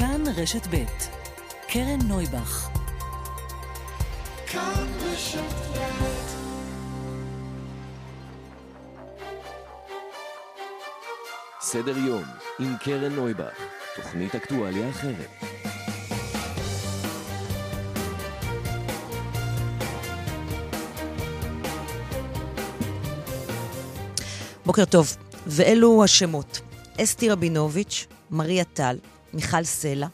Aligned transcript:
כאן 0.00 0.24
רשת 0.36 0.66
ב' 0.70 0.84
קרן 1.68 1.98
נויבך. 2.04 2.68
סדר 11.60 11.98
יום 11.98 12.22
עם 12.58 12.76
קרן 12.80 13.12
נויבך, 13.12 13.54
תוכנית 13.96 14.34
אקטואליה 14.34 14.90
אחרת. 14.90 15.30
בוקר 24.66 24.84
טוב, 24.84 25.16
ואלו 25.46 26.04
השמות: 26.04 26.60
אסתי 27.02 27.30
רבינוביץ', 27.30 28.06
מריה 28.30 28.64
טל, 28.64 28.98
מיכל 29.34 29.64
סלע, 29.64 30.06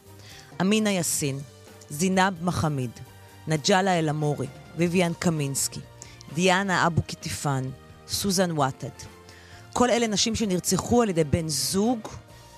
אמינה 0.61 0.91
יאסין, 0.91 1.39
זינב 1.89 2.43
מחמיד, 2.43 2.91
נג'אלה 3.47 3.99
אל-עמורי, 3.99 4.47
ויvian 4.77 5.13
קמינסקי, 5.19 5.79
דיאנה 6.33 6.87
אבו 6.87 7.01
קטיפן, 7.01 7.63
סוזן 8.07 8.51
וואטד. 8.51 8.89
כל 9.73 9.89
אלה 9.89 10.07
נשים 10.07 10.35
שנרצחו 10.35 11.01
על 11.01 11.09
ידי 11.09 11.23
בן 11.23 11.47
זוג 11.47 11.99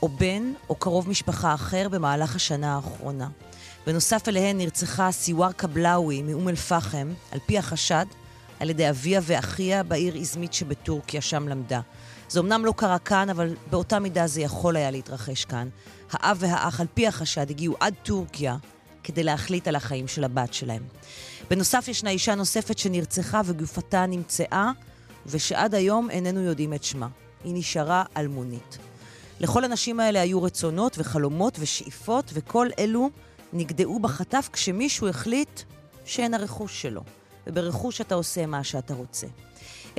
או 0.02 0.10
בן 0.10 0.54
או 0.70 0.76
קרוב 0.76 1.10
משפחה 1.10 1.54
אחר 1.54 1.90
במהלך 1.90 2.36
השנה 2.36 2.76
האחרונה. 2.76 3.28
בנוסף 3.88 4.28
אליהן 4.28 4.58
נרצחה 4.58 5.12
סיואר 5.12 5.52
קבלאווי 5.52 6.22
מאום 6.22 6.50
אל-פחם, 6.50 7.14
על 7.32 7.40
פי 7.46 7.58
החשד, 7.58 8.06
על 8.60 8.70
ידי 8.70 8.90
אביה 8.90 9.22
ואחיה 9.24 9.84
בעיר 9.84 10.16
איזמית 10.16 10.54
שבטורקיה, 10.54 11.22
שם 11.22 11.48
למדה. 11.48 11.82
זה 12.30 12.40
אמנם 12.40 12.66
לא 12.66 12.74
קרה 12.78 13.00
כאן, 13.00 13.30
אבל 13.30 13.56
באותה 13.70 14.00
מידה 14.00 14.28
זה 14.28 14.42
יכול 14.42 14.76
היה 14.76 14.92
להתרחש 14.92 15.46
כאן. 15.46 15.70
האב 16.12 16.38
והאח, 16.40 16.82
על 16.82 16.88
פי 16.94 17.08
החשד, 17.08 17.50
הגיעו 17.50 17.76
עד 17.80 17.94
טורקיה 18.04 18.58
כדי 19.04 19.24
להחליט 19.24 19.68
על 19.68 19.76
החיים 19.76 20.08
של 20.08 20.24
הבת 20.24 20.54
שלהם. 20.54 20.84
בנוסף, 21.50 21.88
ישנה 21.88 22.10
אישה 22.10 22.36
נוספת 22.36 22.78
שנרצחה 22.78 23.42
וגופתה 23.46 24.06
נמצאה, 24.06 24.72
ושעד 25.26 25.76
היום 25.76 26.10
איננו 26.10 26.42
יודעים 26.42 26.74
את 26.74 26.84
שמה. 26.84 27.08
היא 27.44 27.54
נשארה 27.56 28.04
אלמונית. 28.18 28.78
לכל 29.40 29.64
הנשים 29.64 30.00
האלה 30.00 30.22
היו 30.22 30.44
רצונות 30.44 30.96
וחלומות 30.98 31.58
ושאיפות, 31.60 32.32
וכל 32.34 32.68
אלו 32.80 33.10
נגדעו 33.54 34.00
בחטף 34.00 34.50
כשמישהו 34.54 35.08
החליט 35.08 35.62
שהן 36.06 36.34
הרכוש 36.34 36.82
שלו. 36.82 37.02
וברכוש 37.48 38.02
אתה 38.02 38.16
עושה 38.16 38.46
מה 38.46 38.64
שאתה 38.64 38.94
רוצה. 38.94 39.28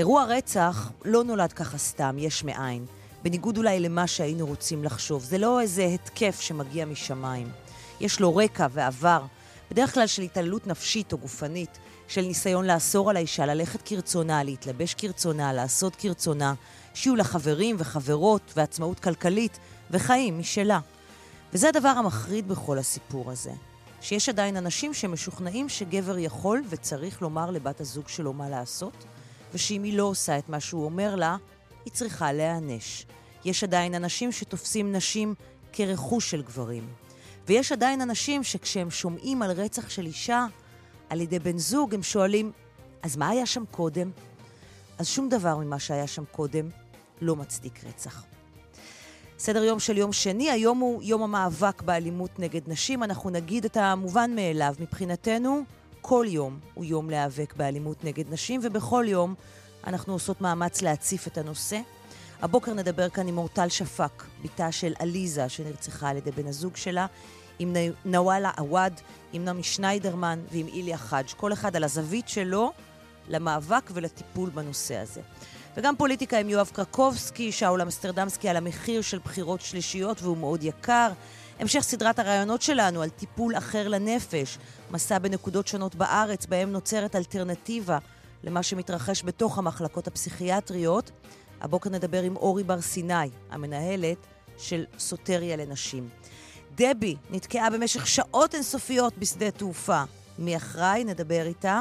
אירוע 0.01 0.25
רצח 0.25 0.91
לא 1.05 1.25
נולד 1.25 1.53
ככה 1.53 1.79
סתם, 1.79 2.17
יש 2.19 2.45
מאין. 2.45 2.87
בניגוד 3.23 3.57
אולי 3.57 3.81
למה 3.81 4.07
שהיינו 4.07 4.47
רוצים 4.47 4.85
לחשוב. 4.85 5.25
זה 5.25 5.39
לא 5.39 5.61
איזה 5.61 5.85
התקף 5.85 6.41
שמגיע 6.41 6.85
משמיים. 6.85 7.49
יש 8.01 8.21
לו 8.21 8.37
רקע 8.37 8.67
ועבר, 8.71 9.23
בדרך 9.71 9.95
כלל 9.95 10.07
של 10.07 10.23
התעללות 10.23 10.67
נפשית 10.67 11.13
או 11.13 11.19
גופנית, 11.19 11.79
של 12.09 12.21
ניסיון 12.21 12.67
לאסור 12.67 13.11
על 13.11 13.17
האישה 13.17 13.47
ללכת 13.47 13.83
כרצונה, 13.83 14.43
להתלבש 14.43 14.95
כרצונה, 14.95 15.53
לעשות 15.53 15.97
כרצונה, 15.97 16.55
שיהיו 16.95 17.17
לה 17.17 17.25
חברים 17.25 17.77
וחברות 17.79 18.53
ועצמאות 18.57 19.01
כלכלית 19.01 19.59
וחיים 19.91 20.39
משלה. 20.39 20.81
וזה 21.53 21.69
הדבר 21.69 21.89
המחריד 21.89 22.49
בכל 22.49 22.79
הסיפור 22.79 23.31
הזה, 23.31 23.53
שיש 24.01 24.29
עדיין 24.29 24.57
אנשים 24.57 24.95
שמשוכנעים 24.95 25.69
שגבר 25.69 26.19
יכול 26.19 26.63
וצריך 26.69 27.23
לומר 27.23 27.51
לבת 27.51 27.81
הזוג 27.81 28.09
שלו 28.09 28.33
מה 28.33 28.49
לעשות, 28.49 29.05
ושאם 29.55 29.83
היא 29.83 29.99
לא 29.99 30.05
עושה 30.05 30.39
את 30.39 30.49
מה 30.49 30.61
שהוא 30.61 30.85
אומר 30.85 31.17
לה, 31.17 31.37
היא 31.85 31.93
צריכה 31.93 32.33
להיענש. 32.33 33.07
יש 33.45 33.65
עדיין 33.65 33.95
אנשים 33.95 34.33
שתופסים 34.33 34.93
נשים 34.93 35.35
כרכוש 35.73 36.31
של 36.31 36.43
גברים. 36.43 36.89
ויש 37.47 37.73
עדיין 37.73 38.01
אנשים 38.01 38.45
שכשהם 38.45 38.91
שומעים 38.91 39.43
על 39.43 39.51
רצח 39.51 39.91
של 39.91 40.07
אישה 40.07 40.47
על 41.09 41.21
ידי 41.21 41.39
בן 41.39 41.59
זוג, 41.59 41.95
הם 41.95 42.03
שואלים, 42.03 42.53
אז 43.03 43.17
מה 43.17 43.29
היה 43.29 43.47
שם 43.47 43.65
קודם? 43.71 44.11
אז 44.99 45.09
שום 45.09 45.29
דבר 45.29 45.57
ממה 45.57 45.79
שהיה 45.79 46.07
שם 46.07 46.25
קודם 46.33 46.69
לא 47.21 47.37
מצדיק 47.37 47.85
רצח. 47.85 48.25
סדר 49.39 49.65
יום 49.65 49.81
של 49.81 49.99
יום 49.99 50.13
שני, 50.13 50.51
היום 50.51 50.79
הוא 50.79 51.03
יום 51.03 51.23
המאבק 51.23 51.83
באלימות 51.83 52.39
נגד 52.39 52.61
נשים. 52.67 53.03
אנחנו 53.03 53.31
נגיד 53.31 53.65
את 53.65 53.77
המובן 53.77 54.35
מאליו. 54.35 54.75
מבחינתנו, 54.81 55.63
כל 56.01 56.27
יום 56.29 56.59
הוא 56.75 56.85
יום 56.85 57.11
להיאבק 57.11 57.55
באלימות 57.57 58.05
נגד 58.05 58.33
נשים, 58.33 58.61
ובכל 58.65 59.05
יום 59.09 59.35
אנחנו 59.87 60.13
עושות 60.13 60.41
מאמץ 60.41 60.83
להציף 60.83 61.27
את 61.27 61.39
הנושא. 61.39 61.81
הבוקר 62.43 62.75
נדבר 62.75 63.09
כאן 63.09 63.29
עם 63.29 63.39
אורטל 63.39 63.69
שפק, 63.69 64.25
בתה 64.45 64.73
של 64.73 64.93
עליזה, 64.99 65.49
שנרצחה 65.49 66.09
על 66.09 66.17
ידי 66.17 66.31
בן 66.31 66.47
הזוג 66.47 66.77
שלה, 66.77 67.07
עם 67.59 67.77
נוואלה 68.05 68.51
עווד, 68.59 68.93
עם 69.33 69.45
נעמי 69.45 69.63
שניידרמן 69.63 70.41
ועם 70.53 70.67
איליה 70.69 70.99
חאג', 70.99 71.27
כל 71.37 71.53
אחד 71.53 71.77
על 71.77 71.85
הזווית 71.85 72.29
שלו 72.29 72.73
למאבק 73.29 73.91
ולטיפול 73.95 74.51
בנושא 74.51 74.97
הזה. 74.97 75.21
וגם 75.77 75.97
פוליטיקה 75.97 76.39
עם 76.39 76.49
יואב 76.49 76.71
קרקובסקי, 76.73 77.53
שאול 77.53 77.83
אמסטרדמסקי 77.83 78.49
על 78.49 78.57
המחיר 78.57 79.03
של 79.03 79.19
בחירות 79.19 79.61
שלישיות 79.61 80.23
והוא 80.23 80.37
מאוד 80.37 80.63
יקר. 80.63 81.09
המשך 81.61 81.81
סדרת 81.81 82.19
הרעיונות 82.19 82.63
שלנו 82.63 83.03
על 83.03 83.09
טיפול 83.09 83.57
אחר 83.57 83.89
לנפש, 83.89 84.59
מסע 84.91 85.19
בנקודות 85.19 85.67
שונות 85.67 85.95
בארץ, 85.95 86.47
בהם 86.47 86.73
נוצרת 86.73 87.17
אלטרנטיבה 87.17 87.99
למה 88.45 88.63
שמתרחש 88.63 89.23
בתוך 89.25 89.59
המחלקות 89.59 90.07
הפסיכיאטריות. 90.07 91.11
הבוקר 91.61 91.91
נדבר 91.91 92.23
עם 92.23 92.37
אורי 92.37 92.63
בר 92.63 92.81
סיני, 92.81 93.15
המנהלת 93.51 94.17
של 94.59 94.85
סוטריה 94.99 95.57
לנשים. 95.57 96.09
דבי 96.75 97.17
נתקעה 97.31 97.71
במשך 97.71 98.07
שעות 98.07 98.55
אינסופיות 98.55 99.19
בשדה 99.19 99.51
תעופה. 99.51 100.03
מי 100.39 100.57
אחראי? 100.57 101.05
נדבר 101.05 101.47
איתה. 101.47 101.81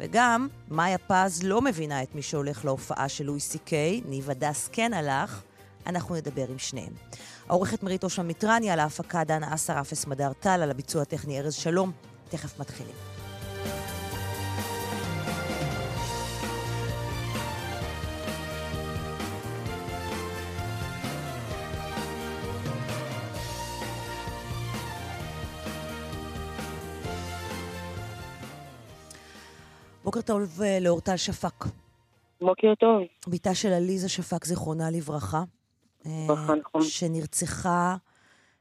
וגם, 0.00 0.48
מאיה 0.68 0.98
פז 0.98 1.42
לא 1.42 1.62
מבינה 1.62 2.02
את 2.02 2.14
מי 2.14 2.22
שהולך 2.22 2.64
להופעה 2.64 3.08
של 3.08 3.24
לואי 3.24 3.40
סי 3.40 3.58
קיי, 3.58 4.00
ניב 4.04 4.30
הדס 4.30 4.68
כן 4.72 4.94
הלך, 4.94 5.42
אנחנו 5.86 6.14
נדבר 6.14 6.48
עם 6.48 6.58
שניהם. 6.58 6.92
העורכת 7.48 7.82
מרית 7.82 8.04
אושם 8.04 8.26
מיטרני, 8.26 8.70
על 8.70 8.80
ההפקה 8.80 9.24
דנה 9.24 9.54
אסר 9.54 9.80
אפס 9.80 10.06
מדר 10.06 10.32
טל, 10.32 10.60
על 10.62 10.70
הביצוע 10.70 11.02
הטכני 11.02 11.40
ארז 11.40 11.54
שלום. 11.54 11.92
תכף 12.28 12.60
מתחילים. 12.60 12.94
בוקר 30.04 30.20
טוב 30.20 30.62
אה, 30.62 30.78
לאורטל 30.80 31.16
שפק. 31.16 31.64
בוקר 32.40 32.74
טוב. 32.80 33.02
בתה 33.28 33.54
של 33.54 33.68
עליזה 33.68 34.08
שפק, 34.08 34.44
זיכרונה 34.44 34.90
לברכה. 34.90 35.42
ברכה, 36.04 36.54
נכון. 36.54 36.82
שנרצחה... 36.82 37.96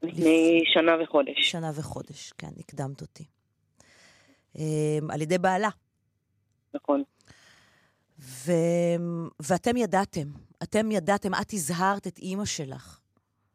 לפני 0.03 0.63
שנה 0.65 1.03
וחודש. 1.03 1.51
שנה 1.51 1.71
וחודש, 1.75 2.33
כן, 2.37 2.47
הקדמת 2.59 3.01
אותי. 3.01 3.23
אה, 4.57 4.97
על 5.09 5.21
ידי 5.21 5.37
בעלה. 5.37 5.69
נכון. 6.73 7.03
ו... 8.19 8.51
ואתם 9.49 9.77
ידעתם, 9.77 10.27
אתם 10.63 10.91
ידעתם, 10.91 11.33
את 11.33 11.53
הזהרת 11.53 12.07
את 12.07 12.17
אימא 12.17 12.45
שלך. 12.45 12.99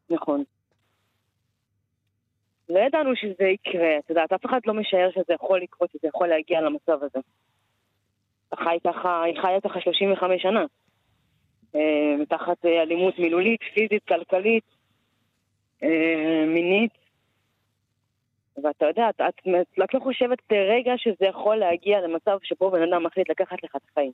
נכון. 0.09 0.43
לא 2.69 2.79
ידענו 2.79 3.15
שזה 3.15 3.43
יקרה, 3.43 3.97
את 3.99 4.09
יודעת, 4.09 4.33
אף 4.33 4.45
אחד 4.45 4.59
לא 4.65 4.73
משער 4.73 5.09
שזה 5.11 5.33
יכול 5.33 5.61
לקרות, 5.61 5.89
שזה 5.91 6.07
יכול 6.07 6.27
להגיע 6.27 6.61
למצב 6.61 7.03
הזה. 7.03 7.19
חי 8.55 8.77
ככה, 8.87 9.23
היא 9.23 9.41
חיה 9.41 9.61
ככה 9.61 9.81
35 9.81 10.41
שנה. 10.41 10.65
אה, 11.75 12.25
תחת 12.29 12.65
אה, 12.65 12.81
אלימות 12.81 13.19
מילולית, 13.19 13.59
פיזית, 13.73 14.03
כלכלית, 14.07 14.63
אה, 15.83 16.45
מינית. 16.47 16.91
ואתה 18.63 18.85
יודע, 18.85 19.09
את, 19.09 19.21
את, 19.21 19.47
את 19.83 19.93
לא 19.93 19.99
חושבת 19.99 20.37
רגע 20.51 20.93
שזה 20.97 21.25
יכול 21.29 21.55
להגיע 21.55 22.01
למצב 22.01 22.37
שבו 22.43 22.71
בן 22.71 22.81
אדם 22.81 23.03
מחליט 23.03 23.29
לקחת 23.29 23.63
לך 23.63 23.75
את 23.75 23.81
החיים. 23.91 24.11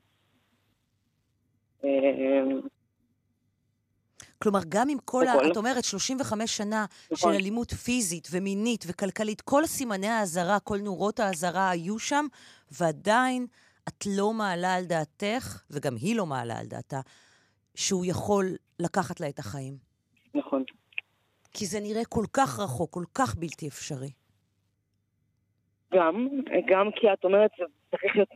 כלומר, 4.41 4.59
גם 4.69 4.89
עם 4.89 4.97
כל, 5.06 5.27
ה... 5.27 5.51
את 5.51 5.57
אומרת, 5.57 5.83
35 5.83 6.57
שנה 6.57 6.85
נכון. 7.12 7.33
של 7.33 7.39
אלימות 7.39 7.71
פיזית 7.71 8.27
ומינית 8.31 8.85
וכלכלית, 8.88 9.41
כל 9.41 9.65
סימני 9.65 10.07
האזהרה, 10.07 10.59
כל 10.59 10.77
נורות 10.77 11.19
האזהרה 11.19 11.69
היו 11.69 12.00
שם, 12.00 12.25
ועדיין 12.71 13.47
את 13.88 14.06
לא 14.18 14.33
מעלה 14.33 14.75
על 14.75 14.85
דעתך, 14.85 15.63
וגם 15.71 15.95
היא 15.95 16.15
לא 16.15 16.25
מעלה 16.25 16.59
על 16.59 16.65
דעתה, 16.65 17.00
שהוא 17.75 18.06
יכול 18.06 18.45
לקחת 18.79 19.19
לה 19.19 19.29
את 19.29 19.39
החיים. 19.39 19.73
נכון. 20.33 20.63
כי 21.53 21.65
זה 21.65 21.79
נראה 21.79 22.06
כל 22.09 22.25
כך 22.33 22.59
רחוק, 22.59 22.94
כל 22.94 23.03
כך 23.15 23.35
בלתי 23.35 23.68
אפשרי. 23.68 24.12
גם, 25.94 26.27
גם 26.68 26.89
כי 26.95 27.13
את 27.13 27.23
אומרת, 27.23 27.51
זה 27.57 27.63
צריך 27.91 28.15
להיות... 28.15 28.29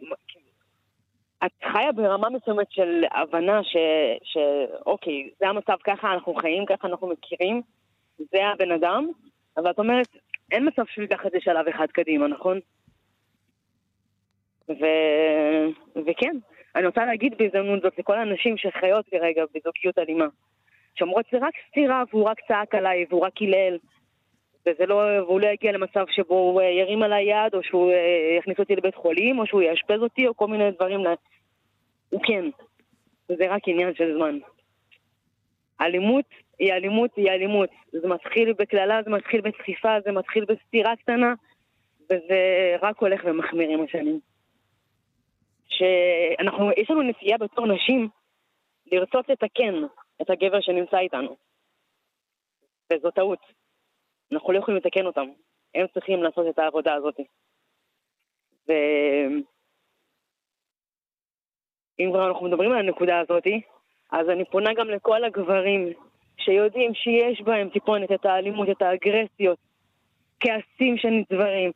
את 1.45 1.51
חיה 1.63 1.91
ברמה 1.91 2.29
מסוימת 2.29 2.71
של 2.71 3.03
הבנה 3.11 3.63
ש, 3.63 3.75
שאוקיי, 4.23 5.29
זה 5.39 5.47
המצב, 5.47 5.75
ככה 5.83 6.13
אנחנו 6.13 6.35
חיים, 6.35 6.65
ככה 6.65 6.87
אנחנו 6.87 7.07
מכירים, 7.07 7.61
זה 8.17 8.37
הבן 8.53 8.71
אדם, 8.71 9.07
אבל 9.57 9.71
את 9.71 9.79
אומרת, 9.79 10.07
אין 10.51 10.67
מצב 10.67 10.83
שהוא 10.85 11.01
ייקח 11.01 11.25
את 11.25 11.31
זה 11.31 11.37
שלב 11.41 11.67
אחד 11.67 11.87
קדימה, 11.87 12.27
נכון? 12.27 12.59
ו... 14.69 14.83
וכן, 15.95 16.37
אני 16.75 16.85
רוצה 16.85 17.05
להגיד 17.05 17.33
בהזדמנות 17.37 17.81
זאת 17.81 17.99
לכל 17.99 18.17
הנשים 18.17 18.57
שחיות 18.57 19.05
כרגע 19.11 19.43
בזוגיות 19.53 19.99
אלימה, 19.99 20.25
שאומרות 20.95 21.25
זה 21.31 21.37
רק 21.41 21.53
סתירה 21.69 22.03
והוא 22.09 22.23
רק 22.23 22.37
צעק 22.47 22.75
עליי 22.75 23.05
והוא 23.09 23.25
רק 23.25 23.33
קילל, 23.33 23.77
וזה 24.65 24.85
לא, 24.85 24.95
והוא 24.95 25.41
לא 25.41 25.47
יגיע 25.47 25.71
למצב 25.71 26.05
שבו 26.09 26.35
הוא 26.35 26.61
אה, 26.61 26.69
ירים 26.69 27.03
עליי 27.03 27.23
יד, 27.23 27.53
או 27.55 27.63
שהוא 27.63 27.91
אה, 27.91 28.37
יכניס 28.39 28.59
אותי 28.59 28.75
לבית 28.75 28.95
חולים, 28.95 29.39
או 29.39 29.45
שהוא 29.45 29.61
יאשפז 29.61 29.99
אותי, 30.01 30.27
או 30.27 30.35
כל 30.37 30.47
מיני 30.47 30.71
דברים. 30.71 30.99
הוא 32.09 32.21
כן, 32.23 32.45
וזה 33.29 33.43
רק 33.49 33.61
עניין 33.67 33.93
של 33.93 34.13
זמן. 34.17 34.37
אלימות 35.81 36.25
היא 36.59 36.73
אלימות 36.73 37.11
היא 37.15 37.29
אלימות. 37.29 37.69
זה 37.91 38.07
מתחיל 38.07 38.53
בקללה, 38.53 39.03
זה 39.03 39.09
מתחיל 39.09 39.41
בדחיפה, 39.41 39.95
זה 40.05 40.11
מתחיל 40.11 40.45
בסתירה 40.45 40.95
קטנה, 40.95 41.33
וזה 42.05 42.75
רק 42.81 42.97
הולך 42.97 43.21
ומחמיר 43.25 43.69
עם 43.69 43.83
השנים. 43.83 44.19
שאנחנו, 45.67 46.71
יש 46.77 46.91
לנו 46.91 47.01
נסיעה 47.01 47.37
בתור 47.37 47.67
נשים 47.67 48.09
לרצות 48.91 49.29
לתקן 49.29 49.73
את 50.21 50.29
הגבר 50.29 50.61
שנמצא 50.61 50.97
איתנו. 50.97 51.35
וזו 52.93 53.11
טעות. 53.11 53.39
אנחנו 54.31 54.51
לא 54.51 54.59
יכולים 54.59 54.77
לתקן 54.77 55.05
אותם. 55.05 55.27
הם 55.75 55.87
צריכים 55.93 56.23
לעשות 56.23 56.47
את 56.49 56.59
העבודה 56.59 56.93
הזאת. 56.93 57.19
ואם 58.67 59.41
כבר 62.11 62.27
אנחנו 62.27 62.47
מדברים 62.47 62.71
על 62.71 62.77
הנקודה 62.77 63.19
הזאת, 63.19 63.43
אז 64.11 64.29
אני 64.29 64.45
פונה 64.45 64.73
גם 64.73 64.89
לכל 64.89 65.23
הגברים 65.23 65.93
שיודעים 66.37 66.93
שיש 66.93 67.41
בהם 67.41 67.69
טיפונת 67.69 68.11
את 68.11 68.25
האלימות, 68.25 68.69
את 68.69 68.81
האגרסיות, 68.81 69.59
כעסים 70.39 70.97
שנצברים, 70.97 71.71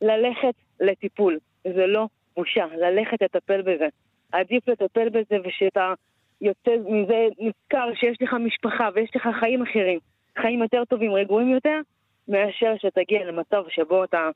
ללכת 0.00 0.54
לטיפול. 0.80 1.38
זה 1.64 1.86
לא 1.86 2.06
בושה, 2.38 2.66
ללכת 2.76 3.22
לטפל 3.22 3.62
בזה. 3.62 3.88
עדיף 4.32 4.68
לטפל 4.68 5.08
בזה 5.08 5.36
ושאתה 5.44 5.94
יוצא 6.40 6.70
מזה 6.84 7.28
נזכר 7.38 7.88
שיש 7.94 8.22
לך 8.22 8.32
משפחה 8.32 8.88
ויש 8.94 9.10
לך 9.16 9.28
חיים 9.40 9.62
אחרים, 9.62 9.98
חיים 10.42 10.62
יותר 10.62 10.84
טובים, 10.84 11.12
רגועים 11.12 11.50
יותר, 11.50 11.80
מאשר 12.28 12.74
שתגיע 12.78 13.24
למצב 13.24 13.62
שבו 13.68 14.04
אתה 14.04 14.30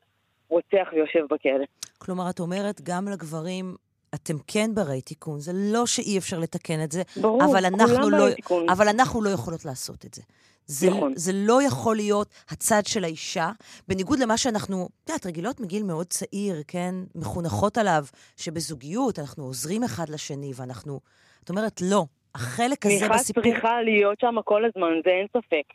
רוצח 0.49 0.87
ויושב 0.93 1.23
בכלא. 1.29 1.65
כלומר, 1.97 2.29
את 2.29 2.39
אומרת, 2.39 2.81
גם 2.81 3.07
לגברים 3.07 3.75
אתם 4.13 4.33
כן 4.47 4.75
ברי 4.75 5.01
תיקון, 5.01 5.39
זה 5.39 5.51
לא 5.55 5.85
שאי 5.85 6.17
אפשר 6.17 6.39
לתקן 6.39 6.83
את 6.83 6.91
זה, 6.91 7.01
ברור, 7.21 7.45
אבל 7.45 7.65
אנחנו 7.65 8.09
לא, 8.09 8.33
תיקון. 8.33 8.69
אבל 8.69 8.87
אנחנו 8.87 9.21
לא 9.21 9.29
יכולות 9.29 9.65
לעשות 9.65 10.05
את 10.05 10.13
זה. 10.13 10.21
זה, 10.65 10.89
נכון. 10.89 11.13
זה 11.15 11.31
לא 11.35 11.63
יכול 11.63 11.95
להיות 11.95 12.27
הצד 12.49 12.81
של 12.85 13.03
האישה, 13.03 13.51
בניגוד 13.87 14.19
למה 14.19 14.37
שאנחנו, 14.37 14.89
את 15.03 15.09
יודעת, 15.09 15.25
רגילות 15.25 15.59
מגיל 15.59 15.83
מאוד 15.83 16.07
צעיר, 16.07 16.55
כן? 16.67 16.95
מחונכות 17.15 17.77
עליו, 17.77 18.03
שבזוגיות 18.37 19.19
אנחנו 19.19 19.43
עוזרים 19.43 19.83
אחד 19.83 20.09
לשני, 20.09 20.51
ואנחנו... 20.55 20.99
את 21.43 21.49
אומרת, 21.49 21.81
לא. 21.81 22.05
החלק 22.35 22.85
הזה 22.85 22.95
תמיכה 22.99 23.13
בסיפור... 23.13 23.43
צריכה 23.43 23.81
להיות 23.81 24.19
שם 24.19 24.35
כל 24.45 24.65
הזמן, 24.65 24.93
זה 25.05 25.09
אין 25.09 25.27
ספק. 25.37 25.73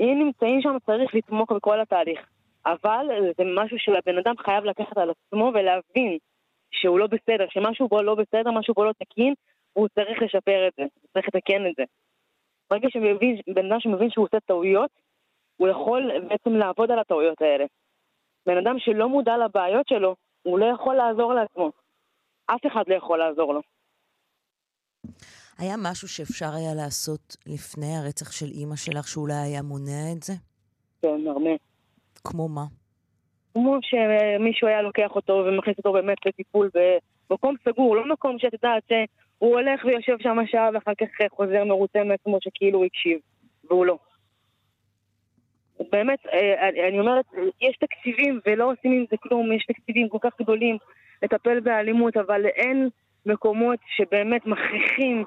אם 0.00 0.14
נמצאים 0.24 0.62
שם 0.62 0.76
צריך 0.86 1.14
לתמוך 1.14 1.52
בכל 1.52 1.80
התהליך. 1.80 2.20
אבל 2.66 3.06
זה 3.36 3.44
משהו 3.62 3.76
שהבן 3.78 4.18
אדם 4.18 4.34
חייב 4.44 4.64
לקחת 4.64 4.98
על 4.98 5.10
עצמו 5.10 5.52
ולהבין 5.54 6.18
שהוא 6.70 6.98
לא 6.98 7.06
בסדר, 7.06 7.46
שמשהו 7.50 7.88
בו 7.88 8.02
לא 8.02 8.14
בסדר, 8.14 8.50
משהו 8.50 8.74
בו 8.74 8.84
לא 8.84 8.92
תקין, 8.92 9.34
והוא 9.76 9.88
צריך 9.88 10.22
לשפר 10.22 10.68
את 10.68 10.72
זה, 10.76 10.82
הוא 10.82 11.08
צריך 11.12 11.26
לתקן 11.28 11.66
את 11.70 11.74
זה. 11.76 11.84
ברגע 12.70 12.88
שמבין, 12.90 13.40
בן 13.54 13.66
אדם 13.66 13.80
שמבין 13.80 14.10
שהוא 14.10 14.24
עושה 14.24 14.40
טעויות, 14.40 14.90
הוא 15.56 15.68
יכול 15.68 16.10
בעצם 16.28 16.50
לעבוד 16.50 16.90
על 16.90 16.98
הטעויות 16.98 17.42
האלה. 17.42 17.64
בן 18.46 18.56
אדם 18.56 18.78
שלא 18.78 19.08
מודע 19.08 19.36
לבעיות 19.44 19.88
שלו, 19.88 20.16
הוא 20.42 20.58
לא 20.58 20.66
יכול 20.74 20.94
לעזור 20.96 21.34
לעצמו. 21.34 21.70
אף 22.46 22.60
אחד 22.66 22.82
לא 22.88 22.94
יכול 22.94 23.18
לעזור 23.18 23.54
לו. 23.54 23.60
היה 25.58 25.74
משהו 25.78 26.08
שאפשר 26.08 26.50
היה 26.54 26.74
לעשות 26.74 27.36
לפני 27.46 27.96
הרצח 27.96 28.32
של 28.32 28.46
אימא 28.46 28.76
שלך, 28.76 29.08
שאולי 29.08 29.34
היה 29.34 29.62
מונע 29.62 30.12
את 30.12 30.22
זה? 30.22 30.32
כן, 31.02 31.26
הרבה. 31.26 31.50
כמו 32.24 32.48
מה? 32.48 32.64
כמו 33.58 33.78
שמישהו 33.82 34.68
היה 34.68 34.82
לוקח 34.82 35.10
אותו 35.16 35.44
ומכניס 35.46 35.78
אותו 35.78 35.92
באמת 35.92 36.26
לטיפול 36.26 36.70
במקום 37.30 37.54
סגור, 37.64 37.96
לא 37.96 38.08
מקום 38.08 38.38
שאת 38.38 38.52
יודעת 38.52 38.82
שהוא 38.88 39.54
הולך 39.54 39.84
ויושב 39.84 40.16
שם 40.20 40.38
שעה 40.46 40.70
ואחר 40.74 40.92
כך 41.00 41.06
חוזר 41.30 41.64
מרוצה 41.64 42.04
מעצמו 42.04 42.38
שכאילו 42.40 42.78
הוא 42.78 42.86
הקשיב, 42.86 43.18
והוא 43.70 43.86
לא. 43.86 43.98
באמת, 45.92 46.18
אה, 46.32 46.68
אני- 46.68 46.88
אני 46.88 47.00
אומרת, 47.00 47.24
יש 47.60 47.76
תקציבים 47.76 48.40
ולא 48.46 48.72
עושים 48.72 48.92
עם 48.92 49.04
זה 49.10 49.16
כלום, 49.16 49.52
יש 49.52 49.66
תקציבים 49.66 50.08
כל 50.08 50.18
כך 50.20 50.40
גדולים 50.40 50.76
לטפל 51.22 51.60
באלימות, 51.60 52.16
אבל 52.16 52.46
אין 52.46 52.88
מקומות 53.26 53.78
שבאמת 53.96 54.46
מכריחים 54.46 55.24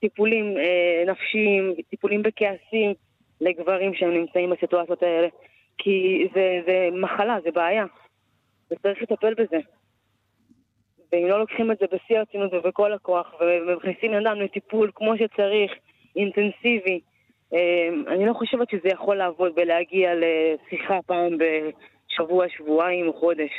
טיפולים 0.00 0.56
אה, 0.56 1.04
נפשיים, 1.06 1.74
טיפולים 1.90 2.22
בכעסים 2.22 2.94
לגברים 3.40 3.94
שהם 3.94 4.10
נמצאים 4.10 4.50
בסיטואציות 4.50 5.02
האלה. 5.02 5.28
כי 5.82 6.28
זה, 6.34 6.60
זה 6.66 6.88
מחלה, 6.92 7.36
זה 7.44 7.50
בעיה, 7.50 7.84
וצריך 8.70 9.02
לטפל 9.02 9.34
בזה. 9.34 9.58
ואם 11.12 11.26
לא 11.26 11.40
לוקחים 11.40 11.72
את 11.72 11.78
זה 11.80 11.86
בשיא 11.92 12.18
הרצינות 12.18 12.52
ובכל 12.54 12.92
הכוח, 12.92 13.26
ומכניסים 13.40 14.14
אדם 14.14 14.40
לטיפול 14.40 14.90
כמו 14.94 15.12
שצריך, 15.16 15.72
אינטנסיבי, 16.16 17.00
אה, 17.54 18.14
אני 18.14 18.26
לא 18.26 18.32
חושבת 18.34 18.70
שזה 18.70 18.88
יכול 18.92 19.16
לעבוד 19.16 19.54
בלהגיע 19.54 20.10
לשיחה 20.14 20.98
פעם 21.06 21.32
בשבוע, 21.38 22.46
שבועיים 22.56 23.08
או 23.08 23.20
חודש. 23.20 23.50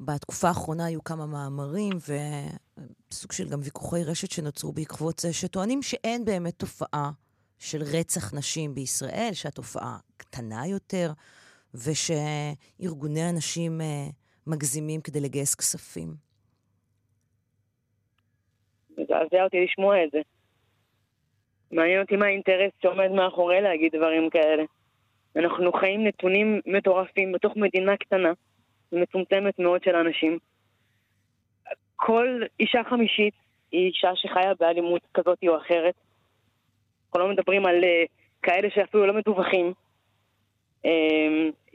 בתקופה 0.00 0.48
האחרונה 0.48 0.86
היו 0.86 1.04
כמה 1.04 1.26
מאמרים 1.26 1.92
וסוג 3.10 3.32
של 3.32 3.44
גם 3.48 3.58
ויכוחי 3.64 4.04
רשת 4.04 4.30
שנוצרו 4.30 4.72
בעקבות 4.72 5.18
זה, 5.18 5.32
שטוענים 5.32 5.82
שאין 5.82 6.24
באמת 6.24 6.54
תופעה 6.54 7.10
של 7.58 7.78
רצח 7.98 8.34
נשים 8.34 8.74
בישראל, 8.74 9.30
שהתופעה 9.32 9.96
קטנה 10.16 10.66
יותר, 10.66 11.10
ושארגוני 11.74 13.22
הנשים 13.22 13.80
אה, 13.80 14.06
מגזימים 14.46 15.00
כדי 15.00 15.20
לגייס 15.20 15.54
כספים. 15.54 16.08
מזעזע 18.90 19.44
אותי 19.44 19.64
לשמוע 19.64 20.04
את 20.04 20.10
זה. 20.12 20.20
מעניין 21.72 22.00
אותי 22.00 22.16
מה 22.16 22.26
האינטרס 22.26 22.72
שעומד 22.82 23.10
מאחורי 23.10 23.60
להגיד 23.60 23.92
דברים 23.96 24.30
כאלה. 24.30 24.62
אנחנו 25.36 25.72
חיים 25.72 26.06
נתונים 26.06 26.60
מטורפים 26.66 27.32
בתוך 27.32 27.56
מדינה 27.56 27.96
קטנה, 27.96 28.32
מצומצמת 28.92 29.58
מאוד 29.58 29.82
של 29.84 29.94
אנשים. 29.96 30.38
כל 31.96 32.42
אישה 32.60 32.80
חמישית 32.90 33.34
היא 33.72 33.86
אישה 33.86 34.10
שחיה 34.14 34.54
באלימות 34.60 35.02
כזאת 35.14 35.38
או 35.48 35.56
אחרת. 35.56 35.94
אנחנו 37.06 37.20
לא 37.20 37.28
מדברים 37.28 37.66
על 37.66 37.84
uh, 37.84 38.08
כאלה 38.42 38.68
שאפילו 38.74 39.06
לא 39.06 39.12
מדווחים. 39.12 39.72
Um, 40.86 40.88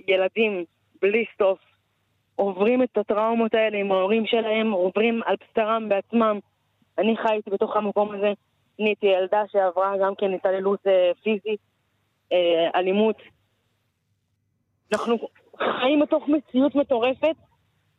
ילדים 0.08 0.66
בלי 1.02 1.26
סוף 1.38 1.60
עוברים 2.36 2.84
את 2.84 2.98
הטראומות 2.98 3.54
האלה 3.54 3.78
עם 3.78 3.92
ההורים 3.92 4.26
שלהם, 4.26 4.72
עוברים 4.72 5.22
על 5.26 5.36
בשרם 5.36 5.90
בעצמם. 5.90 6.40
אני 6.98 7.18
חייתי 7.18 7.50
בתוך 7.50 7.76
המקום 7.76 8.12
הזה. 8.12 8.34
אני 8.80 8.90
הייתי 8.90 9.08
ילדה 9.08 9.44
שעברה 9.52 9.94
גם 10.02 10.16
כן 10.16 10.34
התעללות 10.34 10.80
uh, 10.88 11.24
פיזית, 11.24 11.60
uh, 12.30 12.36
אלימות. 12.76 13.16
אנחנו 14.94 15.18
חיים 15.58 16.00
בתוך 16.00 16.28
מציאות 16.28 16.76
מטורפת, 16.76 17.36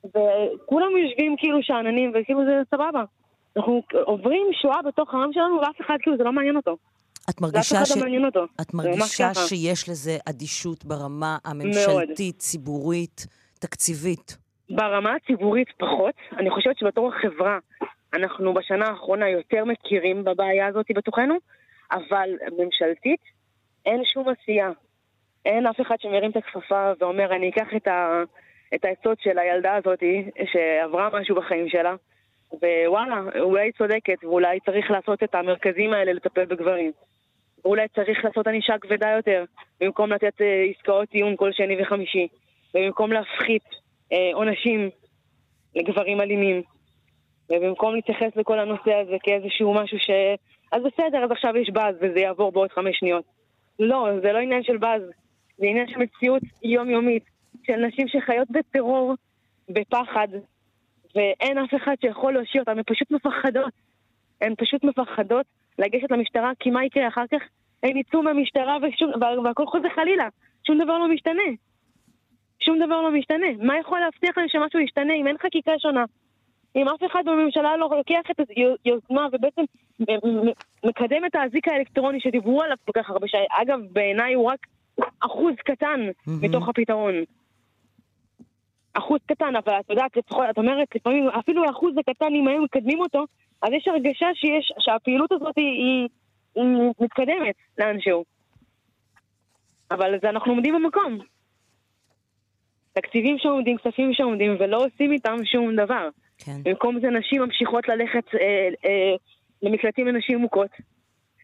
וכולם 0.05 0.97
יושבים 0.97 1.37
כאילו 1.39 1.59
שאננים, 1.63 2.13
וכאילו 2.15 2.45
זה 2.45 2.61
סבבה. 2.71 3.05
אנחנו 3.57 3.83
עוברים 4.05 4.47
שואה 4.53 4.83
בתוך 4.83 5.15
העם 5.15 5.33
שלנו, 5.33 5.61
ואף 5.61 5.81
אחד 5.81 5.97
כאילו 6.03 6.17
זה 6.17 6.25
לא 6.25 6.33
מעניין 6.33 6.57
אותו. 6.57 6.77
את 7.31 7.41
מרגישה, 7.41 7.85
ש... 7.85 7.93
את 8.61 8.75
מרגישה. 8.75 9.35
שיש 9.35 9.89
לזה 9.89 10.17
אדישות 10.29 10.85
ברמה 10.85 11.39
הממשלתית, 11.45 12.39
ציבורית, 12.39 13.27
תקציבית? 13.61 14.37
ברמה 14.71 15.15
הציבורית 15.15 15.69
פחות. 15.79 16.15
אני 16.39 16.51
חושבת 16.51 16.79
שבתור 16.79 17.13
החברה, 17.15 17.59
אנחנו 18.15 18.55
בשנה 18.55 18.87
האחרונה 18.87 19.29
יותר 19.29 19.65
מכירים 19.65 20.25
בבעיה 20.25 20.67
הזאת 20.67 20.87
בתוכנו, 20.95 21.35
אבל 21.93 22.29
ממשלתית 22.59 23.21
אין 23.87 24.03
שום 24.05 24.27
עשייה. 24.29 24.71
אין 25.45 25.67
אף 25.67 25.81
אחד 25.81 25.97
שמרים 26.01 26.31
את 26.31 26.37
הכפפה 26.37 26.93
ואומר, 27.01 27.37
אני 27.37 27.49
אקח 27.51 27.67
את, 27.77 27.87
ה... 27.87 28.23
את 28.75 28.85
העצות 28.85 29.21
של 29.21 29.39
הילדה 29.39 29.75
הזאת, 29.75 30.03
שעברה 30.53 31.09
משהו 31.21 31.37
בחיים 31.37 31.69
שלה, 31.69 31.95
ווואלה, 32.53 33.23
אולי 33.41 33.63
היא 33.63 33.73
צודקת, 33.73 34.25
ואולי 34.25 34.61
צריך 34.61 34.91
לעשות 34.91 35.23
את 35.23 35.35
המרכזים 35.35 35.93
האלה 35.93 36.13
לטפל 36.13 36.45
בגברים. 36.45 36.93
ואולי 37.65 37.89
צריך 37.89 38.25
לעשות 38.25 38.47
ענישה 38.47 38.79
כבדה 38.79 39.11
יותר, 39.11 39.45
במקום 39.81 40.13
לתת 40.13 40.41
אה, 40.41 40.65
עסקאות 40.77 41.09
טיעון 41.09 41.37
כל 41.37 41.53
שני 41.53 41.83
וחמישי, 41.83 42.29
ובמקום 42.75 43.13
להפחית 43.13 43.65
אה, 44.13 44.31
עונשים 44.35 44.91
לגברים 45.75 46.21
אלימים, 46.21 46.63
ובמקום 47.51 47.95
להתייחס 47.95 48.37
לכל 48.37 48.59
הנושא 48.59 48.95
הזה 48.95 49.17
כאיזשהו 49.23 49.75
משהו 49.75 49.99
ש... 49.99 50.11
אז 50.73 50.83
בסדר, 50.83 51.25
אז 51.25 51.31
עכשיו 51.31 51.57
יש 51.57 51.71
באז 51.71 51.97
וזה 52.01 52.21
יעבור 52.21 52.53
בעוד 52.53 52.71
חמש 52.73 52.99
שניות. 52.99 53.25
לא, 53.79 54.09
זה 54.23 54.33
לא 54.33 54.39
עניין 54.39 54.63
של 54.63 54.77
באז. 54.77 55.03
זה 55.59 55.67
עניין 55.67 55.89
של 55.89 55.99
מציאות 55.99 56.43
יומיומית, 56.63 57.25
של 57.67 57.77
נשים 57.77 58.09
שחיות 58.09 58.49
בטרור, 58.51 59.15
בפחד, 59.69 60.29
ואין 61.15 61.59
אף 61.59 61.75
אחד 61.75 61.95
שיכול 62.01 62.33
להושיע 62.33 62.61
אותן, 62.61 62.79
הן 62.79 62.83
פשוט 62.87 63.11
מפחדות. 63.11 63.73
הן 64.41 64.55
פשוט 64.59 64.85
מפחדות 64.85 65.47
לגשת 65.79 66.11
למשטרה, 66.11 66.53
כי 66.61 66.71
מה 66.71 66.85
יקרה 66.85 67.09
אחר 67.09 67.25
כך? 67.31 67.43
הם 67.83 67.97
יצאו 67.97 68.23
מהמשטרה 68.23 68.77
ושום, 68.83 69.11
והכל 69.45 69.67
חוזר 69.67 69.89
חלילה, 69.95 70.29
שום 70.67 70.79
דבר 70.79 70.99
לא 70.99 71.09
משתנה. 71.09 71.49
שום 72.61 72.79
דבר 72.79 73.03
לא 73.03 73.11
משתנה. 73.11 73.47
מה 73.63 73.79
יכול 73.79 74.01
להבטיח 74.01 74.39
לנו 74.39 74.49
שמשהו 74.49 74.81
ישתנה 74.81 75.15
אם 75.15 75.27
אין 75.27 75.39
חקיקה 75.39 75.73
שונה? 75.79 76.05
אם 76.77 76.89
אף 76.89 77.11
אחד 77.11 77.23
בממשלה 77.27 77.77
לא 77.77 77.89
לוקח 77.97 78.31
את 78.31 78.41
היוזמה 78.85 79.27
ובעצם 79.33 79.63
מקדם 80.85 81.25
את 81.27 81.35
האזיק 81.35 81.69
האלקטרוני 81.69 82.21
שדיברו 82.21 82.63
עליו 82.63 82.77
כל 82.85 82.93
כך 82.95 83.11
הרבה 83.11 83.29
שנים, 83.29 83.45
אגב, 83.63 83.81
בעיניי 83.93 84.35
הוא 84.35 84.51
רק 84.51 84.67
אחוז 85.21 85.55
קטן 85.65 86.01
mm-hmm. 86.09 86.31
מתוך 86.43 86.69
הפתרון. 86.69 87.15
אחוז 88.95 89.21
קטן, 89.27 89.57
אבל 89.57 89.73
את 89.81 89.91
יודעת, 89.91 90.19
את 90.51 90.59
אומרת, 90.59 90.89
לפעמים 90.95 91.29
אפילו 91.29 91.65
האחוז 91.65 91.95
הקטן, 91.99 92.35
אם 92.35 92.49
היו 92.49 92.63
מקדמים 92.63 93.01
אותו, 93.01 93.25
אז 93.63 93.69
יש 93.73 93.89
הרגשה 93.89 94.27
שיש, 94.35 94.73
שהפעילות 94.79 95.33
הזאת 95.33 95.57
היא, 95.57 95.67
היא, 95.67 96.09
היא 96.55 96.93
מתקדמת 97.01 97.55
לאנשהו. 97.79 98.25
אבל 99.91 100.19
זה 100.23 100.31
אנחנו 100.31 100.53
עומדים 100.53 100.75
במקום. 100.75 101.19
תקציבים 102.93 103.39
שעומדים, 103.39 103.79
כספים 103.79 104.15
שעומדים, 104.15 104.57
ולא 104.61 104.85
עושים 104.85 105.13
איתם 105.13 105.37
שום 105.45 105.77
דבר. 105.77 106.09
כן. 106.39 106.63
במקום 106.63 107.01
זה 107.01 107.11
נשים 107.11 107.43
ממשיכות 107.43 107.89
ללכת 107.89 108.35
אה, 108.35 108.69
אה, 108.85 109.15
למקלטים 109.63 110.07
לנשים 110.07 110.39
מוכות. 110.39 110.71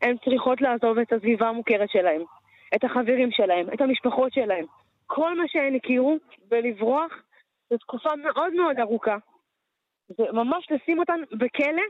הן 0.03 0.17
צריכות 0.25 0.61
לעזוב 0.61 0.99
את 0.99 1.13
הסביבה 1.13 1.49
המוכרת 1.49 1.91
שלהן, 1.91 2.23
את 2.75 2.85
החברים 2.85 3.31
שלהן, 3.33 3.67
את 3.75 3.81
המשפחות 3.81 4.33
שלהן. 4.33 4.65
כל 5.07 5.39
מה 5.39 5.45
שהן 5.47 5.75
הכירו, 5.75 6.17
ולברוח, 6.51 7.13
זו 7.71 7.79
תקופה 7.79 8.17
מאוד 8.17 8.53
מאוד 8.55 8.79
ארוכה. 8.81 9.17
זה 10.09 10.25
ממש 10.33 10.67
לשים 10.71 10.99
אותן 10.99 11.21
בכלא 11.33 11.83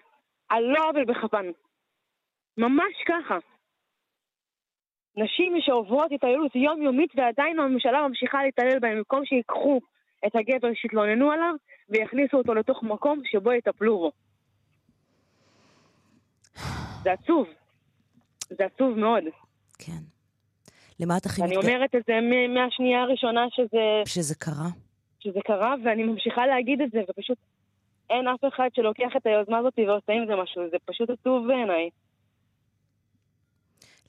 על 0.49 0.65
לא 0.65 0.89
עוול 0.89 1.05
בכפן. 1.05 1.47
ממש 2.59 2.95
ככה. 3.09 3.39
נשים 5.17 5.53
שעוברות 5.61 6.13
התעללות 6.13 6.55
יומיומית 6.55 7.11
ועדיין 7.17 7.59
הממשלה 7.61 8.09
ממשיכה 8.09 8.43
להתעלל 8.45 8.79
בהן 8.79 8.97
במקום 8.99 9.25
שיקחו 9.25 9.81
את 10.27 10.33
הגבר 10.37 10.69
שהתלוננו 10.75 11.31
עליו 11.31 11.55
ויכניסו 11.89 12.37
אותו 12.37 12.55
לתוך 12.55 12.83
מקום 12.83 13.21
שבו 13.25 13.53
יטפלו 13.53 13.99
בו. 13.99 14.11
זה 17.03 17.13
עצוב. 17.13 17.49
זה 18.49 18.65
עצוב 18.65 18.99
מאוד. 18.99 19.25
כן. 19.79 20.03
למה 21.01 21.17
את 21.17 21.27
הכי... 21.27 21.43
אני 21.43 21.57
אומרת 21.57 21.95
את 21.95 22.03
זה 22.07 22.13
מהשנייה 22.55 23.03
הראשונה 23.03 23.47
שזה... 23.51 24.03
שזה 24.07 24.35
קרה. 24.35 24.88
שזה 25.21 25.39
קרה, 25.45 25.75
ואני 25.85 26.05
ממשיכה 26.05 26.47
להגיד 26.47 26.81
את 26.81 26.91
זה, 26.91 27.01
ופשוט 27.09 27.39
אין 28.11 28.29
אף 28.29 28.45
אחד 28.55 28.69
שלוקח 28.75 29.17
את 29.17 29.27
היוזמה 29.27 29.59
הזאת 29.59 29.75
ועושה 29.79 30.13
עם 30.13 30.27
זה 30.27 30.33
משהו. 30.43 30.63
זה 30.71 30.77
פשוט 30.85 31.11
עצוב 31.11 31.47
בעיניי. 31.47 31.91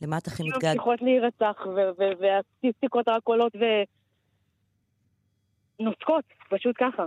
למה 0.01 0.17
את 0.17 0.27
הכי 0.27 0.43
מתגעגעת? 0.43 0.75
מבטיחות 0.75 1.01
להירצח, 1.01 1.65
והסטטיסטיקות 2.19 3.07
רק 3.07 3.21
עולות 3.23 3.53
ונוסקות, 5.79 6.25
פשוט 6.49 6.75
ככה. 6.79 7.05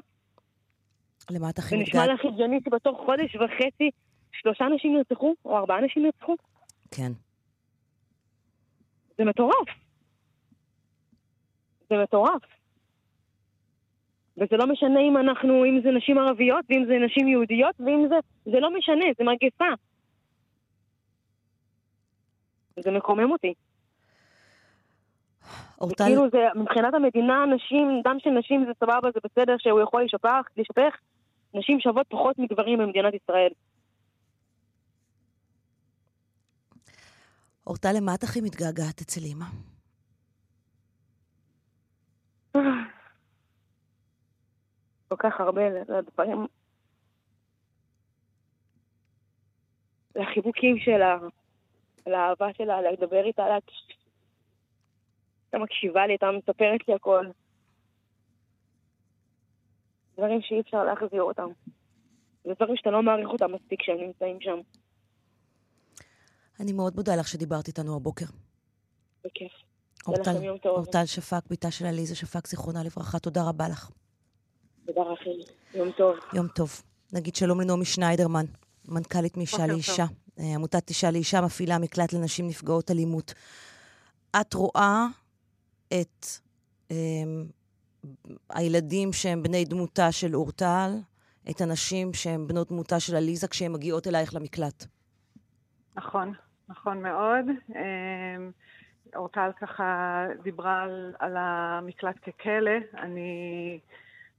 למה 1.31 1.51
את 1.51 1.59
הכי 1.59 1.77
מתגעגעת? 1.77 2.07
זה 2.07 2.13
נשמע 2.13 2.15
לך 2.15 2.35
הגיוני 2.35 2.59
שבתוך 2.65 3.01
חודש 3.07 3.37
וחצי 3.37 3.91
שלושה 4.33 4.67
אנשים 4.67 4.97
נרצחו, 4.97 5.35
או 5.45 5.59
ארבעה 5.59 5.79
אנשים 5.79 6.03
נרצחו? 6.03 6.37
כן. 6.91 7.13
זה 9.19 9.25
מטורף. 9.25 9.69
זה 11.89 11.95
מטורף. 12.03 12.43
וזה 14.37 14.57
לא 14.57 14.67
משנה 14.67 15.01
אם 15.01 15.17
אנחנו, 15.17 15.65
אם 15.65 15.81
זה 15.83 15.91
נשים 15.91 16.19
ערביות, 16.19 16.65
ואם 16.69 16.85
זה 16.87 16.95
נשים 17.07 17.29
יהודיות, 17.29 17.75
ואם 17.81 18.07
זה, 18.09 18.15
זה 18.45 18.61
לא 18.61 18.79
משנה, 18.79 19.05
זה 19.19 19.25
מגפה. 19.25 19.75
זה 22.85 22.91
מקומם 22.91 23.33
אותי. 23.33 23.55
אורטל... 25.81 26.05
כאילו 26.05 26.31
זה, 26.31 26.39
מבחינת 26.55 26.95
המדינה, 26.95 27.45
נשים, 27.55 28.01
דם 28.05 28.17
של 28.19 28.31
נשים 28.31 28.65
זה 28.67 28.73
סבבה, 28.81 29.09
זה 29.15 29.21
בסדר 29.25 29.55
שהוא 29.59 29.81
יכול 29.81 30.01
להישפך, 30.01 30.47
להישפך. 30.57 30.97
נשים 31.55 31.81
שוות 31.81 32.07
פחות 32.09 32.39
מגברים 32.39 32.79
במדינת 32.79 33.15
ישראל. 33.15 33.51
אורטל, 37.67 37.93
למה 37.97 38.15
את 38.15 38.23
הכי 38.23 38.41
מתגעגעת 38.41 39.01
אצל 39.01 39.21
אימא? 39.21 39.47
כל 45.17 45.29
כך 45.31 45.41
הרבה 45.41 45.63
לדברים, 45.69 46.47
לחיבוקים 50.17 50.79
שלה, 50.79 51.19
לאהבה 52.07 52.47
שלה, 52.59 52.83
לדבר 52.83 53.25
איתה, 53.25 53.49
לה... 53.49 53.59
הייתה 55.45 55.59
מקשיבה 55.65 56.07
לי, 56.07 56.13
הייתה 56.13 56.27
מספרת 56.39 56.89
לי 56.89 56.95
הכל. 56.95 57.27
דברים 60.17 60.41
שאי 60.43 60.61
אפשר 60.61 60.85
להחזיר 60.85 61.23
אותם. 61.23 61.49
זה 62.45 62.51
דברים 62.55 62.77
שאתה 62.77 62.91
לא 62.91 63.03
מעריך 63.03 63.29
אותם 63.29 63.53
מספיק 63.53 63.81
כשהם 63.81 64.01
נמצאים 64.01 64.41
שם. 64.41 64.59
אני 66.61 66.73
מאוד 66.73 66.97
מודה 66.97 67.17
לך 67.17 67.29
שדיברת 67.29 67.69
איתנו 67.69 67.97
הבוקר. 67.97 68.27
בכיף. 69.25 69.53
אורטל, 70.07 70.49
אורטל 70.65 71.07
שפק, 71.07 71.47
בתה 71.51 71.71
של 71.71 71.87
עליזה 71.87 72.17
שפק, 72.17 72.47
זיכרונה 72.47 72.85
לברכה, 72.85 73.19
תודה 73.19 73.41
רבה 73.49 73.69
לך. 73.69 73.91
תודה 74.87 75.03
רחל, 75.03 75.31
יום 75.75 75.93
טוב. 75.93 76.17
יום 76.33 76.49
טוב. 76.49 76.83
נגיד 77.13 77.37
שלום 77.37 77.61
לנעמי 77.61 77.85
שניידרמן, 77.85 78.45
מנכ"לית 78.89 79.37
מאישה 79.37 79.67
לאישה. 79.67 80.05
אה, 80.39 80.55
עמותת 80.55 80.89
אישה 80.89 81.11
לאישה 81.11 81.41
מפעילה 81.41 81.79
מקלט 81.79 82.13
לנשים 82.13 82.47
נפגעות 82.49 82.91
אלימות. 82.91 83.35
את 84.41 84.55
רואה 84.55 85.07
את 85.89 86.27
אה, 86.91 86.97
הילדים 88.51 89.13
שהם 89.13 89.43
בני 89.43 89.65
דמותה 89.65 90.13
של 90.13 90.35
אורטל, 90.37 90.91
את 91.51 91.61
הנשים 91.61 92.15
שהן 92.15 92.47
בנות 92.47 92.69
דמותה 92.69 93.01
של 93.01 93.17
עליזה, 93.17 93.49
כשהן 93.49 93.73
מגיעות 93.73 94.07
אלייך 94.07 94.35
למקלט. 94.35 94.85
נכון, 95.97 96.33
נכון 96.69 97.03
מאוד. 97.03 97.45
אה, 97.77 98.37
אורטל 99.17 99.51
ככה 99.61 100.27
דיברה 100.43 100.83
על, 100.83 101.15
על 101.19 101.37
המקלט 101.37 102.17
ככלא. 102.19 102.71
אני 102.95 103.79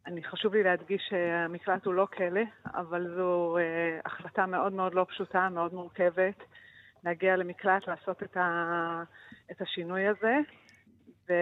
אני 0.06 0.24
חשוב 0.24 0.54
לי 0.54 0.64
להדגיש 0.64 1.02
שהמקלט 1.10 1.86
הוא 1.86 1.94
לא 1.94 2.08
כלא, 2.18 2.42
אבל 2.66 3.16
זו 3.16 3.58
אה, 3.58 4.00
החלטה 4.06 4.46
מאוד 4.46 4.74
מאוד 4.74 4.94
לא 4.94 5.06
פשוטה, 5.10 5.50
מאוד 5.50 5.74
מורכבת, 5.74 6.44
להגיע 7.04 7.36
למקלט, 7.36 7.88
לעשות 7.88 8.24
את, 8.24 8.38
ה, 8.38 9.04
את 9.52 9.62
השינוי 9.62 10.08
הזה. 10.08 10.38
ו, 11.30 11.34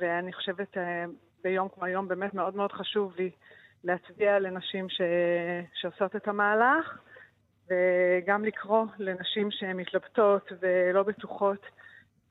ואני 0.00 0.32
חושבת 0.32 0.76
אה, 0.76 1.04
ביום 1.42 1.68
כמו 1.68 1.84
היום 1.84 2.08
באמת 2.08 2.34
מאוד 2.34 2.56
מאוד 2.56 2.72
חשוב 2.72 3.14
לי 3.16 3.30
להצביע 3.84 4.38
לנשים 4.38 4.88
ש, 4.88 5.00
שעושות 5.74 6.16
את 6.16 6.28
המהלך, 6.28 6.98
וגם 7.68 8.44
לקרוא 8.44 8.86
לנשים 8.98 9.50
שהן 9.50 9.76
מתלבטות 9.76 10.52
ולא 10.60 11.02
בטוחות. 11.02 11.66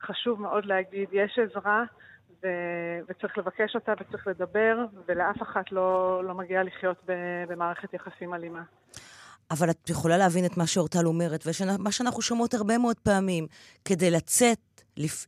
חשוב 0.02 0.40
מאוד 0.40 0.64
להגיד, 0.64 1.08
יש 1.12 1.38
עזרה. 1.38 1.84
ו... 2.42 2.46
וצריך 3.08 3.38
לבקש 3.38 3.74
אותה 3.74 3.92
וצריך 4.00 4.26
לדבר, 4.26 4.84
ולאף 5.08 5.42
אחת 5.42 5.72
לא, 5.72 6.20
לא 6.24 6.34
מגיע 6.34 6.62
לחיות 6.62 6.96
במערכת 7.48 7.94
יחסים 7.94 8.34
אלימה. 8.34 8.62
אבל 9.50 9.70
את 9.70 9.90
יכולה 9.90 10.18
להבין 10.18 10.44
את 10.44 10.56
מה 10.56 10.66
שאורטל 10.66 11.06
אומרת, 11.06 11.44
ומה 11.46 11.92
שאנחנו 11.92 12.22
שומעות 12.22 12.54
הרבה 12.54 12.78
מאוד 12.78 12.96
פעמים, 13.02 13.46
כדי 13.84 14.10
לצאת, 14.10 14.58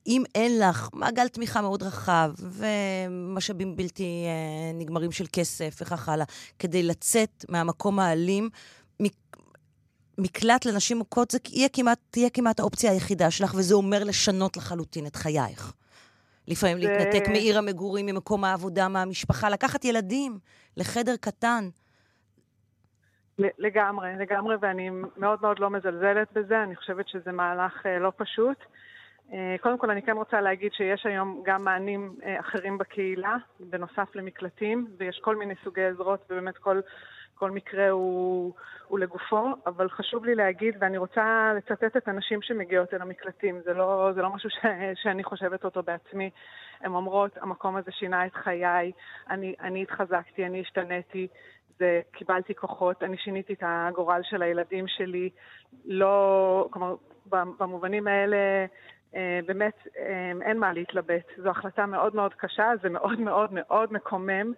אם 0.07 0.23
אין 0.35 0.59
לך 0.59 0.89
מעגל 0.93 1.29
תמיכה 1.29 1.61
מאוד 1.61 1.83
רחב, 1.83 2.33
ומשאבים 2.39 3.77
בלתי 3.77 4.25
אה, 4.27 4.79
נגמרים 4.79 5.13
של 5.13 5.25
כסף 5.33 5.79
וכך 5.81 6.09
הלאה, 6.09 6.25
כדי 6.59 6.83
לצאת 6.83 7.45
מהמקום 7.49 7.99
האלים, 7.99 8.51
מקלט 10.19 10.65
לנשים 10.65 10.99
מוכות 10.99 11.31
זה 11.31 11.39
יהיה 11.49 11.69
כמעט, 11.69 11.99
תהיה 12.11 12.31
כמעט 12.31 12.61
האופציה 12.61 12.91
היחידה 12.91 13.31
שלך, 13.31 13.55
וזה 13.55 13.75
אומר 13.75 14.05
לשנות 14.05 14.57
לחלוטין 14.57 15.07
את 15.07 15.17
חייך. 15.17 15.73
לפעמים 16.49 16.79
זה... 16.81 16.89
להתנתק 16.89 17.29
מעיר 17.29 17.59
המגורים, 17.59 18.07
ממקום 18.07 18.45
העבודה, 18.45 18.89
מהמשפחה, 18.89 19.51
לקחת 19.51 19.85
ילדים 19.85 20.39
לחדר 20.77 21.17
קטן. 21.21 21.69
לגמרי, 23.39 24.09
לגמרי, 24.19 24.57
ואני 24.61 24.91
מאוד 25.17 25.39
מאוד 25.43 25.59
לא 25.59 25.71
מזלזלת 25.71 26.33
בזה, 26.33 26.63
אני 26.63 26.77
חושבת 26.77 27.09
שזה 27.09 27.33
מהלך 27.33 27.87
אה, 27.87 27.99
לא 27.99 28.13
פשוט. 28.17 28.57
אה, 29.33 29.57
קודם 29.61 29.79
כל, 29.79 29.91
אני 29.91 30.03
כן 30.03 30.13
רוצה 30.13 30.41
להגיד 30.41 30.73
שיש 30.73 31.07
היום 31.07 31.43
גם 31.45 31.63
מענים 31.65 32.17
אה, 32.25 32.41
אחרים 32.41 32.79
בקהילה, 32.79 33.37
בנוסף 33.61 34.09
למקלטים, 34.15 34.87
ויש 34.99 35.21
כל 35.23 35.37
מיני 35.37 35.55
סוגי 35.65 35.85
עזרות, 35.85 36.25
ובאמת 36.31 36.59
כל, 36.59 36.81
כל 37.43 37.51
מקרה 37.51 37.91
הוא, 37.91 38.53
הוא 38.89 38.99
לגופו, 38.99 39.49
אבל 39.67 39.89
חשוב 39.91 40.25
לי 40.25 40.35
להגיד, 40.35 40.75
ואני 40.81 40.99
רוצה 40.99 41.53
לצטט 41.57 41.97
את 41.97 42.09
הנשים 42.09 42.43
שמגיעות 42.43 42.95
אל 42.95 43.03
המקלטים, 43.03 43.61
זה 43.65 43.75
לא, 43.75 44.11
זה 44.15 44.23
לא 44.23 44.31
משהו 44.31 44.51
ש, 44.51 44.57
שאני 45.03 45.25
חושבת 45.25 45.65
אותו 45.65 45.83
בעצמי. 45.83 46.31
הן 46.81 46.95
אומרות, 46.95 47.39
המקום 47.41 47.77
הזה 47.77 47.91
שינה 47.93 48.27
את 48.27 48.35
חיי, 48.35 48.93
אני, 49.31 49.55
אני 49.61 49.83
התחזקתי, 49.83 50.47
אני 50.47 50.61
השתניתי, 50.61 51.29
זה, 51.79 52.01
קיבלתי 52.13 52.55
כוחות, 52.55 53.03
אני 53.03 53.17
שיניתי 53.17 53.53
את 53.53 53.63
הגורל 53.67 54.21
של 54.23 54.43
הילדים 54.43 54.89
שלי, 54.89 55.31
לא, 55.85 56.69
כלומר, 56.71 56.95
במובנים 57.59 58.09
האלה, 58.09 58.67
אה, 59.15 59.41
באמת 59.47 59.87
אה, 59.99 60.33
אין 60.43 60.59
מה 60.59 60.73
להתלבט. 60.73 61.27
זו 61.37 61.51
החלטה 61.51 61.87
מאוד 61.87 62.15
מאוד 62.15 62.35
קשה, 62.35 62.71
זה 62.83 62.89
מאוד 62.89 63.21
מאוד 63.21 63.51
מאוד 63.53 63.93
מקומם 63.93 64.53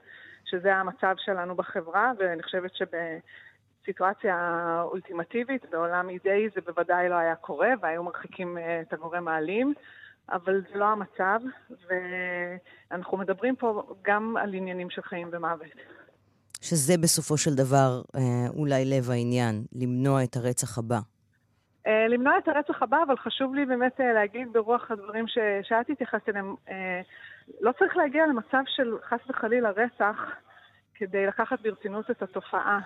שזה 0.44 0.74
המצב 0.74 1.14
שלנו 1.18 1.54
בחברה, 1.54 2.12
ואני 2.18 2.42
חושבת 2.42 2.70
שבסיטואציה 2.74 4.36
אולטימטיבית, 4.84 5.70
בעולם 5.70 6.08
אידאי 6.08 6.48
זה 6.54 6.60
בוודאי 6.60 7.08
לא 7.08 7.14
היה 7.14 7.34
קורה, 7.34 7.68
והיו 7.80 8.02
מרחיקים 8.02 8.58
אה, 8.58 8.80
את 8.80 8.92
הגורם 8.92 9.28
האלים. 9.28 9.74
אבל 10.32 10.62
זה 10.72 10.78
לא 10.78 10.84
המצב, 10.84 11.40
ואנחנו 12.90 13.18
מדברים 13.18 13.56
פה 13.56 13.82
גם 14.02 14.36
על 14.36 14.54
עניינים 14.54 14.90
של 14.90 15.02
חיים 15.02 15.28
ומוות. 15.32 15.72
שזה 16.60 16.94
בסופו 17.02 17.36
של 17.36 17.54
דבר 17.54 18.02
אולי 18.56 18.84
לב 18.84 19.10
העניין, 19.10 19.64
למנוע 19.72 20.24
את 20.24 20.36
הרצח 20.36 20.78
הבא. 20.78 20.98
אה, 21.86 22.08
למנוע 22.08 22.38
את 22.38 22.48
הרצח 22.48 22.82
הבא, 22.82 22.96
אבל 23.06 23.16
חשוב 23.16 23.54
לי 23.54 23.66
באמת 23.66 24.00
אה, 24.00 24.12
להגיד 24.12 24.48
ברוח 24.52 24.90
הדברים 24.90 25.28
ש... 25.28 25.38
שאת 25.62 25.90
התייחסת 25.90 26.28
אליהם, 26.28 26.54
אה, 26.68 27.00
לא 27.60 27.72
צריך 27.78 27.96
להגיע 27.96 28.26
למצב 28.26 28.62
של 28.66 28.96
חס 29.08 29.30
וחלילה 29.30 29.70
רצח 29.70 30.16
כדי 30.94 31.26
לקחת 31.26 31.60
ברצינות 31.62 32.10
את 32.10 32.22
התופעה. 32.22 32.80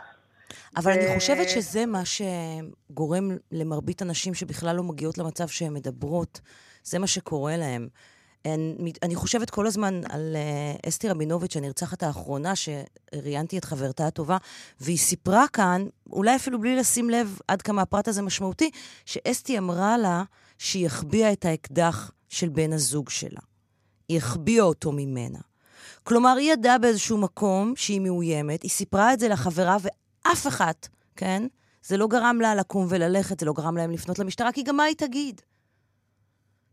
אבל. 0.76 0.92
אני 0.92 1.18
חושבת 1.18 1.48
שזה 1.48 1.86
מה 1.86 2.02
שגורם 2.04 3.30
למרבית 3.52 4.02
הנשים 4.02 4.34
שבכלל 4.34 4.76
לא 4.76 4.82
מגיעות 4.82 5.18
למצב 5.18 5.48
שהן 5.48 5.74
מדברות, 5.74 6.40
זה 6.82 6.98
מה 6.98 7.06
שקורה 7.06 7.56
להן. 7.56 7.88
אני, 8.44 8.92
אני 9.02 9.14
חושבת 9.14 9.50
כל 9.50 9.66
הזמן 9.66 10.00
על 10.10 10.36
uh, 10.36 10.88
אסתי 10.88 11.08
רבינוביץ', 11.08 11.56
הנרצחת 11.56 12.02
האחרונה, 12.02 12.52
שראיינתי 12.56 13.58
את 13.58 13.64
חברתה 13.64 14.06
הטובה, 14.06 14.36
והיא 14.80 14.98
סיפרה 14.98 15.44
כאן, 15.52 15.86
אולי 16.10 16.36
אפילו 16.36 16.60
בלי 16.60 16.76
לשים 16.76 17.10
לב 17.10 17.38
עד 17.48 17.62
כמה 17.62 17.82
הפרט 17.82 18.08
הזה 18.08 18.22
משמעותי, 18.22 18.70
שאסתי 19.04 19.58
אמרה 19.58 19.98
לה 19.98 20.22
שהיא 20.58 20.86
החביאה 20.86 21.32
את 21.32 21.44
האקדח 21.44 22.12
של 22.28 22.48
בן 22.48 22.72
הזוג 22.72 23.10
שלה. 23.10 23.47
היא 24.08 24.18
החביאה 24.18 24.64
אותו 24.64 24.92
ממנה. 24.92 25.38
כלומר, 26.04 26.36
היא 26.36 26.52
ידעה 26.52 26.78
באיזשהו 26.78 27.18
מקום 27.18 27.72
שהיא 27.76 28.00
מאוימת, 28.00 28.62
היא 28.62 28.70
סיפרה 28.70 29.12
את 29.12 29.20
זה 29.20 29.28
לחברה, 29.28 29.76
ואף 29.82 30.46
אחת, 30.46 30.88
כן? 31.16 31.42
זה 31.82 31.96
לא 31.96 32.06
גרם 32.06 32.38
לה 32.40 32.54
לקום 32.54 32.86
וללכת, 32.88 33.40
זה 33.40 33.46
לא 33.46 33.52
גרם 33.52 33.76
להם 33.76 33.90
לפנות 33.90 34.18
למשטרה, 34.18 34.52
כי 34.52 34.62
גם 34.62 34.76
מה 34.76 34.82
היא 34.82 34.96
תגיד? 34.96 35.40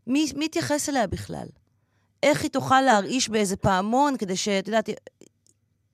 מי, 0.06 0.26
מי 0.36 0.44
יתייחס 0.44 0.88
אליה 0.88 1.06
בכלל? 1.06 1.46
איך 2.22 2.42
היא 2.42 2.50
תוכל 2.50 2.80
להרעיש 2.80 3.28
באיזה 3.28 3.56
פעמון 3.56 4.16
כדי 4.16 4.36
שאת 4.36 4.68
יודעת, 4.68 4.88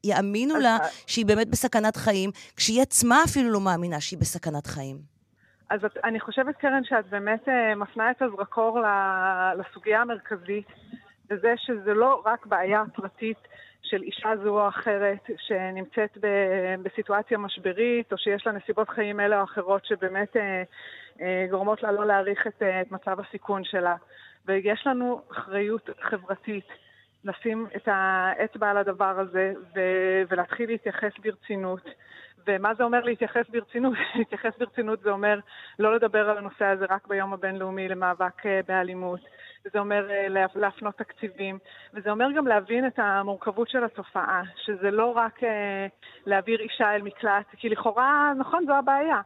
יאמינו 0.04 0.56
לה 0.56 0.78
שהיא 1.06 1.26
באמת 1.26 1.48
בסכנת 1.48 1.96
חיים, 1.96 2.30
כשהיא 2.56 2.82
עצמה 2.82 3.24
אפילו 3.24 3.50
לא 3.50 3.60
מאמינה 3.60 4.00
שהיא 4.00 4.18
בסכנת 4.18 4.66
חיים. 4.66 4.96
אז 5.70 5.84
את, 5.84 5.96
אני 6.04 6.20
חושבת, 6.20 6.56
קרן, 6.56 6.84
שאת 6.84 7.06
באמת 7.10 7.48
uh, 7.48 7.76
מפנה 7.76 8.10
את 8.10 8.22
הזרקור 8.22 8.78
לסוגיה 9.58 10.00
המרכזית, 10.00 10.66
וזה 11.32 11.54
שזה 11.56 11.94
לא 11.94 12.22
רק 12.24 12.46
בעיה 12.46 12.82
פרטית 12.94 13.48
של 13.82 14.02
אישה 14.02 14.36
זו 14.42 14.60
או 14.60 14.68
אחרת 14.68 15.30
שנמצאת 15.38 16.18
ב, 16.20 16.26
בסיטואציה 16.82 17.38
משברית, 17.38 18.12
או 18.12 18.18
שיש 18.18 18.46
לה 18.46 18.52
נסיבות 18.52 18.88
חיים 18.88 19.20
אלה 19.20 19.38
או 19.38 19.44
אחרות 19.44 19.84
שבאמת 19.84 20.36
uh, 20.36 20.40
uh, 21.16 21.20
גורמות 21.50 21.82
לה 21.82 21.92
לא 21.92 22.06
להעריך 22.06 22.46
את, 22.46 22.62
uh, 22.62 22.64
את 22.82 22.92
מצב 22.92 23.20
הסיכון 23.20 23.64
שלה. 23.64 23.96
ויש 24.46 24.86
לנו 24.86 25.22
אחריות 25.32 25.90
חברתית 26.00 26.66
לשים 27.24 27.66
את 27.76 27.88
האצבע 27.92 28.70
על 28.70 28.76
הדבר 28.76 29.20
הזה 29.20 29.52
ו- 29.74 30.22
ולהתחיל 30.28 30.70
להתייחס 30.70 31.12
ברצינות. 31.22 31.90
ומה 32.46 32.74
זה 32.74 32.84
אומר 32.84 33.00
להתייחס 33.00 33.48
ברצינות? 33.48 33.94
להתייחס 34.18 34.52
ברצינות 34.58 35.00
זה 35.00 35.10
אומר 35.10 35.38
לא 35.78 35.94
לדבר 35.94 36.30
על 36.30 36.38
הנושא 36.38 36.64
הזה 36.64 36.84
רק 36.90 37.06
ביום 37.06 37.32
הבינלאומי 37.32 37.88
למאבק 37.88 38.46
אה, 38.46 38.60
באלימות. 38.68 39.20
וזה 39.66 39.78
אומר 39.78 40.10
אה, 40.10 40.26
להפנות 40.54 40.94
תקציבים, 40.96 41.58
וזה 41.94 42.10
אומר 42.10 42.32
גם 42.36 42.46
להבין 42.46 42.86
את 42.86 42.98
המורכבות 42.98 43.68
של 43.68 43.84
התופעה, 43.84 44.42
שזה 44.56 44.90
לא 44.90 45.06
רק 45.06 45.44
אה, 45.44 45.86
להעביר 46.26 46.60
אישה 46.60 46.94
אל 46.94 47.02
מקלט, 47.02 47.46
כי 47.56 47.68
לכאורה, 47.68 48.32
נכון, 48.38 48.66
זו 48.66 48.74
הבעיה. 48.74 49.20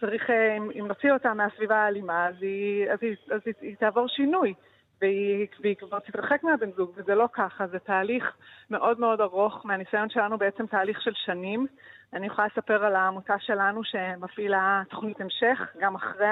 צריך, 0.00 0.30
אה, 0.30 0.56
אם, 0.56 0.70
אם 0.80 0.86
נוציא 0.86 1.12
אותה 1.12 1.34
מהסביבה 1.34 1.76
האלימה, 1.76 2.26
אז 2.26 2.34
היא, 2.40 2.90
אז 2.90 2.98
היא, 3.02 3.16
אז 3.30 3.40
היא, 3.46 3.54
היא 3.60 3.76
תעבור 3.76 4.08
שינוי. 4.08 4.54
והיא, 5.00 5.46
והיא 5.60 5.76
כבר 5.76 5.98
תתרחק 5.98 6.42
מהבן 6.42 6.70
זוג, 6.72 6.92
וזה 6.96 7.14
לא 7.14 7.28
ככה, 7.32 7.66
זה 7.66 7.78
תהליך 7.78 8.36
מאוד 8.70 9.00
מאוד 9.00 9.20
ארוך, 9.20 9.66
מהניסיון 9.66 10.10
שלנו 10.10 10.38
בעצם 10.38 10.66
תהליך 10.66 11.02
של 11.02 11.12
שנים. 11.14 11.66
אני 12.12 12.26
יכולה 12.26 12.46
לספר 12.46 12.84
על 12.84 12.96
העמותה 12.96 13.38
שלנו 13.38 13.84
שמפעילה 13.84 14.82
תוכנית 14.90 15.20
המשך, 15.20 15.72
גם 15.80 15.94
אחרי, 15.94 16.26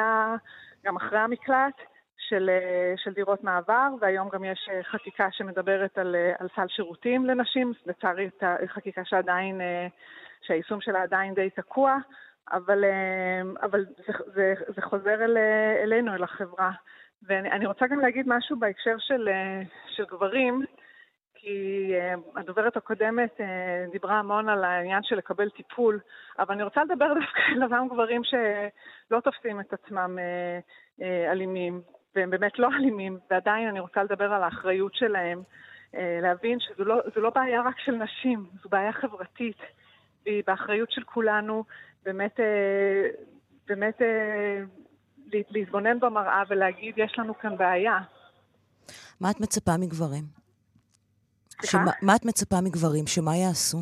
גם 0.85 0.97
אחרי 0.97 1.19
המקלט, 1.19 1.75
של, 2.19 2.51
אה, 2.51 2.95
של 2.97 3.13
דירות 3.13 3.45
מעבר, 3.45 3.89
והיום 4.01 4.29
גם 4.29 4.45
יש 4.45 4.69
אה, 4.73 4.83
חקיקה 4.83 5.29
שמדברת 5.33 5.99
על, 5.99 6.17
על 6.39 6.49
סל 6.57 6.67
שירותים 6.69 7.27
לנשים, 7.27 7.73
לצערי 7.87 8.31
חקיקה 8.67 9.05
שעדיין, 9.05 9.61
שהיישום 10.43 10.81
שלה 10.81 11.03
עדיין 11.03 11.35
די 11.35 11.51
תקוע. 11.51 11.97
אבל, 12.53 12.85
אבל 13.63 13.85
זה, 13.85 14.13
זה, 14.35 14.55
זה 14.69 14.83
חוזר 14.83 15.25
אל, 15.25 15.39
אלינו, 15.83 16.15
אל 16.15 16.23
החברה. 16.23 16.71
ואני 17.23 17.67
רוצה 17.67 17.87
גם 17.87 18.01
להגיד 18.01 18.27
משהו 18.29 18.59
בהקשר 18.59 18.99
של, 18.99 19.29
אה, 19.29 19.63
של 19.97 20.05
גברים, 20.05 20.65
כי 21.35 21.91
אה, 21.95 22.15
הדוברת 22.37 22.77
הקודמת 22.77 23.41
אה, 23.41 23.85
דיברה 23.93 24.19
המון 24.19 24.49
על 24.49 24.65
העניין 24.65 25.03
של 25.03 25.17
לקבל 25.17 25.51
טיפול, 25.51 26.01
אבל 26.39 26.55
אני 26.55 26.63
רוצה 26.63 26.85
לדבר 26.85 27.15
דווקא 27.15 27.41
על 27.57 27.63
אותם 27.63 27.89
גברים 27.91 28.23
שלא 28.25 29.21
תופסים 29.21 29.61
את 29.61 29.73
עצמם 29.73 30.19
אלימים, 31.31 31.83
והם 32.15 32.31
באמת 32.31 32.59
לא 32.59 32.69
אלימים, 32.69 33.19
ועדיין 33.31 33.69
אני 33.69 33.81
רוצה 33.81 34.03
לדבר 34.03 34.33
על 34.33 34.43
האחריות 34.43 34.95
שלהם, 34.95 35.43
להבין 35.95 36.61
שזו 36.61 36.85
לא, 36.85 37.01
לא 37.17 37.31
בעיה 37.31 37.63
רק 37.63 37.79
של 37.79 37.93
נשים, 37.93 38.47
זו 38.63 38.69
בעיה 38.69 38.93
חברתית, 38.93 39.57
והיא 40.27 40.43
באחריות 40.47 40.91
של 40.91 41.05
כולנו, 41.05 41.65
באמת, 42.05 42.41
אה, 42.41 43.09
באמת 43.67 44.03
אה, 44.03 44.63
להתבונן 45.33 46.01
במראה 46.01 46.43
ולהגיד, 46.49 46.95
יש 46.97 47.19
לנו 47.19 47.39
כאן 47.39 47.57
בעיה. 47.57 47.99
מה 49.21 49.31
את 49.31 49.41
מצפה 49.41 49.73
מגברים? 49.81 50.25
שמה, 51.65 51.91
מה 52.03 52.17
את 52.17 52.25
מצפה 52.25 52.57
מגברים? 52.65 53.07
שמה 53.07 53.37
יעשו? 53.37 53.79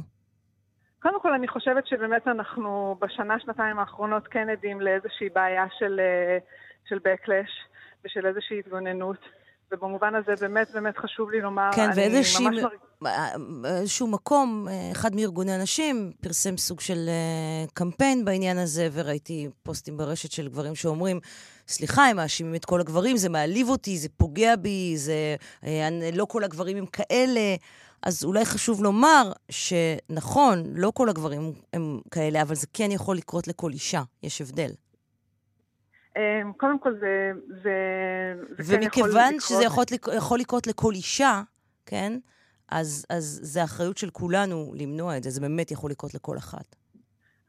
קודם 1.02 1.20
כל, 1.20 1.34
אני 1.34 1.48
חושבת 1.48 1.86
שבאמת 1.86 2.28
אנחנו 2.28 2.96
בשנה, 3.00 3.40
שנתיים 3.40 3.78
האחרונות 3.78 4.28
כן 4.28 4.48
עדים 4.50 4.80
לאיזושהי 4.80 5.28
בעיה 5.28 5.64
של, 5.78 6.00
אה, 6.00 6.38
של 6.88 6.96
backlash 6.96 7.75
ושל 8.04 8.26
איזושהי 8.26 8.58
התגוננות. 8.58 9.18
ובמובן 9.72 10.14
הזה 10.14 10.32
באמת 10.40 10.70
באמת 10.74 10.98
חשוב 10.98 11.30
לי 11.30 11.40
לומר, 11.40 11.70
כן, 11.74 11.88
ואיזשהו 11.96 12.46
איזשהו 13.64 14.06
מקום, 14.06 14.66
אחד 14.92 15.14
מארגוני 15.14 15.52
הנשים 15.52 16.12
פרסם 16.20 16.56
סוג 16.56 16.80
של 16.80 17.08
אה, 17.08 17.64
קמפיין 17.74 18.24
בעניין 18.24 18.58
הזה, 18.58 18.88
וראיתי 18.92 19.48
פוסטים 19.62 19.96
ברשת 19.96 20.32
של 20.32 20.48
גברים 20.48 20.74
שאומרים, 20.74 21.20
סליחה, 21.68 22.06
הם 22.06 22.16
מאשימים 22.16 22.54
את 22.54 22.64
כל 22.64 22.80
הגברים, 22.80 23.16
זה 23.16 23.28
מעליב 23.28 23.68
אותי, 23.68 23.98
זה 23.98 24.08
פוגע 24.16 24.56
בי, 24.56 24.92
זה... 24.96 25.36
אה, 25.64 25.88
לא 26.12 26.24
כל 26.24 26.44
הגברים 26.44 26.76
הם 26.76 26.86
כאלה. 26.86 27.56
אז 28.02 28.24
אולי 28.24 28.44
חשוב 28.44 28.82
לומר 28.82 29.32
שנכון, 29.50 30.62
לא 30.74 30.92
כל 30.94 31.08
הגברים 31.08 31.52
הם 31.72 32.00
כאלה, 32.10 32.42
אבל 32.42 32.54
זה 32.54 32.66
כן 32.72 32.90
יכול 32.90 33.16
לקרות 33.16 33.48
לכל 33.48 33.72
אישה, 33.72 34.02
יש 34.22 34.40
הבדל. 34.40 34.70
אמ, 36.16 36.52
קודם 36.52 36.78
כל 36.78 36.94
זה, 36.94 37.32
זה, 37.62 37.74
זה 38.58 38.76
כן 38.76 38.82
יכול 38.82 39.08
לקרות. 39.08 39.10
ומכיוון 39.10 39.40
שזה 39.40 39.64
יכול, 39.64 39.84
יכול 40.16 40.38
לקרות 40.38 40.66
לכל 40.66 40.92
אישה, 40.92 41.42
כן? 41.86 42.12
אז, 42.68 43.06
אז 43.10 43.40
זה 43.42 43.64
אחריות 43.64 43.98
של 43.98 44.10
כולנו 44.10 44.72
למנוע 44.74 45.16
את 45.16 45.22
זה, 45.22 45.30
זה 45.30 45.40
באמת 45.40 45.70
יכול 45.70 45.90
לקרות 45.90 46.14
לכל 46.14 46.36
אחת. 46.38 46.76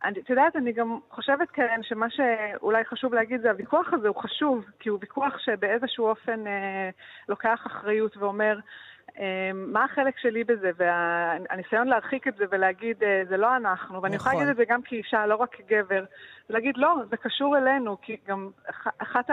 את 0.10 0.30
יודעת, 0.30 0.56
אני 0.56 0.73
גם 0.73 0.99
חושבת, 1.12 1.51
קרן, 1.51 1.84
שמה 1.84 2.06
שאולי 2.10 2.86
חשוב 2.86 3.13
להגיד 3.13 3.41
זה 3.41 3.49
הוויכוח 3.49 3.88
הזה 3.93 4.08
הוא 4.08 4.15
חשוב, 4.15 4.65
כי 4.80 4.89
הוא 4.89 4.99
ויכוח 5.01 5.38
שבאיזשהו 5.39 6.06
אופן 6.06 6.47
אה, 6.47 6.89
לוקח 7.30 7.60
אחריות 7.67 8.17
ואומר, 8.17 8.60
מה 9.54 9.84
החלק 9.84 10.17
שלי 10.17 10.43
בזה, 10.43 10.72
והניסיון 10.78 11.88
להרחיק 11.88 12.28
את 12.28 12.36
זה 12.36 12.46
ולהגיד, 12.52 13.04
אה, 13.04 13.22
זה 13.30 13.38
לא 13.38 13.56
אנחנו, 13.56 14.02
ואני 14.02 14.15
יכולה 14.15 14.34
להגיד 14.34 14.50
נכון. 14.50 14.62
את 14.62 14.67
זה 14.67 14.74
גם 14.74 14.82
כאישה, 14.82 15.26
לא 15.26 15.36
רק 15.36 15.56
כגבר, 15.56 16.04
להגיד, 16.50 16.78
לא, 16.78 16.96
זה 17.10 17.17
קשור 17.17 17.58
אלינו, 17.58 18.02
כי 18.02 18.17
גם 18.28 18.50
אחת 18.98 19.30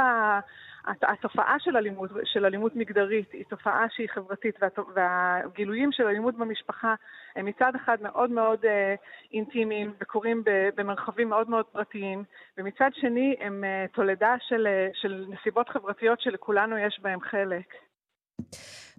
התופעה 1.02 1.56
של 1.58 1.76
אלימות, 1.76 2.10
של 2.24 2.44
אלימות 2.46 2.76
מגדרית 2.76 3.32
היא 3.32 3.44
תופעה 3.48 3.87
שהיא 3.90 4.08
חברתית, 4.14 4.58
והגילויים 4.94 5.92
של 5.92 6.06
אלימות 6.06 6.34
במשפחה 6.34 6.94
הם 7.37 7.44
מצד 7.44 7.72
אחד 7.76 8.02
מאוד 8.02 8.30
מאוד 8.30 8.64
אה, 8.64 8.94
אינטימיים 9.32 9.92
וקורים 10.00 10.42
במרחבים 10.76 11.28
מאוד 11.28 11.50
מאוד 11.50 11.64
פרטיים, 11.64 12.24
ומצד 12.58 12.90
שני 12.92 13.37
הם 13.40 13.64
אה, 13.64 13.87
תולדה 13.92 14.34
של, 14.48 14.66
אה, 14.66 14.88
של 14.94 15.26
נסיבות 15.28 15.68
חברתיות 15.68 16.20
שלכולנו 16.20 16.78
יש 16.78 17.00
בהם 17.02 17.20
חלק. 17.20 17.66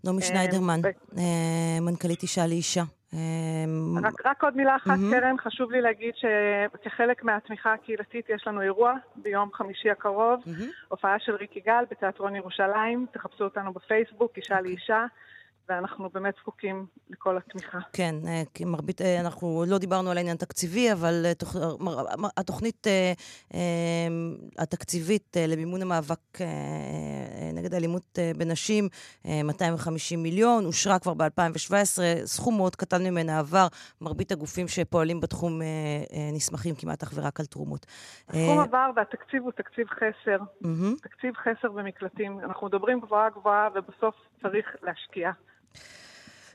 נעמי 0.06 0.22
שניידרמן, 0.22 0.80
מנכ"לית 1.82 2.24
אישה 2.24 2.48
לאישה. 2.48 2.84
אמ, 3.14 3.98
רק, 4.04 4.26
רק 4.26 4.44
עוד 4.44 4.58
מילה 4.58 4.76
אחת. 4.76 4.98
קרן, 5.12 5.36
חשוב 5.38 5.72
לי 5.72 5.82
להגיד 5.82 6.14
שכחלק 6.16 7.24
מהתמיכה 7.24 7.74
הקהילתית 7.74 8.30
יש 8.30 8.48
לנו 8.48 8.62
אירוע 8.62 8.94
ביום 9.16 9.50
חמישי 9.54 9.90
הקרוב. 9.90 10.44
הופעה 10.88 11.20
של 11.20 11.36
ריקי 11.36 11.60
גל 11.60 11.84
בתיאטרון 11.92 12.36
ירושלים, 12.36 13.06
תחפשו 13.12 13.44
אותנו 13.44 13.74
בפייסבוק, 13.74 14.38
אישה. 14.38 14.58
אוקיי. 14.58 14.72
לאישה. 14.72 15.06
ואנחנו 15.70 16.10
באמת 16.14 16.34
זקוקים 16.42 16.86
לכל 17.10 17.38
התמיכה. 17.38 17.78
כן, 17.94 18.16
אה, 18.28 18.44
כי 18.54 18.66
מרבית, 18.66 19.02
אה, 19.02 19.22
אנחנו 19.22 19.64
לא 19.68 19.78
דיברנו 19.78 20.12
על 20.12 20.18
העניין 20.18 20.36
התקציבי, 20.36 20.92
אבל 20.92 21.24
אה, 21.26 21.34
תוכ... 21.34 21.56
התוכנית 22.38 22.88
התקציבית 24.58 25.38
למימון 25.48 25.82
המאבק 25.82 26.40
נגד 27.54 27.74
אלימות 27.74 28.20
בנשים, 28.38 28.88
250 29.26 30.24
מיליון, 30.24 30.66
אושרה 30.66 31.00
כבר 31.00 31.14
ב-2017, 31.14 32.02
סכום 32.26 32.58
מאוד 32.58 32.76
קטן 32.76 33.04
ממנה 33.04 33.40
עבר. 33.40 33.68
מרבית 34.02 34.32
הגופים 34.32 34.68
שפועלים 34.68 35.20
בתחום 35.20 35.62
נסמכים 36.34 36.76
כמעט 36.76 37.04
אך 37.04 37.12
ורק 37.16 37.40
על 37.40 37.46
תרומות. 37.46 37.86
הסכום 38.30 38.60
עבר 38.60 38.90
והתקציב 38.96 39.44
הוא 39.44 39.52
תקציב 39.52 39.88
חסר. 39.90 40.38
Mm-hmm. 40.64 41.02
תקציב 41.02 41.34
חסר 41.36 41.72
במקלטים. 41.72 42.40
אנחנו 42.40 42.68
מדברים 42.68 43.00
גבוהה 43.00 43.30
גבוהה 43.30 43.70
ובסוף 43.76 44.16
צריך 44.42 44.68
להשקיע. 44.84 45.32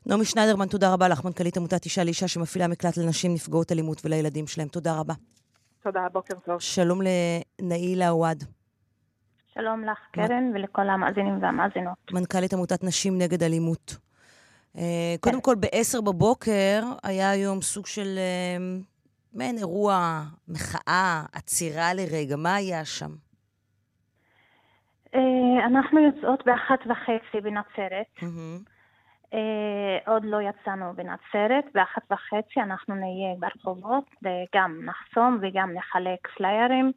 נעמי 0.07 0.25
שניידרמן, 0.25 0.67
תודה 0.67 0.93
רבה 0.93 1.09
לך, 1.09 1.25
מנכ"לית 1.25 1.57
עמותת 1.57 1.85
אישה 1.85 2.05
לאישה 2.05 2.29
שמפעילה 2.29 2.69
מקלט 2.69 2.97
לנשים 2.97 3.35
נפגעות 3.35 3.73
אלימות 3.73 4.05
ולילדים 4.05 4.47
שלהם. 4.47 4.69
תודה 4.69 4.99
רבה. 4.99 5.15
תודה, 5.83 6.07
בוקר 6.13 6.35
טוב. 6.45 6.61
שלום 6.61 7.01
לנאילה 7.61 8.09
עווד. 8.09 8.45
שלום 9.55 9.85
לך, 9.85 9.99
קרן, 10.13 10.51
ולכל 10.55 10.89
המאזינים 10.89 11.43
והמאזינות. 11.43 11.97
מנכ"לית 12.13 12.53
עמותת 12.53 12.85
נשים 12.85 13.19
נגד 13.19 13.43
אלימות. 13.43 13.97
אה, 14.77 15.15
קודם 15.21 15.35
כן. 15.35 15.41
כל, 15.41 15.55
ב-10 15.55 16.01
בבוקר 16.01 16.83
היה 17.03 17.31
היום 17.31 17.61
סוג 17.61 17.87
של 17.87 18.19
אה, 18.19 18.57
מעין 19.33 19.59
אירוע, 19.59 20.23
מחאה, 20.49 21.23
עצירה 21.33 21.95
לרגע. 21.95 22.37
מה 22.37 22.55
היה 22.55 22.85
שם? 22.85 23.11
אה, 25.15 25.21
אנחנו 25.67 26.01
יוצאות 26.01 26.43
באחת 26.47 26.81
וחצי 26.87 27.41
בנצרת. 27.41 28.07
Mm-hmm. 28.19 28.80
אה, 29.35 30.13
עוד 30.13 30.25
לא 30.25 30.39
יצאנו 30.43 30.93
בנצרת, 30.95 31.65
באחת 31.75 32.03
וחצי 32.11 32.61
אנחנו 32.61 32.95
נהיה 32.95 33.35
ברחובות, 33.39 34.05
גם 34.55 34.81
נחסום 34.85 35.39
וגם 35.43 35.73
נחלק 35.75 36.29
פליירים. 36.37 36.93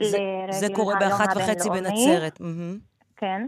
זה, 0.00 0.18
זה 0.50 0.66
קורה 0.74 0.94
באחת 1.00 1.36
וחצי 1.36 1.70
בנצרת. 1.70 2.38
כן. 3.16 3.46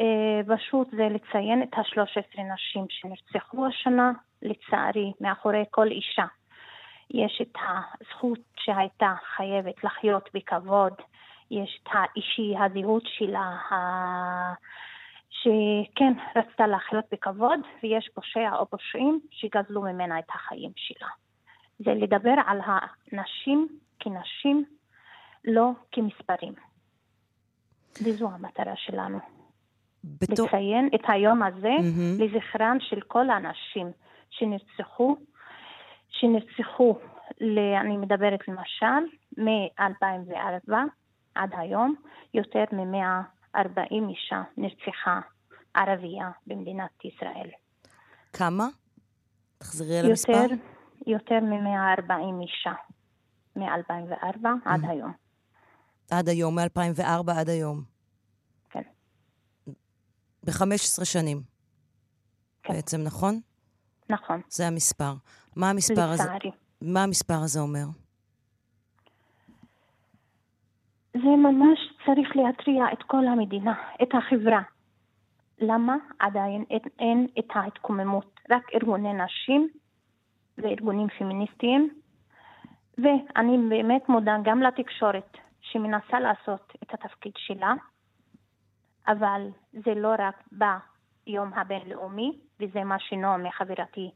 אה, 0.00 0.56
פשוט 0.56 0.90
זה 0.90 1.08
לציין 1.10 1.62
את 1.62 1.78
השלוש 1.78 2.10
עשרה 2.10 2.44
נשים 2.54 2.84
שנרצחו 2.88 3.66
השנה, 3.66 4.12
לצערי, 4.42 5.12
מאחורי 5.20 5.64
כל 5.70 5.86
אישה. 5.86 6.24
יש 7.10 7.42
את 7.42 7.56
הזכות 7.56 8.38
שהייתה 8.56 9.14
חייבת 9.36 9.84
לחיות 9.84 10.28
בכבוד, 10.34 10.92
יש 11.50 11.80
את 11.82 11.88
האישי, 11.92 12.54
הזהות 12.58 13.02
שלה, 13.06 13.56
שכן 15.42 16.12
רצתה 16.36 16.66
לחיות 16.66 17.04
בכבוד, 17.12 17.60
ויש 17.82 18.10
פושע 18.14 18.56
או 18.58 18.66
פושעים 18.66 19.20
שגזלו 19.30 19.82
ממנה 19.82 20.18
את 20.18 20.30
החיים 20.34 20.70
שלה. 20.76 21.08
זה 21.78 21.94
לדבר 21.94 22.34
על 22.46 22.60
הנשים 22.64 23.68
כנשים, 24.00 24.64
לא 25.44 25.70
כמספרים. 25.92 26.52
וזו 28.04 28.30
המטרה 28.30 28.76
שלנו. 28.76 29.18
בתור... 30.04 30.46
לציין 30.46 30.88
את 30.94 31.00
היום 31.08 31.42
הזה 31.42 31.76
mm-hmm. 31.78 32.22
לזכרן 32.22 32.76
של 32.80 33.00
כל 33.00 33.30
הנשים 33.30 33.86
שנרצחו, 34.30 35.16
שנרצחו, 36.08 36.98
ל... 37.40 37.58
אני 37.58 37.96
מדברת 37.96 38.48
למשל, 38.48 39.16
מ-2004 39.38 40.72
עד 41.34 41.50
היום, 41.58 41.94
יותר 42.34 42.64
מ-100 42.72 43.35
40 43.56 44.08
אישה 44.08 44.42
נרצחה 44.56 45.20
ערבייה 45.74 46.30
במדינת 46.46 47.04
ישראל. 47.04 47.50
כמה? 48.32 48.66
תחזרי 49.58 49.98
על 49.98 50.06
המספר. 50.06 50.32
יותר, 50.32 50.54
יותר 51.06 51.40
מ-140 51.40 52.42
אישה, 52.42 52.72
מ-2004 53.56 54.44
mm-hmm. 54.44 54.48
עד 54.64 54.80
היום. 54.88 55.12
עד 56.10 56.28
היום, 56.28 56.58
מ-2004 56.58 57.32
עד 57.40 57.48
היום. 57.48 57.82
כן. 58.70 58.82
ב-15 60.44 61.04
שנים. 61.04 61.42
כן. 62.62 62.74
בעצם, 62.74 63.00
נכון? 63.04 63.40
נכון. 64.10 64.40
זה 64.48 64.66
המספר. 64.66 65.12
מה 65.56 65.70
המספר 65.70 66.08
הזה? 66.10 66.22
לצערי. 66.22 66.50
מה 66.82 67.02
המספר 67.02 67.38
הזה 67.44 67.60
אומר? 67.60 67.84
זה 71.12 71.28
ממש 71.38 71.78
צריך 72.06 72.36
להתריע 72.36 72.84
את 72.92 73.02
כל 73.02 73.26
המדינה, 73.26 73.74
את 74.02 74.08
החברה. 74.14 74.62
למה 75.58 75.96
עדיין 76.18 76.64
אין, 76.70 76.80
אין 76.98 77.26
את 77.38 77.48
ההתקוממות? 77.54 78.40
רק 78.50 78.62
ארגוני 78.74 79.12
נשים 79.12 79.68
וארגונים 80.58 81.08
פמיניסטיים, 81.18 81.90
ואני 82.98 83.58
באמת 83.68 84.08
מודה 84.08 84.36
גם 84.42 84.62
לתקשורת 84.62 85.36
שמנסה 85.60 86.20
לעשות 86.20 86.72
את 86.82 86.94
התפקיד 86.94 87.32
שלה, 87.36 87.74
אבל 89.08 89.48
זה 89.72 89.94
לא 89.94 90.14
רק 90.18 90.44
ביום 90.52 91.52
הבינלאומי, 91.54 92.38
וזה 92.60 92.84
מה 92.84 92.98
שנעמי 92.98 93.52
חברתי 93.52 94.10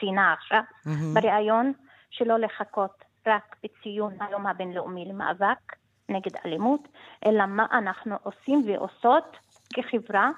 ציינה 0.00 0.32
עכשיו, 0.32 0.62
mm-hmm. 0.86 1.14
בריאיון, 1.14 1.72
שלא 2.10 2.38
לחכות 2.38 3.04
רק 3.26 3.56
בציון 3.64 4.12
היום 4.20 4.46
הבינלאומי 4.46 5.04
למאבק, 5.04 5.76
נגד 6.08 6.36
אלימות, 6.46 6.88
אלא 7.26 7.46
מה 7.46 7.66
אנחנו 7.72 8.16
עושים 8.22 8.62
ועושות 8.66 9.36
כחברה, 9.74 10.30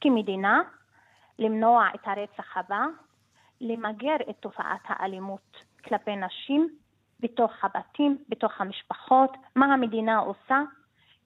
כמדינה, 0.00 0.60
למנוע 1.38 1.88
את 1.94 2.00
הרצח 2.04 2.56
הבא, 2.56 2.84
למגר 3.60 4.16
את 4.30 4.36
תופעת 4.40 4.80
האלימות 4.84 5.64
כלפי 5.84 6.16
נשים 6.16 6.68
בתוך 7.20 7.52
הבתים, 7.64 8.18
בתוך 8.28 8.60
המשפחות. 8.60 9.36
מה 9.56 9.66
המדינה 9.66 10.18
עושה? 10.18 10.60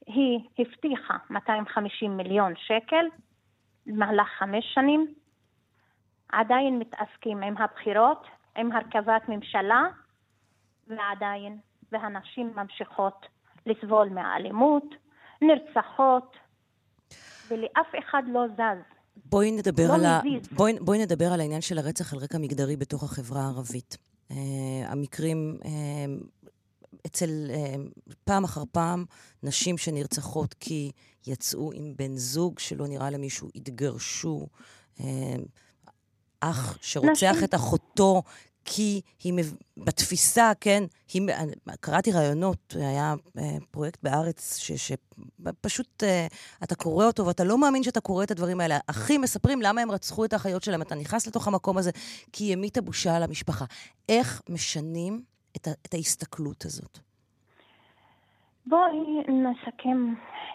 היא 0.06 0.40
הבטיחה 0.58 1.16
250 1.30 2.16
מיליון 2.16 2.52
שקל 2.56 3.06
במהלך 3.86 4.28
חמש 4.38 4.64
שנים. 4.74 5.14
עדיין 6.32 6.78
מתעסקים 6.78 7.42
עם 7.42 7.56
הבחירות, 7.56 8.26
עם 8.56 8.72
הרכבת 8.72 9.28
ממשלה, 9.28 9.82
ועדיין, 10.86 11.58
והנשים 11.92 12.52
ממשיכות 12.56 13.26
לסבול 13.68 14.08
מהאלימות, 14.08 14.94
נרצחות, 15.42 16.36
ולאף 17.50 17.86
אחד 17.98 18.22
לא 18.32 18.40
זז. 18.56 18.98
בואי 19.24 19.50
נדבר, 19.50 19.88
לא 19.88 19.94
על, 19.94 20.04
ה... 20.04 20.20
בואי, 20.52 20.72
בואי 20.80 20.98
נדבר 20.98 21.32
על 21.32 21.40
העניין 21.40 21.60
של 21.60 21.78
הרצח 21.78 22.12
על 22.12 22.18
רקע 22.18 22.38
מגדרי 22.38 22.76
בתוך 22.76 23.02
החברה 23.02 23.42
הערבית. 23.42 23.96
Uh, 24.30 24.34
המקרים 24.86 25.58
uh, 25.62 25.66
אצל, 27.06 27.28
uh, 27.48 28.12
פעם 28.24 28.44
אחר 28.44 28.62
פעם, 28.72 29.04
נשים 29.42 29.78
שנרצחות 29.78 30.54
כי 30.54 30.90
יצאו 31.26 31.72
עם 31.74 31.94
בן 31.96 32.16
זוג 32.16 32.58
שלא 32.58 32.86
נראה 32.86 33.10
למישהו, 33.10 33.48
התגרשו. 33.54 34.46
Uh, 34.98 35.02
אח 36.40 36.78
שרוצח 36.80 37.10
נשים. 37.10 37.44
את 37.44 37.54
אחותו 37.54 38.22
כי 38.70 39.00
היא, 39.24 39.44
בתפיסה, 39.76 40.52
כן, 40.60 40.82
היא, 41.12 41.22
קראתי 41.80 42.12
רעיונות, 42.12 42.74
היה 42.76 43.14
אה, 43.38 43.42
פרויקט 43.70 44.02
בארץ 44.02 44.58
ש, 44.58 44.72
שפשוט 44.72 46.02
אה, 46.02 46.26
אתה 46.62 46.74
קורא 46.74 47.06
אותו 47.06 47.26
ואתה 47.26 47.44
לא 47.44 47.58
מאמין 47.58 47.82
שאתה 47.82 48.00
קורא 48.00 48.24
את 48.24 48.30
הדברים 48.30 48.60
האלה. 48.60 48.78
אחים 48.90 49.20
מספרים 49.20 49.62
למה 49.62 49.80
הם 49.80 49.90
רצחו 49.90 50.24
את 50.24 50.32
האחיות 50.32 50.62
שלהם. 50.62 50.82
אתה 50.82 50.94
נכנס 50.94 51.26
לתוך 51.26 51.48
המקום 51.48 51.78
הזה 51.78 51.90
כי 52.32 52.44
היא 52.44 52.52
המיתה 52.52 52.80
בושה 52.80 53.16
על 53.16 53.22
המשפחה. 53.22 53.64
איך 54.08 54.42
משנים 54.48 55.22
את, 55.56 55.66
ה, 55.66 55.70
את 55.86 55.94
ההסתכלות 55.94 56.64
הזאת? 56.64 56.98
בואי 58.66 58.98
נסכם 59.28 60.14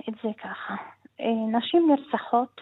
את 0.09 0.13
זה 0.23 0.29
ככה. 0.43 0.73
אה, 1.19 1.57
נשים 1.57 1.89
נרצחות 1.91 2.61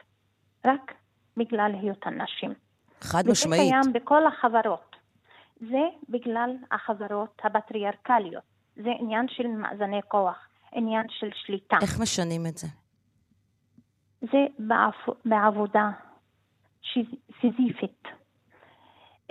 רק 0.65 0.91
בגלל 1.37 1.71
היותן 1.81 2.21
נשים. 2.21 2.53
חד 3.01 3.23
משמעית. 3.27 3.61
וזה 3.61 3.71
קיים 3.71 3.93
בכל 3.93 4.27
החברות. 4.27 4.90
זה 5.69 5.83
בגלל 6.09 6.55
החברות 6.71 7.41
הפטריארכליות. 7.43 8.43
זה 8.75 8.89
עניין 8.99 9.25
של 9.29 9.47
מאזני 9.47 9.99
כוח, 10.07 10.37
עניין 10.71 11.05
של 11.09 11.29
שליטה. 11.33 11.77
איך 11.81 11.99
משנים 12.01 12.45
את 12.45 12.57
זה? 12.57 12.67
זה 14.21 14.45
בעב, 14.59 14.93
בעבודה 15.25 15.89
סיזיפית 17.41 18.03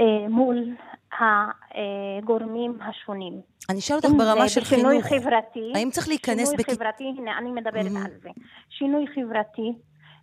אה, 0.00 0.28
מול 0.28 0.76
הגורמים 1.12 2.78
השונים. 2.82 3.40
אני 3.70 3.78
אשאל 3.78 3.96
אותך 3.96 4.08
ברמה 4.18 4.48
של 4.48 4.60
חינוך. 4.60 4.90
שינוי 4.90 5.02
חברתי. 5.02 5.72
האם 5.74 5.90
צריך 5.90 6.08
להיכנס... 6.08 6.50
שינוי 6.50 6.56
בכ... 6.56 6.70
חברתי, 6.70 7.04
הנה, 7.18 7.38
אני 7.38 7.50
מדברת 7.50 7.86
mm-hmm. 7.86 8.06
על 8.06 8.12
זה. 8.22 8.30
שינוי 8.70 9.06
חברתי, 9.06 9.72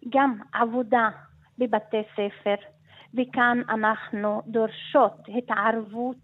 גם 0.09 0.39
עבודה 0.53 1.09
בבתי 1.57 1.97
ספר, 2.13 2.55
וכאן 3.17 3.61
אנחנו 3.69 4.41
דורשות 4.47 5.13
התערבות 5.37 6.17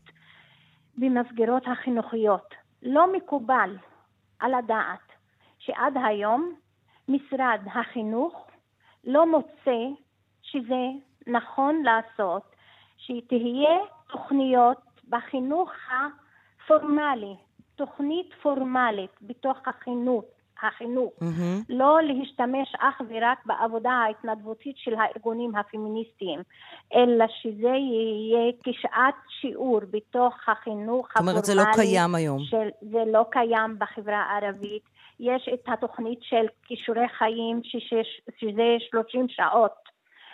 במסגרות 0.97 1.63
החינוכיות. 1.67 2.55
לא 2.83 3.13
מקובל 3.13 3.77
על 4.39 4.53
הדעת 4.53 5.11
שעד 5.59 5.93
היום 6.05 6.55
משרד 7.07 7.59
החינוך 7.75 8.47
לא 9.03 9.31
מוצא 9.31 9.79
שזה 10.41 10.87
נכון 11.27 11.83
לעשות, 11.83 12.55
שתהיה 12.97 13.79
תוכניות 14.07 14.81
בחינוך 15.09 15.71
הפורמלי, 15.91 17.35
תוכנית 17.75 18.33
פורמלית 18.41 19.11
בתוך 19.21 19.57
החינוך, 19.67 20.25
החינוך, 20.63 21.13
mm-hmm. 21.21 21.65
לא 21.69 21.99
להשתמש 22.01 22.73
אך 22.79 23.01
ורק 23.09 23.45
בעבודה 23.45 23.91
ההתנדבותית 23.91 24.77
של 24.77 24.93
הארגונים 24.95 25.55
הפמיניסטיים, 25.55 26.39
אלא 26.95 27.25
שזה 27.41 27.67
יהיה 27.67 28.51
כשעת 28.63 29.15
שיעור 29.41 29.79
בתוך 29.91 30.35
החינוך 30.47 31.07
הפורמלי. 31.11 31.35
זאת 31.35 31.45
אומרת, 31.45 31.45
זה 31.45 31.55
לא 31.55 31.63
קיים 31.75 32.15
היום. 32.15 32.39
של, 32.39 32.69
זה 32.81 33.03
לא 33.07 33.25
קיים 33.31 33.79
בחברה 33.79 34.17
הערבית. 34.17 34.83
יש 35.19 35.49
את 35.53 35.63
התוכנית 35.67 36.19
של 36.21 36.45
כישורי 36.63 37.07
חיים, 37.17 37.61
ששש, 37.63 38.21
שזה 38.37 38.75
30 38.89 39.29
שעות 39.29 39.75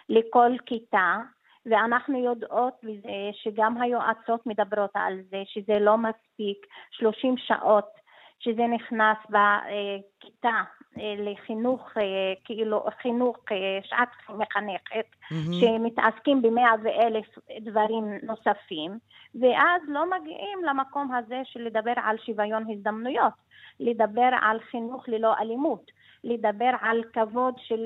לכל 0.10 0.52
כיתה, 0.66 1.18
ואנחנו 1.66 2.24
יודעות 2.24 2.74
בזה 2.84 3.30
שגם 3.44 3.82
היועצות 3.82 4.46
מדברות 4.46 4.92
על 4.94 5.14
זה, 5.30 5.44
שזה 5.46 5.80
לא 5.80 5.98
מספיק, 5.98 6.66
30 6.92 7.36
שעות 7.38 7.99
שזה 8.40 8.68
נכנס 8.68 9.18
בכיתה 9.30 10.62
אה, 10.98 11.16
לחינוך, 11.18 11.98
אה, 11.98 12.04
כאילו 12.44 12.86
חינוך, 13.02 13.38
אה, 13.52 13.80
שעת 13.84 14.10
מחנכת, 14.30 15.06
mm-hmm. 15.24 15.54
שמתעסקים 15.60 16.42
במאה 16.42 16.72
ואלף 16.84 17.26
דברים 17.62 18.04
נוספים, 18.24 19.00
ואז 19.42 19.82
לא 19.88 20.06
מגיעים 20.10 20.60
למקום 20.64 21.14
הזה 21.14 21.42
של 21.44 21.62
לדבר 21.62 21.94
על 22.04 22.18
שוויון 22.26 22.66
הזדמנויות, 22.72 23.34
לדבר 23.80 24.30
על 24.42 24.60
חינוך 24.60 25.10
ללא 25.10 25.34
אלימות. 25.38 26.00
לדבר 26.24 26.72
על 26.82 27.04
כבוד 27.14 27.54
של 27.58 27.86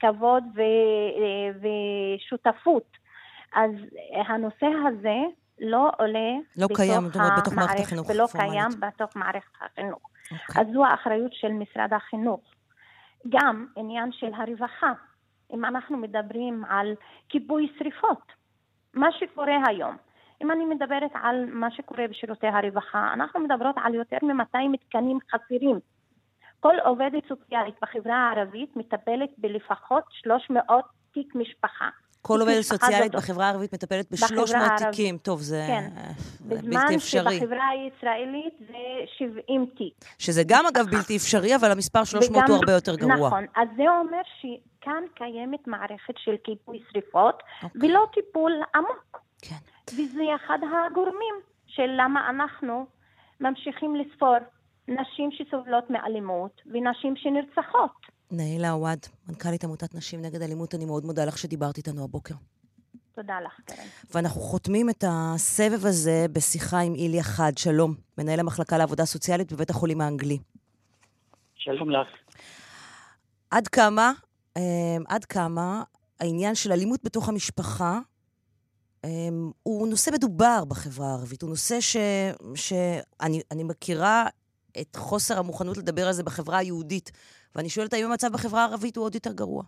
כבוד 0.00 0.44
ו, 0.54 0.62
ושותפות. 1.60 2.96
אז 3.54 3.70
הנושא 4.28 4.66
הזה 4.66 5.16
לא 5.60 5.90
עולה 5.98 6.30
לא 6.56 6.66
בתוך, 6.66 6.76
קיים, 6.76 7.04
המערכת, 7.14 7.40
בתוך 7.40 7.54
מערכת 7.54 7.80
החינוך 7.80 8.10
ולא 8.10 8.26
פורמלית. 8.26 8.52
קיים 8.52 8.70
בתוך 8.80 9.16
מערכת 9.16 9.50
החינוך. 9.60 9.98
Okay. 9.98 10.34
אוקיי. 10.48 10.62
אז 10.62 10.66
זו 10.72 10.84
האחריות 10.84 11.32
של 11.32 11.52
משרד 11.52 11.92
החינוך. 11.92 12.40
גם 13.28 13.66
עניין 13.76 14.12
של 14.12 14.30
הרווחה. 14.34 14.92
אם 15.52 15.64
אנחנו 15.64 15.96
מדברים 15.96 16.64
על 16.68 16.94
כיבוי 17.28 17.72
שריפות, 17.78 18.32
מה 18.94 19.12
שקורה 19.12 19.56
היום, 19.66 19.96
אם 20.42 20.50
אני 20.50 20.64
מדברת 20.64 21.10
על 21.14 21.44
מה 21.52 21.70
שקורה 21.70 22.08
בשירותי 22.08 22.46
הרווחה, 22.46 23.12
אנחנו 23.12 23.40
מדברות 23.40 23.76
על 23.82 23.94
יותר 23.94 24.16
מ-200 24.22 24.76
תקנים 24.88 25.18
חסרים. 25.30 25.78
כל 26.60 26.74
עובדת 26.84 27.22
סוציאלית 27.28 27.74
בחברה 27.82 28.16
הערבית 28.16 28.76
מטפלת 28.76 29.30
בלפחות 29.38 30.04
300 30.10 30.84
תיק 31.12 31.34
משפחה. 31.34 31.88
כל 32.28 32.40
עובדת 32.40 32.60
סוציאלית 32.60 33.14
בחברה 33.14 33.46
הערבית 33.46 33.74
מטפלת 33.74 34.10
ב-300 34.10 34.54
תיקים. 34.78 35.18
טוב, 35.18 35.40
זה 35.40 35.64
כן. 35.66 35.88
בלתי 36.40 36.96
אפשרי. 36.96 37.20
בזמן 37.20 37.38
שבחברה 37.40 37.68
הישראלית 37.68 38.54
זה 38.58 38.76
70 39.18 39.66
תיק. 39.76 40.04
שזה 40.18 40.42
גם, 40.46 40.66
אגב, 40.66 40.86
בלתי 40.90 41.16
אפשרי, 41.16 41.56
אבל 41.56 41.70
המספר 41.70 42.04
300 42.04 42.30
וגם, 42.30 42.48
הוא 42.48 42.56
הרבה 42.56 42.72
יותר 42.72 42.96
גרוע. 42.96 43.28
נכון. 43.28 43.44
אז 43.56 43.68
זה 43.76 43.82
אומר 43.82 44.20
שכאן 44.40 45.02
קיימת 45.14 45.66
מערכת 45.66 46.14
של 46.16 46.34
כיבוי 46.44 46.80
שריפות, 46.92 47.42
אוקיי. 47.62 47.90
ולא 47.90 48.06
טיפול 48.14 48.52
עמוק. 48.74 49.20
כן. 49.42 49.56
וזה 49.94 50.22
אחד 50.36 50.58
הגורמים 50.90 51.34
של 51.66 51.90
למה 51.96 52.30
אנחנו 52.30 52.86
ממשיכים 53.40 53.96
לספור 53.96 54.36
נשים 54.88 55.30
שסובלות 55.32 55.90
מאלימות 55.90 56.60
ונשים 56.72 57.16
שנרצחות. 57.16 58.17
נאילה 58.30 58.70
עווד, 58.70 58.98
מנכ"לית 59.28 59.64
עמותת 59.64 59.94
נשים 59.94 60.22
נגד 60.22 60.42
אלימות, 60.42 60.74
אני 60.74 60.84
מאוד 60.84 61.04
מודה 61.04 61.24
לך 61.24 61.38
שדיברת 61.38 61.76
איתנו 61.76 62.04
הבוקר. 62.04 62.34
תודה 63.14 63.40
לך, 63.40 63.60
קרן. 63.64 63.86
ואנחנו 64.14 64.40
חותמים 64.40 64.90
את 64.90 65.04
הסבב 65.08 65.86
הזה 65.86 66.26
בשיחה 66.32 66.80
עם 66.80 66.94
איליה 66.94 67.22
חד, 67.22 67.58
שלום, 67.58 67.94
מנהל 68.18 68.40
המחלקה 68.40 68.78
לעבודה 68.78 69.04
סוציאלית 69.04 69.52
בבית 69.52 69.70
החולים 69.70 70.00
האנגלי. 70.00 70.38
שלום 71.54 71.90
לך. 71.90 72.08
עד 73.50 73.68
כמה, 73.68 74.12
אמ, 74.56 74.62
עד 75.08 75.24
כמה 75.24 75.82
העניין 76.20 76.54
של 76.54 76.72
אלימות 76.72 77.00
בתוך 77.04 77.28
המשפחה 77.28 77.98
אמ, 79.04 79.50
הוא 79.62 79.88
נושא 79.88 80.10
מדובר 80.10 80.64
בחברה 80.68 81.08
הערבית, 81.08 81.42
הוא 81.42 81.50
נושא 81.50 81.80
ש... 81.80 81.96
שאני 82.54 83.64
מכירה 83.64 84.26
את 84.80 84.96
חוסר 84.96 85.38
המוכנות 85.38 85.76
לדבר 85.76 86.06
על 86.06 86.12
זה 86.12 86.22
בחברה 86.22 86.58
היהודית. 86.58 87.12
ואני 87.54 87.68
שואלת 87.68 87.92
האם 87.92 88.04
המצב 88.10 88.28
בחברה 88.32 88.64
הערבית 88.64 88.96
הוא 88.96 89.04
עוד 89.04 89.14
יותר 89.14 89.32
גרוע. 89.32 89.62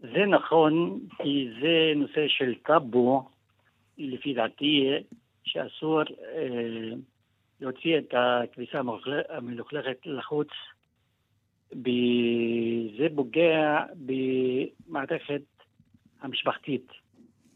זה 0.00 0.26
נכון, 0.28 1.00
כי 1.16 1.48
זה 1.60 1.92
נושא 1.96 2.28
של 2.28 2.54
טאבו, 2.66 3.28
לפי 3.98 4.34
דעתי, 4.34 4.88
שאסור 5.44 6.02
אה, 6.02 6.96
להוציא 7.60 7.98
את 7.98 8.14
הכביסה 8.16 8.80
המלוכלכת 9.28 9.98
לחוץ. 10.04 10.48
זה 12.98 13.06
פוגע 13.16 13.84
במערכת 13.96 15.42
המשפחתית. 16.20 16.86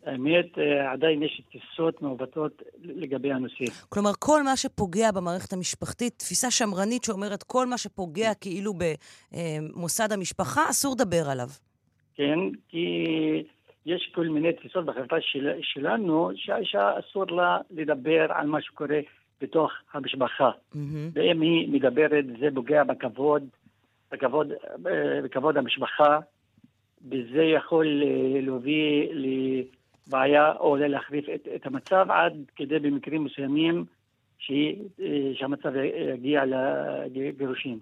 האמת, 0.06 0.58
אה, 0.58 0.92
עדיין 0.92 1.22
יש 1.22 1.42
תפיסות 1.48 2.02
מעוותות 2.02 2.62
לגבי 2.82 3.32
הנושא. 3.32 3.64
כלומר, 3.88 4.10
כל 4.18 4.42
מה 4.42 4.56
שפוגע 4.56 5.12
במערכת 5.12 5.52
המשפחתית, 5.52 6.18
תפיסה 6.18 6.50
שמרנית 6.50 7.04
שאומרת 7.04 7.42
כל 7.42 7.66
מה 7.66 7.78
שפוגע 7.78 8.34
כאילו 8.34 8.72
במוסד 9.32 10.12
המשפחה, 10.12 10.70
אסור 10.70 10.94
לדבר 10.94 11.30
עליו. 11.30 11.48
כן, 12.14 12.38
כי 12.68 13.04
יש 13.86 14.10
כל 14.14 14.26
מיני 14.26 14.52
תפיסות 14.52 14.84
בחברה 14.84 15.18
של, 15.20 15.50
שלנו, 15.62 16.30
שהאישה 16.36 16.98
אסור 16.98 17.26
לה 17.26 17.58
לדבר 17.70 18.26
על 18.32 18.46
מה 18.46 18.62
שקורה 18.62 19.00
בתוך 19.40 19.72
המשפחה. 19.92 20.50
Mm-hmm. 20.50 20.78
ואם 21.12 21.40
היא 21.40 21.68
מדברת, 21.72 22.24
זה 22.40 22.48
פוגע 22.54 22.84
בכבוד, 22.84 23.42
בכבוד, 24.12 24.52
אה, 24.86 25.20
בכבוד 25.24 25.56
המשפחה, 25.56 26.18
וזה 27.10 27.42
יכול 27.42 28.02
אה, 28.02 28.40
להוביל 28.40 29.24
בעיה 30.06 30.52
או 30.52 30.76
להחריף 30.76 31.24
את, 31.34 31.48
את 31.54 31.66
המצב 31.66 32.06
עד 32.10 32.32
כדי 32.56 32.78
במקרים 32.78 33.24
מסוימים 33.24 33.84
שהיא, 34.38 34.76
אה, 35.00 35.32
שהמצב 35.34 35.72
יגיע 36.14 36.42
לגירושים. 37.14 37.78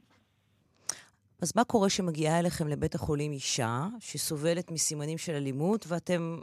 אז 1.42 1.52
מה 1.56 1.64
קורה 1.64 1.88
שמגיעה 1.88 2.38
אליכם 2.40 2.68
לבית 2.68 2.94
החולים 2.94 3.32
אישה 3.32 3.86
שסובלת 4.00 4.70
מסימנים 4.70 5.18
של 5.18 5.32
אלימות 5.32 5.84
ואתם 5.88 6.38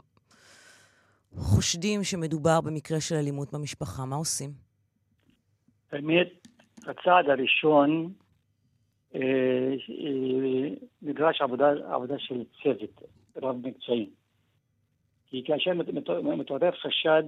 חושדים 1.34 2.04
שמדובר 2.04 2.60
במקרה 2.60 3.00
של 3.00 3.14
אלימות 3.14 3.52
במשפחה? 3.52 4.04
מה 4.04 4.16
עושים? 4.16 4.50
באמת, 5.92 6.28
הצעד 6.86 7.28
הראשון 7.28 8.12
אה, 9.14 9.20
אה, 9.20 10.74
נדרש 11.02 11.40
עבודה, 11.40 11.70
עבודה 11.94 12.18
של 12.18 12.44
צוות 12.62 13.02
רב-מקצועי. 13.36 14.10
כי 15.30 15.42
כאשר 15.44 15.72
מתעורר 16.22 16.70
חשד, 16.70 17.22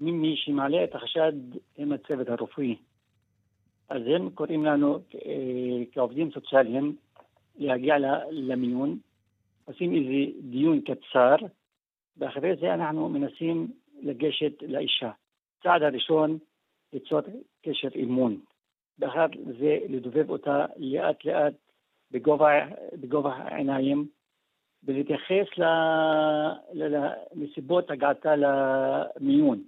מי 0.00 0.36
שמעלה 0.36 0.84
את 0.84 0.94
החשד 0.94 1.32
הם 1.78 1.92
הצוות 1.92 2.28
הרפואי. 2.28 2.76
אז 3.88 4.02
הם 4.06 4.30
קוראים 4.30 4.64
לנו 4.64 4.98
אה, 5.14 5.82
כעובדים 5.92 6.30
סוציאליים 6.30 6.96
להגיע 7.58 7.94
למיון, 8.30 8.98
עושים 9.64 9.94
איזה 9.94 10.38
דיון 10.50 10.80
קצר, 10.80 11.36
ואחרי 12.16 12.56
זה 12.60 12.74
אנחנו 12.74 13.08
מנסים 13.08 13.72
לגשת 14.02 14.52
לאישה. 14.62 15.10
צעד 15.62 15.82
הראשון, 15.82 16.38
ליצור 16.92 17.20
קשר 17.62 17.88
אימון. 17.94 18.40
ואחר 18.98 19.26
זה 19.58 19.78
לדובב 19.88 20.30
אותה 20.30 20.66
לאט 20.76 21.24
לאט 21.24 21.54
בגובה, 22.10 22.66
בגובה 22.92 23.32
העיניים, 23.34 24.08
ולהתייחס 24.84 25.46
לנסיבות 26.72 27.90
הגעתה 27.90 28.34
למיון. 28.36 29.62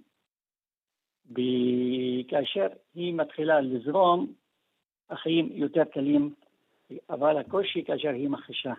וכאשר 1.31 2.67
היא 2.95 3.13
מתחילה 3.13 3.61
לזרום, 3.61 4.33
החיים 5.09 5.49
יותר 5.53 5.83
קלים 5.83 6.33
אבל 7.09 7.37
הקושי 7.37 7.83
כאשר 7.85 8.09
היא 8.09 8.29
מכחישה. 8.29 8.73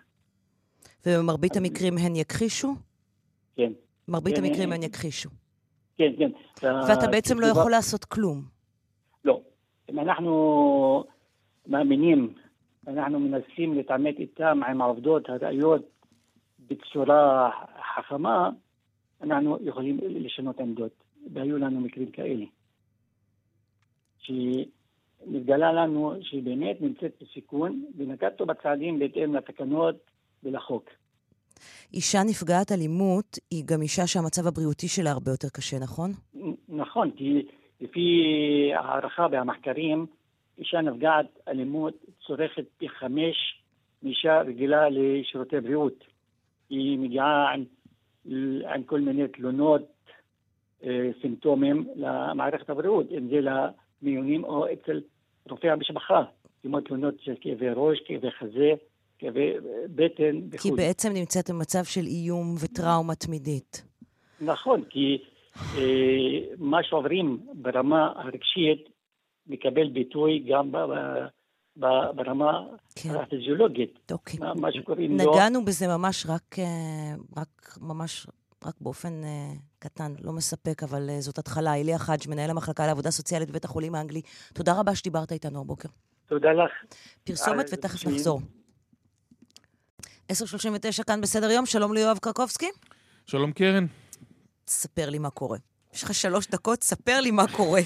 ובמרבית 1.07 1.57
המקרים 1.57 1.99
הן 1.99 2.17
יכחישו? 2.17 2.75
כן. 3.57 3.73
מרבית 4.09 4.37
כן, 4.37 4.45
המקרים 4.45 4.71
אה, 4.73 4.77
הן 4.77 4.83
יכחישו. 4.83 5.31
כן, 5.97 6.13
כן. 6.19 6.31
ואתה 6.63 7.07
בעצם 7.11 7.41
לא 7.41 7.47
יכול 7.47 7.71
לעשות 7.71 8.05
כלום. 8.05 8.43
לא. 9.25 9.41
אם 9.91 9.99
אנחנו 9.99 11.05
מאמינים, 11.67 12.35
אנחנו 12.87 13.21
מנסים 13.21 13.75
להתעמת 13.75 14.19
איתם 14.19 14.61
עם 14.69 14.83
העובדות, 14.83 15.29
הראיות, 15.29 15.96
בצורה 16.69 17.51
חכמה, 17.97 18.51
אנחנו 19.23 19.59
יכולים 19.61 19.99
לשנות 20.03 20.61
עמדות. 20.61 21.07
והיו 21.33 21.59
לנו 21.59 21.81
מקרים 21.81 22.11
כאלה. 22.11 22.45
שנתגלה 24.19 25.73
לנו 25.73 26.15
שהיא 26.23 26.43
באמת 26.43 26.81
נמצאת 26.81 27.23
בסיכון, 27.23 27.85
ונקטנו 27.97 28.47
בצעדים 28.47 28.99
בהתאם 28.99 29.35
לתקנות 29.35 29.97
ולחוק. 30.43 30.91
אישה 31.95 32.19
נפגעת 32.29 32.73
אלימות 32.73 33.39
היא 33.51 33.65
גם 33.67 33.83
אישה 33.83 34.07
שהמצב 34.07 34.47
הבריאותי 34.47 34.89
שלה 34.89 35.11
הרבה 35.11 35.31
יותר 35.31 35.49
קשה, 35.49 35.77
נכון? 35.79 36.11
נכון, 36.69 37.11
כי 37.11 37.47
לפי 37.81 38.11
הערכה 38.75 39.27
והמחקרים, 39.31 40.07
אישה 40.59 40.81
נפגעת 40.81 41.27
אלימות 41.49 41.95
צורכת 42.27 42.65
פי 42.77 42.89
חמש 42.89 43.63
מאישה 44.03 44.41
רגילה 44.41 44.89
לשירותי 44.91 45.61
בריאות. 45.61 46.05
היא 46.71 46.99
מגיעה 46.99 47.55
עם, 47.55 47.65
עם 48.75 48.83
כל 48.83 49.01
מיני 49.01 49.29
תלונות, 49.29 49.83
אה, 50.85 51.11
סימפטומים 51.21 51.89
למערכת 51.97 52.71
הבריאות, 52.71 53.07
אם 53.11 53.29
זה 53.29 53.41
למיונים 53.41 54.45
או 54.45 54.73
אצל 54.73 55.01
רופאי 55.51 55.71
המשפחה, 55.71 56.23
כמו 56.63 56.81
תלונות 56.81 57.15
של 57.21 57.35
כאבי 57.41 57.67
ראש, 57.77 57.99
כאבי 58.05 58.31
חזה, 58.31 58.73
כאבי 59.19 59.53
בטן 59.95 60.41
כי 60.51 60.69
וכו'. 60.69 60.77
בעצם 60.77 61.13
נמצאת 61.15 61.51
במצב 61.51 61.85
של 61.85 62.01
איום 62.07 62.55
וטראומה 62.65 63.15
תמידית. 63.15 63.85
נכון, 64.41 64.85
כי 64.91 65.19
אה, 65.79 66.55
מה 66.59 66.83
שעוברים 66.83 67.39
ברמה 67.55 68.13
הרגשית 68.17 68.89
מקבל 69.47 69.89
ביטוי 69.89 70.45
גם 70.49 70.73
ב, 70.73 70.77
ב, 70.77 71.27
ברמה 71.77 72.61
כן. 72.95 73.11
הפיזיולוגית. 73.15 74.13
אוקיי. 74.13 74.41
מה, 74.41 74.55
מה 74.55 74.73
שקוראים 74.73 75.19
לו... 75.19 75.33
נגענו 75.33 75.65
בזה 75.65 75.87
ממש 75.87 76.27
רק, 76.29 76.59
אה, 76.59 77.15
רק 77.37 77.79
ממש, 77.81 78.27
רק 78.65 78.75
באופן 78.81 79.25
אה, 79.25 79.53
קטן, 79.79 80.15
לא 80.21 80.33
מספק, 80.33 80.83
אבל 80.83 81.11
אה, 81.11 81.21
זאת 81.21 81.39
התחלה. 81.39 81.75
איליה 81.75 81.99
חאג', 81.99 82.29
מנהל 82.29 82.51
המחלקה 82.51 82.87
לעבודה 82.87 83.11
סוציאלית 83.11 83.51
בבית 83.51 83.65
החולים 83.65 83.95
האנגלי, 83.95 84.23
תודה 84.55 84.81
רבה 84.81 84.95
שדיברת 84.95 85.33
איתנו 85.33 85.61
הבוקר. 85.61 85.89
תודה 86.27 86.53
לך. 86.53 86.73
פרסומת 87.25 87.67
ותכף 87.73 88.07
נחזור. 88.07 88.41
10.39 90.33 91.05
כאן 91.07 91.21
בסדר 91.21 91.51
יום, 91.51 91.67
שלום 91.67 91.95
ליואב 91.95 92.19
קרקובסקי. 92.19 92.71
שלום 93.27 93.53
קרן. 93.53 93.87
ספר 94.67 95.11
לי 95.11 95.19
מה 95.19 95.31
קורה. 95.31 95.59
יש 95.95 96.03
לך 96.03 96.15
שלוש 96.15 96.47
דקות, 96.47 96.83
ספר 96.83 97.21
לי 97.21 97.31
מה 97.31 97.45
קורה. 97.57 97.81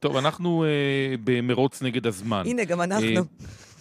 טוב, 0.00 0.16
אנחנו 0.16 0.64
אה, 0.64 1.14
במרוץ 1.24 1.82
נגד 1.82 2.06
הזמן. 2.06 2.42
הנה, 2.46 2.64
גם 2.64 2.80
אנחנו. 2.80 3.06
אה, 3.08 3.20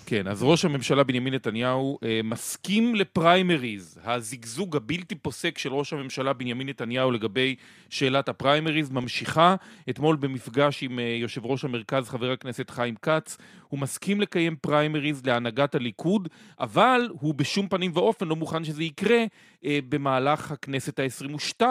כן, 0.09 0.27
אז 0.27 0.43
ראש 0.43 0.65
הממשלה 0.65 1.03
בנימין 1.03 1.33
נתניהו 1.33 1.99
אה, 2.03 2.19
מסכים 2.23 2.95
לפריימריז. 2.95 3.99
הזיגזוג 4.03 4.75
הבלתי 4.75 5.15
פוסק 5.15 5.57
של 5.57 5.73
ראש 5.73 5.93
הממשלה 5.93 6.33
בנימין 6.33 6.69
נתניהו 6.69 7.11
לגבי 7.11 7.55
שאלת 7.89 8.29
הפריימריז 8.29 8.89
ממשיכה. 8.89 9.55
אתמול 9.89 10.15
במפגש 10.15 10.83
עם 10.83 10.99
אה, 10.99 11.03
יושב 11.03 11.45
ראש 11.45 11.65
המרכז, 11.65 12.09
חבר 12.09 12.31
הכנסת 12.31 12.69
חיים 12.69 12.95
כץ, 13.01 13.37
הוא 13.67 13.79
מסכים 13.79 14.21
לקיים 14.21 14.55
פריימריז 14.61 15.21
להנהגת 15.25 15.75
הליכוד, 15.75 16.27
אבל 16.59 17.09
הוא 17.11 17.33
בשום 17.33 17.67
פנים 17.67 17.91
ואופן 17.93 18.27
לא 18.27 18.35
מוכן 18.35 18.63
שזה 18.63 18.83
יקרה 18.83 19.23
אה, 19.65 19.79
במהלך 19.89 20.51
הכנסת 20.51 20.99
ה-22. 20.99 21.61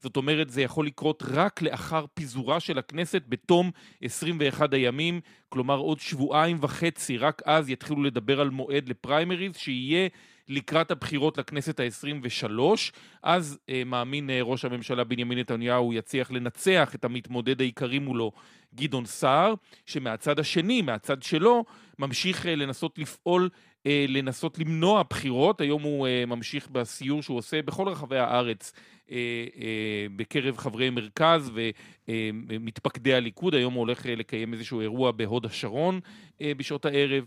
זאת 0.00 0.16
אומרת, 0.16 0.50
זה 0.50 0.62
יכול 0.62 0.86
לקרות 0.86 1.22
רק 1.26 1.62
לאחר 1.62 2.04
פיזורה 2.14 2.60
של 2.60 2.78
הכנסת 2.78 3.22
בתום 3.28 3.70
21 4.02 4.72
הימים, 4.72 5.20
כלומר 5.48 5.78
עוד 5.78 6.00
שבועיים 6.00 6.58
וחצי, 6.60 7.18
רק 7.18 7.42
אז 7.44 7.70
יתחילו 7.70 8.02
לדבר 8.02 8.40
על 8.40 8.50
מועד 8.50 8.88
לפריימריז, 8.88 9.56
שיהיה 9.56 10.08
לקראת 10.48 10.90
הבחירות 10.90 11.38
לכנסת 11.38 11.80
ה-23. 11.80 12.60
אז 13.22 13.58
אה, 13.68 13.82
מאמין 13.86 14.30
אה, 14.30 14.42
ראש 14.42 14.64
הממשלה 14.64 15.04
בנימין 15.04 15.38
נתניהו 15.38 15.92
יצליח 15.92 16.30
לנצח 16.30 16.94
את 16.94 17.04
המתמודד 17.04 17.60
העיקרי 17.60 17.98
מולו, 17.98 18.32
גדעון 18.74 19.06
סער, 19.06 19.54
שמהצד 19.86 20.38
השני, 20.38 20.82
מהצד 20.82 21.22
שלו, 21.22 21.64
ממשיך 21.98 22.46
אה, 22.46 22.54
לנסות 22.54 22.98
לפעול 22.98 23.48
לנסות 23.86 24.58
למנוע 24.58 25.02
בחירות. 25.10 25.60
היום 25.60 25.82
הוא 25.82 26.06
אה, 26.06 26.26
ממשיך 26.26 26.68
בסיור 26.68 27.22
שהוא 27.22 27.38
עושה 27.38 27.62
בכל 27.62 27.88
רחבי 27.88 28.18
הארץ 28.18 28.72
אה, 29.10 29.16
אה, 29.60 30.06
בקרב 30.16 30.56
חברי 30.56 30.90
מרכז 30.90 31.52
ומתפקדי 32.08 33.14
הליכוד. 33.14 33.54
היום 33.54 33.74
הוא 33.74 33.80
הולך 33.80 34.06
אה, 34.06 34.14
לקיים 34.14 34.52
איזשהו 34.52 34.80
אירוע 34.80 35.12
בהוד 35.12 35.46
השרון 35.46 36.00
אה, 36.40 36.52
בשעות 36.56 36.84
הערב. 36.84 37.24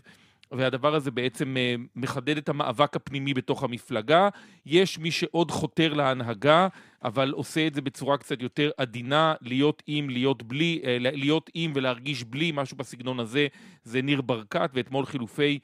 והדבר 0.52 0.94
הזה 0.94 1.10
בעצם 1.10 1.56
אה, 1.56 1.74
מחדד 1.96 2.36
את 2.36 2.48
המאבק 2.48 2.96
הפנימי 2.96 3.34
בתוך 3.34 3.62
המפלגה. 3.62 4.28
יש 4.66 4.98
מי 4.98 5.10
שעוד 5.10 5.50
חותר 5.50 5.94
להנהגה, 5.94 6.68
אבל 7.04 7.30
עושה 7.30 7.66
את 7.66 7.74
זה 7.74 7.80
בצורה 7.80 8.16
קצת 8.16 8.42
יותר 8.42 8.70
עדינה, 8.76 9.34
להיות 9.40 9.82
עם, 9.86 10.10
להיות 10.10 10.42
בלי, 10.42 10.80
אה, 10.84 10.96
להיות 11.00 11.50
עם 11.54 11.72
ולהרגיש 11.74 12.24
בלי, 12.24 12.52
משהו 12.54 12.76
בסגנון 12.76 13.20
הזה, 13.20 13.46
זה 13.84 14.02
ניר 14.02 14.20
ברקת, 14.20 14.70
ואתמול 14.74 15.06
חילופי 15.06 15.58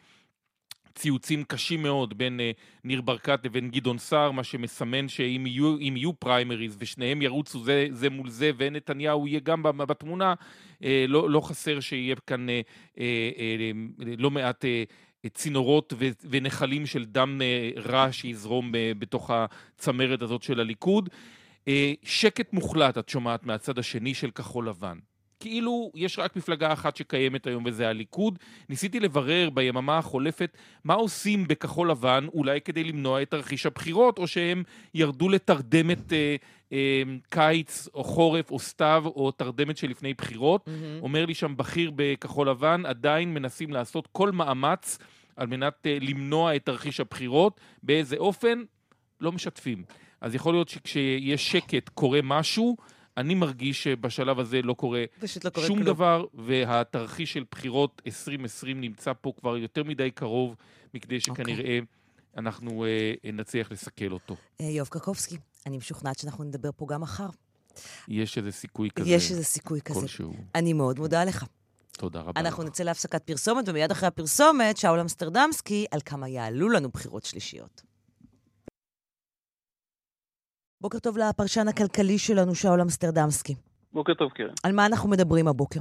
ציוצים 0.95 1.45
קשים 1.45 1.83
מאוד 1.83 2.19
בין 2.19 2.41
uh, 2.41 2.61
ניר 2.85 3.01
ברקת 3.01 3.41
לבין 3.45 3.71
גדעון 3.71 3.99
סער, 3.99 4.31
מה 4.31 4.45
שמסמן 4.45 5.09
שאם 5.09 5.45
יהיו, 5.47 5.81
יהיו 5.81 6.13
פריימריז 6.13 6.77
ושניהם 6.79 7.23
ירוצו 7.23 7.65
זה, 7.65 7.87
זה 7.91 8.11
מול 8.11 8.31
זה 8.31 8.51
ונתניהו 8.57 9.27
יהיה 9.27 9.41
גם 9.41 9.63
בתמונה, 9.63 10.35
uh, 10.81 10.85
לא, 11.09 11.31
לא 11.31 11.41
חסר 11.41 11.81
שיהיה 11.81 12.17
כאן 12.27 12.47
uh, 12.49 12.53
uh, 12.95 12.99
uh, 12.99 14.05
לא 14.19 14.31
מעט 14.31 14.65
uh, 14.65 15.29
צינורות 15.29 15.93
ו- 15.99 16.09
ונחלים 16.31 16.87
של 16.87 17.05
דם 17.05 17.41
uh, 17.41 17.81
רע 17.81 18.13
שיזרום 18.13 18.75
uh, 18.75 18.99
בתוך 18.99 19.31
הצמרת 19.31 20.23
הזאת 20.23 20.43
של 20.43 20.61
הליכוד. 20.61 21.09
שקט 22.03 22.53
מוחלט, 22.53 22.99
את 22.99 23.09
שומעת, 23.09 23.47
מהצד 23.47 23.79
השני 23.79 24.15
של 24.15 24.31
כחול 24.31 24.69
לבן. 24.69 24.99
כאילו 25.45 25.91
יש 25.95 26.19
רק 26.19 26.37
מפלגה 26.37 26.73
אחת 26.73 26.97
שקיימת 26.97 27.47
היום 27.47 27.65
וזה 27.67 27.89
הליכוד. 27.89 28.39
ניסיתי 28.69 29.01
לברר 29.01 29.51
ביממה 29.51 29.99
החולפת 29.99 30.57
מה 30.85 30.95
עושים 30.95 31.49
בכחול 31.49 31.91
לבן, 31.91 32.27
אולי 32.35 32.61
כדי 32.61 32.85
למנוע 32.85 33.23
את 33.23 33.31
תרחיש 33.31 33.67
הבחירות, 33.67 34.19
או 34.19 34.27
שהם 34.27 34.63
ירדו 34.95 35.29
לתרדמת 35.29 36.13
אה, 36.13 36.37
אה, 36.73 37.03
קיץ 37.29 37.89
או 37.95 38.05
חורף 38.05 38.51
או 38.51 38.59
סתיו 38.59 39.05
או 39.07 39.31
תרדמת 39.31 39.77
שלפני 39.77 40.15
בחירות. 40.15 40.67
Mm-hmm. 40.69 41.03
אומר 41.03 41.27
לי 41.27 41.35
שם 41.35 41.57
בכיר 41.57 41.93
בכחול 41.97 42.49
לבן, 42.49 42.83
עדיין 42.87 43.35
מנסים 43.35 43.73
לעשות 43.73 44.09
כל 44.13 44.33
מאמץ 44.33 44.99
על 45.37 45.47
מנת 45.47 45.87
אה, 45.87 45.99
למנוע 46.01 46.57
את 46.57 46.67
תרחיש 46.67 47.01
הבחירות. 47.01 47.61
באיזה 47.83 48.17
אופן? 48.17 48.63
לא 49.21 49.33
משתפים. 49.33 49.85
אז 50.21 50.35
יכול 50.35 50.55
להיות 50.55 50.69
שכשיש 50.69 51.53
שקט 51.53 51.89
קורה 51.89 52.21
משהו, 52.23 52.77
אני 53.17 53.35
מרגיש 53.35 53.85
שבשלב 53.85 54.39
הזה 54.39 54.63
לא 54.63 54.75
קורה 54.75 55.05
פשוט 55.21 55.45
לא 55.45 55.51
קורה 55.51 55.67
שום 55.67 55.77
כלום. 55.77 55.95
דבר, 55.95 56.25
והתרחיש 56.35 57.33
של 57.33 57.45
בחירות 57.51 58.03
2020 58.07 58.81
נמצא 58.81 59.13
פה 59.21 59.33
כבר 59.41 59.57
יותר 59.57 59.85
מדי 59.85 60.11
קרוב, 60.11 60.57
מכדי 60.95 61.21
שכנראה 61.21 61.79
אנחנו 62.37 62.85
אה, 62.85 63.33
נצליח 63.33 63.73
לסכל 63.73 64.13
אותו. 64.13 64.37
אה, 64.61 64.67
יואב 64.67 64.89
קרקובסקי, 64.89 65.37
אני 65.67 65.77
משוכנעת 65.77 66.19
שאנחנו 66.19 66.45
נדבר 66.45 66.71
פה 66.77 66.87
גם 66.89 67.01
מחר. 67.01 67.29
יש 68.09 68.39
איזה 68.39 68.53
סיכוי 68.53 68.91
כזה. 68.91 69.11
יש 69.11 69.31
איזה 69.31 69.45
סיכוי 69.45 69.81
כזה. 69.81 70.01
כלשהו. 70.01 70.35
אני 70.55 70.73
מאוד 70.73 70.99
מודה 70.99 71.25
לך. 71.25 71.45
תודה 71.93 72.21
רבה. 72.21 72.41
אנחנו 72.41 72.63
לך. 72.63 72.69
נצא 72.69 72.85
להפסקת 72.85 73.23
פרסומת, 73.23 73.69
ומיד 73.69 73.91
אחרי 73.91 74.07
הפרסומת, 74.09 74.77
שאול 74.77 75.01
אמסטרדמסקי, 75.01 75.87
על 75.91 76.01
כמה 76.05 76.29
יעלו 76.29 76.69
לנו 76.69 76.89
בחירות 76.89 77.25
שלישיות. 77.25 77.83
בוקר 80.81 80.99
טוב 80.99 81.19
לפרשן 81.19 81.69
הכלכלי 81.69 82.19
שלנו, 82.19 82.55
שאול 82.55 82.81
אמסטרדמסקי. 82.81 83.55
בוקר 83.93 84.15
טוב, 84.15 84.33
קרן. 84.33 84.55
על 84.65 84.73
מה 84.73 84.87
אנחנו 84.87 85.11
מדברים 85.11 85.49
הבוקר? 85.49 85.81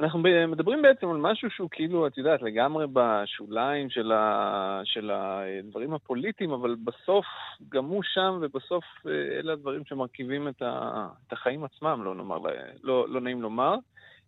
אנחנו 0.00 0.22
מדברים 0.48 0.82
בעצם 0.82 1.10
על 1.10 1.16
משהו 1.16 1.50
שהוא 1.50 1.68
כאילו, 1.70 2.06
את 2.06 2.18
יודעת, 2.18 2.42
לגמרי 2.42 2.86
בשוליים 2.92 3.90
של, 3.90 4.12
ה... 4.12 4.80
של 4.84 5.10
הדברים 5.10 5.94
הפוליטיים, 5.94 6.50
אבל 6.50 6.76
בסוף 6.84 7.24
גם 7.68 7.84
הוא 7.84 8.02
שם, 8.02 8.38
ובסוף 8.42 8.84
אה, 9.06 9.10
אלה 9.38 9.52
הדברים 9.52 9.82
שמרכיבים 9.84 10.48
את, 10.48 10.62
ה... 10.62 11.06
את 11.26 11.32
החיים 11.32 11.64
עצמם, 11.64 12.00
לא, 12.04 12.14
נאמר, 12.14 12.38
לא, 12.82 13.08
לא 13.08 13.20
נעים 13.20 13.42
לומר. 13.42 13.74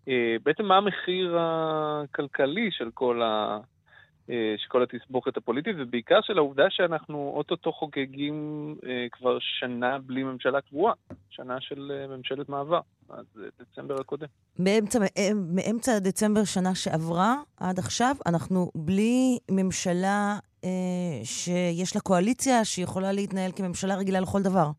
אה, 0.09 0.37
בעצם 0.43 0.65
מה 0.65 0.77
המחיר 0.77 1.37
הכלכלי 1.39 2.71
של 2.71 2.91
כל 2.95 3.23
אה, 3.23 3.59
שכל 4.57 4.83
התסבוכת 4.83 5.37
הפוליטית, 5.37 5.77
ובעיקר 5.79 6.19
של 6.23 6.39
העובדה 6.39 6.65
שאנחנו 6.71 7.33
אוטוטו 7.37 7.73
חוגגים 7.73 8.35
אה, 8.87 9.07
כבר 9.13 9.39
שנה 9.41 9.99
בלי 9.99 10.23
ממשלה 10.23 10.61
קבועה, 10.61 10.95
שנה 11.31 11.61
של 11.61 11.93
אה, 11.95 12.17
ממשלת 12.17 12.49
מעבר, 12.49 12.81
עד 13.09 13.25
דצמבר 13.61 14.01
הקודם. 14.01 14.27
מאמצע, 14.59 14.99
מאמצע 15.35 15.99
דצמבר 15.99 16.45
שנה 16.45 16.75
שעברה 16.75 17.35
עד 17.57 17.79
עכשיו, 17.79 18.17
אנחנו 18.27 18.71
בלי 18.75 19.39
ממשלה 19.51 20.39
אה, 20.65 20.71
שיש 21.25 21.95
לה 21.95 22.01
קואליציה 22.01 22.65
שיכולה 22.65 23.13
להתנהל 23.13 23.51
כממשלה 23.57 23.97
רגילה 23.97 24.21
לכל 24.21 24.43
דבר. 24.43 24.71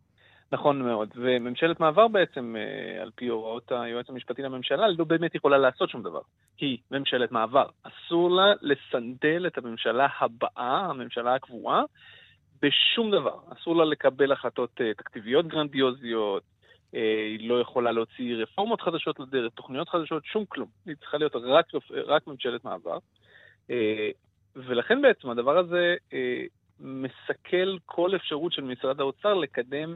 נכון 0.52 0.82
מאוד, 0.82 1.10
וממשלת 1.16 1.80
מעבר 1.80 2.08
בעצם, 2.08 2.56
אה, 2.58 3.02
על 3.02 3.12
פי 3.16 3.28
הוראות 3.28 3.72
היועץ 3.72 4.10
המשפטי 4.10 4.42
לממשלה, 4.42 4.88
לא 4.88 5.06
באמת 5.06 5.36
יכולה 5.36 5.58
לעשות 5.58 5.90
שום 5.90 6.04
דבר. 6.04 6.22
היא 6.58 6.78
ממשלת 6.92 7.32
מעבר. 7.32 7.66
אסור 7.84 8.32
לה 8.32 8.54
לסנדל 8.62 9.48
את 9.48 9.58
הממשלה 9.58 10.08
הבאה, 10.20 10.86
הממשלה 10.90 11.36
הקבועה, 11.36 11.84
בשום 12.62 13.12
דבר. 13.12 13.36
אסור 13.50 13.76
לה 13.76 13.86
לקבל 13.86 14.32
החלטות 14.32 14.82
אה, 14.82 14.94
תקציביות 14.94 15.48
גרנדיוזיות, 15.48 16.44
אה, 16.96 17.26
היא 17.26 17.50
לא 17.50 17.62
יכולה 17.62 17.92
להוציא 17.92 18.36
רפורמות 18.36 18.82
חדשות 18.82 19.20
לדרך, 19.20 19.54
תוכניות 19.54 19.90
חדשות, 19.90 20.26
שום 20.26 20.46
כלום. 20.46 20.68
היא 20.86 20.96
צריכה 20.96 21.18
להיות 21.18 21.36
רק, 21.36 21.66
רק 22.06 22.28
ממשלת 22.28 22.66
מעבר. 22.66 22.98
ולכן 24.56 25.02
בעצם 25.02 25.30
הדבר 25.30 25.58
הזה 25.58 25.96
מסכל 26.80 27.78
כל 27.86 28.16
אפשרות 28.16 28.54
של 28.54 28.62
משרד 28.62 29.00
האוצר 29.00 29.34
לקדם 29.34 29.96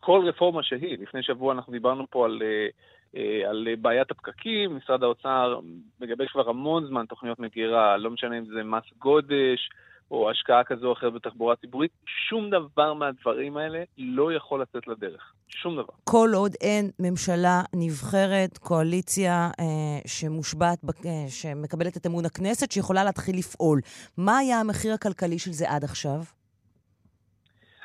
כל 0.00 0.24
רפורמה 0.28 0.62
שהיא. 0.62 0.98
לפני 0.98 1.22
שבוע 1.22 1.52
אנחנו 1.52 1.72
דיברנו 1.72 2.06
פה 2.10 2.24
על, 2.24 2.42
אה, 2.42 2.68
אה, 3.16 3.50
על 3.50 3.68
בעיית 3.80 4.10
הפקקים, 4.10 4.76
משרד 4.76 5.02
האוצר 5.02 5.60
מגבש 6.00 6.28
כבר 6.30 6.48
המון 6.48 6.86
זמן 6.86 7.06
תוכניות 7.06 7.38
מגירה, 7.38 7.96
לא 7.96 8.10
משנה 8.10 8.38
אם 8.38 8.44
זה 8.44 8.62
מס 8.62 8.84
גודש 8.98 9.70
או 10.10 10.30
השקעה 10.30 10.64
כזו 10.64 10.86
או 10.86 10.92
אחרת 10.92 11.12
בתחבורה 11.12 11.56
ציבורית, 11.56 11.90
שום 12.28 12.50
דבר 12.50 12.94
מהדברים 12.94 13.56
האלה 13.56 13.82
לא 13.98 14.32
יכול 14.32 14.62
לצאת 14.62 14.88
לדרך. 14.88 15.32
שום 15.48 15.74
דבר. 15.74 15.92
כל 16.04 16.30
עוד 16.34 16.52
אין 16.60 16.90
ממשלה 16.98 17.62
נבחרת, 17.74 18.58
קואליציה 18.58 19.50
אה, 19.60 19.64
שמושבעת, 20.06 20.78
אה, 20.84 21.10
שמקבלת 21.28 21.96
את 21.96 22.06
אמון 22.06 22.24
הכנסת, 22.24 22.72
שיכולה 22.72 23.04
להתחיל 23.04 23.38
לפעול. 23.38 23.80
מה 24.18 24.38
היה 24.38 24.60
המחיר 24.60 24.94
הכלכלי 24.94 25.38
של 25.38 25.52
זה 25.52 25.70
עד 25.70 25.84
עכשיו? 25.84 26.37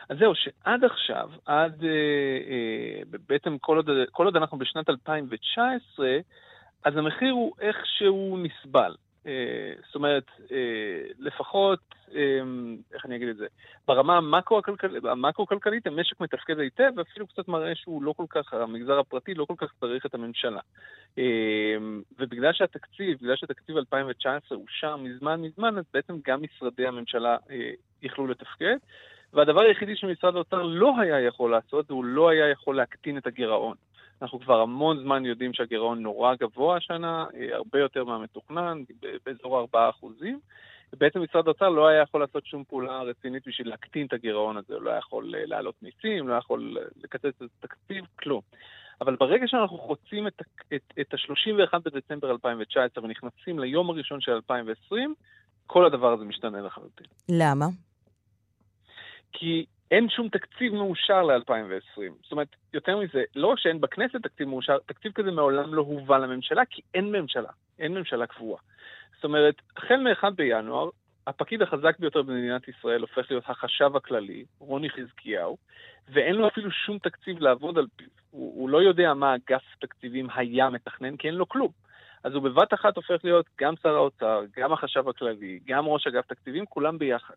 אז 0.09 0.17
זהו, 0.19 0.35
שעד 0.35 0.83
עכשיו, 0.83 1.29
עד, 1.45 1.83
אה, 1.83 1.89
אה, 1.89 3.17
בעצם 3.29 3.57
כל 3.57 3.77
עוד, 3.77 3.89
כל 4.11 4.25
עוד 4.25 4.35
אנחנו 4.35 4.57
בשנת 4.57 4.89
2019, 4.89 6.17
אז 6.83 6.97
המחיר 6.97 7.31
הוא 7.31 7.53
איכשהו 7.61 8.37
נסבל. 8.37 8.95
אה, 9.27 9.73
זאת 9.85 9.95
אומרת, 9.95 10.23
אה, 10.51 10.57
לפחות, 11.19 11.79
אה, 12.15 12.39
איך 12.93 13.05
אני 13.05 13.15
אגיד 13.15 13.27
את 13.27 13.37
זה, 13.37 13.47
ברמה 13.87 14.17
המקרו-כלכלית, 14.17 15.05
המקרו 15.05 15.45
המשק 15.85 16.19
מתפקד 16.19 16.59
היטב, 16.59 16.91
ואפילו 16.97 17.27
קצת 17.27 17.47
מראה 17.47 17.75
שהוא 17.75 18.03
לא 18.03 18.13
כל 18.17 18.25
כך, 18.29 18.53
המגזר 18.53 18.99
הפרטי 18.99 19.33
לא 19.33 19.45
כל 19.45 19.53
כך 19.57 19.73
צריך 19.79 20.05
את 20.05 20.13
הממשלה. 20.13 20.61
אה, 21.17 21.75
ובגלל 22.19 22.53
שהתקציב, 22.53 23.17
בגלל 23.21 23.35
שתקציב 23.35 23.77
2019 23.77 24.57
אושר 24.57 24.95
מזמן 24.95 25.41
מזמן, 25.41 25.77
אז 25.77 25.83
בעצם 25.93 26.15
גם 26.25 26.41
משרדי 26.41 26.87
הממשלה 26.87 27.37
אה, 27.49 27.71
יכלו 28.01 28.27
לתפקד. 28.27 28.77
והדבר 29.33 29.61
היחידי 29.61 29.95
שמשרד 29.95 30.35
האוצר 30.35 30.61
לא 30.61 30.93
היה 30.99 31.21
יכול 31.21 31.51
לעשות, 31.51 31.89
הוא 31.89 32.05
לא 32.05 32.29
היה 32.29 32.49
יכול 32.49 32.75
להקטין 32.75 33.17
את 33.17 33.27
הגירעון. 33.27 33.75
אנחנו 34.21 34.39
כבר 34.39 34.61
המון 34.61 34.99
זמן 35.03 35.25
יודעים 35.25 35.53
שהגירעון 35.53 36.01
נורא 36.01 36.35
גבוה 36.35 36.77
השנה, 36.77 37.25
אה, 37.35 37.55
הרבה 37.55 37.79
יותר 37.79 38.03
מהמתוכנן, 38.03 38.83
באזור 39.25 39.59
4 39.59 39.89
אחוזים. 39.89 40.39
ובעצם 40.93 41.21
משרד 41.21 41.47
האוצר 41.47 41.69
לא 41.69 41.87
היה 41.87 42.01
יכול 42.01 42.21
לעשות 42.21 42.45
שום 42.45 42.63
פעולה 42.63 43.01
רצינית 43.01 43.47
בשביל 43.47 43.69
להקטין 43.69 44.07
את 44.07 44.13
הגירעון 44.13 44.57
הזה, 44.57 44.73
הוא 44.73 44.81
לא 44.81 44.89
היה 44.89 44.99
יכול 44.99 45.35
אה, 45.35 45.45
להעלות 45.45 45.75
מיסים, 45.81 46.27
לא 46.27 46.33
יכול 46.35 46.77
אה, 46.77 46.83
לקצץ 47.03 47.25
את 47.25 47.49
התקציב, 47.59 48.05
כלום. 48.19 48.41
אבל 49.01 49.15
ברגע 49.15 49.47
שאנחנו 49.47 49.77
חוצים 49.77 50.27
את, 50.27 50.41
את, 50.73 50.93
את 51.01 51.13
ה-31 51.13 51.79
בדצמבר 51.85 52.31
2019 52.31 53.03
ונכנסים 53.03 53.59
ליום 53.59 53.89
הראשון 53.89 54.21
של 54.21 54.31
2020, 54.31 55.13
כל 55.67 55.85
הדבר 55.85 56.13
הזה 56.13 56.25
משתנה 56.25 56.61
לחלוטין. 56.61 57.07
למה? 57.29 57.65
כי 59.33 59.65
אין 59.91 60.09
שום 60.09 60.29
תקציב 60.29 60.73
מאושר 60.73 61.21
ל-2020. 61.23 62.01
זאת 62.23 62.31
אומרת, 62.31 62.47
יותר 62.73 62.97
מזה, 62.97 63.23
לא 63.35 63.47
רק 63.47 63.59
שאין 63.59 63.81
בכנסת 63.81 64.15
תקציב 64.23 64.47
מאושר, 64.47 64.77
תקציב 64.85 65.11
כזה 65.11 65.31
מעולם 65.31 65.73
לא 65.73 65.81
הובא 65.81 66.17
לממשלה, 66.17 66.65
כי 66.65 66.81
אין 66.93 67.11
ממשלה, 67.11 67.49
אין 67.79 67.93
ממשלה 67.93 68.27
קבועה. 68.27 68.61
זאת 69.15 69.23
אומרת, 69.23 69.55
החל 69.77 69.95
מ-1 69.95 70.29
בינואר, 70.29 70.89
הפקיד 71.27 71.61
החזק 71.61 71.99
ביותר 71.99 72.21
במדינת 72.21 72.67
ישראל 72.67 73.01
הופך 73.01 73.31
להיות 73.31 73.43
החשב 73.47 73.95
הכללי, 73.95 74.45
רוני 74.59 74.89
חזקיהו, 74.89 75.57
ואין 76.09 76.35
לו 76.35 76.47
אפילו 76.47 76.71
שום 76.71 76.97
תקציב 76.97 77.39
לעבוד 77.39 77.77
על 77.77 77.87
פיו. 77.95 78.07
הוא, 78.31 78.61
הוא 78.61 78.69
לא 78.69 78.81
יודע 78.81 79.13
מה 79.13 79.35
אגף 79.35 79.63
תקציבים 79.79 80.27
היה 80.35 80.69
מתכנן, 80.69 81.17
כי 81.17 81.27
אין 81.27 81.35
לו 81.35 81.49
כלום. 81.49 81.71
אז 82.23 82.33
הוא 82.33 82.43
בבת 82.43 82.73
אחת 82.73 82.95
הופך 82.95 83.17
להיות 83.23 83.45
גם 83.61 83.73
שר 83.83 83.95
האוצר, 83.95 84.41
גם 84.57 84.73
החשב 84.73 85.09
הכללי, 85.09 85.59
גם 85.67 85.85
ראש 85.85 86.07
אגף 86.07 86.27
תקציבים, 86.27 86.65
כולם 86.65 86.97
ביחד. 86.97 87.33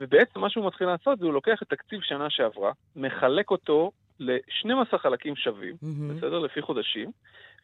ובעצם 0.00 0.40
מה 0.40 0.50
שהוא 0.50 0.66
מתחיל 0.66 0.86
לעשות 0.86 1.18
זה 1.18 1.24
הוא 1.24 1.32
לוקח 1.32 1.62
את 1.62 1.68
תקציב 1.68 2.00
שנה 2.02 2.30
שעברה, 2.30 2.72
מחלק 2.96 3.50
אותו 3.50 3.90
ל-12 4.20 4.98
חלקים 4.98 5.36
שווים, 5.36 5.74
mm-hmm. 5.74 6.16
בסדר? 6.16 6.38
לפי 6.38 6.62
חודשים, 6.62 7.10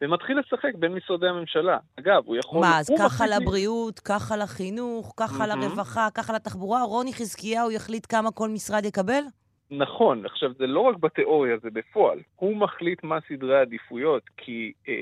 ומתחיל 0.00 0.38
לשחק 0.38 0.74
בין 0.74 0.92
משרדי 0.94 1.28
הממשלה. 1.28 1.78
אגב, 2.00 2.22
הוא 2.26 2.36
יכול... 2.36 2.60
מה, 2.60 2.78
אז 2.78 2.90
ככה 2.98 3.24
לבריאות, 3.26 4.00
ככה 4.00 4.36
לחינוך, 4.36 5.14
ככה 5.16 5.44
mm-hmm. 5.44 5.56
לרווחה, 5.56 6.08
ככה 6.14 6.32
לתחבורה, 6.32 6.82
רוני 6.82 7.12
חזקיהו 7.12 7.70
יחליט 7.70 8.06
כמה 8.08 8.30
כל 8.30 8.48
משרד 8.48 8.84
יקבל? 8.84 9.22
נכון, 9.70 10.26
עכשיו 10.26 10.50
זה 10.58 10.66
לא 10.66 10.80
רק 10.80 10.96
בתיאוריה, 10.96 11.56
זה 11.62 11.68
בפועל. 11.70 12.18
הוא 12.36 12.56
מחליט 12.56 13.04
מה 13.04 13.18
סדרי 13.28 13.58
העדיפויות, 13.58 14.22
כי 14.36 14.72
אה, 14.88 14.94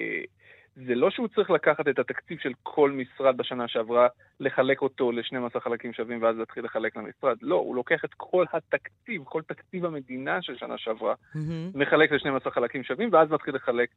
זה 0.76 0.94
לא 0.94 1.10
שהוא 1.10 1.28
צריך 1.28 1.50
לקחת 1.50 1.88
את 1.88 1.98
התקציב 1.98 2.38
של 2.38 2.52
כל 2.62 2.90
משרד 2.90 3.36
בשנה 3.36 3.68
שעברה, 3.68 4.08
לחלק 4.40 4.82
אותו 4.82 5.12
ל-12 5.12 5.60
חלקים 5.60 5.92
שווים 5.92 6.22
ואז 6.22 6.36
להתחיל 6.36 6.64
לחלק 6.64 6.96
למשרד. 6.96 7.36
לא, 7.42 7.54
הוא 7.54 7.76
לוקח 7.76 8.04
את 8.04 8.14
כל 8.16 8.44
התקציב, 8.52 9.24
כל 9.24 9.42
תקציב 9.42 9.84
המדינה 9.84 10.42
של 10.42 10.56
שנה 10.56 10.78
שעברה, 10.78 11.14
mm-hmm. 11.14 11.38
מחלק 11.74 12.12
ל-12 12.12 12.50
חלקים 12.50 12.84
שווים, 12.84 13.08
ואז 13.12 13.30
מתחיל 13.30 13.54
לחלק 13.54 13.88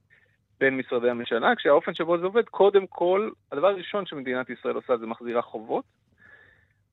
בין 0.60 0.78
משרדי 0.78 1.10
הממשלה, 1.10 1.56
כשהאופן 1.56 1.94
שבו 1.94 2.18
זה 2.18 2.26
עובד, 2.26 2.46
קודם 2.46 2.88
כל, 2.88 3.30
הדבר 3.52 3.68
הראשון 3.68 4.06
שמדינת 4.06 4.50
ישראל 4.50 4.76
עושה 4.76 4.98
זה 4.98 5.06
מחזירה 5.06 5.42
חובות, 5.42 5.86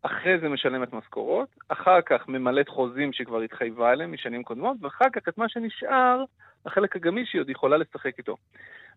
אחרי 0.03 0.38
זה 0.40 0.48
משלמת 0.48 0.92
משכורות, 0.92 1.48
אחר 1.68 2.00
כך 2.07 2.28
ממלאת 2.28 2.68
חוזים 2.68 3.12
שכבר 3.12 3.40
התחייבה 3.40 3.90
עליהם 3.90 4.12
משנים 4.12 4.42
קודמות, 4.42 4.76
ואחר 4.80 5.05
כך 5.12 5.28
את 5.28 5.38
מה 5.38 5.48
שנשאר, 5.48 6.24
החלק 6.66 6.96
הגמיש 6.96 7.32
היא 7.32 7.40
עוד 7.40 7.50
יכולה 7.50 7.76
לשחק 7.76 8.18
איתו. 8.18 8.36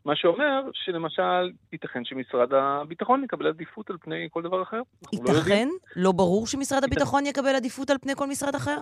מה 0.06 0.16
שאומר 0.16 0.62
שלמשל, 0.74 1.52
ייתכן 1.74 2.06
שמשרד 2.06 2.54
הביטחון 2.54 3.24
יקבל 3.24 3.48
עדיפות 3.48 3.90
על 3.90 3.98
פני 4.02 4.28
כל 4.32 4.42
דבר 4.42 4.62
אחר. 4.62 4.82
לא 5.14 5.32
ייתכן? 5.34 5.68
לא, 5.96 6.04
לא 6.04 6.12
ברור 6.12 6.48
שמשרד 6.48 6.84
הביטחון 6.84 7.26
יקבל 7.26 7.56
עדיפות 7.56 7.90
על 7.90 7.98
פני 7.98 8.16
כל 8.16 8.28
משרד 8.28 8.56
אחר? 8.56 8.78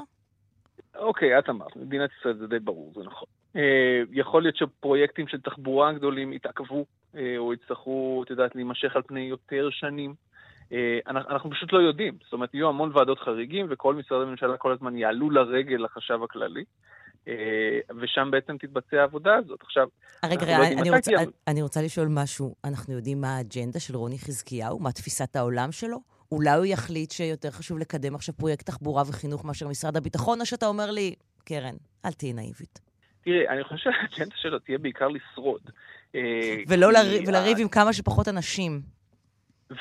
אוקיי, 0.95 1.39
את 1.39 1.49
אמרת, 1.49 1.77
במדינת 1.77 2.09
ישראל 2.19 2.37
זה 2.37 2.47
די 2.47 2.59
ברור, 2.59 2.91
זה 2.95 3.01
נכון. 3.03 3.27
אה, 3.55 4.01
יכול 4.11 4.41
להיות 4.41 4.55
שפרויקטים 4.55 5.27
של 5.27 5.41
תחבורה 5.41 5.93
גדולים 5.93 6.33
יתעכבו, 6.33 6.85
אה, 7.15 7.37
או 7.37 7.53
יצטרכו, 7.53 8.21
את 8.25 8.29
יודעת, 8.29 8.55
להימשך 8.55 8.95
על 8.95 9.01
פני 9.01 9.19
יותר 9.19 9.69
שנים. 9.71 10.13
אה, 10.71 10.99
אנחנו 11.07 11.51
פשוט 11.51 11.73
לא 11.73 11.79
יודעים. 11.79 12.17
זאת 12.23 12.33
אומרת, 12.33 12.53
יהיו 12.53 12.69
המון 12.69 12.91
ועדות 12.93 13.19
חריגים, 13.19 13.67
וכל 13.69 13.95
משרדי 13.95 14.23
הממשלה 14.23 14.57
כל 14.57 14.71
הזמן 14.71 14.97
יעלו 14.97 15.29
לרגל 15.29 15.77
לחשב 15.83 16.19
הכללי. 16.23 16.63
אה, 17.27 17.79
ושם 18.01 18.31
בעצם 18.31 18.57
תתבצע 18.57 19.01
העבודה 19.01 19.35
הזאת. 19.35 19.61
עכשיו, 19.61 19.87
רגע, 20.25 20.45
רגע, 20.45 20.57
לא 20.59 20.81
אני, 20.81 20.89
רוצה, 20.89 21.11
כי... 21.17 21.31
אני 21.47 21.61
רוצה 21.61 21.81
לשאול 21.81 22.07
משהו. 22.11 22.55
אנחנו 22.63 22.93
יודעים 22.93 23.21
מה 23.21 23.37
האג'נדה 23.37 23.79
של 23.79 23.95
רוני 23.95 24.19
חזקיהו? 24.19 24.79
מה 24.79 24.91
תפיסת 24.91 25.35
העולם 25.35 25.71
שלו? 25.71 25.97
אולי 26.31 26.57
הוא 26.57 26.65
יחליט 26.65 27.11
שיותר 27.11 27.51
חשוב 27.51 27.77
לקדם 27.77 28.15
עכשיו 28.15 28.35
פרויקט 28.35 28.65
תחבורה 28.65 29.03
וחינוך 29.07 29.45
מאשר 29.45 29.67
משרד 29.67 29.97
הביטחון, 29.97 30.41
או 30.41 30.45
שאתה 30.45 30.65
אומר 30.65 30.91
לי, 30.91 31.15
קרן, 31.45 31.75
אל 32.05 32.11
תהיי 32.11 32.33
נאיבית. 32.33 32.79
תראי, 33.23 33.47
אני 33.47 33.63
חושב 33.63 33.77
שהאג'נדה 33.83 34.35
שלו 34.35 34.59
תהיה 34.59 34.77
בעיקר 34.77 35.07
לשרוד. 35.07 35.61
אה, 36.15 36.21
ולא 36.67 36.91
לריב, 37.27 37.59
עם 37.59 37.67
כמה 37.67 37.93
שפחות 37.93 38.27
אנשים. 38.27 38.81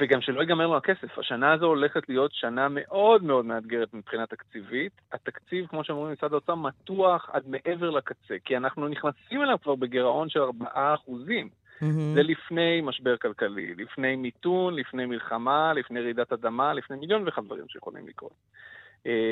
וגם 0.01 0.21
שלא 0.21 0.41
ייגמר 0.41 0.67
לו 0.67 0.77
הכסף. 0.77 1.19
השנה 1.19 1.53
הזו 1.53 1.67
הולכת 1.67 2.09
להיות 2.09 2.31
שנה 2.35 2.67
מאוד 2.71 3.23
מאוד 3.23 3.45
מאתגרת 3.45 3.95
מבחינה 3.95 4.27
תקציבית. 4.27 4.93
התקציב, 5.13 5.67
כמו 5.67 5.85
שאומרים 5.85 6.11
במשרד 6.11 6.33
האוצר, 6.33 6.55
מתוח 6.55 7.31
עד 7.33 7.43
מעבר 7.49 7.91
לקצה, 7.91 8.35
כי 8.45 8.57
אנחנו 8.57 8.89
נכנסים 8.89 9.43
אליו 9.43 9.59
כבר 9.63 9.75
בגירעון 9.75 10.29
של 10.29 10.41
4 10.41 10.95
אחוזים. 10.95 11.49
Mm-hmm. 11.49 11.85
זה 12.15 12.23
לפני 12.23 12.81
משבר 12.83 13.17
כלכלי, 13.17 13.75
לפני 13.75 14.17
מיתון, 14.17 14.75
לפני 14.75 15.07
מלחמה, 15.07 15.73
לפני 15.73 16.01
רעידת 16.01 16.33
אדמה, 16.33 16.73
לפני 16.73 16.97
מיליון 16.97 17.23
ואחד 17.25 17.45
דברים 17.45 17.65
שיכולים 17.69 18.09
לקרות. 18.09 18.33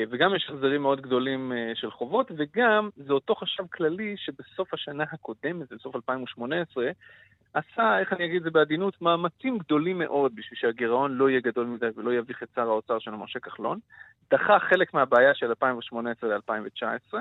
וגם 0.09 0.35
יש 0.35 0.49
החזרים 0.49 0.81
מאוד 0.81 1.01
גדולים 1.01 1.51
של 1.73 1.91
חובות, 1.91 2.31
וגם 2.37 2.89
זה 2.95 3.13
אותו 3.13 3.35
חשב 3.35 3.63
כללי 3.73 4.15
שבסוף 4.17 4.73
השנה 4.73 5.03
הקודמת, 5.11 5.73
בסוף 5.73 5.95
2018, 5.95 6.91
עשה, 7.53 7.99
איך 7.99 8.13
אני 8.13 8.25
אגיד 8.25 8.37
את 8.37 8.43
זה 8.43 8.51
בעדינות, 8.51 9.01
מאמצים 9.01 9.57
גדולים 9.57 9.99
מאוד 9.99 10.35
בשביל 10.35 10.59
שהגירעון 10.59 11.11
לא 11.11 11.29
יהיה 11.29 11.39
גדול 11.39 11.67
מדי 11.67 11.87
ולא 11.95 12.13
יביך 12.13 12.43
את 12.43 12.47
שר 12.55 12.69
האוצר 12.69 12.99
שלנו, 12.99 13.17
משה 13.17 13.39
כחלון. 13.39 13.79
דחה 14.31 14.59
חלק 14.59 14.93
מהבעיה 14.93 15.33
של 15.33 15.45
2018 15.45 16.29
ל-2019, 16.29 17.13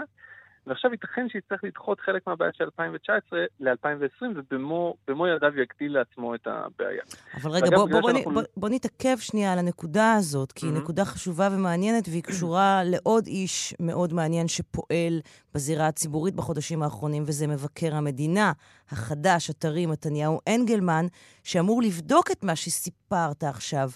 ועכשיו 0.67 0.91
ייתכן 0.91 1.29
שיצטרך 1.29 1.65
לדחות 1.65 2.01
חלק 2.01 2.27
מהבעיה 2.27 2.51
של 2.55 2.65
2019 2.65 3.39
ל-2020, 3.61 4.25
ובמו 4.37 5.27
ידיו 5.37 5.61
יגדיל 5.61 5.99
לעצמו 5.99 6.35
את 6.35 6.47
הבעיה. 6.47 7.03
אבל 7.35 7.51
רגע, 7.51 7.71
בוא, 7.71 7.89
בוא, 7.91 8.13
שאנחנו... 8.13 8.35
בוא, 8.35 8.43
בוא 8.57 8.69
נתעכב 8.69 9.17
שנייה 9.19 9.53
על 9.53 9.59
הנקודה 9.59 10.15
הזאת, 10.15 10.53
כי 10.53 10.67
היא 10.67 10.73
mm-hmm. 10.73 10.79
נקודה 10.79 11.05
חשובה 11.05 11.49
ומעניינת, 11.53 12.09
והיא 12.09 12.23
קשורה 12.23 12.83
לעוד 12.85 13.27
איש 13.27 13.75
מאוד 13.81 14.13
מעניין 14.13 14.49
שפועל 14.49 15.21
בזירה 15.55 15.87
הציבורית 15.87 16.35
בחודשים 16.35 16.83
האחרונים, 16.83 17.23
וזה 17.27 17.47
מבקר 17.47 17.95
המדינה 17.95 18.53
החדש, 18.91 19.51
הטרי 19.51 19.87
מתניהו 19.87 20.41
אנגלמן, 20.49 21.07
שאמור 21.45 21.83
לבדוק 21.83 22.31
את 22.31 22.45
מה 22.45 22.57
שסיפרת 22.57 23.45
עכשיו. 23.45 23.91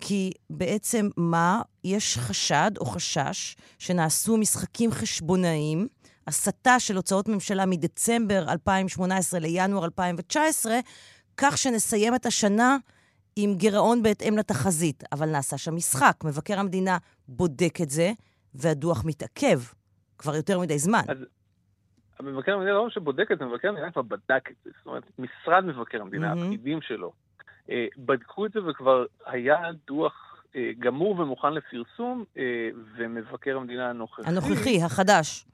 כי 0.00 0.32
בעצם 0.50 1.08
מה? 1.16 1.62
יש 1.84 2.18
חשד 2.18 2.70
או 2.80 2.84
חשש 2.84 3.56
שנעשו 3.78 4.36
משחקים 4.36 4.90
חשבונאיים, 4.90 5.88
הסטה 6.26 6.80
של 6.80 6.96
הוצאות 6.96 7.28
ממשלה 7.28 7.66
מדצמבר 7.66 8.44
2018 8.48 9.40
לינואר 9.40 9.84
2019, 9.84 10.72
כך 11.36 11.58
שנסיים 11.58 12.14
את 12.14 12.26
השנה 12.26 12.76
עם 13.36 13.54
גירעון 13.54 14.02
בהתאם 14.02 14.38
לתחזית. 14.38 15.04
אבל 15.12 15.26
נעשה 15.26 15.58
שם 15.58 15.76
משחק. 15.76 16.16
מבקר 16.24 16.58
המדינה 16.60 16.98
בודק 17.28 17.80
את 17.82 17.90
זה, 17.90 18.12
והדוח 18.54 19.04
מתעכב 19.04 19.58
כבר 20.18 20.36
יותר 20.36 20.60
מדי 20.60 20.78
זמן. 20.78 21.02
אז 21.08 21.16
מבקר 22.20 22.54
המדינה 22.54 22.72
לא 22.72 22.90
שבודק 22.90 23.32
את 23.32 23.38
זה, 23.38 23.44
מבקר 23.44 23.68
המדינה 23.68 23.90
כבר 23.90 24.02
בדק 24.02 24.50
את 24.50 24.56
זה. 24.64 24.70
זאת 24.78 24.86
אומרת, 24.86 25.02
משרד 25.18 25.64
מבקר 25.64 26.00
המדינה, 26.00 26.32
mm-hmm. 26.32 26.38
הפקידים 26.38 26.80
שלו, 26.82 27.12
אה, 27.70 27.86
בדקו 27.98 28.46
את 28.46 28.52
זה 28.52 28.64
וכבר 28.64 29.04
היה 29.26 29.58
דוח 29.86 30.44
אה, 30.56 30.70
גמור 30.78 31.18
ומוכן 31.20 31.52
לפרסום, 31.52 32.24
אה, 32.38 32.68
ומבקר 32.96 33.56
המדינה 33.56 33.90
הנוכחי... 33.90 34.22
הנוכחי, 34.24 34.82
החדש. 34.82 35.46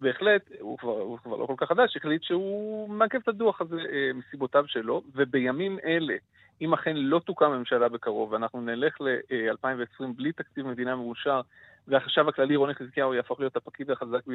בהחלט, 0.00 0.42
הוא 0.60 0.78
כבר, 0.78 1.00
הוא 1.00 1.18
כבר 1.18 1.36
לא 1.36 1.46
כל 1.46 1.54
כך 1.56 1.68
חדש, 1.68 1.96
החליט 1.96 2.22
שהוא 2.22 2.90
מעכב 2.90 3.18
את 3.22 3.28
הדוח 3.28 3.60
הזה 3.60 3.76
מסיבותיו 4.14 4.64
שלו, 4.68 5.02
ובימים 5.14 5.78
אלה, 5.84 6.14
אם 6.60 6.74
אכן 6.74 6.96
לא 6.96 7.18
תוקם 7.18 7.50
ממשלה 7.50 7.88
בקרוב, 7.88 8.32
ואנחנו 8.32 8.60
נלך 8.60 9.00
ל-2020 9.00 10.04
בלי 10.16 10.32
תקציב 10.32 10.66
מדינה 10.66 10.96
מאושר, 10.96 11.40
והחשב 11.88 12.28
הכללי 12.28 12.56
רוני 12.56 12.74
חזקיהו 12.74 13.14
יהפוך 13.14 13.40
להיות 13.40 13.56
הפקיד 13.56 13.90
החזק 13.90 14.26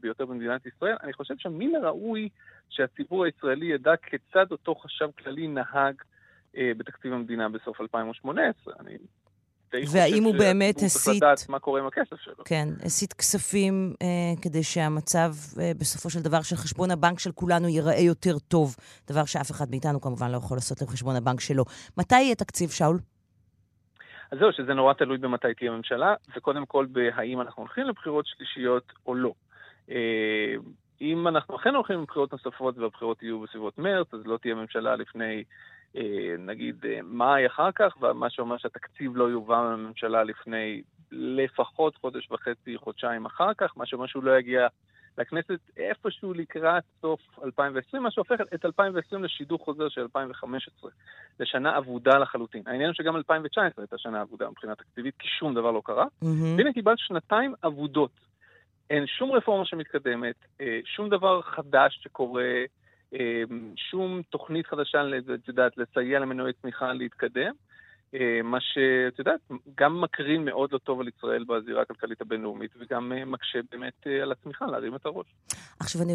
ביותר 0.00 0.26
במדינת 0.26 0.66
ישראל, 0.66 0.96
אני 1.02 1.12
חושב 1.12 1.34
שמן 1.38 1.74
הראוי 1.74 2.28
שהציבור 2.68 3.24
הישראלי 3.24 3.66
ידע 3.66 3.96
כיצד 3.96 4.46
אותו 4.50 4.74
חשב 4.74 5.08
כללי 5.18 5.48
נהג 5.48 5.94
אה, 6.56 6.72
בתקציב 6.76 7.12
המדינה 7.12 7.48
בסוף 7.48 7.80
2018. 7.80 8.74
אני 8.80 8.96
די 9.72 9.86
חושב 9.86 9.98
והאם 9.98 10.24
הוא 10.24 10.34
באמת 10.38 10.76
הסית... 10.76 11.02
צריך 11.02 11.16
לדעת 11.16 11.48
מה 11.48 11.58
קורה 11.58 11.80
עם 11.80 11.86
הכסף 11.86 12.16
שלו. 12.20 12.44
כן, 12.44 12.68
הסית 12.84 13.12
כספים 13.12 13.94
אה, 14.02 14.06
כדי 14.42 14.62
שהמצב 14.62 15.32
אה, 15.60 15.72
בסופו 15.78 16.10
של 16.10 16.20
דבר 16.20 16.42
של 16.42 16.56
חשבון 16.56 16.90
הבנק 16.90 17.18
של 17.18 17.32
כולנו 17.32 17.68
ייראה 17.68 18.00
יותר 18.00 18.38
טוב, 18.38 18.76
דבר 19.10 19.24
שאף 19.24 19.50
אחד 19.50 19.70
מאיתנו 19.70 20.00
כמובן 20.00 20.30
לא 20.30 20.36
יכול 20.36 20.56
לעשות 20.56 20.82
לחשבון 20.82 21.16
הבנק 21.16 21.40
שלו. 21.40 21.64
מתי 21.98 22.20
יהיה 22.20 22.34
תקציב, 22.34 22.70
שאול? 22.70 22.98
אז 24.32 24.38
זהו, 24.38 24.52
שזה 24.52 24.74
נורא 24.74 24.92
תלוי 24.92 25.18
במתי 25.18 25.54
תהיה 25.54 25.70
ממשלה, 25.70 26.14
וקודם 26.36 26.66
כל 26.66 26.86
בהאם 26.92 27.40
אנחנו 27.40 27.62
הולכים 27.62 27.86
לבחירות 27.86 28.26
שלישיות 28.26 28.92
או 29.06 29.14
לא. 29.14 29.32
אה, 29.90 30.54
אם 31.00 31.28
אנחנו 31.28 31.56
אכן 31.56 31.74
הולכים 31.74 32.02
לבחירות 32.02 32.32
נוספות 32.32 32.78
והבחירות 32.78 33.22
יהיו 33.22 33.40
בסביבות 33.40 33.78
מרץ, 33.78 34.14
אז 34.14 34.20
לא 34.26 34.36
תהיה 34.36 34.54
ממשלה 34.54 34.96
לפני 34.96 35.44
נגיד 36.38 36.84
אה, 36.86 36.98
מאי 37.02 37.46
אחר 37.46 37.72
כך, 37.74 37.96
ומה 38.00 38.30
שאומר 38.30 38.56
שהתקציב 38.56 39.16
לא 39.16 39.24
יובא 39.24 39.56
מהממשלה 39.56 40.24
לפני 40.24 40.82
לפחות 41.10 41.96
חודש 41.96 42.30
וחצי, 42.30 42.76
חודשיים 42.78 43.26
אחר 43.26 43.54
כך, 43.58 43.76
מה 43.76 43.86
שאומר 43.86 44.06
שהוא 44.06 44.24
לא 44.24 44.38
יגיע 44.38 44.66
לכנסת 45.18 45.58
איפשהו 45.76 46.34
לקראת 46.34 46.82
סוף 47.00 47.20
2020, 47.44 48.02
מה 48.02 48.10
שהופך 48.10 48.40
את 48.54 48.64
2020 48.64 49.24
לשידור 49.24 49.58
חוזר 49.58 49.88
של 49.88 50.00
2015, 50.00 50.90
לשנה 51.40 51.78
אבודה 51.78 52.18
לחלוטין. 52.18 52.62
העניין 52.66 52.88
הוא 52.88 52.94
שגם 52.94 53.16
2019 53.16 53.82
הייתה 53.82 53.98
שנה 53.98 54.22
אבודה 54.22 54.50
מבחינה 54.50 54.74
תקציבית, 54.74 55.14
כי 55.18 55.28
שום 55.38 55.54
דבר 55.54 55.70
לא 55.70 55.82
קרה. 55.84 56.04
Mm-hmm. 56.04 56.26
והנה 56.56 56.72
קיבלת 56.72 56.98
שנתיים 56.98 57.54
אבודות. 57.64 58.10
אין 58.90 59.06
שום 59.06 59.32
רפורמה 59.32 59.64
שמתקדמת, 59.64 60.36
אה, 60.60 60.80
שום 60.84 61.08
דבר 61.08 61.42
חדש 61.42 62.00
שקורה, 62.02 62.64
שום 63.76 64.22
תוכנית 64.30 64.66
חדשה, 64.66 65.02
את 65.34 65.48
יודעת, 65.48 65.72
לסייע 65.78 66.18
למנועי 66.18 66.52
צמיחה 66.52 66.92
להתקדם. 66.92 67.52
אה, 68.14 68.42
מה 68.44 68.58
שאת 68.60 69.18
יודעת, 69.18 69.40
גם 69.78 70.00
מקרין 70.00 70.44
מאוד 70.44 70.72
לא 70.72 70.78
טוב 70.78 71.00
על 71.00 71.08
ישראל 71.08 71.44
בזירה 71.44 71.82
הכלכלית 71.82 72.20
הבינלאומית, 72.20 72.70
וגם 72.80 73.12
אה, 73.12 73.24
מקשה 73.24 73.58
באמת 73.70 74.06
אה, 74.06 74.22
על 74.22 74.32
הצמיחה 74.32 74.66
להרים 74.66 74.94
את 74.94 75.06
הראש. 75.06 75.26
עכשיו, 75.80 76.02
אני 76.02 76.14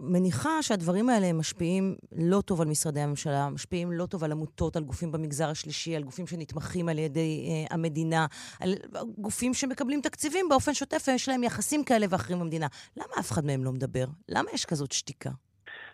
מניחה 0.00 0.62
שהדברים 0.62 1.08
האלה 1.08 1.32
משפיעים 1.32 1.96
לא 2.12 2.40
טוב 2.40 2.60
על 2.60 2.68
משרדי 2.68 3.00
הממשלה, 3.00 3.48
משפיעים 3.50 3.92
לא 3.92 4.06
טוב 4.06 4.24
על 4.24 4.32
עמותות, 4.32 4.76
על 4.76 4.82
גופים 4.82 5.12
במגזר 5.12 5.48
השלישי, 5.48 5.96
על 5.96 6.02
גופים 6.02 6.26
שנתמכים 6.26 6.88
על 6.88 6.98
ידי 6.98 7.48
אה, 7.48 7.74
המדינה, 7.74 8.26
על 8.60 8.70
גופים 9.18 9.54
שמקבלים 9.54 10.00
תקציבים 10.00 10.48
באופן 10.48 10.74
שוטף, 10.74 11.04
ויש 11.08 11.28
להם 11.28 11.42
יחסים 11.42 11.84
כאלה 11.84 12.06
ואחרים 12.10 12.40
במדינה. 12.40 12.66
למה 12.96 13.14
אף 13.20 13.32
אחד 13.32 13.44
מהם 13.44 13.64
לא 13.64 13.72
מדבר? 13.72 14.04
למה 14.28 14.50
יש 14.54 14.64
כזאת 14.64 14.92
שתיקה? 14.92 15.30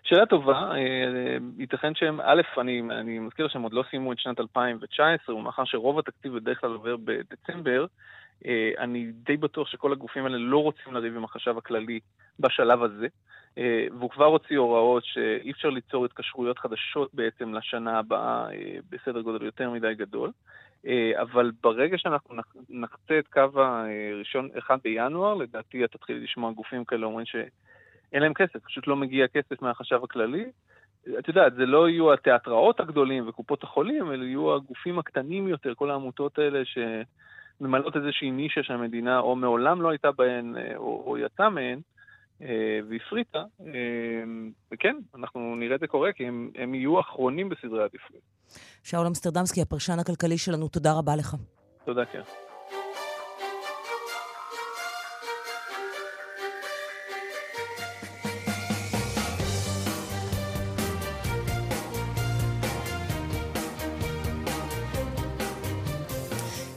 שאלה 0.06 0.26
טובה, 0.26 0.70
אה, 0.74 1.36
ייתכן 1.58 1.94
שהם, 1.94 2.20
א', 2.20 2.42
אני, 2.60 2.82
אני 2.90 3.18
מזכיר 3.18 3.48
שהם 3.48 3.62
עוד 3.62 3.72
לא 3.72 3.84
סיימו 3.90 4.12
את 4.12 4.18
שנת 4.18 4.40
2019, 4.40 5.36
ומאחר 5.36 5.64
שרוב 5.64 5.98
התקציב 5.98 6.36
בדרך 6.36 6.60
כלל 6.60 6.70
עובר 6.70 6.96
בדצמבר, 6.96 7.86
אה, 8.46 8.70
אני 8.78 9.06
די 9.12 9.36
בטוח 9.36 9.68
שכל 9.68 9.92
הגופים 9.92 10.24
האלה 10.24 10.38
לא 10.38 10.62
רוצים 10.62 10.94
לריב 10.94 11.16
עם 11.16 11.24
החשב 11.24 11.58
הכללי 11.58 12.00
בשלב 12.40 12.82
הזה, 12.82 13.06
אה, 13.58 13.86
והוא 13.98 14.10
כבר 14.10 14.24
הוציא 14.24 14.58
הוראות 14.58 15.04
שאי 15.04 15.50
אפשר 15.50 15.68
ליצור 15.70 16.04
התקשרויות 16.04 16.58
חדשות 16.58 17.14
בעצם 17.14 17.54
לשנה 17.54 17.98
הבאה 17.98 18.46
בסדר 18.90 19.20
גודל 19.20 19.44
יותר 19.44 19.70
מדי 19.70 19.94
גדול. 19.94 20.30
אבל 21.14 21.50
ברגע 21.62 21.98
שאנחנו 21.98 22.34
נחצה 22.68 23.18
את 23.18 23.28
קו 23.28 23.60
הראשון, 23.60 24.48
1 24.58 24.78
בינואר, 24.84 25.34
לדעתי 25.34 25.84
אתה 25.84 25.98
תתחיל 25.98 26.24
לשמוע 26.24 26.52
גופים 26.52 26.84
כאלה 26.84 27.06
אומרים 27.06 27.26
ש... 27.26 27.36
אין 28.12 28.22
להם 28.22 28.34
כסף, 28.34 28.56
פשוט 28.64 28.86
לא 28.86 28.96
מגיע 28.96 29.28
כסף 29.28 29.62
מהחשב 29.62 30.00
הכללי. 30.04 30.44
את 31.18 31.28
יודעת, 31.28 31.54
זה 31.54 31.66
לא 31.66 31.88
יהיו 31.88 32.12
התיאטראות 32.12 32.80
הגדולים 32.80 33.28
וקופות 33.28 33.62
החולים, 33.62 34.12
אלא 34.12 34.24
יהיו 34.24 34.54
הגופים 34.54 34.98
הקטנים 34.98 35.48
יותר, 35.48 35.74
כל 35.74 35.90
העמותות 35.90 36.38
האלה 36.38 36.62
שממלאות 36.64 37.96
איזושהי 37.96 38.30
נישה 38.30 38.62
שהמדינה 38.62 39.18
או 39.18 39.36
מעולם 39.36 39.82
לא 39.82 39.90
הייתה 39.90 40.12
בהן 40.12 40.56
אה, 40.56 40.76
או, 40.76 41.02
או 41.06 41.18
יצאה 41.18 41.50
מהן. 41.50 41.80
אה, 42.42 42.78
והפריטה, 42.88 43.38
אה, 43.60 43.74
וכן, 44.72 44.96
אנחנו 45.14 45.56
נראה 45.56 45.74
את 45.74 45.80
זה 45.80 45.86
קורה, 45.86 46.12
כי 46.12 46.26
הם, 46.26 46.50
הם 46.54 46.74
יהיו 46.74 47.00
אחרונים 47.00 47.48
בסדרי 47.48 47.82
העדיפויות. 47.82 48.22
שאול 48.82 49.06
אמסטרדמסקי, 49.06 49.62
הפרשן 49.62 49.98
הכלכלי 49.98 50.38
שלנו, 50.38 50.68
תודה 50.68 50.92
רבה 50.98 51.16
לך. 51.16 51.34
תודה, 51.84 52.04
כן. 52.04 52.45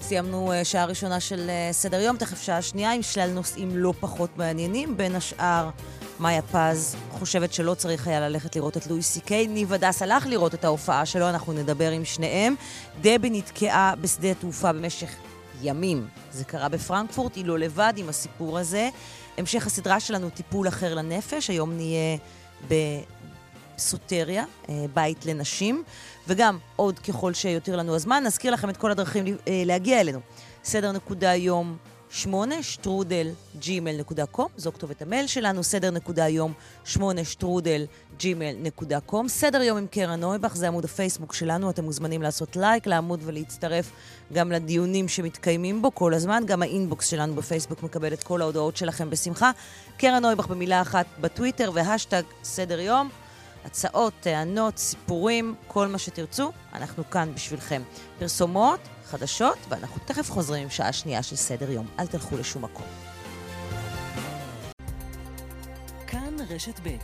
סיימנו 0.10 0.51
אה, 0.51 0.66
שעה 0.66 0.86
ראשונה 0.86 1.20
של 1.20 1.49
אה, 1.49 1.70
סדר 1.72 1.99
יום, 1.99 2.18
תכף 2.18 2.41
שעה 2.41 2.62
שנייה 2.62 2.91
עם 2.91 3.01
שלל 3.01 3.30
נושאים 3.30 3.70
לא 3.78 3.93
פחות 3.99 4.38
מעניינים. 4.38 4.97
בין 4.97 5.16
השאר, 5.16 5.70
מאיה 6.20 6.41
פז 6.41 6.95
חושבת 7.12 7.53
שלא 7.53 7.74
צריך 7.74 8.07
היה 8.07 8.20
ללכת 8.20 8.55
לראות 8.55 8.78
את 8.78 8.88
לואי 8.88 9.01
סי 9.01 9.22
קיי. 9.22 9.47
ניב 9.47 9.74
הדס 9.74 10.01
הלך 10.01 10.28
לראות 10.28 10.53
את 10.53 10.66
ההופעה 10.66 11.05
שלו, 11.05 11.30
אנחנו 11.30 11.53
נדבר 11.53 11.91
עם 11.91 12.05
שניהם. 12.05 12.55
דבי 13.01 13.30
נתקעה 13.30 13.93
בשדה 14.01 14.32
התעופה 14.32 14.74
במשך 14.74 15.10
ימים. 15.62 16.07
זה 16.32 16.45
קרה 16.45 16.70
בפרנקפורט, 16.70 17.36
היא 17.36 17.45
לא 17.45 17.60
לבד 17.60 17.93
עם 17.97 18.10
הסיפור 18.10 18.60
הזה. 18.60 18.89
המשך 19.38 19.68
הסדרה 19.68 19.99
שלנו, 19.99 20.30
טיפול 20.30 20.68
אחר 20.68 20.95
לנפש, 20.95 21.49
היום 21.49 21.72
נהיה 21.74 22.18
בסוטריה, 23.78 24.43
אה, 24.70 24.86
בית 24.93 25.26
לנשים. 25.26 25.84
וגם, 26.30 26.58
עוד 26.76 27.00
ככל 27.00 27.34
שיותיר 27.34 27.76
לנו 27.76 27.96
הזמן, 27.96 28.24
נזכיר 28.26 28.54
לכם 28.54 28.70
את 28.70 28.78
כל 28.78 28.92
הדרכים 28.92 29.26
אה, 29.26 29.64
להגיע 29.66 30.02
אלינו. 30.02 30.20
סדר 30.64 30.92
נקודה 30.92 31.36
יום 31.36 31.78
8 32.10 32.64
שטרודל 32.64 33.28
gmail.com, 33.62 34.48
זו 34.58 34.72
כתובת 34.72 35.02
המייל 35.02 35.28
שלנו, 35.28 35.64
סדר 35.64 35.92
נקודה 35.92 36.28
יום 36.28 36.54
8 36.86 37.24
שטרודל 37.24 37.86
gmail.com. 38.20 39.28
סדר 39.28 39.62
יום 39.62 39.78
עם 39.78 39.88
קרן 39.88 40.20
נויבך, 40.20 40.56
זה 40.56 40.68
עמוד 40.68 40.86
הפייסבוק 40.86 41.34
שלנו, 41.34 41.70
אתם 41.70 41.84
מוזמנים 41.84 42.22
לעשות 42.22 42.56
לייק 42.56 42.88
לעמוד 42.88 43.20
ולהצטרף 43.24 43.92
גם 44.34 44.52
לדיונים 44.52 45.08
שמתקיימים 45.08 45.82
בו 45.82 45.96
כל 45.96 46.14
הזמן. 46.14 46.44
גם 46.46 46.62
האינבוקס 46.62 47.08
שלנו 47.08 47.36
בפייסבוק 47.36 47.84
מקבל 47.84 48.14
את 48.14 48.24
כל 48.24 48.42
ההודעות 48.42 48.78
שלכם 48.78 49.10
בשמחה. 49.10 49.52
קרן 49.98 50.22
נויבך 50.22 50.48
במילה 50.48 50.82
אחת 50.82 51.06
בטוויטר 51.22 51.72
והאשטג 51.74 52.24
סדר 52.44 52.80
יום. 52.80 53.10
הצעות, 53.66 54.14
טענות, 54.20 54.78
סיפורים, 54.78 55.55
כל 55.68 55.88
מה 55.88 55.97
שתרצו, 55.97 56.51
אנחנו 56.74 57.10
כאן 57.10 57.34
בשבילכם. 57.36 57.82
פרסומות, 58.20 58.80
חדשות, 59.05 59.57
ואנחנו 59.70 60.01
תכף 60.05 60.32
חוזרים 60.32 60.64
עם 60.64 60.70
שעה 60.70 60.93
שנייה 60.93 61.24
של 61.24 61.36
סדר 61.36 61.72
יום. 61.72 61.88
אל 61.99 62.07
תלכו 62.07 62.38
לשום 62.38 62.64
מקום. 62.64 62.86
כאן 66.07 66.36
רשת 66.49 66.80
ב' 66.84 66.97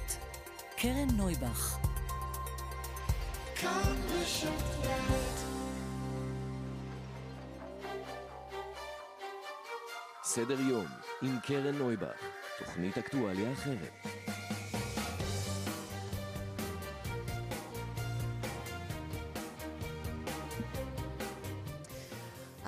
קרן 0.78 1.08
נויבך. 1.18 1.78
כאן 3.56 3.96
רשת 4.22 4.76
סדר 10.36 10.60
יום 10.60 10.86
עם 11.22 11.40
קרן 11.44 11.76
נויבך, 11.76 12.18
תוכנית 12.60 12.98
אקטואליה 12.98 13.54
אחרת. 13.54 13.92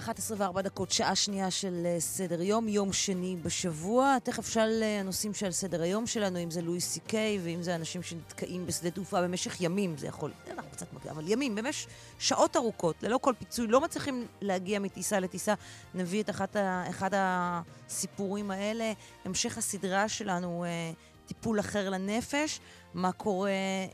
11 0.07 0.61
דקות, 0.61 0.91
שעה 0.91 1.15
שנייה 1.15 1.51
של 1.51 1.83
אה, 1.85 1.99
סדר 1.99 2.41
יום, 2.41 2.67
יום 2.67 2.93
שני 2.93 3.35
בשבוע. 3.41 4.17
תכף 4.23 4.49
שאל 4.49 4.83
אה, 4.83 4.99
הנושאים 4.99 5.33
שעל 5.33 5.51
סדר 5.51 5.81
היום 5.81 6.07
שלנו, 6.07 6.43
אם 6.43 6.51
זה 6.51 6.61
לואי 6.61 6.81
סי 6.81 6.99
קיי 6.99 7.39
ואם 7.43 7.63
זה 7.63 7.75
אנשים 7.75 8.03
שנתקעים 8.03 8.65
בשדה 8.65 8.91
תעופה 8.91 9.21
במשך 9.21 9.61
ימים, 9.61 9.97
זה 9.97 10.07
יכול, 10.07 10.31
אנחנו 10.51 10.71
קצת 10.71 10.93
מגיע, 10.93 11.11
אבל 11.11 11.23
ימים, 11.27 11.55
במשך 11.55 11.89
שעות 12.19 12.57
ארוכות, 12.57 13.03
ללא 13.03 13.17
כל 13.21 13.33
פיצוי, 13.39 13.67
לא 13.67 13.81
מצליחים 13.81 14.27
להגיע 14.41 14.79
מטיסה 14.79 15.19
לטיסה. 15.19 15.53
נביא 15.95 16.23
את 16.23 16.29
אחת 16.29 16.55
ה, 16.55 16.89
אחד 16.89 17.09
הסיפורים 17.13 18.51
האלה. 18.51 18.93
המשך 19.25 19.57
הסדרה 19.57 20.09
שלנו, 20.09 20.65
אה, 20.65 20.91
טיפול 21.27 21.59
אחר 21.59 21.89
לנפש. 21.89 22.59
מה 22.93 23.11
קורה 23.11 23.51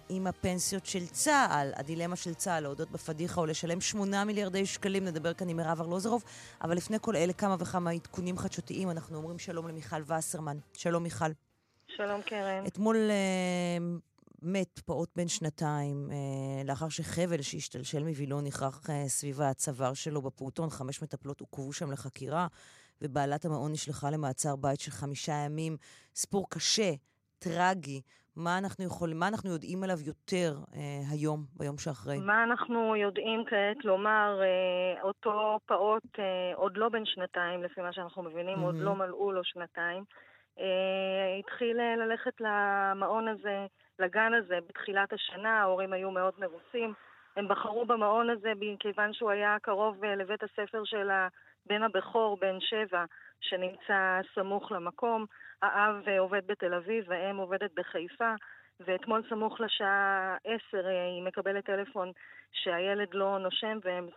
עם 0.10 0.28
הפנסיות 0.28 0.86
של 0.86 1.08
צה"ל, 1.08 1.72
הדילמה 1.76 2.16
של 2.16 2.34
צה"ל, 2.34 2.64
להודות 2.64 2.92
בפדיחה 2.92 3.42
או 3.42 3.46
לשלם 3.46 3.82
8 3.82 4.24
מיליארדי 4.24 4.66
שקלים, 4.66 5.06
נדבר 5.06 5.34
כאן 5.34 5.50
עם 5.50 5.58
מירב 5.58 5.82
ארלוזרוב, 5.82 6.24
אבל 6.62 6.78
לפני 6.78 6.98
כל 7.02 7.16
אלה 7.16 7.34
כמה 7.34 7.56
וכמה 7.60 7.92
עדכונים 7.92 8.38
חדשותיים, 8.38 8.90
אנחנו 8.90 9.18
אומרים 9.18 9.40
שלום 9.40 9.68
למיכל 9.68 10.02
וסרמן. 10.08 10.58
שלום 10.74 11.04
מיכל. 11.04 11.26
שלום 11.88 12.22
קרן. 12.22 12.66
אתמול 12.68 12.98
אה, 12.98 13.78
מת 14.42 14.80
פעוט 14.86 15.10
בן 15.16 15.28
שנתיים, 15.28 16.10
אה, 16.12 16.64
לאחר 16.64 16.90
שחבל 16.90 17.42
שהשתלשל 17.42 18.04
מווילון 18.04 18.44
נכרך 18.44 18.90
אה, 18.90 19.10
סביב 19.10 19.42
הצוואר 19.42 19.94
שלו 19.94 20.22
בפעוטון, 20.22 20.70
חמש 20.70 21.02
מטפלות 21.02 21.40
עוכבו 21.42 21.74
שם 21.74 21.92
לחקירה, 21.92 22.48
ובעלת 23.02 23.46
המעון 23.46 23.72
נשלחה 23.72 24.10
למעצר 24.10 24.56
בית 24.56 24.80
של 24.80 24.92
חמישה 24.92 25.34
ימים. 25.34 25.78
סיפור 26.16 26.50
קשה, 26.50 26.94
טרגי. 27.44 28.02
מה 28.36 28.58
אנחנו 28.58 28.86
יכולים, 28.86 29.20
מה 29.20 29.28
אנחנו 29.28 29.50
יודעים 29.50 29.84
עליו 29.84 29.98
יותר 30.06 30.54
אה, 30.76 30.80
היום, 31.12 31.40
ביום 31.58 31.78
שאחרי? 31.78 32.20
מה 32.20 32.44
אנחנו 32.44 32.96
יודעים 32.96 33.44
כעת 33.46 33.86
לומר, 33.86 34.40
אה, 34.42 35.02
אותו 35.02 35.60
פעוט 35.66 36.20
אה, 36.20 36.56
עוד 36.56 36.78
לא 36.78 36.90
בן 36.90 37.06
שנתיים, 37.06 37.64
לפי 37.64 37.82
מה 37.82 37.94
שאנחנו 37.94 38.24
מבינים, 38.24 38.58
mm-hmm. 38.58 38.66
עוד 38.66 38.76
לא 38.76 38.96
מלאו 38.96 39.32
לו 39.32 39.44
שנתיים. 39.44 40.04
אה, 40.60 41.40
התחיל 41.40 41.80
אה, 41.80 41.96
ללכת 41.96 42.42
למעון 42.42 43.28
הזה, 43.28 43.66
לגן 44.00 44.34
הזה, 44.34 44.60
בתחילת 44.70 45.14
השנה, 45.14 45.62
ההורים 45.62 45.94
היו 45.94 46.12
מאוד 46.12 46.34
מרוצים. 46.40 46.94
הם 47.36 47.48
בחרו 47.48 47.86
במעון 47.86 48.30
הזה 48.30 48.52
מכיוון 48.60 49.14
שהוא 49.14 49.32
היה 49.32 49.58
קרוב 49.62 50.04
אה, 50.04 50.16
לבית 50.16 50.44
הספר 50.44 50.84
של 50.84 51.10
הבן 51.10 51.84
הבכור, 51.84 52.38
בן 52.42 52.60
שבע, 52.60 53.06
שנמצא 53.42 54.20
סמוך 54.36 54.72
למקום. 54.72 55.26
האב 55.64 56.08
אה, 56.08 56.20
עובד 56.20 56.48
בתל 56.48 56.74
אביב, 56.74 57.06
והאם 57.08 57.38
עובדת 57.38 57.72
בחיפה, 57.76 58.34
ואתמול 58.80 59.24
סמוך 59.30 59.62
לשעה 59.62 60.38
עשר 60.44 60.88
אה, 60.88 61.06
היא 61.06 61.24
מקבלת 61.24 61.66
טלפון 61.66 62.12
שהילד 62.52 63.14
לא 63.14 63.38
נושם 63.40 63.80
והם 63.84 64.08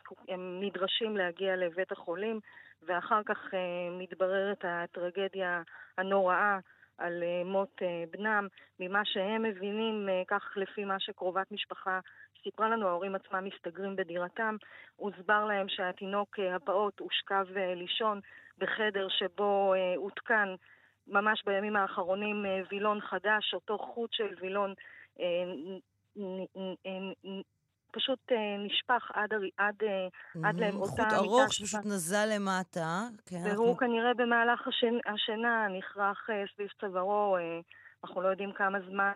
נדרשים 0.61 1.17
להגיע 1.17 1.57
לבית 1.57 1.93
החולים, 1.93 2.41
ואחר 2.87 3.23
כך 3.27 3.55
אה, 3.55 3.59
מתבררת 3.91 4.65
הטרגדיה 4.65 5.63
הנוראה 5.99 6.59
על 6.99 7.23
מות 7.45 7.83
בנם. 8.11 8.49
ממה 8.81 9.05
שהם 9.05 9.43
מבינים, 9.43 10.09
כך 10.29 10.53
לפי 10.57 10.85
מה 10.85 11.01
שקרובת 11.01 11.53
משפחה 11.53 12.01
סיפרה 12.43 12.69
לנו, 12.69 12.89
ההורים 12.89 13.15
עצמם 13.15 13.45
מסתגרים 13.45 13.97
בדירתם. 13.97 14.57
הוסבר 14.97 15.45
להם 15.45 15.69
שהתינוק 15.69 16.39
הפעוט 16.39 17.01
הושכב 17.01 17.47
לישון 17.57 18.21
בחדר 18.59 19.09
שבו 19.09 19.75
הותקן 19.97 20.55
ממש 21.09 21.43
בימים 21.47 21.77
האחרונים 21.77 22.47
אה, 22.47 22.61
וילון 22.71 23.01
חדש, 23.01 23.55
אותו 23.55 23.79
חוט 23.79 24.13
של 24.13 24.35
וילון 24.41 24.75
אה, 25.21 25.25
פשוט 27.93 28.19
אה, 28.33 28.57
נשפך 28.59 29.11
עד, 29.15 29.33
עד, 29.57 29.75
עד 30.45 30.57
לאותה 30.57 30.77
מיטה. 30.77 30.87
חוט 30.87 31.13
ארוך 31.13 31.53
שפשוט 31.53 31.87
נזל 31.87 32.29
למטה. 32.35 33.03
כן, 33.27 33.37
והוא 33.37 33.51
אנחנו... 33.51 33.77
כנראה 33.77 34.15
במהלך 34.15 34.69
השינה 35.07 35.67
נכרך 35.79 36.31
סביב 36.55 36.69
צווארו, 36.81 37.37
אנחנו 38.05 38.23
לא 38.23 38.29
יודעים 38.29 38.53
כמה 38.53 38.79
זמן 38.91 39.13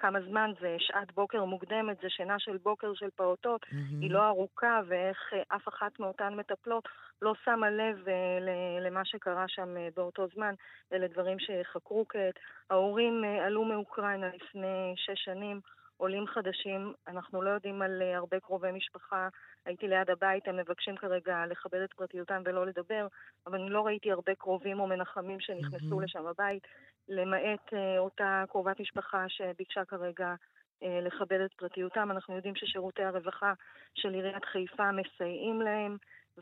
כמה 0.00 0.18
זמן 0.28 0.50
זה 0.60 0.76
שעת 0.78 1.14
בוקר 1.14 1.44
מוקדמת, 1.44 1.96
זה 2.02 2.08
שינה 2.10 2.38
של 2.38 2.56
בוקר 2.56 2.94
של 2.94 3.08
פעוטות, 3.16 3.62
mm-hmm. 3.64 4.00
היא 4.00 4.10
לא 4.10 4.26
ארוכה, 4.26 4.80
ואיך 4.88 5.18
אף 5.48 5.68
אחת 5.68 6.00
מאותן 6.00 6.34
מטפלות 6.34 6.88
לא 7.22 7.34
שמה 7.44 7.70
לב 7.70 8.04
uh, 8.06 8.80
למה 8.80 9.04
שקרה 9.04 9.44
שם 9.48 9.76
uh, 9.76 9.94
באותו 9.96 10.26
זמן. 10.34 10.54
אלה 10.92 11.08
דברים 11.08 11.36
שחקרו 11.38 12.08
כעת. 12.08 12.34
ההורים 12.70 13.24
uh, 13.24 13.42
עלו 13.42 13.64
מאוקראינה 13.64 14.28
לפני 14.34 14.94
שש 14.96 15.24
שנים. 15.24 15.60
עולים 16.00 16.26
חדשים, 16.26 16.92
אנחנו 17.08 17.42
לא 17.42 17.50
יודעים 17.50 17.82
על 17.82 18.02
הרבה 18.14 18.40
קרובי 18.40 18.72
משפחה. 18.72 19.28
הייתי 19.64 19.88
ליד 19.88 20.10
הבית, 20.10 20.48
הם 20.48 20.56
מבקשים 20.56 20.96
כרגע 20.96 21.46
לכבד 21.46 21.80
את 21.80 21.92
פרטיותם 21.92 22.42
ולא 22.44 22.66
לדבר, 22.66 23.06
אבל 23.46 23.60
אני 23.60 23.70
לא 23.70 23.86
ראיתי 23.86 24.12
הרבה 24.12 24.34
קרובים 24.34 24.80
או 24.80 24.86
מנחמים 24.86 25.40
שנכנסו 25.40 26.00
mm-hmm. 26.00 26.04
לשם 26.04 26.26
הבית. 26.26 26.66
למעט 27.08 27.74
אה, 27.74 27.98
אותה 27.98 28.44
קרובת 28.48 28.80
משפחה 28.80 29.24
שביקשה 29.28 29.84
כרגע 29.84 30.34
אה, 30.82 31.00
לכבד 31.02 31.40
את 31.40 31.52
פרטיותם. 31.52 32.10
אנחנו 32.10 32.36
יודעים 32.36 32.56
ששירותי 32.56 33.02
הרווחה 33.02 33.52
של 33.94 34.14
עיריית 34.14 34.44
חיפה 34.44 34.92
מסייעים 34.92 35.62
להם, 35.62 35.96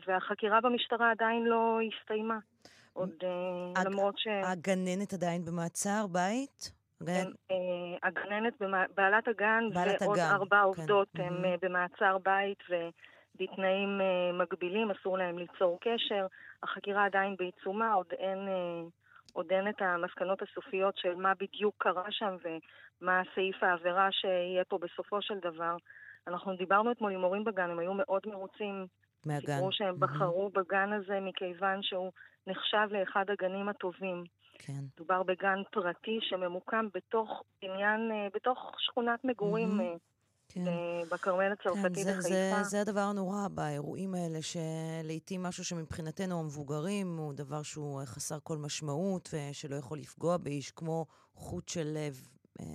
והחקירה 0.07 0.61
במשטרה 0.61 1.11
עדיין 1.11 1.43
לא 1.43 1.79
הסתיימה. 1.81 2.37
עוד 2.93 3.09
אה, 3.23 3.83
למרות 3.83 4.17
ש... 4.17 4.27
הגננת 4.43 5.13
עדיין 5.13 5.45
במעצר 5.45 6.07
בית? 6.07 6.71
הגננת, 8.03 8.53
בעלת 8.95 9.27
הגן 9.27 9.63
בעלת 9.73 10.01
ועוד 10.01 10.17
הגן, 10.19 10.29
ארבע 10.29 10.57
כן. 10.57 10.63
עובדות 10.63 11.07
הם 11.15 11.45
mm-hmm. 11.45 11.57
במעצר 11.61 12.17
בית 12.17 12.57
ובתנאים 12.69 14.01
מגבילים, 14.33 14.91
אסור 14.91 15.17
להם 15.17 15.37
ליצור 15.37 15.77
קשר. 15.81 16.27
החקירה 16.63 17.05
עדיין 17.05 17.35
בעיצומה, 17.37 17.93
עוד 17.93 18.07
אין 18.11 18.47
עוד 19.33 19.51
אין 19.51 19.69
את 19.69 19.81
המסקנות 19.81 20.41
הסופיות 20.41 20.97
של 20.97 21.15
מה 21.15 21.33
בדיוק 21.39 21.75
קרה 21.77 22.11
שם 22.11 22.35
ומה 22.43 23.21
סעיף 23.35 23.63
העבירה 23.63 24.11
שיהיה 24.11 24.63
פה 24.63 24.77
בסופו 24.77 25.21
של 25.21 25.39
דבר. 25.39 25.75
אנחנו 26.27 26.55
דיברנו 26.55 26.91
אתמול 26.91 27.13
עם 27.13 27.21
הורים 27.21 27.43
בגן, 27.43 27.69
הם 27.69 27.79
היו 27.79 27.93
מאוד 27.93 28.21
מרוצים. 28.25 28.87
מהגן. 29.25 29.53
סיפרו 29.53 29.71
שהם 29.71 29.95
mm-hmm. 29.95 29.99
בחרו 29.99 30.49
בגן 30.49 30.93
הזה 30.93 31.19
מכיוון 31.21 31.83
שהוא 31.83 32.11
נחשב 32.47 32.87
לאחד 32.91 33.25
הגנים 33.29 33.69
הטובים. 33.69 34.23
כן. 34.53 34.83
מדובר 34.95 35.23
בגן 35.23 35.59
פרטי 35.71 36.19
שממוקם 36.21 36.87
בתוך 36.93 37.43
עניין, 37.61 38.11
אה, 38.11 38.27
בתוך 38.33 38.75
שכונת 38.77 39.25
מגורים 39.25 39.79
mm-hmm. 39.79 39.99
כן. 40.49 40.63
בכרמל 41.11 41.51
הצרפתי 41.51 42.03
כן, 42.03 42.03
זה, 42.03 42.17
בחיפה. 42.17 42.29
זה, 42.29 42.63
זה 42.63 42.81
הדבר 42.81 42.99
הנורא 42.99 43.47
באירועים 43.47 44.15
האלה, 44.15 44.39
שלעיתים 44.41 45.43
משהו 45.43 45.65
שמבחינתנו 45.65 46.39
המבוגרים 46.39 47.17
הוא 47.17 47.33
דבר 47.33 47.63
שהוא 47.63 48.01
חסר 48.05 48.37
כל 48.43 48.57
משמעות 48.57 49.29
ושלא 49.33 49.75
יכול 49.75 49.97
לפגוע 49.99 50.37
באיש, 50.37 50.71
כמו 50.71 51.05
חוט 51.35 51.69
של 51.69 51.87
לב, 51.87 52.27
אה, 52.59 52.65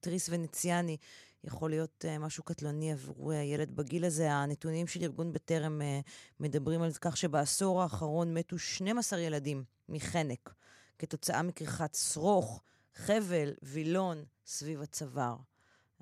תריס 0.00 0.28
ונציאני, 0.32 0.96
יכול 1.44 1.70
להיות 1.70 2.04
אה, 2.08 2.18
משהו 2.18 2.44
קטלני 2.44 2.92
עבור 2.92 3.32
ילד 3.32 3.76
בגיל 3.76 4.04
הזה. 4.04 4.32
הנתונים 4.32 4.86
של 4.86 5.02
ארגון 5.02 5.32
בטרם 5.32 5.82
אה, 5.82 6.00
מדברים 6.40 6.82
על 6.82 6.92
כך 7.00 7.16
שבעשור 7.16 7.82
האחרון 7.82 8.34
מתו 8.34 8.58
12 8.58 9.20
ילדים 9.20 9.64
מחנק, 9.88 10.54
כתוצאה 10.98 11.42
מכריכת 11.42 11.94
שרוך, 11.94 12.62
חבל, 12.94 13.52
וילון 13.62 14.24
סביב 14.46 14.82
הצוואר. 14.82 15.36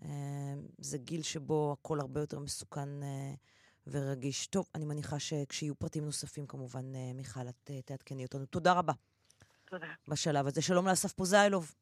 אה, 0.03 0.09
זה 0.79 0.99
גיל 0.99 1.23
שבו 1.23 1.77
הכל 1.81 2.01
הרבה 2.01 2.21
יותר 2.21 2.39
מסוכן 2.39 3.03
אה, 3.03 3.35
ורגיש. 3.87 4.47
טוב, 4.47 4.67
אני 4.75 4.85
מניחה 4.85 5.19
שכשיהיו 5.19 5.75
פרטים 5.75 6.05
נוספים, 6.05 6.47
כמובן, 6.47 6.95
אה, 6.95 7.13
מיכל, 7.15 7.49
את 7.49 7.71
אה, 7.71 7.83
תעדכני 7.83 8.25
אותנו. 8.25 8.47
תודה 8.47 8.73
רבה. 8.73 8.93
תודה. 9.65 9.87
בשלב 10.09 10.47
הזה. 10.47 10.63
שלום 10.63 10.89
לאסף 10.89 11.13
פוזיילוב. 11.13 11.75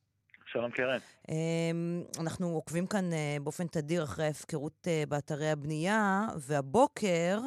שלום 0.57 0.70
קרן. 0.70 0.98
אמ, 1.28 2.02
אנחנו 2.22 2.46
עוקבים 2.46 2.86
כאן 2.86 3.12
אה, 3.12 3.36
באופן 3.44 3.66
תדיר 3.66 4.02
אחרי 4.02 4.24
ההפקרות 4.24 4.86
באתרי 5.09 5.50
הבנייה, 5.50 6.20
והבוקר 6.48 7.38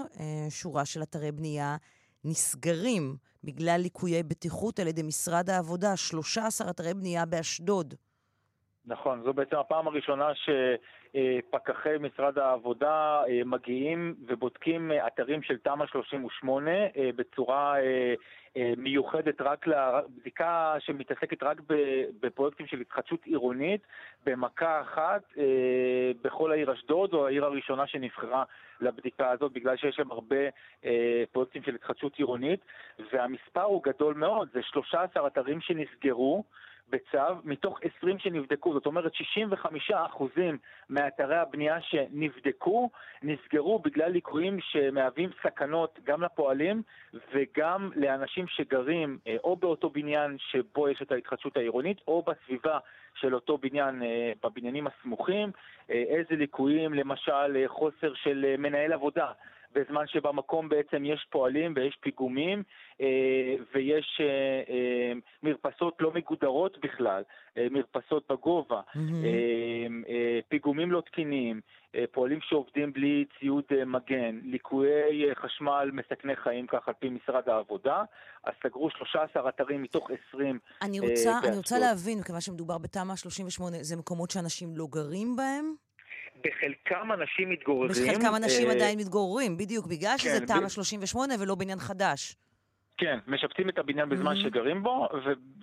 שורה 0.49 0.85
של 0.85 1.03
אתרי 1.03 1.31
בנייה 1.31 1.75
נסגרים 2.25 3.15
בגלל 3.43 3.79
ליקויי 3.81 4.23
בטיחות 4.23 4.79
על 4.79 4.87
ידי 4.87 5.03
משרד 5.03 5.49
העבודה, 5.49 5.95
13 5.95 6.69
אתרי 6.69 6.93
בנייה 6.93 7.25
באשדוד. 7.25 7.93
נכון, 8.85 9.21
זו 9.23 9.33
בעצם 9.33 9.55
הפעם 9.55 9.87
הראשונה 9.87 10.31
שפקחי 10.35 11.97
משרד 11.99 12.37
העבודה 12.37 13.21
אה, 13.29 13.41
מגיעים 13.45 14.15
ובודקים 14.27 14.91
אה, 14.91 15.07
אתרים 15.07 15.43
של 15.43 15.57
תמ"א 15.57 15.85
38 15.85 16.71
אה, 16.71 17.09
בצורה 17.15 17.75
מיוחדת 18.77 19.41
רק 19.41 19.67
לבדיקה 19.67 20.75
שמתעסקת 20.79 21.43
רק 21.43 21.61
בפרויקטים 22.19 22.67
של 22.67 22.79
התחדשות 22.79 23.25
עירונית 23.25 23.81
במכה 24.25 24.81
אחת 24.81 25.21
בכל 26.21 26.51
העיר 26.51 26.73
אשדוד, 26.73 27.11
זו 27.11 27.27
העיר 27.27 27.45
הראשונה 27.45 27.87
שנבחרה 27.87 28.43
לבדיקה 28.81 29.31
הזאת 29.31 29.51
בגלל 29.51 29.77
שיש 29.77 29.95
שם 29.95 30.11
הרבה 30.11 30.49
פרויקטים 31.31 31.63
של 31.63 31.75
התחדשות 31.75 32.15
עירונית. 32.15 32.59
והמספר 33.11 33.61
הוא 33.61 33.83
גדול 33.83 34.13
מאוד, 34.13 34.49
זה 34.53 34.61
13 34.63 35.27
אתרים 35.27 35.61
שנסגרו 35.61 36.43
בצו, 36.89 37.35
מתוך 37.43 37.79
20 37.97 38.19
שנבדקו, 38.19 38.73
זאת 38.73 38.85
אומרת 38.85 39.11
65% 39.91 39.93
מאתרי 40.89 41.37
הבנייה 41.37 41.81
שנבדקו 41.81 42.89
נסגרו 43.23 43.79
בגלל 43.79 44.11
ליקויים 44.11 44.57
שמהווים 44.61 45.29
סכנות 45.43 45.99
גם 46.03 46.23
לפועלים 46.23 46.81
וגם 47.33 47.91
לאנשים 47.95 48.47
שגרים 48.47 49.17
אה, 49.27 49.35
או 49.43 49.55
באותו 49.55 49.89
בניין 49.89 50.37
שבו 50.39 50.89
יש 50.89 51.01
את 51.01 51.11
ההתחדשות 51.11 51.57
העירונית 51.57 51.97
או 52.07 52.23
בסביבה 52.27 52.79
של 53.15 53.35
אותו 53.35 53.57
בניין, 53.57 54.03
אה, 54.03 54.31
בבניינים 54.43 54.87
הסמוכים, 54.87 55.51
אה, 55.89 56.03
איזה 56.07 56.35
ליקויים, 56.35 56.93
למשל 56.93 57.67
חוסר 57.67 58.13
של 58.13 58.55
מנהל 58.57 58.93
עבודה. 58.93 59.31
בזמן 59.73 60.07
שבמקום 60.07 60.69
בעצם 60.69 61.05
יש 61.05 61.27
פועלים 61.29 61.73
ויש 61.75 61.97
פיגומים 62.01 62.63
אה, 63.01 63.55
ויש 63.75 64.21
אה, 64.21 64.25
אה, 64.73 65.13
מרפסות 65.43 65.97
לא 65.99 66.11
מגודרות 66.13 66.77
בכלל, 66.81 67.23
מרפסות 67.71 68.31
בגובה, 68.31 68.81
mm-hmm. 68.95 68.99
פיגומים 70.49 70.91
לא 70.91 71.01
תקינים, 71.01 71.61
פועלים 72.11 72.39
שעובדים 72.41 72.93
בלי 72.93 73.25
ציוד 73.39 73.63
מגן, 73.85 74.39
ליקויי 74.43 75.35
חשמל 75.35 75.89
מסכני 75.93 76.35
חיים, 76.35 76.67
כך 76.67 76.87
על 76.87 76.93
פי 76.99 77.09
משרד 77.09 77.49
העבודה, 77.49 78.03
אז 78.43 78.53
סגרו 78.63 78.89
13 78.89 79.49
אתרים 79.49 79.81
מתוך 79.81 80.11
20. 80.29 80.59
אני 80.81 80.99
רוצה, 80.99 81.39
אני 81.43 81.57
רוצה 81.57 81.79
להבין, 81.79 82.19
מכיוון 82.19 82.41
שמדובר 82.41 82.77
בתמ"א 82.77 83.15
38, 83.15 83.77
זה 83.81 83.95
מקומות 83.95 84.31
שאנשים 84.31 84.69
לא 84.75 84.87
גרים 84.91 85.35
בהם? 85.35 85.88
בחלקם 86.43 87.11
אנשים 87.13 87.49
מתגוררים. 87.49 87.91
בחלקם 87.91 88.35
אנשים 88.35 88.67
אה, 88.67 88.75
עדיין 88.75 88.99
מתגוררים, 88.99 89.57
בדיוק, 89.57 89.87
בגלל 89.87 90.11
כן, 90.11 90.17
שזה 90.17 90.47
תמ"א 90.47 90.69
38 90.69 91.33
ולא 91.39 91.55
בניין 91.55 91.79
חדש. 91.79 92.35
כן, 92.99 93.19
משפצים 93.27 93.69
את 93.69 93.79
הבניין 93.79 94.09
בזמן 94.09 94.33
mm-hmm. 94.33 94.43
שגרים 94.43 94.83
בו, 94.83 95.07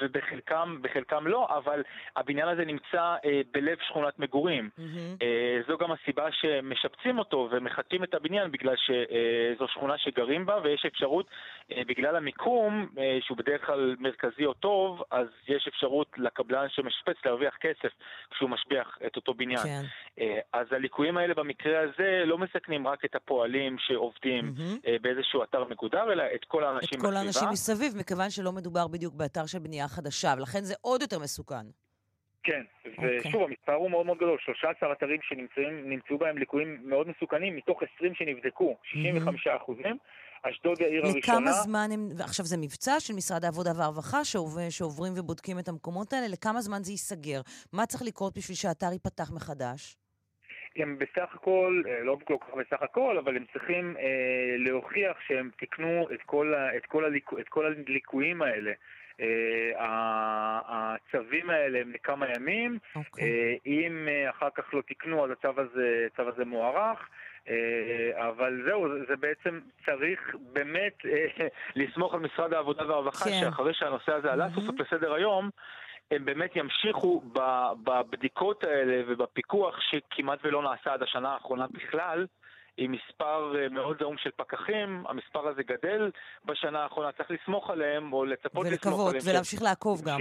ובחלקם 0.01 0.79
בחלקם 0.83 1.27
לא, 1.27 1.49
אבל 1.59 1.83
הבניין 2.17 2.49
הזה 2.49 2.65
נמצא 2.65 3.17
אה, 3.25 3.41
בלב 3.53 3.79
שכונת 3.89 4.19
מגורים. 4.19 4.71
Mm-hmm. 4.79 5.23
אה, 5.23 5.61
זו 5.69 5.79
גם 5.79 5.93
הסיבה 5.93 6.33
שמשפצים 6.33 7.19
אותו 7.19 7.49
ומחטאים 7.53 8.05
את 8.05 8.15
הבניין, 8.15 8.51
בגלל 8.53 8.75
שזו 8.77 9.65
אה, 9.65 9.69
שכונה 9.69 9.99
שגרים 9.99 10.47
בה, 10.47 10.59
ויש 10.63 10.85
אפשרות, 10.87 11.27
אה, 11.73 11.83
בגלל 11.87 12.17
המיקום, 12.17 12.89
אה, 12.99 13.19
שהוא 13.21 13.39
בדרך 13.39 13.67
כלל 13.67 13.97
מרכזי 13.99 14.47
או 14.47 14.55
טוב, 14.55 15.03
אז 15.11 15.27
יש 15.49 15.69
אפשרות 15.69 16.13
לקבלן 16.17 16.67
שמשפץ 16.69 17.17
להרוויח 17.25 17.57
כסף 17.61 17.93
כשהוא 18.31 18.51
משביח 18.51 18.99
את 19.07 19.17
אותו 19.17 19.35
בניין. 19.35 19.63
כן. 19.63 19.83
אה, 20.21 20.39
אז 20.53 20.67
הליקויים 20.73 21.17
האלה 21.17 21.35
במקרה 21.35 21.81
הזה 21.81 22.23
לא 22.27 22.39
מסכנים 22.39 22.87
רק 22.87 23.05
את 23.05 23.15
הפועלים 23.15 23.77
שעובדים 23.79 24.55
mm-hmm. 24.57 24.89
אה, 24.89 24.97
באיזשהו 25.03 25.43
אתר 25.43 25.65
מגודר, 25.65 26.13
אלא 26.13 26.25
את 26.35 26.45
כל 26.45 26.65
האנשים 26.65 26.99
בסביבה. 26.99 27.26
אנשים 27.27 27.49
מסביב, 27.53 27.97
מכיוון 27.97 28.31
שלא 28.31 28.53
מדובר 28.53 28.89
בדיוק 28.89 29.15
באתר 29.15 29.47
של 29.47 29.59
בנייה 29.59 29.89
חדשה, 29.89 30.35
ולכן 30.37 30.65
זה 30.65 30.75
עוד 30.81 31.03
יותר 31.03 31.19
מסוכן. 31.19 31.67
כן, 32.43 32.63
ושוב, 32.87 33.05
okay. 33.05 33.27
אוקיי. 33.27 33.43
המספר 33.45 33.73
הוא 33.73 33.91
מאוד 33.91 34.07
מאוד 34.07 34.19
גדול, 34.19 34.39
13 34.45 34.93
אתרים 34.93 35.21
שנמצאו 35.23 36.19
בהם 36.19 36.39
ליקויים 36.39 36.79
מאוד 36.85 37.09
מסוכנים, 37.09 37.57
מתוך 37.57 37.83
20 37.97 38.15
שנבדקו, 38.15 38.77
65 38.83 39.47
אחוזים. 39.47 39.99
אשדוד 40.43 40.79
היא 40.79 40.87
העיר 40.87 41.07
הראשונה. 41.07 41.39
לכמה 41.39 41.53
זמן 41.53 41.89
הם, 41.93 42.09
עכשיו 42.21 42.47
זה 42.47 42.57
מבצע 42.57 43.01
של 43.01 43.15
משרד 43.15 43.45
העבודה 43.45 43.71
והרווחה 43.77 44.25
שעובר, 44.25 44.71
שעוברים 44.71 45.13
ובודקים 45.17 45.59
את 45.59 45.69
המקומות 45.69 46.13
האלה, 46.13 46.29
לכמה 46.29 46.61
זמן 46.61 46.83
זה 46.83 46.93
ייסגר? 46.93 47.41
מה 47.73 47.87
צריך 47.87 48.03
לקרות 48.03 48.39
בשביל 48.39 48.57
שהאתר 48.57 48.93
ייפתח 48.93 49.31
מחדש? 49.35 49.97
הם 50.77 50.99
בסך 50.99 51.35
הכל, 51.35 51.83
אה, 51.87 52.05
לא 52.05 52.19
כל 52.25 52.37
כך 52.41 52.55
בסך 52.55 52.83
הכל, 52.83 53.19
אבל 53.19 53.37
הם 53.37 53.45
צריכים 53.53 53.97
אה, 53.99 54.57
להוכיח 54.59 55.17
שהם 55.27 55.51
תיקנו 55.59 56.09
את 56.15 56.23
כל, 56.23 56.55
את 56.77 56.87
כל, 56.87 57.05
הליקו, 57.05 57.39
את 57.39 57.49
כל 57.49 57.67
הליקויים 57.67 58.43
האלה. 58.43 58.73
אה, 59.21 60.61
הצווים 60.67 61.51
האלה 61.51 61.81
הם 61.81 61.93
לכמה 61.93 62.27
ימים, 62.37 62.79
okay. 62.83 62.99
אוקיי. 62.99 63.25
אה, 63.25 63.55
אם 63.67 64.09
אה, 64.09 64.31
אחר 64.31 64.49
כך 64.55 64.75
לא 64.75 64.83
תיקנו 64.83 65.25
אז 65.25 65.31
הצו 65.31 65.61
הזה, 65.61 66.07
הצו 66.13 66.29
הזה 66.29 66.45
מוארך. 66.45 67.09
אה, 67.49 68.29
אבל 68.29 68.63
זהו, 68.69 68.89
זה 69.09 69.17
בעצם 69.17 69.61
צריך 69.87 70.37
באמת 70.53 70.93
לסמוך 71.77 72.15
על 72.15 72.21
משרד 72.21 72.53
העבודה 72.53 72.89
והרווחה, 72.89 73.25
כן. 73.25 73.41
שאחרי 73.41 73.75
שהנושא 73.75 74.13
הזה 74.13 74.33
עלה 74.33 74.49
סוף 74.55 74.65
סוף 74.65 74.81
לסדר 74.81 75.15
היום, 75.15 75.51
הם 76.11 76.25
באמת 76.25 76.57
ימשיכו 76.57 77.23
בבדיקות 77.85 78.65
האלה 78.65 79.03
ובפיקוח 79.09 79.75
שכמעט 79.81 80.39
ולא 80.45 80.63
נעשה 80.63 80.93
עד 80.93 81.03
השנה 81.03 81.29
האחרונה 81.29 81.67
בכלל. 81.67 82.27
עם 82.77 82.93
מספר 82.93 83.53
אה, 83.59 83.69
מאוד 83.69 83.97
זעום 84.01 84.17
של 84.19 84.31
פקחים, 84.37 85.05
המספר 85.09 85.49
הזה 85.49 85.63
גדל 85.63 86.11
בשנה 86.45 86.83
האחרונה, 86.83 87.13
צריך 87.13 87.31
לסמוך 87.31 87.71
עליהם 87.71 88.13
או 88.13 88.25
לצפות 88.25 88.67
לסמוך 88.67 88.87
עליהם. 88.87 89.01
ולקוות, 89.01 89.23
ולהמשיך 89.25 89.63
לעקוב 89.63 90.03
גם. 90.05 90.21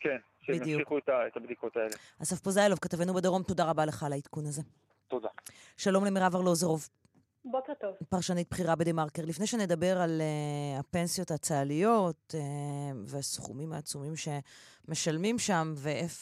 כן, 0.00 0.16
שהם 0.42 0.54
ימשיכו 0.54 0.98
את 0.98 1.36
הבדיקות 1.36 1.76
האלה. 1.76 1.90
אסף 2.22 2.40
פוזיילוב, 2.40 2.78
כתבנו 2.78 3.14
בדרום, 3.14 3.42
תודה 3.42 3.70
רבה 3.70 3.86
לך 3.86 4.02
על 4.02 4.12
העדכון 4.12 4.44
הזה. 4.46 4.62
תודה. 5.08 5.28
שלום 5.76 6.04
למירב 6.04 6.34
ארלוזרוב. 6.36 6.88
בוקר 7.44 7.72
טוב. 7.80 7.94
פרשנית 8.08 8.48
בכירה 8.50 8.76
בדה-מרקר. 8.76 9.24
לפני 9.24 9.46
שנדבר 9.46 10.00
על 10.00 10.20
uh, 10.20 10.80
הפנסיות 10.80 11.30
הצה"ליות 11.30 12.34
uh, 12.34 12.96
והסכומים 13.06 13.72
העצומים 13.72 14.12
שמשלמים 14.16 15.38
שם 15.38 15.74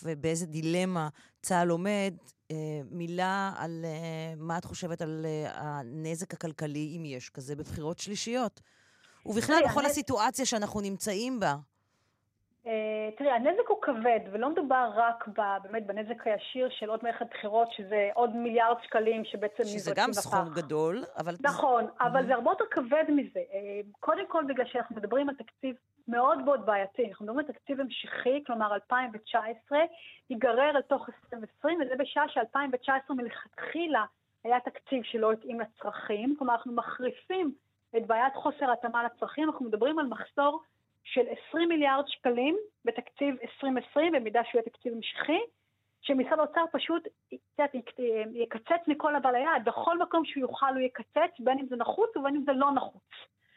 ובאיזה 0.02 0.46
דילמה 0.46 1.08
צה"ל 1.42 1.68
עומד, 1.68 2.14
uh, 2.18 2.54
מילה 2.90 3.52
על 3.56 3.84
uh, 3.84 4.40
מה 4.40 4.58
את 4.58 4.64
חושבת 4.64 5.02
על 5.02 5.26
uh, 5.46 5.50
הנזק 5.54 6.34
הכלכלי, 6.34 6.94
אם 6.96 7.04
יש 7.04 7.30
כזה, 7.30 7.56
בבחירות 7.56 7.98
שלישיות. 7.98 8.60
ובכלל, 9.26 9.62
בכל 9.64 9.86
הסיטואציה 9.86 10.46
שאנחנו 10.46 10.80
נמצאים 10.80 11.40
בה. 11.40 11.56
אה, 12.66 13.10
תראי, 13.16 13.30
הנזק 13.30 13.68
הוא 13.68 13.82
כבד, 13.82 14.20
ולא 14.32 14.50
מדובר 14.50 14.90
רק 14.94 15.28
באמת 15.62 15.86
בנזק 15.86 16.26
הישיר 16.26 16.68
של 16.70 16.90
עוד 16.90 17.00
מערכת 17.02 17.26
בחירות, 17.30 17.72
שזה 17.72 18.10
עוד 18.14 18.36
מיליארד 18.36 18.76
שקלים 18.82 19.24
שבעצם 19.24 19.62
נזרקים 19.62 19.78
שזה 19.78 19.92
גם 19.96 20.12
סכום 20.12 20.48
גדול, 20.54 21.04
אבל... 21.18 21.34
נכון, 21.40 21.86
אבל 22.00 22.26
זה 22.26 22.34
הרבה 22.34 22.50
יותר 22.50 22.64
כבד 22.70 23.04
מזה. 23.08 23.40
אה, 23.52 23.80
קודם 24.00 24.26
כל 24.28 24.44
בגלל 24.48 24.66
שאנחנו 24.66 24.96
מדברים 24.96 25.28
על 25.28 25.34
תקציב 25.34 25.76
מאוד 26.08 26.38
מאוד 26.38 26.66
בעייתי, 26.66 27.08
אנחנו 27.08 27.24
מדברים 27.24 27.46
על 27.46 27.52
תקציב 27.52 27.80
המשכי, 27.80 28.44
כלומר 28.46 28.74
2019, 28.74 29.78
ייגרר 30.30 30.72
לתוך 30.72 31.08
2020, 31.24 31.78
וזה 31.80 31.94
בשעה 31.98 32.28
ש-2019 32.28 33.14
מלכתחילה 33.14 34.04
היה 34.44 34.60
תקציב 34.60 35.02
שלא 35.02 35.32
התאים 35.32 35.60
לצרכים, 35.60 36.34
כלומר 36.38 36.54
אנחנו 36.54 36.72
מחריפים 36.72 37.54
את 37.96 38.06
בעיית 38.06 38.34
חוסר 38.34 38.72
התאמה 38.72 39.04
לצרכים, 39.04 39.48
אנחנו 39.48 39.66
מדברים 39.66 39.98
על 39.98 40.06
מחסור 40.06 40.62
של 41.04 41.22
20 41.48 41.68
מיליארד 41.68 42.04
שקלים 42.08 42.56
בתקציב 42.84 43.34
2020, 43.42 44.12
במידה 44.12 44.40
שהוא 44.44 44.58
יהיה 44.58 44.70
תקציב 44.70 44.92
המשכי, 44.94 45.40
שמשרד 46.02 46.38
האוצר 46.38 46.64
פשוט 46.72 47.08
יקצץ 48.34 48.88
מכל 48.88 49.14
הבא 49.14 49.30
ליד, 49.30 49.64
בכל 49.64 49.98
מקום 49.98 50.24
שהוא 50.24 50.40
יוכל 50.40 50.74
הוא 50.74 50.80
יקצץ, 50.80 51.40
בין 51.40 51.58
אם 51.58 51.66
זה 51.66 51.76
נחוץ 51.76 52.16
ובין 52.16 52.36
אם 52.36 52.42
זה 52.46 52.52
לא 52.52 52.72
נחוץ. 52.72 53.02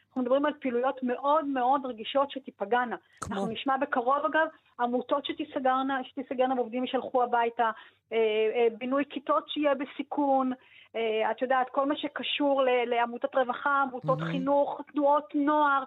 אנחנו 0.08 0.22
מדברים 0.22 0.46
על 0.46 0.54
פעילויות 0.60 1.04
מאוד 1.04 1.46
מאוד 1.46 1.86
רגישות 1.86 2.32
שתיפגענה. 2.32 2.96
כמו? 3.22 3.36
אנחנו 3.36 3.52
נשמע 3.52 3.78
בקרוב 3.78 4.26
אגב, 4.26 4.48
עמותות 4.80 5.26
שתיסגרנה, 5.26 6.04
שתיסגרנה 6.04 6.56
ועובדים 6.56 6.84
יישלחו 6.84 7.24
הביתה, 7.24 7.72
אה, 8.12 8.18
אה, 8.56 8.68
בינוי 8.78 9.04
כיתות 9.10 9.50
שיהיה 9.50 9.74
בסיכון, 9.76 10.52
אה, 10.96 11.32
את 11.32 11.42
יודעת, 11.42 11.70
כל 11.70 11.86
מה 11.86 11.96
שקשור 11.96 12.62
לעמותות 12.88 13.36
רווחה, 13.36 13.82
עמותות 13.82 14.20
mm-hmm. 14.20 14.32
חינוך, 14.32 14.82
תנועות 14.92 15.36
נוער, 15.36 15.84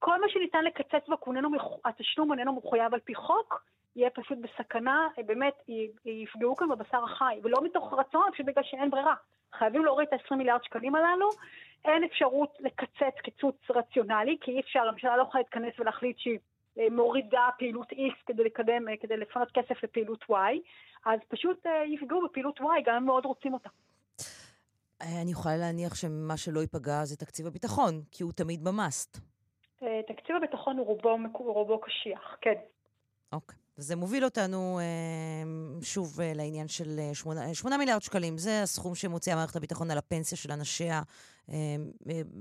כל 0.00 0.20
מה 0.20 0.26
שניתן 0.28 0.64
לקצץ 0.64 1.08
בו, 1.08 1.16
התשלום 1.84 2.32
איננו 2.32 2.52
מחויב 2.52 2.94
על 2.94 3.00
פי 3.00 3.14
חוק, 3.14 3.64
יהיה 3.96 4.10
פשוט 4.10 4.38
בסכנה, 4.38 5.08
באמת, 5.26 5.54
יפגעו 6.04 6.56
כאן 6.56 6.68
בבשר 6.68 7.04
החי, 7.04 7.40
ולא 7.42 7.64
מתוך 7.64 7.92
רצון, 7.92 8.30
פשוט 8.32 8.46
בגלל 8.46 8.64
שאין 8.64 8.90
ברירה. 8.90 9.14
חייבים 9.58 9.84
להוריד 9.84 10.08
את 10.08 10.12
ה-20 10.12 10.36
מיליארד 10.36 10.64
שקלים 10.64 10.94
הללו. 10.94 11.28
אין 11.84 12.04
אפשרות 12.04 12.58
לקצץ 12.60 13.20
קיצוץ 13.22 13.56
רציונלי, 13.70 14.36
כי 14.40 14.50
אי 14.50 14.60
אפשר, 14.60 14.80
הממשלה 14.80 15.16
לא 15.16 15.22
יכולה 15.22 15.42
להתכנס 15.42 15.74
ולהחליט 15.78 16.18
שהיא 16.18 16.38
אה, 16.78 16.86
מורידה 16.90 17.48
פעילות 17.58 17.92
X 17.92 18.26
כדי 18.26 18.44
לקדם, 18.44 18.88
אה, 18.88 18.94
כדי 19.00 19.16
לפנות 19.16 19.48
כסף 19.54 19.84
לפעילות 19.84 20.24
Y, 20.30 20.34
אז 21.04 21.20
פשוט 21.28 21.66
אה, 21.66 21.84
יפגעו 21.86 22.28
בפעילות 22.28 22.60
Y, 22.60 22.64
גם 22.86 22.94
אם 22.96 23.04
מאוד 23.04 23.24
רוצים 23.24 23.54
אותה. 23.54 23.68
אני 25.22 25.30
יכולה 25.30 25.56
להניח 25.56 25.94
שמה 25.94 26.36
שלא 26.36 26.60
ייפגע 26.60 27.04
זה 27.04 27.16
תקציב 27.16 27.46
הביטחון, 27.46 28.02
כי 28.10 28.22
הוא 28.22 28.32
תמיד 28.32 28.64
במאסט. 28.64 29.29
תקציב 30.08 30.36
הביטחון 30.36 30.78
הוא 30.78 30.86
רובו, 30.86 31.18
רובו 31.52 31.80
קשיח, 31.80 32.36
כן. 32.40 32.54
אוקיי. 33.32 33.56
זה 33.80 33.96
מוביל 33.96 34.24
אותנו 34.24 34.80
אה, 34.80 35.82
שוב 35.82 36.20
אה, 36.20 36.32
לעניין 36.34 36.68
של 36.68 37.00
8, 37.12 37.48
אה, 37.48 37.54
8 37.54 37.76
מיליארד 37.76 38.02
שקלים. 38.02 38.38
זה 38.38 38.62
הסכום 38.62 38.94
שמוציאה 38.94 39.36
מערכת 39.36 39.56
הביטחון 39.56 39.90
על 39.90 39.98
הפנסיה 39.98 40.38
של 40.38 40.52
אנשיה 40.52 41.02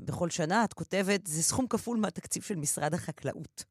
בכל 0.06 0.30
שנה. 0.30 0.64
את 0.64 0.74
כותבת, 0.74 1.28
זה 1.28 1.44
סכום 1.44 1.68
כפול 1.68 1.98
מהתקציב 1.98 2.44
של 2.44 2.56
משרד 2.56 2.94
החקלאות. 2.94 3.64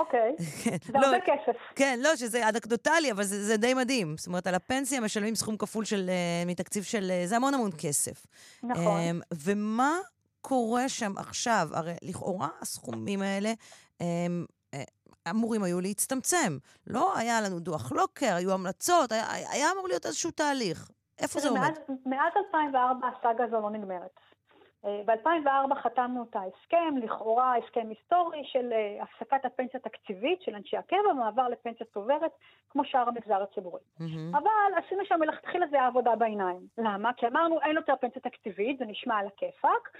אוקיי, 0.00 0.36
כן, 0.64 0.76
זה 0.86 0.92
לא, 0.94 1.06
הרבה 1.06 1.20
כסף. 1.20 1.56
כן, 1.74 1.98
לא, 2.02 2.16
שזה 2.16 2.48
אנקדוטלי, 2.48 3.12
אבל 3.12 3.22
זה, 3.22 3.44
זה 3.44 3.56
די 3.56 3.74
מדהים. 3.74 4.16
זאת 4.16 4.26
אומרת, 4.26 4.46
על 4.46 4.54
הפנסיה 4.54 5.00
משלמים 5.00 5.34
סכום 5.34 5.56
כפול 5.56 5.84
של, 5.84 6.10
מתקציב 6.46 6.82
של... 6.82 7.12
זה 7.24 7.36
המון 7.36 7.54
המון 7.54 7.70
כסף. 7.78 8.26
נכון. 8.62 9.00
ומה 9.34 9.98
קורה 10.40 10.88
שם 10.88 11.12
עכשיו? 11.16 11.68
הרי 11.72 11.94
לכאורה 12.02 12.48
הסכומים 12.60 13.22
האלה... 13.22 13.52
אמורים 15.30 15.62
היו 15.62 15.80
להצטמצם. 15.80 16.58
לא 16.86 17.16
היה 17.16 17.40
לנו 17.40 17.60
דוח 17.60 17.92
לוקר, 17.92 18.34
היו 18.36 18.52
המלצות, 18.52 19.12
היה, 19.12 19.24
היה 19.52 19.66
אמור 19.72 19.88
להיות 19.88 20.06
איזשהו 20.06 20.30
תהליך. 20.30 20.90
איפה 21.22 21.40
זה 21.40 21.48
עומד? 21.48 21.72
מאז 22.06 22.32
2004 22.46 23.08
הסאגה 23.08 23.44
הזו 23.44 23.60
לא 23.60 23.70
נגמרת. 23.70 24.20
אה, 24.84 25.02
ב-2004 25.06 25.74
חתמנו 25.82 26.26
את 26.30 26.36
ההסכם, 26.36 26.94
לכאורה 27.02 27.54
הסכם 27.56 27.88
היסטורי 27.88 28.42
של 28.44 28.72
אה, 28.72 29.02
הפסקת 29.02 29.44
הפנסיה 29.44 29.80
התקציבית 29.84 30.42
של 30.42 30.54
אנשי 30.54 30.76
הקבע, 30.76 31.12
מעבר 31.18 31.48
לפנסיה 31.48 31.86
צוברת, 31.94 32.32
כמו 32.70 32.84
שאר 32.84 33.08
המגזר 33.08 33.42
הציבורי. 33.42 33.80
Mm-hmm. 33.80 34.38
אבל 34.38 34.84
עשינו 34.86 35.04
שם 35.04 35.20
מלכתחילה 35.20 35.66
זה 35.70 35.82
עבודה 35.82 36.16
בעיניים. 36.16 36.60
למה? 36.78 37.12
כי 37.12 37.26
אמרנו 37.26 37.60
אין 37.60 37.76
יותר 37.76 37.94
פנסיה 38.00 38.22
תקציבית, 38.22 38.78
זה 38.78 38.84
נשמע 38.84 39.18
על 39.18 39.26
הכיפאק, 39.26 39.90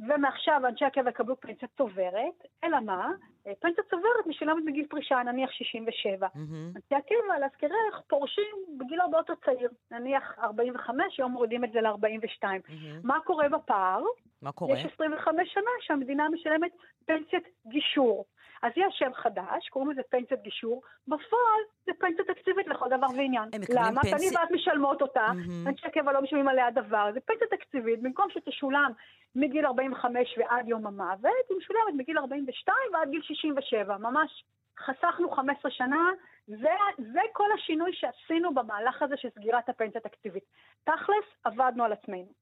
ומעכשיו 0.00 0.62
אנשי 0.68 0.84
הקבע 0.84 1.10
יקבלו 1.10 1.40
פנסיה 1.40 1.68
צוברת, 1.76 2.46
אלא 2.64 2.80
מה? 2.80 3.10
אה, 3.46 3.52
פנסיה 3.60 3.84
צוברת 3.90 4.26
משולמת 4.26 4.64
בגיל 4.66 4.86
פרישה, 4.90 5.22
נניח 5.22 5.50
67. 5.50 6.26
Mm-hmm. 6.26 6.38
אנשי 6.76 6.94
הקבע, 6.94 7.38
להזכירך, 7.40 8.00
פורשים 8.06 8.56
בגיל 8.78 9.00
הרבה 9.00 9.18
יותר 9.18 9.34
צעיר, 9.44 9.70
נניח 9.90 10.38
45, 10.38 11.18
היום 11.18 11.32
מורידים 11.32 11.64
את 11.64 11.72
זה 11.72 11.80
ל-42. 11.80 12.42
Mm-hmm. 12.42 13.00
מה 13.02 13.18
קורה 13.24 13.48
בפער? 13.48 14.02
מה 14.42 14.52
קורה? 14.52 14.78
יש 14.78 14.86
25 14.94 15.52
שנה 15.54 15.70
שהמדינה 15.80 16.28
משלמת 16.28 16.70
פנסיית 17.06 17.44
גישור. 17.66 18.24
אז 18.62 18.72
יש 18.76 18.94
שם 18.98 19.10
חדש, 19.14 19.68
קוראים 19.68 19.90
לזה 19.90 20.02
פנסיית 20.10 20.42
גישור, 20.42 20.82
בפועל 21.08 21.60
זה 21.86 21.92
פנסיה 21.98 22.24
תקציבית 22.34 22.66
לכל 22.66 22.86
דבר 22.96 23.06
ועניין. 23.16 23.48
למה? 23.68 24.02
כי 24.02 24.12
אני 24.14 24.26
ואת 24.36 24.50
משלמות 24.50 25.02
אותה, 25.02 25.26
אנשי 25.66 25.86
הקבע 25.86 26.12
לא 26.12 26.22
משלמים 26.22 26.48
עליה 26.48 26.70
דבר, 26.70 27.10
זה 27.14 27.20
פנסיה 27.20 27.46
תקציבית, 27.50 28.02
במקום 28.02 28.26
שתשולם 28.30 28.92
מגיל 29.34 29.66
45 29.66 30.38
ועד 30.38 30.68
יום 30.68 30.86
המוות, 30.86 31.44
היא 31.48 31.56
משולמת 31.58 31.94
מגיל 31.96 32.18
42 32.18 32.76
ועד 32.92 33.10
גיל 33.10 33.22
67, 33.22 33.98
ממש 33.98 34.44
חסכנו 34.78 35.30
15 35.30 35.70
שנה, 35.70 36.10
זה, 36.46 36.74
זה 37.12 37.20
כל 37.32 37.52
השינוי 37.54 37.90
שעשינו 37.92 38.54
במהלך 38.54 39.02
הזה 39.02 39.14
של 39.16 39.28
סגירת 39.34 39.68
הפנסיה 39.68 40.00
התקציבית. 40.04 40.44
תכלס, 40.84 41.26
עבדנו 41.44 41.84
על 41.84 41.92
עצמנו. 41.92 42.32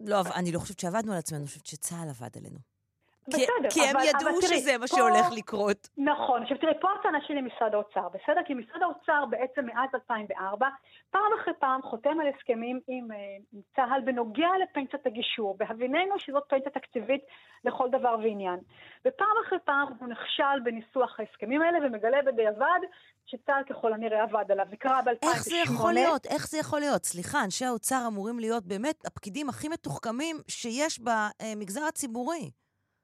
לא, 0.00 0.16
אני 0.36 0.52
לא 0.52 0.58
חושבת 0.58 0.78
שעבדנו 0.78 1.12
על 1.12 1.18
עצמנו, 1.18 1.40
אני 1.40 1.48
חושבת 1.48 1.66
שצה"ל 1.66 2.08
עבד 2.08 2.36
עלינו. 2.36 2.77
בסדר, 3.28 3.70
כי 3.70 3.80
הם 3.80 3.96
אבל, 3.96 4.04
ידעו 4.08 4.28
אבל 4.30 4.40
שזה 4.40 4.78
מה 4.78 4.86
פה, 4.86 4.96
שהולך 4.96 5.26
לקרות. 5.36 5.88
נכון. 5.98 6.42
עכשיו 6.42 6.58
תראי, 6.58 6.72
פה 6.80 6.88
הטענה 7.00 7.18
שלי 7.26 7.36
למשרד 7.36 7.74
האוצר, 7.74 8.08
בסדר? 8.08 8.40
כי 8.46 8.54
משרד 8.54 8.82
האוצר 8.82 9.24
בעצם 9.30 9.66
מאז 9.66 9.90
2004, 9.94 10.68
פעם 11.10 11.32
אחרי 11.40 11.54
פעם 11.58 11.82
חותם 11.82 12.20
על 12.20 12.26
הסכמים 12.34 12.80
עם, 12.88 13.12
אה, 13.12 13.16
עם 13.52 13.60
צה"ל 13.76 14.00
בנוגע 14.04 14.50
לפנסיית 14.62 15.06
הגישור, 15.06 15.56
בהביננו 15.58 16.18
שזאת 16.18 16.42
פנסיה 16.48 16.70
תקציבית 16.70 17.20
לכל 17.64 17.88
דבר 17.90 18.16
ועניין. 18.22 18.58
ופעם 19.04 19.36
אחרי 19.46 19.58
פעם 19.64 19.86
הוא 19.98 20.08
נכשל 20.08 20.58
בניסוח 20.64 21.20
ההסכמים 21.20 21.62
האלה 21.62 21.78
ומגלה 21.86 22.22
בדיעבד 22.26 22.80
שצה"ל 23.26 23.62
ככל 23.70 23.92
הנראה 23.92 24.22
עבד 24.22 24.52
עליו. 24.52 24.66
זה 24.70 24.76
קרה 24.76 25.02
ב-2008. 25.02 25.28
איך 25.28 25.42
זה 25.42 25.56
יכול 25.64 25.92
להיות? 25.92 26.26
איך 26.26 26.48
זה 26.48 26.58
יכול 26.58 26.80
להיות? 26.80 27.04
סליחה, 27.04 27.44
אנשי 27.44 27.64
האוצר 27.64 28.04
אמורים 28.06 28.38
להיות 28.40 28.64
באמת 28.64 29.06
הפקידים 29.06 29.48
הכי 29.48 29.68
מתוחכמים 29.68 30.36
שיש 30.48 31.00
במגזר 31.00 31.84
הציבורי. 31.84 32.50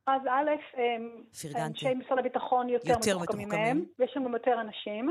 אז 0.06 0.22
א', 0.30 0.50
אנשי 1.56 1.94
משרד 1.94 2.18
הביטחון 2.18 2.68
יותר, 2.68 2.90
יותר 2.90 3.18
מתוחכמים 3.18 3.48
מהם, 3.48 3.84
ויש 3.98 4.16
לנו 4.16 4.30
יותר 4.32 4.60
אנשים. 4.60 5.10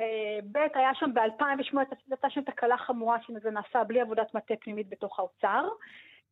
אה, 0.00 0.38
ב', 0.52 0.58
היה 0.74 0.90
שם 0.94 1.14
ב-2008, 1.14 1.78
הייתה 2.10 2.30
שם 2.30 2.40
תקלה 2.42 2.76
חמורה 2.78 3.16
שזה 3.26 3.50
נעשה 3.50 3.84
בלי 3.84 4.00
עבודת 4.00 4.34
מטה 4.34 4.54
פנימית 4.60 4.88
בתוך 4.88 5.18
האוצר. 5.18 5.68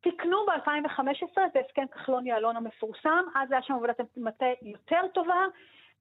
תיקנו 0.01 0.45
ב-2015, 0.45 1.39
זה 1.53 1.59
הסכם 1.65 1.85
כחלון-יעלון 1.91 2.57
המפורסם, 2.57 3.23
אז 3.35 3.51
היה 3.51 3.61
שם 3.61 3.73
עבודת 3.73 3.99
מטה 4.17 4.45
יותר 4.61 5.01
טובה, 5.13 5.45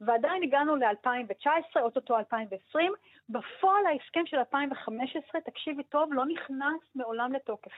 ועדיין 0.00 0.42
הגענו 0.42 0.76
ל-2019, 0.76 1.80
אוטוטו 1.80 2.18
2020. 2.18 2.92
בפועל 3.28 3.86
ההסכם 3.86 4.26
של 4.26 4.36
2015, 4.36 5.40
תקשיבי 5.40 5.82
טוב, 5.82 6.12
לא 6.12 6.24
נכנס 6.26 6.80
מעולם 6.94 7.32
לתוקף. 7.32 7.72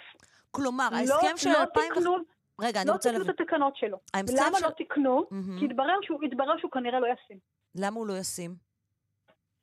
כלומר, 0.51 0.89
לא, 0.91 0.97
ההסכם 0.97 1.37
של 1.37 1.51
לא 1.51 1.61
2015... 1.61 2.40
רגע, 2.63 2.81
אני 2.81 2.89
לא 2.89 2.93
רוצה... 2.93 3.13
לא 3.13 3.19
תיקנו 3.19 3.33
את 3.33 3.41
התקנות 3.41 3.77
שלו. 3.77 3.99
למה 4.17 4.59
ש... 4.59 4.63
לא 4.63 4.71
תיקנו? 4.71 5.21
Mm-hmm. 5.21 5.59
כי 5.59 5.65
התברר 5.65 5.97
שהוא, 6.03 6.25
התברר 6.25 6.59
שהוא 6.59 6.71
כנראה 6.71 7.01
לא 7.01 7.07
ישים. 7.07 7.39
למה 7.75 7.97
הוא 7.97 8.07
לא 8.07 8.13
ישים? 8.19 8.55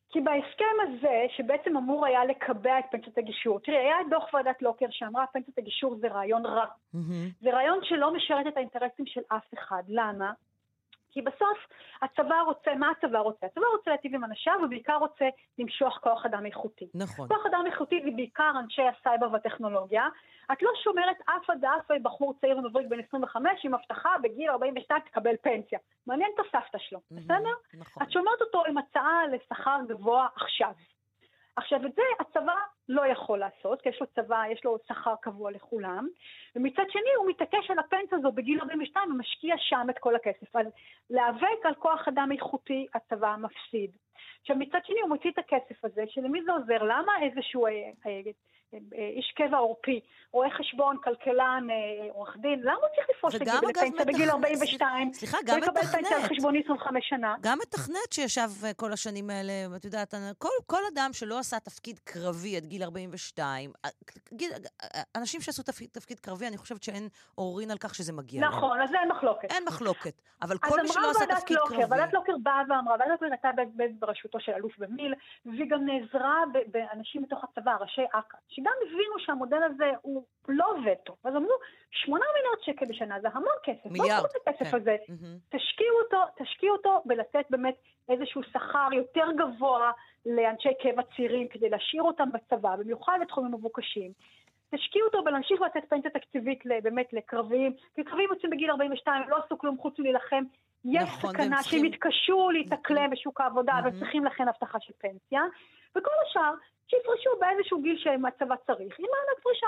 כי 0.10 0.22
בהסכם 0.22 0.76
הזה, 0.84 1.26
שבעצם 1.38 1.78
אמור 1.78 2.06
היה 2.06 2.26
לקבע 2.26 2.80
את 2.80 2.86
פנסיית 2.91 3.18
הגישור, 3.18 3.60
תראי, 3.60 3.78
היה 3.78 3.95
דוח 4.10 4.34
ועדת 4.34 4.62
לוקר 4.62 4.86
שאמרה 4.91 5.26
פנסיית 5.34 5.58
הגישור 5.58 5.95
זה 6.00 6.08
רעיון 6.08 6.45
רע. 6.45 6.66
Mm-hmm. 6.66 6.98
זה 7.41 7.50
רעיון 7.50 7.80
שלא 7.84 8.14
משרת 8.14 8.48
את 8.48 8.58
האינטרסים 8.58 9.06
של 9.06 9.22
אף 9.28 9.54
אחד. 9.54 9.84
למה? 9.88 10.32
כי 11.12 11.22
בסוף 11.22 11.58
הצבא 12.01 12.41
רוצה, 12.45 12.76
מה 12.76 12.91
הצבא 12.91 13.20
רוצה? 13.20 13.45
הצבא 13.45 13.66
רוצה 13.78 13.91
להטיב 13.91 14.16
עם 14.16 14.24
אנשיו 14.24 14.53
ובעיקר 14.64 14.97
רוצה 14.97 15.26
למשוך 15.58 15.97
כוח 16.03 16.26
אדם 16.26 16.45
איכותי. 16.45 16.88
נכון. 16.93 17.28
כוח 17.28 17.45
אדם 17.45 17.64
איכותי 17.66 18.01
זה 18.05 18.12
בעיקר 18.16 18.51
אנשי 18.60 18.82
הסייבר 18.82 19.28
והטכנולוגיה. 19.32 20.08
את 20.51 20.62
לא 20.62 20.72
שומרת 20.84 21.18
אף 21.26 21.49
עד 21.49 21.66
אף 21.66 21.91
בחור 22.01 22.34
צעיר 22.41 22.58
ומבריק 22.58 22.88
בן 22.88 22.99
25 22.99 23.51
עם 23.64 23.74
הבטחה 23.74 24.10
בגיל 24.24 24.49
42 24.49 25.01
תקבל 25.01 25.36
פנסיה. 25.41 25.80
מעניין 26.08 26.32
את 26.36 26.45
הסבתא 26.45 26.78
שלו, 26.78 26.99
בסדר? 27.12 27.53
נכון. 27.74 28.03
את 28.03 28.12
שומרת 28.12 28.41
אותו 28.41 28.64
עם 28.66 28.78
הצעה 28.78 29.22
לשכר 29.32 29.80
גבוה 29.88 30.28
עכשיו. 30.36 30.72
עכשיו, 31.58 31.86
את 31.86 31.95
זה 31.95 32.01
הצבא 32.20 32.55
לא 32.89 33.08
יכול 33.08 33.39
לעשות, 33.39 33.82
כי 33.82 33.89
יש 33.89 34.01
לו 34.01 34.08
צבא, 34.08 34.43
יש 34.51 34.66
לו 34.66 34.78
שכר 34.88 35.16
קבוע 35.22 35.51
לכולם, 35.51 36.08
ומצד 36.55 36.84
שני 36.89 37.14
הוא 37.18 37.30
מתעקש 37.30 37.72
על 37.72 37.80
הפנסיה 37.80 38.18
הזו 38.18 38.32
בגיל 38.32 38.60
42 38.60 39.12
ומשקיע 39.12 39.55
שם 39.58 39.88
את 39.89 39.97
כל 39.99 40.16
הכסף. 40.16 40.55
אז 40.55 40.66
להיאבק 41.10 41.66
על 41.66 41.76
כוח 41.76 42.08
אדם 42.08 42.30
איכותי, 42.32 42.88
הצבא 42.93 43.36
מפסיד. 43.39 43.91
עכשיו, 44.41 44.55
מצד 44.55 44.80
שני 44.84 45.01
הוא 45.01 45.10
מוציא 45.10 45.32
את 45.32 45.38
הכסף 45.38 45.86
הזה, 45.86 46.03
שלמי 46.08 46.43
זה 46.43 46.51
עוזר? 46.51 46.84
למה 46.84 47.12
איזשהו 47.22 47.66
אה, 47.66 47.72
אה, 48.05 48.22
איש 48.93 49.34
קבע 49.36 49.57
עורפי, 49.57 49.99
רואה 50.32 50.49
חשבון, 50.57 50.97
כלכלן, 51.03 51.68
אה, 51.70 52.11
עורך 52.13 52.38
דין, 52.38 52.59
למה 52.59 52.74
הוא 52.74 52.89
צריך 52.95 53.07
לפרוש 53.18 53.36
לפנסיה 53.36 54.05
בגיל 54.05 54.30
42? 54.30 55.13
סליחה, 55.13 55.38
גם 55.45 55.57
מתכנת. 55.57 55.76
ולקבל 55.76 55.97
פנסיה 55.97 56.18
על 56.18 56.24
חשבון 56.24 56.53
25 56.63 57.09
שנה. 57.09 57.36
גם 57.41 57.57
מתכנת 57.61 58.13
שישב 58.13 58.49
אה, 58.65 58.74
כל 58.74 58.93
השנים 58.93 59.30
האלה, 59.30 59.53
את 59.76 59.86
יודעת, 59.86 60.13
כל, 60.38 60.49
כל 60.65 60.82
אדם 60.93 61.09
שלא 61.13 61.39
עשה 61.39 61.59
תפקיד 61.59 61.99
קרבי 61.99 62.57
עד 62.57 62.65
גיל 62.65 62.84
42, 62.84 63.72
אה, 63.86 63.89
גיל, 64.34 64.51
אנשים 65.15 65.41
שעשו 65.41 65.63
תפקיד, 65.63 65.89
תפקיד 65.91 66.20
קרבי, 66.20 66.47
אני 66.47 66.57
חושבת 66.57 66.84
שאין 66.84 67.07
עוררין 67.36 67.72
על 67.72 67.78
כך 67.78 67.95
שזה 67.95 68.13
מגיע 68.13 68.41
נכון, 68.41 68.53
להם. 68.53 68.63
נכון, 68.63 68.82
אז 68.82 68.93
אין 68.93 69.11
מחלוקת. 69.11 69.51
אין 69.51 69.63
מחלוקת, 69.68 70.22
אבל 70.41 70.57
כל 70.57 70.82
מי 70.82 70.88
שלא 70.88 71.11
עשה 71.11 71.26
תפקיד 71.36 71.57
לוקר, 71.57 71.76
קרבי... 71.76 71.86
ועדת 71.89 72.13
לוקר 72.13 72.34
באה 72.43 72.61
ואמרה, 72.70 72.95
ועדת 72.99 73.22
לוקר 73.22 73.26
הייתה 73.26 73.49
בראשותו 73.99 74.39
של 74.39 74.51
אלוף 74.51 74.78
במיל, 74.78 75.13
והיא 75.45 75.65
גם 75.70 75.86
נעזרה 75.86 76.43
באנשים 76.72 77.22
מתוך 77.22 77.43
הצבא, 77.43 77.76
ראשי 77.80 78.01
אכ"א. 78.13 78.57
שגם 78.58 78.74
הבינו 78.82 79.20
שהמודל 79.20 79.64
הזה 79.64 79.91
הוא 80.01 80.24
לא 80.47 80.66
טוב. 81.03 81.16
אז 81.24 81.36
אמרו, 81.36 81.53
שמונה 81.91 82.26
מיליארד 82.36 82.62
שקל 82.62 82.86
בשנה 82.86 83.20
זה 83.22 83.28
המון 83.34 83.58
כסף. 83.64 83.86
מיליארד. 83.86 84.24
לא 84.24 84.26
את 84.26 84.47
הכסף 84.47 84.72
כן. 84.72 84.78
הזה. 84.78 84.95
Mm-hmm. 85.08 85.58
תשקיעו 85.58 85.99
אותו, 86.03 86.18
תשקיעו 86.43 86.76
אותו 86.76 87.01
בלתת 87.05 87.45
באמת 87.49 87.76
איזשהו 88.10 88.43
שכר 88.43 88.89
יותר 88.93 89.26
גבוה 89.38 89.91
לאנשי 90.26 90.70
קבע 90.84 91.01
צעירים 91.16 91.47
כדי 91.47 91.70
להשאיר 91.70 92.03
אותם 92.03 92.30
בצבא, 92.34 92.76
במיוחד 92.76 93.18
בתחומים 93.22 93.53
מבוקשים. 93.53 94.12
תשקיעו 94.76 95.08
אותו 95.08 95.24
בלהמשיך 95.24 95.62
לתת 95.62 95.89
פנסיה 95.89 96.12
תקציבית 96.12 96.64
באמת 96.84 97.14
לקרביים, 97.14 97.74
כי 97.95 98.03
קרביים 98.03 98.30
יוצאים 98.32 98.51
בגיל 98.51 98.72
42, 98.72 99.30
לא 99.30 99.38
עשו 99.45 99.58
כלום 99.58 99.78
חוץ 99.78 99.99
מלהילחם. 99.99 100.43
יש 100.86 101.04
נכון, 101.04 101.34
סכנה 101.34 101.64
שהם 101.64 101.86
יתקשו 101.86 102.50
להתאקלם 102.52 103.10
בשוק 103.10 103.42
העבודה, 103.42 103.74
mm-hmm. 103.74 103.80
אבל 103.80 104.00
צריכים 104.00 104.26
לכן 104.26 104.48
הבטחה 104.48 104.80
של 104.80 104.94
פנסיה. 104.98 105.42
וכל 105.98 106.12
השאר, 106.28 106.54
שיפרשו 106.88 107.30
באיזשהו 107.40 107.82
גיל 107.82 107.98
שהצבא 107.98 108.56
צריך, 108.66 109.00
עם 109.00 109.06
מענק 109.06 109.44
פרישה. 109.44 109.68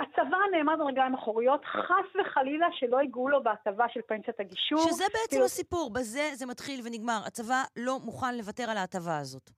הצבא 0.00 0.38
נעמד 0.52 0.74
על 0.80 0.86
רגליים 0.86 1.14
אחוריות, 1.14 1.64
חס 1.64 2.20
וחלילה 2.20 2.66
שלא 2.72 3.00
ייגעו 3.00 3.28
לו 3.28 3.42
בהטבה 3.42 3.86
של 3.88 4.00
פנסיית 4.08 4.40
הגישור. 4.40 4.78
שזה 4.78 5.04
בעצם 5.04 5.30
כאילו... 5.30 5.44
הסיפור, 5.44 5.90
בזה 5.92 6.30
זה 6.34 6.46
מתחיל 6.46 6.80
ונגמר. 6.84 7.20
הצבא 7.26 7.62
לא 7.76 7.98
מוכן 8.04 8.36
לוותר 8.36 8.70
על 8.70 8.76
ההטבה 8.76 9.18
הזאת. 9.18 9.50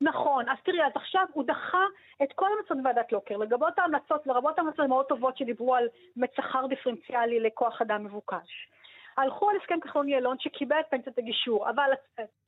נכון, 0.00 0.48
אז 0.48 0.58
תראי, 0.64 0.86
אז 0.86 0.92
עכשיו 0.94 1.26
הוא 1.32 1.44
דחה 1.46 1.84
את 2.22 2.28
כל 2.34 2.46
המלצות 2.52 2.78
ועדת 2.84 3.12
לוקר, 3.12 3.36
לגבות 3.36 3.78
ההמלצות, 3.78 4.26
לרבות 4.26 4.58
ההמלצות 4.58 4.80
המאוד 4.80 5.06
טובות 5.06 5.36
שדיברו 5.36 5.74
על 5.74 5.88
שכר 6.36 6.66
דיפרנציאלי 6.66 7.40
לכוח 7.40 7.82
אדם 7.82 8.04
מבוקש. 8.04 8.68
הלכו 9.18 9.50
על 9.50 9.56
הסכם 9.60 9.80
כחלון 9.80 10.08
ילון 10.08 10.36
שקיבל 10.38 10.80
את 10.80 10.86
פנסיית 10.90 11.18
הגישור, 11.18 11.70
אבל 11.70 11.90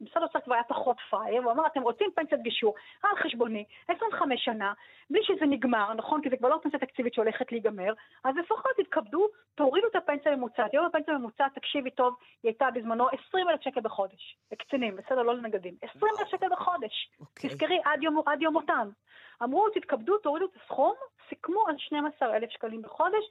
משרד 0.01 0.23
האוצר 0.23 0.41
כבר 0.41 0.55
היה 0.55 0.65
פחות 0.65 0.97
פראייר, 1.11 1.43
הוא 1.43 1.53
אמר, 1.53 1.67
אתם 1.67 1.83
רוצים 1.83 2.11
פנסיית 2.15 2.43
גישור 2.43 2.75
על 3.03 3.17
חשבוני, 3.17 3.65
25 3.89 4.45
שנה, 4.45 4.73
בלי 5.11 5.21
שזה 5.25 5.47
נגמר, 5.47 5.95
נכון? 5.95 6.23
כי 6.23 6.31
זה 6.31 6.37
כבר 6.37 6.49
לא 6.49 6.59
פנסיה 6.63 6.79
תקציבית 6.79 7.15
שהולכת 7.15 7.53
להיגמר, 7.53 7.93
אז 8.25 8.35
לפחות 8.37 8.71
תתכבדו, 8.77 9.27
תורידו 9.55 9.87
את 9.87 9.97
הפנסיה 9.97 10.33
הממוצעת. 10.33 10.73
היום 10.73 10.87
הפנסיה 10.87 11.15
הממוצעת, 11.15 11.55
תקשיבי 11.55 11.91
טוב, 11.91 12.15
היא 12.43 12.51
הייתה 12.51 12.67
בזמנו 12.75 13.09
20 13.29 13.49
אלף 13.49 13.61
שקל 13.61 13.81
בחודש. 13.81 14.37
לקצינים, 14.53 14.97
בסדר, 14.97 15.23
לא 15.23 15.35
לנגדים. 15.35 15.75
20 15.83 16.13
אלף 16.21 16.29
שקל 16.29 16.47
בחודש. 16.51 17.11
אוקיי. 17.21 17.51
תזכרי, 17.51 17.81
עד 17.85 18.03
יום, 18.03 18.23
עד 18.27 18.43
יום 18.43 18.53
מותם. 18.53 18.89
אמרו, 19.43 19.69
תתכבדו, 19.75 20.19
תורידו 20.19 20.47
את 20.47 20.51
הסכום, 20.63 20.95
סיכמו 21.29 21.65
על 21.69 21.75
12 21.79 22.37
אלף 22.37 22.51
שקלים 22.51 22.83
בחודש, 22.83 23.25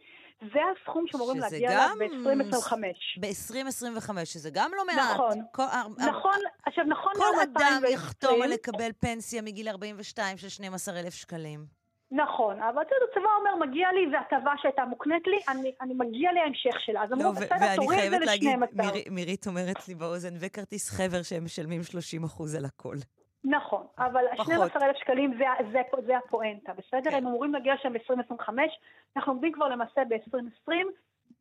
זה 0.53 0.59
הסכום 0.71 1.05
שאמורים 1.07 1.39
להגיע 1.39 1.71
אליו 1.71 1.95
ב-2025. 1.99 2.73
ב-2025, 3.19 4.25
שזה 4.25 4.49
גם 4.53 4.71
לא 4.77 4.85
מעט. 4.85 5.13
נכון, 5.13 5.37
כל, 5.51 5.63
נכון, 6.09 6.39
עכשיו 6.65 6.85
נכון 6.85 7.13
כל 7.15 7.41
אדם 7.43 7.81
יחתום 7.93 8.41
על 8.41 8.49
לקבל 8.49 8.91
פנסיה 8.99 9.41
מגיל 9.41 9.67
42 9.69 10.37
של 10.37 10.49
12,000 10.49 11.13
שקלים. 11.13 11.79
נכון, 12.11 12.61
אבל 12.61 12.81
אתה 12.81 12.95
יודע, 12.95 13.05
הצבא 13.11 13.29
אומר, 13.39 13.67
מגיע 13.67 13.87
לי, 13.91 14.11
זו 14.11 14.17
הטבה 14.17 14.51
שהייתה 14.61 14.85
מוקנית 14.85 15.27
לי, 15.27 15.39
אני, 15.49 15.71
אני 15.81 15.93
מגיע 15.93 16.31
לי 16.31 16.39
ההמשך 16.39 16.79
שלה. 16.85 17.03
אז 17.03 17.13
אמרו, 17.13 17.23
לא, 17.23 17.31
בסדר, 17.31 17.75
תוריד 17.75 18.13
את 18.13 18.19
זה 18.19 18.25
ל-12. 18.25 19.11
מירית 19.11 19.47
אומרת 19.47 19.87
לי 19.87 19.95
באוזן, 19.95 20.33
וכרטיס 20.39 20.89
חבר 20.89 21.21
שהם 21.23 21.45
משלמים 21.45 21.83
30 21.83 22.21
על 22.57 22.65
הכל. 22.65 22.95
נכון, 23.43 23.87
אבל 23.97 24.27
ה-12,000 24.27 24.99
שקלים 24.99 25.37
זה, 25.37 25.45
זה, 25.71 25.81
זה 26.05 26.17
הפואנטה, 26.17 26.73
בסדר? 26.73 27.11
כן. 27.11 27.17
הם 27.17 27.27
אמורים 27.27 27.53
להגיע 27.53 27.73
שם 27.81 27.93
ב-2025, 27.93 28.49
אנחנו 29.15 29.31
עומדים 29.31 29.51
כבר 29.51 29.67
למעשה 29.67 30.01
ב-2020. 30.09 30.71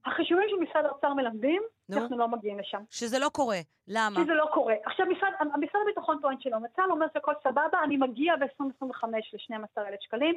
החישובים 0.04 0.44
שמשרד 0.50 0.84
האוצר 0.84 1.14
מלמדים, 1.14 1.62
נו? 1.88 1.96
אנחנו 1.98 2.18
לא 2.18 2.28
מגיעים 2.28 2.58
לשם. 2.58 2.82
שזה 2.90 3.18
לא 3.18 3.28
קורה, 3.28 3.58
למה? 3.88 4.20
שזה 4.20 4.34
לא 4.34 4.46
קורה. 4.52 4.74
עכשיו, 4.84 5.06
משרד, 5.06 5.32
משרד 5.40 5.80
הביטחון 5.82 6.18
טוען 6.22 6.36
שלא, 6.40 6.58
מצ"ל 6.60 6.90
אומר 6.90 7.06
שהכל 7.12 7.32
סבבה, 7.42 7.82
אני 7.84 7.96
מגיע 7.96 8.34
ב-2025 8.36 9.06
ל-12,000 9.06 9.80
שקלים. 10.00 10.34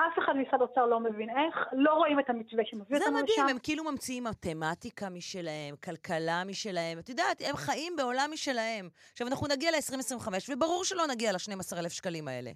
אף 0.00 0.18
אחד 0.18 0.32
ממשרד 0.36 0.60
האוצר 0.60 0.86
לא 0.86 1.00
מבין 1.00 1.30
איך, 1.30 1.56
לא 1.72 1.94
רואים 1.94 2.20
את 2.20 2.30
המתווה 2.30 2.64
שמביא 2.66 2.98
אותנו 2.98 3.16
לשם. 3.16 3.16
זה 3.16 3.22
מדהים, 3.22 3.48
הם 3.48 3.58
כאילו 3.62 3.84
ממציאים 3.84 4.24
מתמטיקה 4.24 5.08
משלהם, 5.08 5.76
כלכלה 5.84 6.42
משלהם. 6.46 6.98
את 6.98 7.08
יודעת, 7.08 7.42
הם 7.48 7.56
חיים 7.56 7.96
בעולם 7.96 8.30
משלהם. 8.32 8.88
עכשיו, 9.12 9.26
אנחנו 9.26 9.46
נגיע 9.46 9.70
ל-2025, 9.70 10.28
וברור 10.48 10.84
שלא 10.84 11.02
נגיע 11.06 11.32
ל-12,000 11.32 11.88
שקלים 11.88 12.28
האלה. 12.28 12.50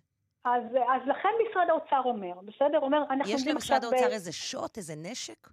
אז, 0.45 0.63
אז 0.65 1.03
לכן 1.07 1.29
משרד 1.51 1.67
האוצר 1.71 2.01
אומר, 2.05 2.35
בסדר? 2.45 2.79
אומר, 2.79 3.03
אנחנו 3.11 3.33
יש 3.33 3.47
למשרד 3.47 3.85
האוצר 3.85 4.09
ב... 4.09 4.13
איזה 4.13 4.33
שוט, 4.33 4.77
איזה 4.77 4.95
נשק? 4.97 5.49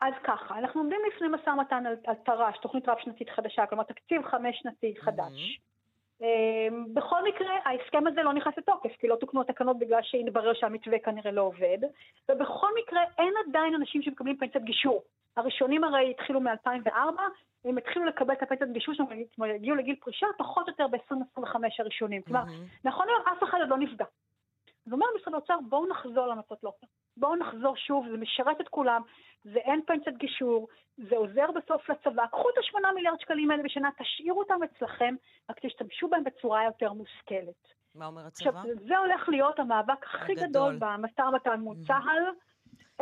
אז 0.00 0.14
ככה, 0.24 0.58
אנחנו 0.58 0.80
עומדים 0.80 0.98
לפני 1.14 1.28
משא 1.28 1.50
ומתן 1.50 1.86
על, 1.86 1.96
על 2.06 2.14
תר"ש, 2.14 2.58
תוכנית 2.62 2.88
רב-שנתית 2.88 3.28
חדשה, 3.36 3.66
כלומר 3.66 3.84
תקציב 3.84 4.22
חמש-שנתי 4.30 4.94
חדש. 5.00 5.60
אמ, 6.20 6.94
בכל 6.94 7.24
מקרה, 7.24 7.54
ההסכם 7.64 8.06
הזה 8.06 8.22
לא 8.22 8.32
נכנס 8.32 8.58
לתוקף, 8.58 8.96
כי 8.98 9.08
לא 9.08 9.16
תוקנו 9.16 9.40
התקנות 9.40 9.78
בגלל 9.78 10.02
שהתברר 10.02 10.54
שהמתווה 10.54 10.98
כנראה 10.98 11.30
לא 11.30 11.42
עובד, 11.42 11.78
ובכל 12.28 12.68
מקרה 12.82 13.00
אין 13.18 13.34
עדיין 13.48 13.74
אנשים 13.74 14.02
שמקבלים 14.02 14.36
פנסיית 14.36 14.64
גישור. 14.64 15.02
הראשונים 15.36 15.84
הרי 15.84 16.10
התחילו 16.10 16.40
מ-2004, 16.40 17.20
הם 17.64 17.78
התחילו 17.78 18.04
לקבל 18.04 18.34
את 18.34 18.42
הפנסיית 18.42 18.72
גישור 18.72 18.94
שלהם, 18.94 19.08
הם 19.38 19.50
הגיעו 19.54 19.76
לגיל 19.76 19.96
פרישה 20.00 20.26
פחות 20.38 20.68
או 20.68 20.72
יותר 20.72 20.86
ב-2025 20.86 21.56
הראשונים. 21.78 22.22
כלומר, 22.22 22.42
נכון 22.84 23.06
היום 23.08 23.22
אף 23.36 23.42
אחד 23.42 23.58
עוד 23.60 23.68
לא 23.68 23.78
נפגע. 23.78 24.04
אז 24.88 24.92
אומר 24.92 25.06
משרד 25.20 25.34
האוצר, 25.34 25.54
בואו 25.68 25.86
נחזור 25.86 26.26
למצות 26.26 26.58
לוקר. 26.62 26.86
בואו 27.16 27.36
נחזור 27.36 27.76
שוב, 27.76 28.06
זה 28.10 28.16
משרת 28.16 28.60
את 28.60 28.68
כולם, 28.68 29.02
זה 29.44 29.58
אין 29.58 29.80
פנסיית 29.86 30.16
גישור, 30.16 30.68
זה 31.08 31.16
עוזר 31.16 31.46
בסוף 31.56 31.90
לצבא. 31.90 32.26
קחו 32.26 32.50
את 32.50 32.58
השמונה 32.58 32.92
מיליארד 32.92 33.20
שקלים 33.20 33.50
האלה 33.50 33.62
בשנה, 33.62 33.88
תשאירו 33.98 34.38
אותם 34.38 34.58
אצלכם, 34.64 35.14
רק 35.50 35.56
תשתמשו 35.66 36.08
בהם 36.08 36.24
בצורה 36.24 36.64
יותר 36.64 36.92
מושכלת. 36.92 37.62
מה 37.94 38.06
אומר 38.06 38.26
הצבא? 38.26 38.60
עכשיו, 38.60 38.74
זה 38.88 38.98
הולך 38.98 39.28
להיות 39.28 39.58
המאבק 39.58 40.04
הכי 40.04 40.34
גדול 40.34 40.76
במשא 40.78 41.22
ומתן 41.22 41.60
מול 41.60 41.76
צה"ל. 41.86 42.22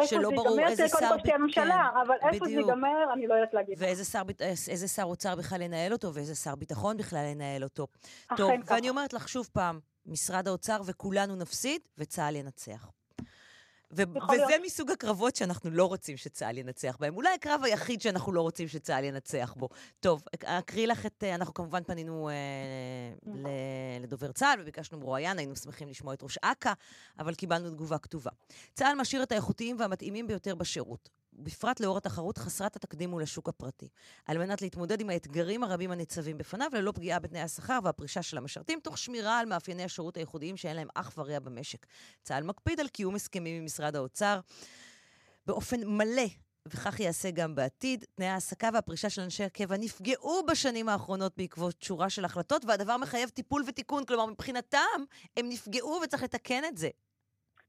שלא 0.05 0.30
ברור 0.30 0.61
איזה 0.61 0.89
שר... 0.89 0.99
קודם 0.99 1.09
כל 1.11 1.22
תהיה 1.22 1.39
ממשלה, 1.39 1.91
כן, 1.95 2.01
אבל 2.01 2.16
איפה 2.32 2.45
זה 2.45 2.51
ייגמר, 2.51 3.12
אני 3.12 3.26
לא 3.26 3.34
יודעת 3.34 3.55
להגיד. 3.55 3.74
ואיזה 3.78 4.05
שר, 4.05 4.22
איזה 4.70 4.89
שר 4.89 5.03
אוצר 5.03 5.34
בכלל 5.37 5.62
ינהל 5.62 5.93
אותו, 5.93 6.14
ואיזה 6.14 6.34
שר 6.34 6.55
ביטחון 6.55 6.97
בכלל 6.97 7.24
ינהל 7.32 7.64
אותו. 7.64 7.87
טוב, 8.37 8.51
ואני 8.66 8.91
אומרת 8.91 9.12
לך 9.12 9.28
שוב 9.28 9.49
פעם, 9.53 9.80
משרד 10.07 10.48
האוצר 10.48 10.80
וכולנו 10.86 11.36
נפסיד, 11.36 11.80
וצה"ל 11.98 12.36
ינצח. 12.36 12.90
ו- 13.92 14.02
וזה 14.32 14.46
להיות. 14.46 14.62
מסוג 14.64 14.90
הקרבות 14.90 15.36
שאנחנו 15.36 15.70
לא 15.70 15.84
רוצים 15.84 16.16
שצה"ל 16.16 16.59
ינצח 16.59 16.96
בהם. 17.00 17.16
אולי 17.16 17.34
הקרב 17.34 17.61
היחיד 17.64 18.00
שאנחנו 18.00 18.32
לא 18.32 18.40
רוצים 18.40 18.68
שצה"ל 18.68 19.04
ינצח 19.04 19.54
בו. 19.57 19.68
טוב, 20.00 20.22
אקריא 20.44 20.86
לך 20.86 21.07
את... 21.07 21.24
אנחנו 21.24 21.54
כמובן 21.54 21.82
פנינו 21.84 22.28
אה, 22.28 22.34
לדובר 24.00 24.32
צה"ל 24.32 24.61
וביקשנו 24.61 24.98
מרואיין, 24.98 25.38
היינו 25.38 25.57
שמחים 25.57 25.88
לשמוע 25.88 26.14
את 26.14 26.22
ראש 26.22 26.38
אכ"א, 26.42 26.72
אבל 27.18 27.34
קיבלנו 27.34 27.70
תגובה 27.70 27.98
כתובה. 27.98 28.30
צה"ל 28.74 28.94
משאיר 28.94 29.22
את 29.22 29.32
האיכותיים 29.32 29.76
והמתאימים 29.78 30.26
ביותר 30.26 30.54
בשירות. 30.54 31.09
בפרט 31.39 31.80
לאור 31.80 31.97
התחרות 31.97 32.39
חסרת 32.39 32.76
התקדים 32.76 33.11
מול 33.11 33.22
השוק 33.22 33.49
הפרטי, 33.49 33.89
על 34.26 34.39
מנת 34.39 34.62
להתמודד 34.62 35.01
עם 35.01 35.11
האתגרים 35.11 35.64
הרבים 35.64 35.91
הניצבים 35.91 36.39
בפניו, 36.39 36.70
ללא 36.72 36.93
פגיעה 36.93 37.18
בתנאי 37.18 37.41
השכר 37.41 37.78
והפרישה 37.84 38.22
של 38.22 38.39
המשרתים, 38.39 38.80
תוך 38.82 38.99
שמירה 38.99 39.39
על 39.39 39.47
מאפייני 39.47 39.84
השירות 39.84 40.16
הייחודיים 40.16 40.57
שאין 40.57 40.76
להם 40.76 40.89
אח 40.95 41.12
ורע 41.18 41.39
במשק. 41.39 41.87
צה"ל 42.22 42.43
מקפיד 42.43 42.80
על 42.80 42.89
קיום 42.89 43.14
הסכמים 43.14 43.57
עם 43.57 43.64
משרד 43.64 43.97
האוצר 43.97 44.41
באופן 45.47 45.80
מלא 45.84 46.26
וכך 46.68 47.01
ייעשה 47.01 47.30
גם 47.30 47.55
בעתיד. 47.55 48.05
תנאי 48.14 48.28
ההעסקה 48.28 48.70
והפרישה 48.74 49.11
של 49.11 49.22
אנשי 49.22 49.45
הקבע 49.45 49.76
נפגעו 49.76 50.47
בשנים 50.47 50.89
האחרונות 50.89 51.32
בעקבות 51.37 51.82
שורה 51.82 52.11
של 52.11 52.24
החלטות, 52.24 52.64
והדבר 52.64 52.97
מחייב 52.97 53.28
טיפול 53.28 53.64
ותיקון. 53.66 54.05
כלומר, 54.05 54.26
מבחינתם, 54.26 54.78
הם 55.37 55.49
נפגעו 55.49 56.01
וצריך 56.05 56.22
לתקן 56.22 56.64
את 56.64 56.76
זה. 56.76 56.89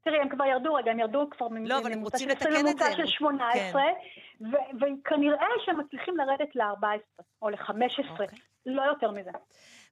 תראי, 0.08 0.20
הם 0.22 0.30
כבר 0.30 0.46
ירדו 0.46 0.74
רגע, 0.74 0.92
הם 0.92 1.00
ירדו 1.00 1.30
כבר 1.32 1.48
לא, 1.62 1.80
אבל 1.80 1.92
הם 1.94 2.02
רוצים 2.02 2.30
לתקן 2.30 2.68
את 2.68 2.78
זה. 2.78 2.92
של 2.98 3.06
18, 3.06 3.54
כן. 3.72 3.84
וכנראה 4.76 5.48
שהם 5.66 5.80
מצליחים 5.80 6.18
לרדת 6.18 6.56
ל-14 6.56 7.24
או 7.42 7.50
ל-15, 7.50 8.10
אוקיי. 8.10 8.28
לא 8.66 8.82
יותר 8.82 9.12
מזה. 9.12 9.32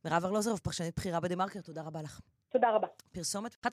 מירב 0.05 0.25
ארלוזרוב, 0.25 0.59
פרשנית 0.59 0.97
בכירה 0.97 1.19
בדה-מרקר, 1.19 1.61
תודה 1.61 1.81
רבה 1.81 2.01
לך. 2.01 2.19
תודה 2.51 2.71
רבה. 2.71 2.87
פרסומת 3.11 3.55
11.26 3.65 3.69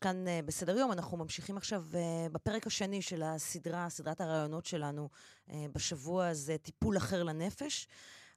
כאן 0.00 0.24
uh, 0.26 0.46
בסדר 0.46 0.78
יום. 0.78 0.92
אנחנו 0.92 1.16
ממשיכים 1.16 1.56
עכשיו 1.56 1.82
uh, 1.92 2.32
בפרק 2.32 2.66
השני 2.66 3.02
של 3.02 3.22
הסדרה, 3.22 3.88
סדרת 3.88 4.20
הרעיונות 4.20 4.66
שלנו 4.66 5.08
uh, 5.48 5.52
בשבוע 5.74 6.26
הזה, 6.26 6.58
טיפול 6.58 6.96
אחר 6.96 7.22
לנפש. 7.22 7.88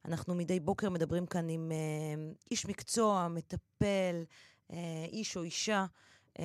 אנחנו 0.04 0.34
מדי 0.34 0.60
בוקר 0.60 0.90
מדברים 0.90 1.26
כאן 1.26 1.48
עם 1.48 1.72
איש 2.50 2.66
מקצוע, 2.66 3.28
מטפל, 3.28 4.24
איש 5.12 5.36
או 5.36 5.42
אישה. 5.42 5.84
אמ, 6.38 6.44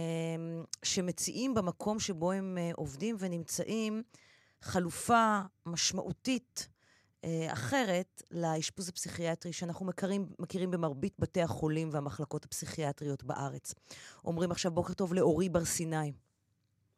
שמציעים 0.84 1.54
במקום 1.54 2.00
שבו 2.00 2.32
הם 2.32 2.58
אה, 2.58 2.72
עובדים 2.76 3.16
ונמצאים 3.20 4.04
חלופה 4.62 5.40
משמעותית 5.66 6.68
אה, 7.24 7.54
אחרת 7.54 8.22
לאשפוז 8.32 8.90
הפסיכיאטרי 8.90 9.54
שאנחנו 9.54 9.86
מכירים, 9.86 10.30
מכירים 10.40 10.72
במרבית 10.72 11.14
בתי 11.20 11.42
החולים 11.42 11.90
והמחלקות 11.92 12.46
הפסיכיאטריות 12.46 13.24
בארץ. 13.24 13.74
אומרים 14.26 14.52
עכשיו 14.52 14.72
בוקר 14.72 14.94
טוב 14.94 15.14
לאורי 15.14 15.50
בר 15.50 15.66
סיני. 15.66 16.12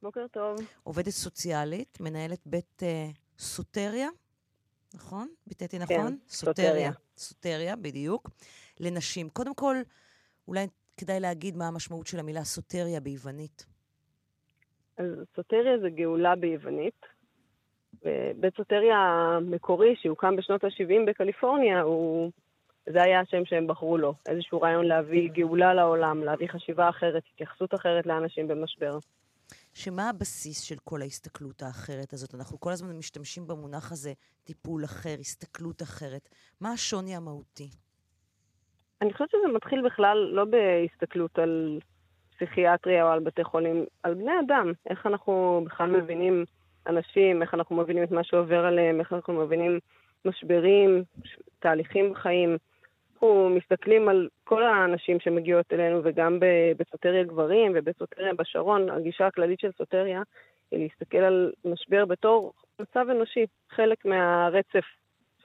בוקר 0.02 0.26
טוב. 0.32 0.60
עובדת 0.84 1.10
סוציאלית, 1.10 1.98
מנהלת 2.02 2.40
בית 2.46 2.84
uh, 2.84 3.18
סוטריה, 3.40 4.10
נכון? 4.94 5.28
ביטאתי 5.48 5.80
נכון? 5.80 5.98
כן, 5.98 6.16
סוטריה. 6.30 6.92
סוטריה, 7.18 7.76
בדיוק. 7.76 8.30
לנשים. 8.80 9.30
קודם 9.30 9.56
כל, 9.56 9.76
אולי 10.48 10.68
כדאי 10.98 11.20
להגיד 11.20 11.58
מה 11.58 11.68
המשמעות 11.68 12.08
של 12.08 12.20
המילה 12.20 12.44
סוטריה 12.44 13.00
ביוונית. 13.00 13.66
אז 14.98 15.06
סוטריה 15.36 15.80
זה 15.80 15.90
גאולה 15.90 16.36
ביוונית. 16.36 17.06
בית 18.40 18.56
סוטריה 18.58 18.98
המקורי, 18.98 19.96
שהוקם 20.02 20.36
בשנות 20.36 20.64
ה-70 20.64 21.10
בקליפורניה, 21.10 21.82
הוא... 21.82 22.32
זה 22.94 23.04
היה 23.04 23.20
השם 23.20 23.46
שהם 23.46 23.68
בחרו 23.68 23.98
לו. 23.98 24.14
איזשהו 24.26 24.62
רעיון 24.62 24.86
להביא 24.86 25.30
גאולה 25.32 25.74
לעולם, 25.74 26.24
להביא 26.24 26.48
חשיבה 26.48 26.90
אחרת, 26.90 27.24
התייחסות 27.34 27.74
אחרת 27.74 28.06
לאנשים 28.06 28.48
במשבר. 28.48 29.00
שמה 29.74 30.10
הבסיס 30.10 30.62
של 30.62 30.76
כל 30.84 31.02
ההסתכלות 31.02 31.62
האחרת 31.62 32.14
הזאת? 32.14 32.36
אנחנו 32.36 32.60
כל 32.60 32.72
הזמן 32.72 32.98
משתמשים 32.98 33.48
במונח 33.48 33.92
הזה, 33.92 34.14
טיפול 34.44 34.86
אחר, 34.86 35.16
הסתכלות 35.20 35.82
אחרת. 35.82 36.30
מה 36.62 36.72
השוני 36.72 37.16
המהותי? 37.16 37.70
אני 39.02 39.14
חושבת 39.14 39.30
שזה 39.30 39.48
מתחיל 39.54 39.82
בכלל 39.82 40.30
לא 40.32 40.46
בהסתכלות 40.46 41.40
על 41.40 41.80
פסיכיאטריה 42.36 43.04
או 43.04 43.10
על 43.10 43.20
בתי 43.20 43.44
חולים, 43.44 43.86
על 44.04 44.14
בני 44.14 44.32
אדם. 44.40 44.72
איך 44.90 45.06
אנחנו 45.06 45.64
בכלל 45.66 45.90
מבינים 45.90 46.46
אנשים, 46.88 47.42
איך 47.42 47.54
אנחנו 47.54 47.76
מבינים 47.76 48.04
את 48.04 48.12
מה 48.12 48.24
שעובר 48.24 48.66
עליהם, 48.66 49.00
איך 49.00 49.14
אנחנו 49.14 49.34
מבינים 49.34 49.80
משברים, 50.26 51.04
תהליכים 51.60 52.12
בחיים. 52.12 52.58
אנחנו 53.14 53.50
מסתכלים 53.50 54.10
על 54.10 54.30
כל 54.44 54.64
האנשים 54.64 55.20
שמגיעות 55.20 55.74
אלינו, 55.74 56.02
וגם 56.04 56.40
בסוטריה 56.78 57.24
גברים 57.24 57.72
ובסוטריה 57.76 58.34
בשרון, 58.34 58.90
הגישה 58.90 59.28
הכללית 59.28 59.60
של 59.60 59.72
סוטריה 59.72 60.22
היא 60.72 60.80
להסתכל 60.80 61.18
על 61.18 61.52
משבר 61.66 62.06
בתור 62.06 62.54
מצב 62.80 63.06
אנושי, 63.12 63.46
חלק 63.70 64.06
מהרצף 64.06 64.86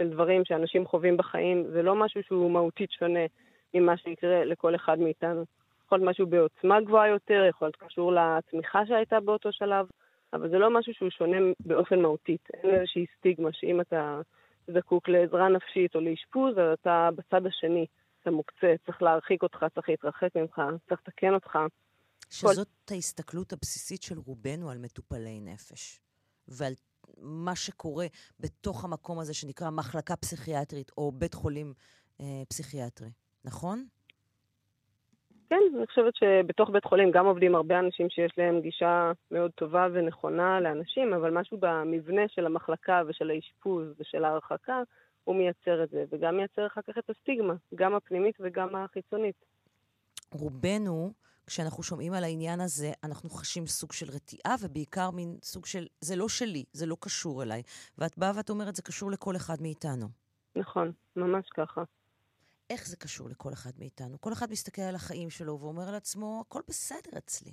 של 0.03 0.11
דברים 0.11 0.45
שאנשים 0.45 0.87
חווים 0.87 1.17
בחיים, 1.17 1.67
זה 1.73 1.83
לא 1.83 1.95
משהו 1.95 2.23
שהוא 2.23 2.51
מהותית 2.51 2.91
שונה 2.91 3.27
ממה 3.75 3.97
שיקרה 3.97 4.45
לכל 4.45 4.75
אחד 4.75 4.99
מאיתנו. 4.99 5.45
יכול 5.85 5.99
להיות 5.99 6.11
משהו 6.11 6.27
בעוצמה 6.27 6.81
גבוהה 6.81 7.09
יותר, 7.09 7.45
יכול 7.49 7.67
להיות 7.67 7.77
קשור 7.77 8.13
לתמיכה 8.13 8.87
שהייתה 8.87 9.21
באותו 9.21 9.53
שלב, 9.53 9.87
אבל 10.33 10.51
זה 10.51 10.59
לא 10.59 10.79
משהו 10.79 10.95
שהוא 10.95 11.11
שונה 11.11 11.37
באופן 11.61 12.01
מהותית. 12.01 12.49
אין 12.55 12.75
איזושהי 12.75 13.07
סטיגמה 13.19 13.49
שאם 13.53 13.81
אתה 13.81 14.21
זקוק 14.75 15.09
לעזרה 15.09 15.49
נפשית 15.49 15.95
או 15.95 16.01
לאשפוז, 16.01 16.59
אז 16.59 16.79
אתה 16.81 17.09
בצד 17.17 17.47
השני, 17.47 17.87
אתה 18.23 18.31
מוקצה, 18.31 18.75
צריך 18.87 19.03
להרחיק 19.03 19.43
אותך, 19.43 19.67
צריך 19.75 19.89
להתרחק 19.89 20.37
ממך, 20.37 20.63
צריך 20.89 21.01
לתקן 21.07 21.35
אותך. 21.35 21.59
שזאת 22.31 22.69
כל... 22.89 22.95
ההסתכלות 22.95 23.53
הבסיסית 23.53 24.03
של 24.03 24.19
רובנו 24.27 24.71
על 24.71 24.79
מטופלי 24.79 25.41
נפש, 25.41 26.01
ועל 26.49 26.73
מה 27.19 27.57
שקורה 27.57 28.07
בתוך 28.41 28.85
המקום 28.85 29.19
הזה 29.19 29.35
שנקרא 29.35 29.71
מחלקה 29.71 30.17
פסיכיאטרית 30.17 30.91
או 30.99 31.13
בית 31.13 31.35
חולים 31.35 31.73
אה, 32.21 32.43
פסיכיאטרי, 32.49 33.11
נכון? 33.45 33.85
כן, 35.51 35.61
אני 35.77 35.87
חושבת 35.87 36.17
שבתוך 36.17 36.71
בית 36.71 36.85
חולים 36.85 37.11
גם 37.11 37.27
עובדים 37.27 37.55
הרבה 37.55 37.79
אנשים 37.79 38.11
שיש 38.11 38.33
להם 38.39 38.61
גישה 38.61 39.13
מאוד 39.31 39.51
טובה 39.51 39.87
ונכונה 39.93 40.61
לאנשים, 40.61 41.15
אבל 41.15 41.31
משהו 41.31 41.59
במבנה 41.61 42.23
של 42.29 42.47
המחלקה 42.47 43.03
ושל 43.07 43.31
האשפוז 43.31 43.87
ושל 43.99 44.25
ההרחקה, 44.25 44.83
הוא 45.25 45.37
מייצר 45.37 45.85
את 45.85 45.91
זה, 45.91 46.05
וגם 46.11 46.37
מייצר 46.37 46.67
אחר 46.67 46.81
כך 46.83 46.99
את 46.99 47.11
הסטיגמה, 47.11 47.55
גם 47.75 47.95
הפנימית 47.95 48.35
וגם 48.41 48.77
החיצונית. 48.77 49.45
רובנו, 50.33 51.13
כשאנחנו 51.53 51.83
שומעים 51.83 52.13
על 52.13 52.25
העניין 52.25 52.61
הזה, 52.61 52.93
אנחנו 53.05 53.31
חשים 53.31 53.67
סוג 53.67 53.93
של 53.93 54.07
רתיעה, 54.15 54.55
ובעיקר 54.61 55.11
מין 55.11 55.37
סוג 55.43 55.67
של, 55.67 55.87
זה 56.01 56.17
לא 56.17 56.29
שלי, 56.29 56.65
זה 56.73 56.87
לא 56.87 56.97
קשור 57.01 57.43
אליי. 57.43 57.63
ואת 57.99 58.19
באה 58.19 58.33
ואת 58.37 58.51
אומרת, 58.51 58.77
זה 58.77 58.83
קשור 58.83 59.11
לכל 59.11 59.37
אחד 59.37 59.55
מאיתנו. 59.61 60.07
נכון, 60.57 60.93
ממש 61.17 61.49
ככה. 61.55 61.83
איך 62.71 62.87
זה 62.87 62.97
קשור 62.97 63.29
לכל 63.29 63.53
אחד 63.53 63.71
מאיתנו? 63.79 64.21
כל 64.21 64.33
אחד 64.33 64.51
מסתכל 64.51 64.83
על 64.83 64.95
החיים 64.95 65.31
שלו 65.31 65.59
ואומר 65.61 65.91
לעצמו, 65.93 66.45
הכל 66.47 66.61
בסדר 66.69 67.19
אצלי. 67.19 67.53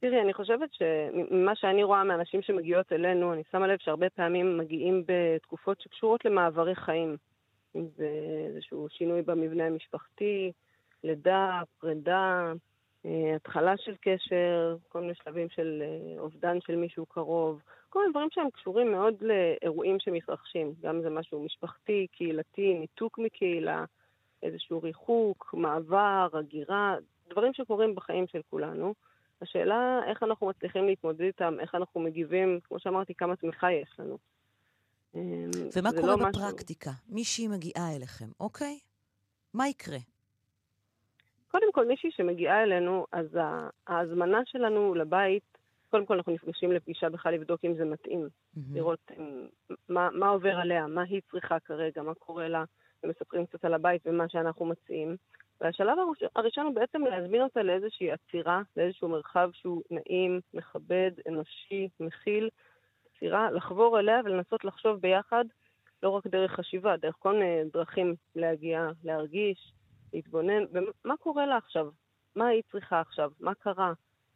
תראי, 0.00 0.20
אני 0.22 0.34
חושבת 0.34 0.70
שממה 0.72 1.56
שאני 1.56 1.82
רואה 1.84 2.04
מאנשים 2.04 2.42
שמגיעות 2.42 2.92
אלינו, 2.92 3.32
אני 3.32 3.42
שמה 3.50 3.66
לב 3.66 3.78
שהרבה 3.80 4.10
פעמים 4.10 4.58
מגיעים 4.58 5.04
בתקופות 5.06 5.80
שקשורות 5.80 6.24
למעברי 6.24 6.74
חיים. 6.74 7.16
אם 7.76 7.86
זה 7.96 8.08
איזשהו 8.48 8.86
שינוי 8.90 9.22
במבנה 9.22 9.64
המשפחתי, 9.66 10.52
לידה, 11.04 11.62
פרידה, 11.80 12.52
אה, 13.06 13.36
התחלה 13.36 13.74
של 13.76 13.94
קשר, 14.00 14.76
כל 14.88 15.00
מיני 15.00 15.12
שלבים 15.14 15.48
של 15.48 15.82
אה, 15.82 16.20
אובדן 16.20 16.60
של 16.60 16.76
מישהו 16.76 17.06
קרוב, 17.06 17.62
כל 17.90 17.98
מיני 17.98 18.10
דברים 18.10 18.28
שהם 18.30 18.50
קשורים 18.50 18.92
מאוד 18.92 19.14
לאירועים 19.20 19.96
שמתרחשים. 20.00 20.74
גם 20.82 21.02
זה 21.02 21.10
משהו 21.10 21.44
משפחתי, 21.44 22.06
קהילתי, 22.12 22.74
ניתוק 22.74 23.18
מקהילה, 23.18 23.84
איזשהו 24.42 24.82
ריחוק, 24.82 25.54
מעבר, 25.56 26.28
הגירה, 26.32 26.96
דברים 27.30 27.54
שקורים 27.54 27.94
בחיים 27.94 28.26
של 28.26 28.40
כולנו. 28.50 28.94
השאלה 29.42 30.00
איך 30.06 30.22
אנחנו 30.22 30.46
מצליחים 30.46 30.86
להתמודד 30.86 31.20
איתם, 31.20 31.56
איך 31.60 31.74
אנחנו 31.74 32.00
מגיבים, 32.00 32.60
כמו 32.64 32.78
שאמרתי, 32.80 33.14
כמה 33.14 33.36
תמיכה 33.36 33.72
יש 33.72 33.88
לנו. 33.98 34.18
אמ, 35.14 35.20
ומה 35.76 35.90
קורה 35.92 36.16
לא 36.16 36.28
בפרקטיקה? 36.28 36.90
משהו... 36.90 37.14
מישהי 37.14 37.48
מגיעה 37.48 37.96
אליכם, 37.96 38.28
אוקיי? 38.40 38.78
מה 39.54 39.68
יקרה? 39.68 39.98
קודם 41.54 41.72
כל, 41.72 41.86
מישהי 41.86 42.10
שמגיעה 42.10 42.62
אלינו, 42.62 43.06
אז 43.12 43.38
ההזמנה 43.86 44.40
שלנו 44.44 44.94
לבית, 44.94 45.58
קודם 45.90 46.06
כל 46.06 46.14
אנחנו 46.14 46.32
נפגשים 46.32 46.72
לפגישה 46.72 47.10
בכלל 47.10 47.34
לבדוק 47.34 47.64
אם 47.64 47.74
זה 47.74 47.84
מתאים. 47.84 48.26
Mm-hmm. 48.26 48.60
לראות 48.74 49.10
מה, 49.88 50.08
מה 50.12 50.28
עובר 50.28 50.56
עליה, 50.56 50.86
מה 50.86 51.02
היא 51.02 51.20
צריכה 51.30 51.60
כרגע, 51.60 52.02
מה 52.02 52.14
קורה 52.14 52.48
לה, 52.48 52.64
ומספרים 53.02 53.46
קצת 53.46 53.64
על 53.64 53.74
הבית 53.74 54.02
ומה 54.06 54.28
שאנחנו 54.28 54.66
מציעים. 54.66 55.16
והשלב 55.60 55.98
הראשון 56.36 56.66
הוא 56.66 56.74
בעצם 56.74 57.04
להזמין 57.04 57.42
אותה 57.42 57.62
לאיזושהי 57.62 58.10
עצירה, 58.10 58.62
לאיזשהו 58.76 59.08
מרחב 59.08 59.50
שהוא 59.52 59.82
נעים, 59.90 60.40
מכבד, 60.54 61.10
אנושי, 61.28 61.88
מכיל. 62.00 62.48
עצירה, 63.16 63.50
לחבור 63.50 63.98
אליה 63.98 64.20
ולנסות 64.24 64.64
לחשוב 64.64 65.00
ביחד, 65.00 65.44
לא 66.02 66.08
רק 66.08 66.26
דרך 66.26 66.52
חשיבה, 66.52 66.96
דרך 66.96 67.14
כל 67.18 67.32
מיני 67.32 67.64
דרכים 67.72 68.14
להגיע, 68.36 68.88
להרגיש, 69.04 69.72
להתבונן, 70.14 70.64
ומה 70.72 71.16
קורה 71.16 71.46
לה 71.46 71.56
עכשיו? 71.56 71.88
מה 72.36 72.46
היא 72.46 72.62
צריכה 72.72 73.00
עכשיו? 73.00 73.30
מה 73.40 73.54
קרה? 73.54 73.92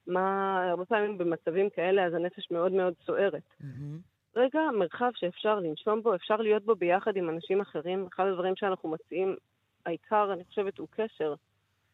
מה... 0.07 0.63
הרבה 0.71 0.85
פעמים 0.85 1.19
במצבים 1.19 1.71
כאלה 1.71 2.05
אז 2.07 2.15
הנפש 2.15 2.51
מאוד 2.51 2.73
מאוד 2.73 2.95
סוערת. 3.07 3.43
Mm-hmm. 3.61 4.37
רגע, 4.37 4.61
מרחב 4.79 5.11
שאפשר 5.15 5.61
לנשום 5.61 6.03
בו, 6.03 6.15
אפשר 6.15 6.37
להיות 6.37 6.65
בו 6.65 6.75
ביחד 6.75 7.17
עם 7.17 7.29
אנשים 7.29 7.61
אחרים. 7.61 8.07
אחד 8.15 8.27
הדברים 8.27 8.57
שאנחנו 8.57 8.89
מציעים, 8.89 9.37
העיקר, 9.87 10.33
אני 10.33 10.45
חושבת, 10.45 10.79
הוא 10.79 10.89
קשר. 10.91 11.35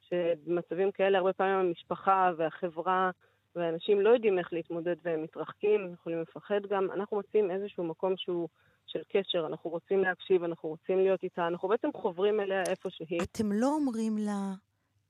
שבמצבים 0.09 0.93
כאלה 0.93 1.18
הרבה 1.18 1.32
פעמים 1.32 1.55
המשפחה 1.55 2.30
והחברה 2.37 3.11
ואנשים 3.57 4.01
לא 4.01 4.09
יודעים 4.11 4.39
איך 4.39 4.53
להתמודד 4.53 4.97
והם 5.03 5.22
מתרחקים, 5.22 5.93
יכולים 5.93 6.20
לפחד 6.20 6.66
גם. 6.68 6.91
אנחנו 6.91 7.18
מציעים 7.18 7.51
איזשהו 7.51 7.85
מקום 7.85 8.16
שהוא 8.16 8.49
של 8.87 9.03
קשר, 9.12 9.47
אנחנו 9.47 9.70
רוצים 9.70 10.05
להקשיב, 10.05 10.45
אנחנו 10.45 10.68
רוצים 10.68 10.99
להיות 10.99 11.22
איתה, 11.22 11.47
אנחנו 11.47 11.68
בעצם 11.68 11.89
חוברים 11.95 12.41
אליה 12.41 12.62
איפה 12.68 12.91
שהיא. 12.91 13.20
אתם 13.22 13.53
לא 13.53 13.66
אומרים 13.66 14.18
לה 14.18 14.53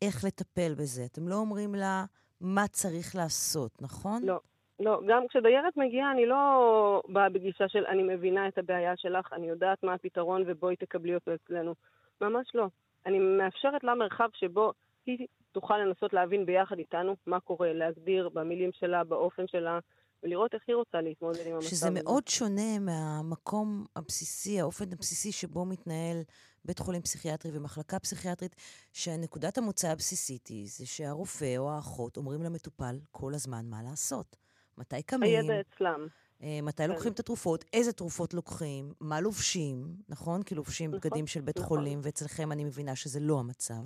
איך 0.02 0.24
לטפל 0.24 0.74
בזה, 0.74 1.02
אתם 1.12 1.28
לא 1.28 1.34
אומרים 1.34 1.74
לה 1.74 2.04
מה 2.40 2.68
צריך 2.68 3.16
לעשות, 3.16 3.82
נכון? 3.82 4.22
לא. 4.24 4.40
לא, 4.80 5.00
גם 5.06 5.28
כשדיירת 5.28 5.76
מגיעה, 5.76 6.12
אני 6.12 6.26
לא 6.26 7.02
באה 7.08 7.28
בגישה 7.28 7.68
של 7.68 7.86
אני 7.86 8.02
מבינה 8.02 8.48
את 8.48 8.58
הבעיה 8.58 8.96
שלך, 8.96 9.32
אני 9.32 9.48
יודעת 9.48 9.82
מה 9.82 9.94
הפתרון 9.94 10.42
ובואי 10.46 10.76
תקבלי 10.76 11.14
אותו 11.14 11.34
אצלנו. 11.34 11.74
ממש 12.20 12.46
לא. 12.54 12.66
אני 13.06 13.18
מאפשרת 13.18 13.84
לה 13.84 13.94
מרחב 13.94 14.28
שבו 14.34 14.72
היא 15.06 15.26
תוכל 15.52 15.78
לנסות 15.78 16.12
להבין 16.12 16.46
ביחד 16.46 16.78
איתנו 16.78 17.16
מה 17.26 17.40
קורה, 17.40 17.72
להגדיר 17.72 18.28
במילים 18.28 18.70
שלה, 18.72 19.04
באופן 19.04 19.46
שלה, 19.46 19.78
ולראות 20.24 20.54
איך 20.54 20.62
היא 20.68 20.76
רוצה 20.76 21.00
להתמודד 21.00 21.46
עם 21.46 21.54
המצב. 21.54 21.66
שזה 21.66 21.90
מאוד 21.90 22.28
שונה 22.28 22.78
מהמקום 22.80 23.84
הבסיסי, 23.96 24.60
האופן 24.60 24.84
הבסיסי 24.92 25.32
שבו 25.32 25.64
מתנהל 25.64 26.22
בית 26.64 26.78
חולים 26.78 27.02
פסיכיאטרי 27.02 27.52
ומחלקה 27.54 27.98
פסיכיאטרית, 27.98 28.56
שנקודת 28.92 29.58
המוצא 29.58 29.88
הבסיסית 29.88 30.46
היא 30.46 30.66
זה 30.68 30.86
שהרופא 30.86 31.56
או 31.56 31.70
האחות 31.70 32.16
אומרים 32.16 32.42
למטופל 32.42 32.96
כל 33.10 33.34
הזמן 33.34 33.66
מה 33.70 33.82
לעשות. 33.82 34.36
מתי 34.78 35.02
קמים? 35.02 35.40
הידע 35.40 35.60
אצלם. 35.60 36.06
אה, 36.42 36.58
מתי 36.62 36.82
כן. 36.82 36.90
לוקחים 36.90 37.12
את 37.12 37.20
התרופות, 37.20 37.64
איזה 37.72 37.92
תרופות 37.92 38.34
לוקחים, 38.34 38.92
מה 39.00 39.20
לובשים, 39.20 39.86
נכון? 40.08 40.42
כי 40.42 40.54
לובשים 40.54 40.90
נכון, 40.90 41.00
בגדים 41.00 41.26
של 41.26 41.40
בית 41.40 41.58
נכון. 41.58 41.68
חולים, 41.68 42.00
ואצלכם 42.02 42.52
אני 42.52 42.64
מבינה 42.64 42.96
שזה 42.96 43.20
לא 43.20 43.40
המצב. 43.40 43.82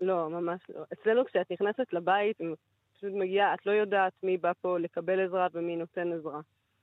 לא, 0.00 0.30
ממש 0.30 0.60
לא. 0.68 0.82
אצלנו 0.92 1.24
כשאת 1.26 1.52
נכנסת 1.52 1.92
לבית, 1.92 2.36
פשוט 2.96 3.12
מגיעה, 3.12 3.54
את 3.54 3.66
לא 3.66 3.72
יודעת 3.72 4.12
מי 4.22 4.36
בא 4.36 4.52
פה 4.60 4.78
לקבל 4.78 5.26
עזרה 5.26 5.46
ומי 5.52 5.76
נותן 5.76 6.12
עזרה. 6.12 6.40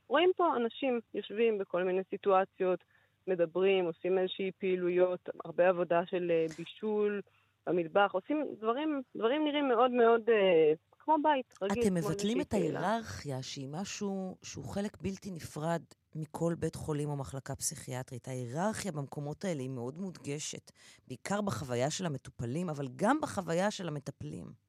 רואים 0.07 0.31
פה 0.35 0.55
אנשים 0.55 0.99
יושבים 1.13 1.57
בכל 1.57 1.83
מיני 1.83 2.01
סיטואציות, 2.09 2.79
מדברים, 3.27 3.85
עושים 3.85 4.17
איזושהי 4.17 4.51
פעילויות, 4.59 5.29
הרבה 5.45 5.69
עבודה 5.69 6.01
של 6.05 6.31
אה, 6.31 6.45
בישול 6.57 7.21
במטבח, 7.67 8.11
עושים 8.11 8.45
דברים, 8.59 9.01
דברים 9.15 9.43
נראים 9.45 9.67
מאוד 9.67 9.91
מאוד 9.91 10.21
אה, 10.29 10.73
כמו 10.99 11.15
בית 11.23 11.53
רגיל. 11.61 11.83
אתם 11.83 11.93
מבטלים 11.93 12.41
את 12.41 12.53
ההיררכיה, 12.53 13.43
שהיא 13.43 13.67
משהו 13.71 14.37
שהוא 14.43 14.65
חלק 14.65 14.97
בלתי 15.01 15.31
נפרד 15.31 15.81
מכל 16.15 16.53
בית 16.59 16.75
חולים 16.75 17.09
או 17.09 17.15
מחלקה 17.15 17.55
פסיכיאטרית. 17.55 18.27
ההיררכיה 18.27 18.91
במקומות 18.91 19.45
האלה 19.45 19.61
היא 19.61 19.69
מאוד 19.69 19.97
מודגשת, 19.97 20.71
בעיקר 21.07 21.41
בחוויה 21.41 21.89
של 21.89 22.05
המטופלים, 22.05 22.69
אבל 22.69 22.87
גם 22.95 23.17
בחוויה 23.21 23.71
של 23.71 23.87
המטפלים. 23.87 24.62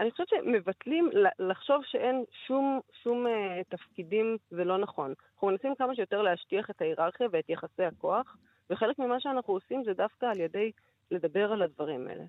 אני 0.00 0.10
חושבת 0.10 0.28
שמבטלים, 0.28 1.10
לחשוב 1.38 1.82
שאין 1.84 2.24
שום, 2.46 2.80
שום 3.02 3.26
uh, 3.26 3.30
תפקידים 3.68 4.36
זה 4.50 4.64
לא 4.64 4.78
נכון. 4.78 5.14
אנחנו 5.34 5.48
מנסים 5.48 5.74
כמה 5.74 5.94
שיותר 5.94 6.22
להשטיח 6.22 6.70
את 6.70 6.82
ההיררכיה 6.82 7.26
ואת 7.32 7.50
יחסי 7.50 7.84
הכוח, 7.84 8.36
וחלק 8.70 8.98
ממה 8.98 9.20
שאנחנו 9.20 9.54
עושים 9.54 9.84
זה 9.84 9.94
דווקא 9.94 10.26
על 10.26 10.40
ידי 10.40 10.72
לדבר 11.10 11.52
על 11.52 11.62
הדברים 11.62 12.08
האלה. 12.08 12.24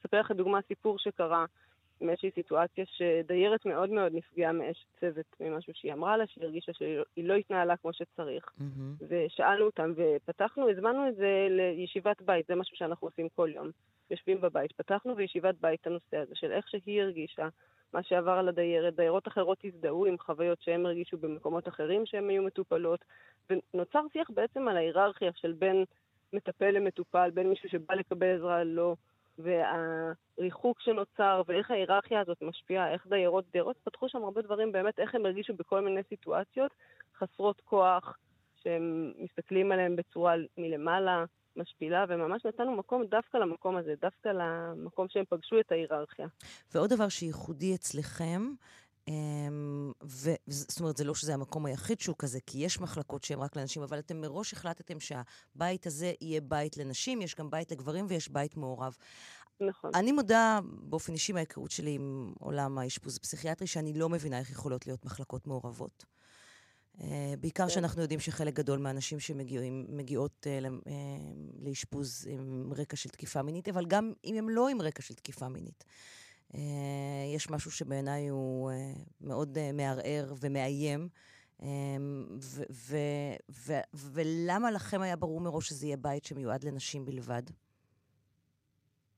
אספר 0.00 0.20
לך 0.20 0.30
דוגמה 0.30 0.58
סיפור 0.68 0.98
שקרה 0.98 1.44
עם 2.02 2.10
איזושהי 2.10 2.30
סיטואציה 2.30 2.84
שדיירת 2.86 3.66
מאוד 3.66 3.90
מאוד 3.90 4.14
נפגעה 4.14 4.52
מאש 4.52 4.86
צוות, 5.00 5.26
ממשהו 5.40 5.72
שהיא 5.74 5.92
אמרה 5.92 6.16
לה, 6.16 6.26
שהיא 6.26 6.44
הרגישה 6.44 6.72
שהיא 6.72 7.24
לא 7.24 7.34
התנהלה 7.34 7.76
כמו 7.76 7.92
שצריך. 7.92 8.44
Mm-hmm. 8.44 9.04
ושאלנו 9.08 9.64
אותם, 9.64 9.92
ופתחנו, 9.96 10.70
הזמנו 10.70 11.08
את 11.08 11.16
זה 11.16 11.46
לישיבת 11.50 12.22
בית, 12.22 12.46
זה 12.46 12.54
משהו 12.54 12.76
שאנחנו 12.76 13.08
עושים 13.08 13.28
כל 13.28 13.50
יום. 13.54 13.70
יושבים 14.10 14.40
בבית, 14.40 14.72
פתחנו 14.72 15.14
בישיבת 15.14 15.54
בית 15.60 15.80
את 15.80 15.86
הנושא 15.86 16.16
הזה 16.16 16.34
של 16.34 16.52
איך 16.52 16.68
שהיא 16.68 17.02
הרגישה, 17.02 17.48
מה 17.92 18.02
שעבר 18.02 18.32
על 18.32 18.48
הדיירת, 18.48 18.96
דיירות 18.96 19.28
אחרות 19.28 19.58
הזדהו 19.64 20.06
עם 20.06 20.18
חוויות 20.18 20.62
שהם 20.62 20.86
הרגישו 20.86 21.18
במקומות 21.18 21.68
אחרים 21.68 22.06
שהן 22.06 22.28
היו 22.28 22.42
מטופלות, 22.42 23.04
ונוצר 23.50 24.00
שיח 24.12 24.30
בעצם 24.30 24.68
על 24.68 24.76
ההיררכיה 24.76 25.30
של 25.34 25.52
בין 25.52 25.84
מטפל 26.32 26.70
למטופל, 26.70 27.30
בין 27.34 27.48
מישהו 27.48 27.68
שבא 27.68 27.94
לקבל 27.94 28.36
עזרה 28.36 28.64
לא. 28.64 28.94
והריחוק 29.38 30.80
שנוצר, 30.80 31.42
ואיך 31.46 31.70
ההיררכיה 31.70 32.20
הזאת 32.20 32.42
משפיעה, 32.42 32.92
איך 32.92 33.06
דיירות, 33.06 33.44
דיירות 33.52 33.76
פתחו 33.84 34.08
שם 34.08 34.24
הרבה 34.24 34.42
דברים, 34.42 34.72
באמת 34.72 34.98
איך 34.98 35.14
הם 35.14 35.26
הרגישו 35.26 35.54
בכל 35.54 35.80
מיני 35.80 36.00
סיטואציות 36.08 36.72
חסרות 37.18 37.60
כוח, 37.60 38.18
שהם 38.62 39.12
מסתכלים 39.18 39.72
עליהם 39.72 39.96
בצורה 39.96 40.34
מלמעלה, 40.58 41.24
משפילה, 41.56 42.04
וממש 42.08 42.44
נתנו 42.44 42.76
מקום 42.76 43.04
דווקא 43.04 43.36
למקום 43.36 43.76
הזה, 43.76 43.94
דווקא 44.00 44.28
למקום 44.28 45.06
שהם 45.08 45.24
פגשו 45.28 45.60
את 45.60 45.72
ההיררכיה. 45.72 46.26
ועוד 46.74 46.90
דבר 46.90 47.08
שייחודי 47.08 47.74
אצלכם, 47.74 48.42
ו, 50.04 50.30
זאת 50.46 50.80
אומרת, 50.80 50.96
זה 50.96 51.04
לא 51.04 51.14
שזה 51.14 51.34
המקום 51.34 51.66
היחיד 51.66 52.00
שהוא 52.00 52.16
כזה, 52.18 52.38
כי 52.46 52.58
יש 52.58 52.80
מחלקות 52.80 53.24
שהן 53.24 53.38
רק 53.38 53.56
לנשים, 53.56 53.82
אבל 53.82 53.98
אתם 53.98 54.20
מראש 54.20 54.52
החלטתם 54.52 54.96
שהבית 55.00 55.86
הזה 55.86 56.12
יהיה 56.20 56.40
בית 56.40 56.76
לנשים, 56.76 57.22
יש 57.22 57.34
גם 57.34 57.50
בית 57.50 57.72
לגברים 57.72 58.06
ויש 58.08 58.28
בית 58.28 58.56
מעורב. 58.56 58.96
נכון. 59.60 59.90
אני 59.94 60.12
מודה 60.12 60.60
באופן 60.64 61.12
אישי 61.12 61.32
מההיכרות 61.32 61.70
שלי 61.70 61.90
עם 61.90 62.32
עולם 62.40 62.78
האשפוז 62.78 63.16
הפסיכיאטרי, 63.16 63.66
שאני 63.66 63.92
לא 63.92 64.08
מבינה 64.08 64.38
איך 64.38 64.50
יכולות 64.50 64.86
להיות 64.86 65.04
מחלקות 65.04 65.46
מעורבות. 65.46 66.04
Uh, 66.98 67.02
בעיקר 67.40 67.64
כן. 67.64 67.70
שאנחנו 67.70 68.02
יודעים 68.02 68.20
שחלק 68.20 68.54
גדול 68.54 68.78
מהנשים 68.78 69.20
שמגיעות 69.20 70.46
uh, 70.46 70.90
לאשפוז 71.62 72.26
עם 72.30 72.72
רקע 72.76 72.96
של 72.96 73.08
תקיפה 73.08 73.42
מינית, 73.42 73.68
אבל 73.68 73.86
גם 73.86 74.12
אם 74.24 74.34
הם 74.34 74.48
לא 74.48 74.68
עם 74.68 74.82
רקע 74.82 75.02
של 75.02 75.14
תקיפה 75.14 75.48
מינית. 75.48 75.84
אה, 76.54 76.60
יש 77.34 77.50
משהו 77.50 77.70
שבעיניי 77.70 78.28
הוא 78.28 78.70
אה, 78.70 78.76
מאוד 79.20 79.58
אה, 79.58 79.70
מערער 79.72 80.34
ומאיים. 80.40 81.08
ולמה 83.94 84.70
לכם 84.70 85.00
היה 85.00 85.16
ברור 85.16 85.40
מראש 85.40 85.68
שזה 85.68 85.86
יהיה 85.86 85.96
בית 85.96 86.24
שמיועד 86.24 86.64
לנשים 86.64 87.04
בלבד? 87.04 87.42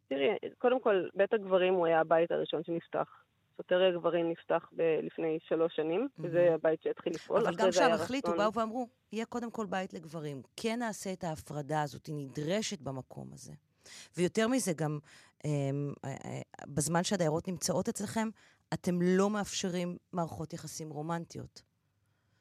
תראי, 0.08 0.28
קודם 0.58 0.80
כל, 0.80 1.08
בית 1.14 1.34
הגברים 1.34 1.74
הוא 1.74 1.86
היה 1.86 2.00
הבית 2.00 2.30
הראשון 2.30 2.64
שנפתח. 2.64 3.24
סוטריה 3.56 3.92
גברים 3.92 4.30
נפתח 4.30 4.68
ב- 4.76 4.98
לפני 5.02 5.38
שלוש 5.48 5.76
שנים, 5.76 6.08
mm-hmm. 6.08 6.22
וזה 6.24 6.54
הבית 6.54 6.82
שהתחיל 6.82 7.12
לפעול. 7.12 7.40
אבל 7.40 7.54
גם 7.56 7.72
שם 7.72 7.90
החליטו, 7.92 8.32
באו 8.36 8.52
ואמרו, 8.52 8.88
יהיה 9.12 9.26
קודם 9.26 9.50
כל 9.50 9.66
בית 9.66 9.94
לגברים. 9.94 10.42
כן 10.56 10.78
נעשה 10.78 11.12
את 11.12 11.24
ההפרדה 11.24 11.82
הזאת, 11.82 12.06
היא 12.06 12.14
נדרשת 12.14 12.80
במקום 12.80 13.32
הזה. 13.32 13.52
ויותר 14.16 14.48
מזה, 14.48 14.72
גם 14.76 14.98
אמ, 15.44 15.92
אה, 16.04 16.10
אה, 16.10 16.40
בזמן 16.66 17.04
שהדיירות 17.04 17.48
נמצאות 17.48 17.88
אצלכם, 17.88 18.28
אתם 18.74 18.94
לא 19.02 19.30
מאפשרים 19.30 19.96
מערכות 20.12 20.52
יחסים 20.52 20.90
רומנטיות. 20.90 21.62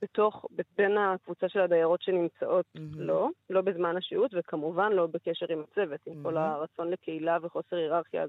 בתוך, 0.02 0.46
בין 0.78 0.98
הקבוצה 0.98 1.50
של 1.50 1.60
הדיירות 1.60 2.02
שנמצאות, 2.02 2.66
mm-hmm. 2.78 2.80
לא, 2.96 3.30
לא 3.50 3.62
בזמן 3.62 3.98
השהות, 3.98 4.32
וכמובן 4.34 4.92
לא 4.92 5.08
בקשר 5.08 5.46
עם 5.50 5.64
הצוות, 5.72 6.00
עם 6.06 6.14
mm-hmm. 6.14 6.24
כל 6.24 6.38
הרצון 6.38 6.90
לקהילה 6.90 7.38
וחוסר 7.42 7.76
היררכיה, 7.76 8.26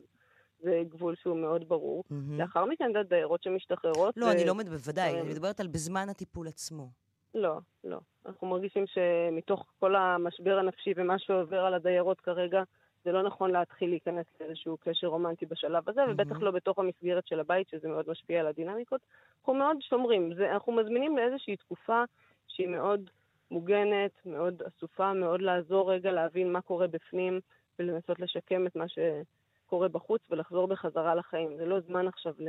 זה 0.63 0.83
גבול 0.89 1.15
שהוא 1.23 1.37
מאוד 1.37 1.69
ברור. 1.69 2.05
Mm-hmm. 2.07 2.39
לאחר 2.39 2.65
מכן 2.65 2.93
זה 2.93 3.03
דיירות 3.03 3.43
שמשתחררות. 3.43 4.17
לא, 4.17 4.27
ו... 4.27 4.31
אני 4.31 4.45
לא, 4.45 4.55
בוודאי, 4.55 5.21
אני 5.21 5.29
מדברת 5.29 5.61
על 5.61 5.67
בזמן 5.67 6.09
הטיפול 6.09 6.49
עצמו. 6.49 6.89
לא, 7.35 7.59
לא. 7.85 7.99
אנחנו 8.27 8.47
מרגישים 8.47 8.85
שמתוך 8.87 9.67
כל 9.81 9.97
המשבר 9.97 10.59
הנפשי 10.59 10.93
ומה 10.97 11.19
שעובר 11.19 11.61
על 11.61 11.75
הדיירות 11.75 12.21
כרגע, 12.21 12.63
זה 13.05 13.13
לא 13.13 13.23
נכון 13.23 13.51
להתחיל 13.51 13.91
להיכנס 13.91 14.27
לאיזשהו 14.41 14.77
קשר 14.81 15.07
רומנטי 15.07 15.47
בשלב 15.47 15.89
הזה. 15.89 16.01
ובטח 16.09 16.41
לא 16.41 16.51
בתוך 16.51 16.79
המסגרת 16.79 17.27
של 17.27 17.41
הבית, 17.41 17.69
שזה 17.69 17.89
מאוד 17.89 18.11
משפיע 18.11 18.41
על 18.41 18.47
הדינמיקות. 18.47 19.01
אנחנו 19.39 19.55
מאוד 19.55 19.77
שומרים, 19.81 20.35
זה, 20.35 20.53
אנחנו 20.53 20.73
מזמינים 20.73 21.17
לאיזושהי 21.17 21.57
תקופה 21.57 22.05
שהיא 22.49 22.69
מאוד 22.69 23.11
מוגנת, 23.51 24.11
מאוד 24.27 24.63
אסופה, 24.63 25.13
מאוד 25.13 25.41
לעזור 25.41 25.93
רגע 25.93 26.13
להבין 26.13 26.53
מה 26.53 26.61
קורה 26.61 26.87
בפנים, 26.87 27.41
ולנסות 27.79 28.21
לשקם 28.21 28.67
את 28.67 28.77
מה 28.77 28.85
שקורה 28.89 29.89
בחוץ 29.89 30.21
ולחזור 30.31 30.69
בחזרה 30.69 31.15
לחיים. 31.15 31.57
זה 31.57 31.67
לא 31.67 31.81
זמן 31.81 32.09
עכשיו 32.09 32.35
ל... 32.39 32.49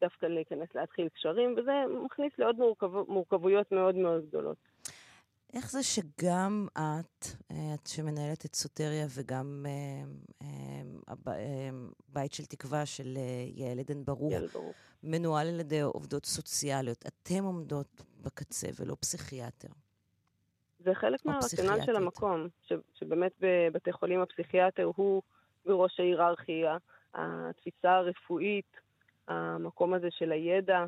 דווקא 0.00 0.26
להיכנס 0.26 0.74
להתחיל 0.74 1.08
קשרים, 1.08 1.54
וזה 1.56 1.72
מכניס 2.04 2.32
לעוד 2.38 2.56
מורכב... 2.56 2.90
מורכבויות 3.08 3.72
מאוד 3.72 3.94
מאוד 3.94 4.26
גדולות. 4.26 4.56
איך 5.54 5.70
זה 5.70 5.82
שגם 5.82 6.66
את, 6.72 7.26
אה, 7.50 7.74
את 7.74 7.86
שמנהלת 7.86 8.44
את 8.44 8.54
סוטריה 8.54 9.06
וגם 9.16 9.66
הבית 11.08 11.28
אה, 12.16 12.22
אה, 12.22 12.28
של 12.30 12.44
תקווה 12.44 12.86
של 12.86 13.16
יעל 13.54 13.78
עדן 13.78 14.04
ברוך, 14.04 14.34
מנוהל 15.02 15.48
על 15.48 15.60
ידי 15.60 15.80
עובדות 15.80 16.26
סוציאליות, 16.26 17.04
אתן 17.06 17.44
עומדות 17.44 18.02
בקצה 18.22 18.68
ולא 18.80 18.96
פסיכיאטר. 19.00 19.68
זה 20.78 20.94
חלק 20.94 21.24
מהרציונל 21.24 21.84
של 21.86 21.96
המקום, 21.96 22.48
ש, 22.62 22.72
שבאמת 22.94 23.32
בבתי 23.40 23.92
חולים 23.92 24.20
הפסיכיאטר 24.20 24.90
הוא 24.96 25.22
בראש 25.66 26.00
ההיררכיה, 26.00 26.76
התפיסה 27.14 27.92
הרפואית, 27.92 28.76
המקום 29.28 29.94
הזה 29.94 30.08
של 30.10 30.32
הידע, 30.32 30.84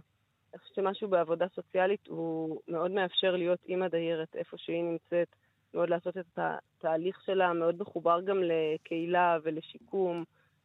אני 0.53 0.59
חושבת 0.59 0.75
שמשהו 0.75 1.09
בעבודה 1.09 1.47
סוציאלית 1.55 2.07
הוא 2.07 2.61
מאוד 2.69 2.91
מאפשר 2.91 3.37
להיות 3.37 3.61
עם 3.67 3.83
הדיירת 3.83 4.37
איפה 4.37 4.57
שהיא 4.59 4.83
נמצאת, 4.83 5.29
מאוד 5.75 5.91
לעשות 5.91 6.17
את 6.19 6.39
התהליך 6.39 7.21
שלה, 7.27 7.53
מאוד 7.53 7.81
מחובר 7.81 8.21
גם 8.21 8.37
לקהילה 8.43 9.39
ולשיקום 9.43 10.25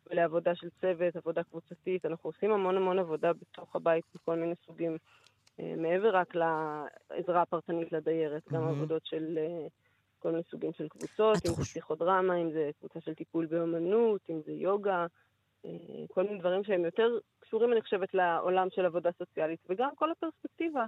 ולעבודה 0.09 0.55
של 0.55 0.69
צוות, 0.81 1.15
עבודה 1.15 1.43
קבוצתית. 1.43 2.05
אנחנו 2.05 2.29
עושים 2.29 2.51
המון 2.51 2.77
המון 2.77 2.99
עבודה 2.99 3.33
בתוך 3.33 3.75
הבית 3.75 4.05
בכל 4.15 4.35
מיני 4.35 4.55
סוגים, 4.65 4.97
אה, 5.59 5.73
מעבר 5.77 6.15
רק 6.15 6.35
לעזרה 6.35 7.41
הפרטנית 7.41 7.91
לדיירת, 7.91 8.47
mm-hmm. 8.47 8.53
גם 8.53 8.67
עבודות 8.67 9.05
של 9.05 9.37
אה, 9.37 9.67
כל 10.19 10.31
מיני 10.31 10.43
סוגים 10.51 10.73
של 10.73 10.87
קבוצות, 10.87 11.37
אם 11.45 11.51
זה 11.51 11.61
פסיכודרמה, 11.61 12.35
אם 12.35 12.51
זה 12.51 12.69
קבוצה 12.79 13.01
של 13.01 13.13
טיפול 13.13 13.45
באמנות, 13.45 14.21
אם 14.29 14.41
זה 14.45 14.51
יוגה. 14.51 15.05
אה, 15.65 15.71
כל 16.07 16.23
מיני 16.23 16.39
דברים 16.39 16.63
שהם 16.63 16.85
יותר 16.85 17.17
קשורים, 17.39 17.73
אני 17.73 17.81
חושבת, 17.81 18.13
לעולם 18.13 18.67
של 18.71 18.85
עבודה 18.85 19.09
סוציאלית, 19.17 19.59
וגם 19.69 19.89
כל 19.95 20.11
הפרספקטיבה, 20.11 20.85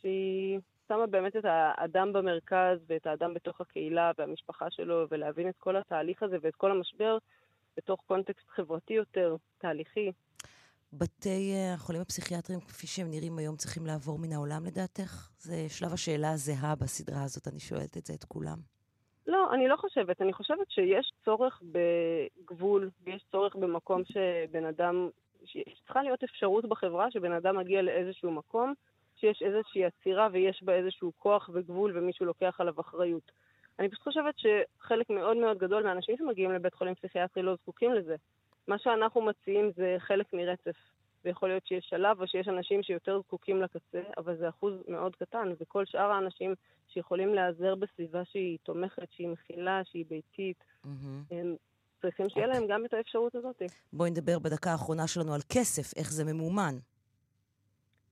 שהיא 0.00 0.58
שמה 0.88 1.06
באמת 1.06 1.36
את 1.36 1.44
האדם 1.44 2.12
במרכז 2.12 2.78
ואת 2.86 3.06
האדם 3.06 3.34
בתוך 3.34 3.60
הקהילה 3.60 4.12
והמשפחה 4.18 4.70
שלו, 4.70 5.06
ולהבין 5.10 5.48
את 5.48 5.56
כל 5.58 5.76
התהליך 5.76 6.22
הזה 6.22 6.36
ואת 6.42 6.54
כל 6.54 6.70
המשבר 6.70 7.18
בתוך 7.76 8.00
קונטקסט 8.06 8.48
חברתי 8.48 8.94
יותר, 8.94 9.36
תהליכי. 9.58 10.12
בתי 10.92 11.52
אה, 11.54 11.74
החולים 11.74 12.02
הפסיכיאטריים, 12.02 12.60
כפי 12.60 12.86
שהם 12.86 13.10
נראים 13.10 13.38
היום, 13.38 13.56
צריכים 13.56 13.86
לעבור 13.86 14.18
מן 14.18 14.32
העולם 14.32 14.64
לדעתך? 14.64 15.30
זה 15.38 15.66
שלב 15.68 15.92
השאלה 15.92 16.32
הזהה 16.32 16.74
בסדרה 16.74 17.22
הזאת, 17.22 17.48
אני 17.48 17.60
שואלת 17.60 17.96
את 17.96 18.06
זה 18.06 18.14
את 18.14 18.24
כולם. 18.24 18.75
לא, 19.26 19.54
אני 19.54 19.68
לא 19.68 19.76
חושבת. 19.76 20.22
אני 20.22 20.32
חושבת 20.32 20.70
שיש 20.70 21.12
צורך 21.24 21.62
בגבול, 21.72 22.90
ויש 23.04 23.24
צורך 23.30 23.56
במקום 23.56 24.02
שבן 24.04 24.64
אדם, 24.64 25.08
שצריכה 25.44 26.02
להיות 26.02 26.24
אפשרות 26.24 26.64
בחברה 26.64 27.10
שבן 27.10 27.32
אדם 27.32 27.56
מגיע 27.56 27.82
לאיזשהו 27.82 28.30
מקום, 28.30 28.74
שיש 29.16 29.42
איזושהי 29.42 29.84
עצירה 29.84 30.28
ויש 30.32 30.62
בה 30.62 30.74
איזשהו 30.74 31.12
כוח 31.18 31.50
וגבול 31.52 31.98
ומישהו 31.98 32.26
לוקח 32.26 32.56
עליו 32.60 32.80
אחריות. 32.80 33.32
אני 33.78 33.88
פשוט 33.88 34.02
חושבת 34.02 34.34
שחלק 34.38 35.10
מאוד 35.10 35.36
מאוד 35.36 35.58
גדול 35.58 35.82
מהאנשים 35.82 36.16
שמגיעים 36.16 36.52
לבית 36.52 36.74
חולים 36.74 36.94
פסיכיאטרי 36.94 37.42
לא 37.42 37.54
זקוקים 37.54 37.92
לזה. 37.92 38.16
מה 38.68 38.78
שאנחנו 38.78 39.22
מציעים 39.22 39.70
זה 39.76 39.96
חלק 39.98 40.32
מרצף. 40.32 40.76
ויכול 41.26 41.48
להיות 41.48 41.66
שיש 41.66 41.86
שלב 41.90 42.20
או 42.20 42.26
שיש 42.26 42.48
אנשים 42.48 42.82
שיותר 42.82 43.20
זקוקים 43.20 43.62
לקצה, 43.62 44.02
אבל 44.16 44.36
זה 44.36 44.48
אחוז 44.48 44.74
מאוד 44.88 45.16
קטן, 45.16 45.52
וכל 45.60 45.84
שאר 45.86 46.10
האנשים 46.10 46.54
שיכולים 46.88 47.34
להיעזר 47.34 47.74
בסביבה 47.74 48.24
שהיא 48.24 48.58
תומכת, 48.62 49.08
שהיא 49.10 49.28
מכילה, 49.28 49.80
שהיא 49.84 50.04
ביתית, 50.08 50.56
mm-hmm. 50.84 50.88
הם 51.30 51.56
צריכים 52.02 52.28
שיהיה 52.28 52.46
להם 52.46 52.66
גם 52.68 52.84
את 52.84 52.94
האפשרות 52.94 53.34
הזאת. 53.34 53.62
בואי 53.92 54.10
נדבר 54.10 54.38
בדקה 54.38 54.70
האחרונה 54.72 55.06
שלנו 55.06 55.34
על 55.34 55.40
כסף, 55.48 55.98
איך 55.98 56.12
זה 56.12 56.24
ממומן. 56.24 56.74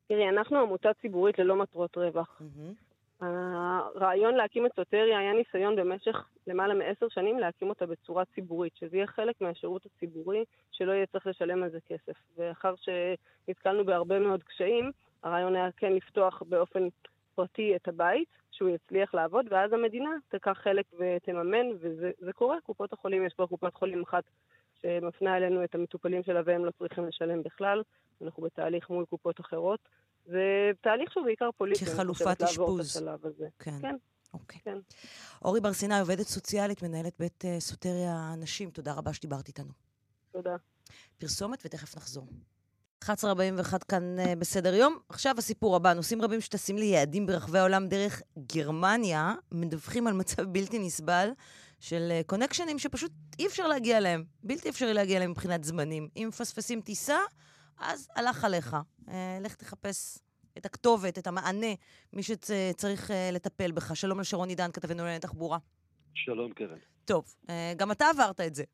תראי, 0.08 0.28
אנחנו 0.28 0.58
עמותה 0.58 0.88
ציבורית 1.02 1.38
ללא 1.38 1.56
מטרות 1.56 1.96
רווח. 1.96 2.40
Mm-hmm. 2.40 2.83
הרעיון 3.20 4.34
להקים 4.34 4.66
את 4.66 4.70
סוטריה 4.76 5.18
היה 5.18 5.32
ניסיון 5.32 5.76
במשך 5.76 6.28
למעלה 6.46 6.74
מעשר 6.74 7.08
שנים 7.08 7.38
להקים 7.38 7.68
אותה 7.68 7.86
בצורה 7.86 8.24
ציבורית, 8.24 8.76
שזה 8.76 8.96
יהיה 8.96 9.06
חלק 9.06 9.40
מהשירות 9.40 9.86
הציבורי, 9.86 10.44
שלא 10.70 10.92
יהיה 10.92 11.06
צריך 11.06 11.26
לשלם 11.26 11.62
על 11.62 11.70
זה 11.70 11.78
כסף. 11.86 12.16
ואחר 12.36 12.74
שנתקלנו 12.76 13.84
בהרבה 13.84 14.18
מאוד 14.18 14.42
קשיים, 14.42 14.90
הרעיון 15.22 15.56
היה 15.56 15.68
כן 15.76 15.92
לפתוח 15.92 16.42
באופן 16.48 16.88
פרטי 17.34 17.76
את 17.76 17.88
הבית, 17.88 18.28
שהוא 18.50 18.68
יצליח 18.68 19.14
לעבוד, 19.14 19.46
ואז 19.50 19.72
המדינה 19.72 20.10
תיקח 20.28 20.58
חלק 20.62 20.86
ותממן, 20.98 21.66
וזה 21.80 22.32
קורה. 22.34 22.60
קופות 22.60 22.92
החולים, 22.92 23.26
יש 23.26 23.32
כבר 23.32 23.46
קופת 23.46 23.74
חולים 23.74 24.02
אחת 24.02 24.24
שמפנה 24.82 25.36
אלינו 25.36 25.64
את 25.64 25.74
המטופלים 25.74 26.22
שלה 26.22 26.40
והם 26.44 26.64
לא 26.64 26.70
צריכים 26.70 27.06
לשלם 27.06 27.42
בכלל. 27.42 27.82
אנחנו 28.22 28.42
בתהליך 28.42 28.90
מול 28.90 29.04
קופות 29.04 29.40
אחרות. 29.40 29.80
זה 30.26 30.70
תהליך 30.80 31.12
שהוא 31.12 31.24
בעיקר 31.24 31.50
פוליטי. 31.56 31.84
כחלופת 31.84 32.42
אשפוז. 32.42 33.02
כן. 33.58 33.78
כן. 33.80 33.94
אוקיי. 34.34 34.60
כן. 34.64 34.78
אורי 35.44 35.60
בר 35.60 35.72
סיני, 35.72 36.00
עובדת 36.00 36.26
סוציאלית, 36.26 36.82
מנהלת 36.82 37.14
בית 37.18 37.44
uh, 37.44 37.60
סוטריה 37.60 38.34
נשים, 38.36 38.70
תודה 38.70 38.92
רבה 38.92 39.12
שדיברת 39.12 39.48
איתנו. 39.48 39.72
תודה. 40.32 40.56
פרסומת 41.18 41.62
ותכף 41.66 41.96
נחזור. 41.96 42.26
11.41 43.04 43.08
כאן 43.88 44.16
uh, 44.18 44.38
בסדר 44.38 44.74
יום. 44.74 44.98
עכשיו 45.08 45.34
הסיפור 45.38 45.76
הבא, 45.76 45.92
נושאים 45.92 46.22
רבים 46.22 46.40
שטסים 46.40 46.78
ליעדים 46.78 47.26
ברחבי 47.26 47.58
העולם 47.58 47.88
דרך 47.88 48.22
גרמניה, 48.38 49.34
מדווחים 49.52 50.06
על 50.06 50.14
מצב 50.14 50.42
בלתי 50.42 50.78
נסבל 50.78 51.28
של 51.80 52.12
קונקשנים 52.26 52.76
uh, 52.76 52.80
שפשוט 52.80 53.12
אי 53.38 53.46
אפשר 53.46 53.66
להגיע 53.66 53.98
אליהם. 53.98 54.24
בלתי 54.42 54.68
אפשרי 54.68 54.94
להגיע 54.94 55.16
אליהם 55.16 55.30
מבחינת 55.30 55.64
זמנים. 55.64 56.08
אם 56.16 56.26
מפספסים 56.28 56.80
טיסה, 56.80 57.18
אז 57.80 58.08
הלך 58.16 58.44
עליך. 58.44 58.76
Uh, 59.06 59.10
לך 59.44 59.54
תחפש 59.54 60.18
את 60.58 60.66
הכתובת, 60.66 61.18
את 61.18 61.26
המענה, 61.26 61.74
מי 62.12 62.22
שצריך 62.22 63.10
אה, 63.10 63.30
לטפל 63.32 63.72
בך. 63.72 63.96
שלום 63.96 64.20
לשרון 64.20 64.48
עידן, 64.48 64.70
כתבנו 64.72 64.98
לענייני 64.98 65.20
תחבורה. 65.20 65.58
שלום, 66.14 66.52
קרן. 66.52 66.78
טוב, 67.04 67.24
אה, 67.50 67.72
גם 67.76 67.90
אתה 67.90 68.04
עברת 68.14 68.40
את 68.40 68.54
זה. 68.54 68.64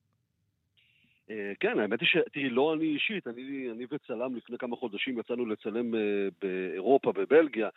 אה, 1.30 1.52
כן, 1.60 1.78
האמת 1.78 2.00
היא 2.00 2.08
ש... 2.08 2.16
תראי, 2.32 2.50
לא 2.50 2.74
אני 2.74 2.84
אישית, 2.84 3.26
אני, 3.26 3.68
אני 3.70 3.86
וצלם 3.90 4.36
לפני 4.36 4.58
כמה 4.58 4.76
חודשים 4.76 5.18
יצאנו 5.18 5.46
לצלם 5.46 5.90
באירופה, 6.42 7.12
בבלגיה, 7.12 7.68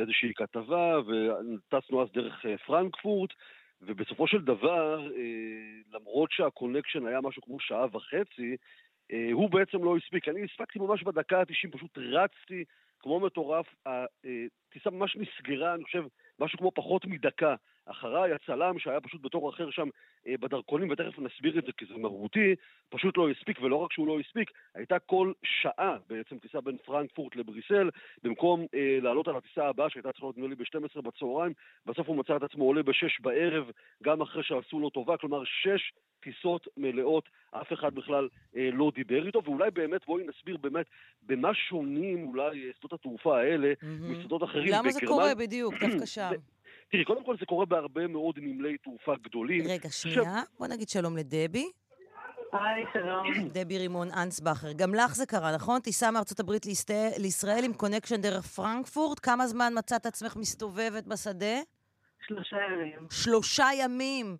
איזושהי 0.00 0.34
כתבה, 0.34 0.98
וטסנו 1.00 2.02
אז 2.02 2.08
דרך 2.14 2.44
פרנקפורט, 2.66 3.30
ובסופו 3.82 4.28
של 4.28 4.44
דבר, 4.44 5.08
למרות 5.92 6.30
שה 6.32 6.49
connection 6.49 7.06
היה 7.06 7.20
משהו 7.20 7.42
כמו 7.42 7.60
שעה 7.60 7.86
וחצי, 7.92 8.50
אה, 8.50 8.56
הוא 9.32 9.50
בעצם 9.50 9.84
לא 9.84 9.96
הספיק. 9.96 10.28
אני 10.28 10.44
הספקתי 10.44 10.78
ממש 10.78 11.02
בדקה 11.02 11.38
ה-90, 11.40 11.72
פשוט 11.72 11.98
רצתי 11.98 12.64
כמו 13.00 13.20
מטורף. 13.20 13.66
הטיסה 13.86 14.90
ממש 14.90 15.16
נסגרה, 15.16 15.74
אני 15.74 15.84
חושב, 15.84 16.04
משהו 16.38 16.58
כמו 16.58 16.72
פחות 16.74 17.06
מדקה. 17.06 17.54
אחריי 17.86 18.32
הצלם 18.32 18.78
שהיה 18.78 19.00
פשוט 19.00 19.22
בתור 19.22 19.50
אחר 19.50 19.70
שם 19.70 19.88
אה, 20.26 20.34
בדרכונים, 20.40 20.90
ותכף 20.90 21.18
נסביר 21.18 21.58
את 21.58 21.64
זה 21.64 21.72
כי 21.76 21.86
זה 21.86 21.94
מהותי, 21.94 22.54
פשוט 22.88 23.16
לא 23.16 23.30
הספיק, 23.30 23.62
ולא 23.62 23.76
רק 23.76 23.92
שהוא 23.92 24.06
לא 24.06 24.20
הספיק, 24.20 24.50
הייתה 24.74 24.98
כל 24.98 25.32
שעה 25.44 25.96
בעצם 26.08 26.38
טיסה 26.38 26.60
בין 26.60 26.76
פרנקפורט 26.84 27.36
לבריסל, 27.36 27.90
במקום 28.22 28.66
אה, 28.74 28.98
לעלות 29.02 29.28
על 29.28 29.36
הטיסה 29.36 29.68
הבאה 29.68 29.90
שהייתה 29.90 30.12
צריכה 30.12 30.26
להיות 30.26 30.38
נדמה 30.38 30.48
לי 30.48 30.54
ב-12 30.54 31.00
בצהריים, 31.02 31.52
בסוף 31.86 32.08
הוא 32.08 32.16
מצא 32.16 32.36
את 32.36 32.42
עצמו 32.42 32.64
עולה 32.64 32.82
ב-6 32.82 33.22
בערב, 33.22 33.70
גם 34.02 34.22
אחרי 34.22 34.42
שעשו 34.42 34.80
לו 34.80 34.90
טובה, 34.90 35.16
כלומר 35.16 35.44
6 35.44 35.92
טיסות 36.22 36.68
מלאות, 36.76 37.28
אף 37.50 37.72
אחד 37.72 37.94
בכלל 37.94 38.28
אה, 38.56 38.68
לא 38.72 38.92
דיבר 38.94 39.26
איתו, 39.26 39.42
ואולי 39.44 39.70
באמת, 39.70 40.06
בואי 40.06 40.24
נסביר 40.26 40.56
באמת 40.56 40.86
במה 41.22 41.54
שונים 41.54 42.26
אולי 42.26 42.72
שדות 42.78 42.92
התעופה 42.92 43.38
האלה 43.40 43.72
mm-hmm. 43.72 43.86
משדות 43.86 44.42
אחרים. 44.42 44.68
למה 44.68 44.82
בגרמנ... 44.82 44.92
זה 44.92 45.06
קורה 45.06 45.34
בדיוק, 45.34 45.74
דווקא 45.74 46.06
שם? 46.16 46.30
תראי, 46.92 47.04
קודם 47.04 47.24
כל 47.24 47.36
זה 47.40 47.46
קורה 47.46 47.66
בהרבה 47.66 48.06
מאוד 48.06 48.38
נמלי 48.38 48.78
תעופה 48.78 49.12
גדולים. 49.22 49.64
רגע, 49.68 49.90
שנייה, 49.90 50.42
ש... 50.44 50.58
בוא 50.58 50.66
נגיד 50.66 50.88
שלום 50.88 51.16
לדבי. 51.16 51.70
היי, 52.52 52.84
שלום. 52.92 53.26
דבי 53.54 53.78
רימון 53.78 54.08
אנסבכר. 54.10 54.72
גם 54.72 54.94
לך 54.94 55.14
זה 55.14 55.26
קרה, 55.26 55.54
נכון? 55.54 55.80
טיסה 55.80 56.10
מארצות 56.10 56.40
הברית 56.40 56.66
לישראל 57.18 57.64
עם 57.64 57.72
connection 57.72 58.20
דרך 58.20 58.46
פרנקפורט. 58.46 59.20
כמה 59.22 59.46
זמן 59.46 59.72
מצאת 59.78 60.06
עצמך 60.06 60.36
מסתובבת 60.36 61.06
בשדה? 61.06 61.56
שלושה 62.26 62.56
ימים. 62.56 63.06
שלושה 63.10 63.66
ימים. 63.74 64.36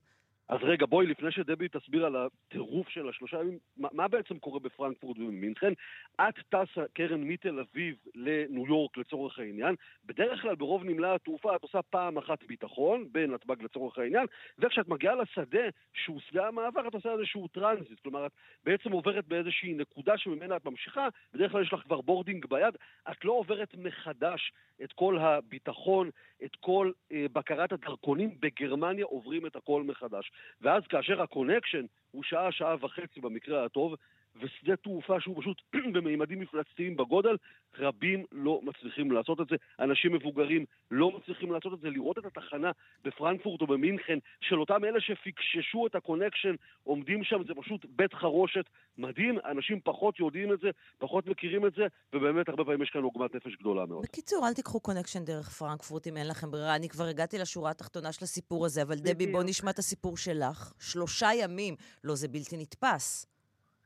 אז 0.53 0.59
רגע, 0.63 0.87
בואי, 0.87 1.07
לפני 1.07 1.33
שדבי 1.33 1.69
תסביר 1.69 2.07
על 2.07 2.17
הטירוף 2.17 2.89
של 2.89 3.09
השלושה 3.09 3.41
ימים, 3.41 3.59
מה, 3.77 3.89
מה 3.93 4.09
בעצם 4.09 4.39
קורה 4.39 4.61
בפרנקפורט 4.61 5.19
ובמינכן? 5.19 5.73
את 6.21 6.35
טסה, 6.49 6.85
קרן, 6.93 7.21
מתל 7.21 7.61
אביב 7.61 7.97
לניו 8.15 8.67
יורק 8.67 8.97
לצורך 8.97 9.39
העניין. 9.39 9.75
בדרך 10.05 10.43
כלל 10.43 10.55
ברוב 10.55 10.85
נמלי 10.85 11.09
התעופה 11.09 11.57
את 11.57 11.63
עושה 11.63 11.83
פעם 11.83 12.19
אחת 12.19 12.45
ביטחון, 12.45 13.09
בנתב"ג 13.13 13.63
לצורך 13.63 13.99
העניין, 13.99 14.27
וכשאת 14.59 14.89
מגיעה 14.89 15.15
לשדה, 15.15 15.69
שהוא 15.95 16.21
שדה 16.21 16.49
המעבר, 16.49 16.89
את 16.89 16.95
עושה 16.95 17.13
איזשהו 17.13 17.49
טרנזיט. 17.49 18.01
כלומר, 18.01 18.27
את 18.27 18.33
בעצם 18.65 18.93
עוברת 18.93 19.27
באיזושהי 19.29 19.75
נקודה 19.75 20.19
שממנה 20.19 20.57
את 20.57 20.65
ממשיכה, 20.65 21.09
בדרך 21.35 21.53
כלל 21.53 21.63
יש 21.63 21.73
לך 21.73 21.81
כבר 21.81 22.01
boarding 22.01 22.47
ביד, 22.47 22.77
את 23.11 23.25
לא 23.25 23.33
עוברת 23.33 23.75
מחדש 23.79 24.53
את 24.85 24.93
כל 24.93 25.19
הביטחון, 25.19 26.11
את 26.45 26.57
כל 26.57 26.91
אה, 27.13 27.27
בקרת 27.33 27.73
הדרכונים. 27.73 28.31
בגרמניה 28.41 29.05
עוברים 29.05 29.47
את 29.47 29.57
הכל 29.57 29.83
מחדש. 29.83 30.33
ואז 30.61 30.83
כאשר 30.87 31.23
ה 31.23 31.28
connection 31.28 31.85
הוא 32.11 32.23
שעה, 32.23 32.53
שעה 32.53 32.77
וחצי 32.81 33.21
במקרה 33.21 33.65
הטוב, 33.65 33.95
ושדה 34.41 34.77
תעופה 34.77 35.21
שהוא 35.21 35.41
פשוט 35.41 35.63
במימדים 35.95 36.41
מפלצתיים 36.41 36.97
בגודל, 36.97 37.37
רבים 37.79 38.25
לא 38.33 38.61
מצליחים 38.63 39.13
לעשות 39.13 39.41
את 39.41 39.47
זה. 39.51 39.57
אנשים 39.79 40.13
מבוגרים 40.13 40.65
לא 40.91 41.11
מצליחים 41.11 41.53
לעשות 41.53 41.73
את 41.73 41.81
זה. 41.81 41.91
לראות 41.91 42.19
את 42.19 42.25
התחנה 42.25 42.71
בפרנקפורט 43.05 43.61
או 43.61 43.67
במינכן 43.67 44.19
של 44.41 44.61
אותם 44.61 44.85
אלה 44.85 45.01
שפיקששו 45.01 45.87
את 45.87 45.95
ה 45.95 46.00
connection, 46.00 46.55
עומדים 46.85 47.25
שם, 47.25 47.43
זה 47.47 47.55
פשוט 47.55 47.87
בית 47.89 48.15
חרושת 48.15 48.65
מדהים. 48.99 49.39
אנשים 49.51 49.81
פחות 49.85 50.21
יודעים 50.21 50.53
את 50.53 50.61
זה, 50.61 50.71
פחות 50.99 51.27
מכירים 51.27 51.67
את 51.67 51.75
זה, 51.75 51.87
ובאמת 52.13 52.49
הרבה 52.49 52.65
פעמים 52.65 52.83
יש 52.83 52.91
כאן 52.91 53.03
עוגמת 53.03 53.35
נפש 53.35 53.57
גדולה 53.61 53.87
מאוד. 53.87 54.03
בקיצור, 54.03 54.49
אל 54.49 54.55
תיקחו 54.55 54.81
connection 54.81 55.25
דרך 55.25 55.49
פרנקפורט 55.49 56.07
אם 56.07 56.17
אין 56.17 56.29
לכם 56.29 56.51
ברירה. 56.51 56.77
אני 56.77 56.89
כבר 56.89 57.05
הגעתי 57.05 57.39
לשורה 57.39 57.71
התחתונה 57.71 58.13
של 58.13 58.25
הסיפור 58.25 58.67
הזה, 58.67 58.83
אבל 58.83 58.95
דבי, 58.95 59.27
בוא 59.27 59.43
נשמע 59.43 59.71
את 59.71 59.79
הסיפור 59.79 60.17
שלך. 60.17 60.73
שלושה 60.81 61.29
ימים. 61.43 61.77
לא, 62.05 62.15
זה 62.15 62.29
בלתי 62.29 62.57
נתפס. 62.57 63.32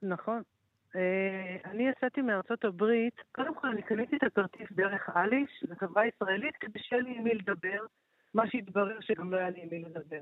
נכון. 0.02 0.42
אה, 0.96 1.56
אני 1.64 1.88
יצאתי 1.88 2.22
מארצות 2.22 2.64
הברית, 2.64 3.14
קודם 3.32 3.54
כל 3.54 3.68
אני 3.68 3.82
קניתי 3.82 4.16
את 4.16 4.22
הכרטיס 4.22 4.72
דרך 4.72 5.10
אליש, 5.16 5.64
זו 5.68 5.74
חברה 5.74 6.06
ישראלית, 6.06 6.56
כדי 6.56 6.78
שיהיה 6.78 7.02
לי 7.02 7.16
עם 7.16 7.24
מי 7.24 7.34
לדבר, 7.34 7.84
מה 8.34 8.50
שהתברר 8.50 9.00
שגם 9.00 9.32
לא 9.32 9.36
היה 9.36 9.50
לי 9.50 9.62
עם 9.62 9.68
מי 9.70 9.78
לדבר. 9.78 10.20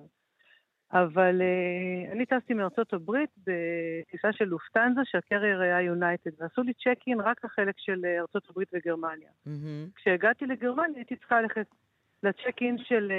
אבל 0.92 1.40
uh, 1.40 2.12
אני 2.12 2.26
טסתי 2.26 2.54
מארצות 2.54 2.92
הברית 2.92 3.30
בטיסה 3.38 4.32
של 4.32 4.44
לופטנזה, 4.44 5.00
שהקרייר 5.04 5.60
היה 5.60 5.80
יונייטד, 5.80 6.30
ועשו 6.38 6.62
לי 6.62 6.72
צ'ק 6.74 6.98
אין 7.06 7.20
רק 7.20 7.44
לחלק 7.44 7.74
של 7.78 8.00
uh, 8.04 8.20
ארצות 8.20 8.50
הברית 8.50 8.68
וגרמניה. 8.72 9.28
Mm-hmm. 9.46 9.94
כשהגעתי 9.94 10.46
לגרמניה 10.46 10.96
הייתי 10.96 11.16
צריכה 11.16 11.40
ללכת 11.40 11.66
לצ'ק 12.22 12.62
אין 12.62 12.78
של 12.78 13.12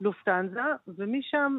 לופטנזה, 0.00 0.60
ומשם 0.88 1.58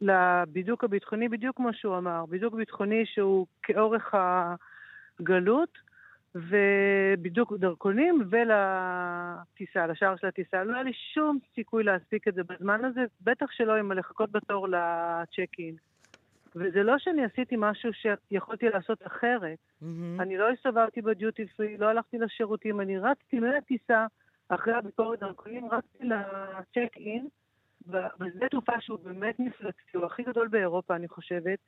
לבידוק 0.00 0.84
הביטחוני, 0.84 1.28
בדיוק 1.28 1.56
כמו 1.56 1.72
שהוא 1.72 1.98
אמר, 1.98 2.24
בידוק 2.28 2.54
ביטחוני 2.54 3.06
שהוא 3.06 3.46
כאורך 3.62 4.14
הגלות, 5.20 5.78
ובידוק 6.34 7.52
דרכונים 7.52 8.22
ולטיסה, 8.30 9.86
לשער 9.86 10.16
של 10.16 10.26
הטיסה. 10.26 10.64
לא 10.64 10.74
היה 10.74 10.82
לי 10.82 10.92
שום 10.92 11.38
סיכוי 11.54 11.84
להספיק 11.84 12.28
את 12.28 12.34
זה 12.34 12.42
בזמן 12.44 12.84
הזה, 12.84 13.04
בטח 13.20 13.46
שלא 13.50 13.76
עם 13.76 13.92
לחכות 13.92 14.30
בתור 14.32 14.68
לצ'ק 14.68 15.58
אין. 15.58 15.76
וזה 16.56 16.82
לא 16.82 16.98
שאני 16.98 17.24
עשיתי 17.24 17.54
משהו 17.58 17.90
שיכולתי 17.92 18.68
לעשות 18.68 19.06
אחרת. 19.06 19.58
Mm-hmm. 19.82 19.86
אני 20.22 20.36
לא 20.38 20.50
הסתובבתי 20.50 21.02
בדיוטי 21.02 21.46
פרי, 21.46 21.76
לא 21.76 21.86
הלכתי 21.86 22.18
לשירותים, 22.18 22.80
אני 22.80 22.98
רצתי 22.98 23.40
מהטיסה, 23.40 24.06
אחרי 24.48 24.74
הביקורת 24.74 25.20
דרכונים, 25.20 25.68
רצתי 25.70 26.04
לצ'ק 26.04 26.96
אין, 26.96 27.28
בשדה 27.86 28.48
תעופה 28.48 28.80
שהוא 28.80 28.98
באמת 28.98 29.40
מפלצתי, 29.40 29.96
הוא 29.96 30.06
הכי 30.06 30.22
גדול 30.22 30.48
באירופה, 30.48 30.96
אני 30.96 31.08
חושבת. 31.08 31.58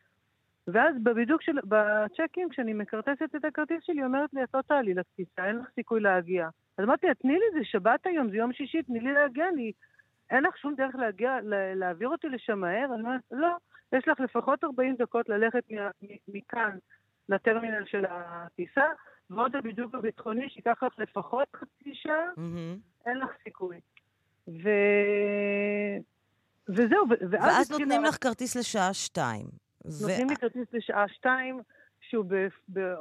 ואז 0.66 0.94
בבידוק 1.02 1.42
של, 1.42 1.52
בצ'קים, 1.64 2.48
כשאני 2.48 2.72
מקרטסת 2.72 3.36
את 3.36 3.44
הכרטיס 3.44 3.82
שלי, 3.82 4.04
אומרת 4.04 4.32
לי, 4.32 4.44
את 4.44 4.48
לא 4.54 4.62
תעלי 4.62 4.94
לטיסה, 4.94 5.46
אין 5.46 5.56
לך 5.56 5.68
סיכוי 5.74 6.00
להגיע. 6.00 6.48
אז 6.78 6.84
אמרתי 6.84 7.06
לה, 7.06 7.14
תני 7.14 7.32
לי, 7.32 7.58
זה 7.58 7.64
שבת 7.64 8.06
היום, 8.06 8.30
זה 8.30 8.36
יום 8.36 8.52
שישי, 8.52 8.82
תני 8.82 9.00
לי 9.00 9.12
להגיע, 9.12 9.48
אני... 9.48 9.72
אין 10.30 10.44
לך 10.44 10.58
שום 10.58 10.74
דרך 10.74 10.94
להגיע, 10.94 11.38
להעביר 11.74 12.08
אותי 12.08 12.28
לשם 12.28 12.58
מהר? 12.58 12.94
אני 12.94 13.02
אומרת, 13.02 13.20
לא, 13.30 13.56
יש 13.92 14.08
לך 14.08 14.20
לפחות 14.20 14.64
40 14.64 14.96
דקות 14.96 15.28
ללכת 15.28 15.64
מכאן 16.28 16.78
לטרמינל 17.28 17.84
של 17.86 18.04
הטיסה, 18.08 18.84
ועוד 19.30 19.56
הבידוק 19.56 19.94
הביטחוני 19.94 20.48
שייקח 20.50 20.82
לך 20.82 20.98
לפחות 20.98 21.48
חצי 21.56 21.94
שעה, 21.94 22.28
mm-hmm. 22.36 23.06
אין 23.06 23.18
לך 23.18 23.30
סיכוי. 23.44 23.80
ו... 24.48 24.68
וזהו, 26.68 27.04
ואז... 27.30 27.42
ואז 27.42 27.70
נותנים 27.70 28.04
לך 28.04 28.16
כרטיס 28.20 28.56
לשעה 28.56 28.94
שתיים. 28.94 29.46
נותנים 29.84 30.28
לי 30.28 30.36
כרטיס 30.36 30.66
לשעה 30.72 31.08
שתיים, 31.08 31.60
שהוא 32.00 32.24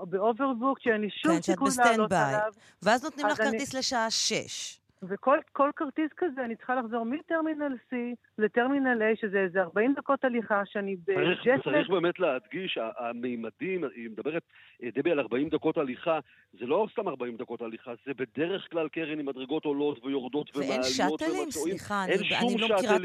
ב 0.07 0.14
overbook, 0.14 0.79
שאין 0.79 1.01
לי 1.01 1.09
שום 1.09 1.35
כן, 1.35 1.41
סיכוי 1.41 1.69
לעלות 1.77 2.11
עליו. 2.11 2.53
ואז 2.81 3.03
נותנים 3.03 3.27
לך 3.27 3.37
כרטיס 3.37 3.73
לשעה 3.73 4.11
שש. 4.11 4.78
וכל 5.03 5.69
כרטיס 5.75 6.11
כזה, 6.17 6.45
אני 6.45 6.55
צריכה 6.55 6.75
לחזור 6.75 7.05
מטרמינל 7.05 7.75
C 7.91 7.95
לטרמינל 8.37 9.01
A, 9.01 9.21
שזה 9.21 9.39
איזה 9.39 9.61
40 9.61 9.93
דקות 9.97 10.23
הליכה, 10.23 10.61
שאני 10.65 10.95
בג'טלג... 10.95 11.63
צריך 11.63 11.89
באמת 11.89 12.19
להדגיש, 12.19 12.77
המימדים, 12.97 13.83
היא 13.95 14.09
מדברת, 14.09 14.43
אה, 14.83 14.89
דבי, 14.95 15.11
על 15.11 15.19
40 15.19 15.49
דקות 15.49 15.77
הליכה, 15.77 16.19
זה 16.59 16.65
לא 16.65 16.87
סתם 16.91 17.07
40 17.07 17.37
דקות 17.37 17.61
הליכה, 17.61 17.93
זה 18.05 18.11
בדרך 18.13 18.67
כלל 18.71 18.89
קרן 18.89 19.19
עם 19.19 19.25
מדרגות 19.25 19.65
עולות 19.65 20.05
ויורדות 20.05 20.55
ומעליות 20.57 20.79
ומסועים. 20.81 21.07
ואין 21.09 21.17
שאטלים, 21.17 21.51
סליחה, 21.51 22.03
אני, 22.03 22.13
אני 22.13 22.61
לא 22.61 22.77
מכירה 22.77 22.95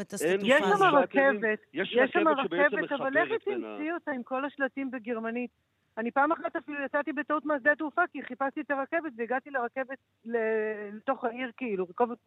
את 0.00 0.12
הסטטופה. 0.12 0.46
יש 0.46 0.62
שם 0.78 0.96
רכבת, 0.96 1.58
יש 1.72 1.96
שם 2.12 2.28
רכבת, 2.28 2.92
אבל 2.92 3.16
איך 3.16 3.28
תמצאי 3.44 3.92
אותה 3.92 4.10
עם 4.10 4.22
כל 4.22 4.44
השלטים 4.44 4.90
בגרמנית? 4.90 5.50
אני 5.98 6.10
פעם 6.10 6.32
אחת 6.32 6.56
אפילו 6.56 6.84
יצאתי 6.84 7.12
בטעות 7.12 7.44
מהשדה 7.44 7.74
תעופה, 7.74 8.02
כי 8.12 8.22
חיפשתי 8.22 8.60
את 8.60 8.70
הרכבת 8.70 9.12
והגעתי 9.16 9.50
לרכבת 9.50 9.98
לתוך 10.24 11.24
העיר, 11.24 11.50
כאילו, 11.56 11.86
רכבת... 11.90 12.18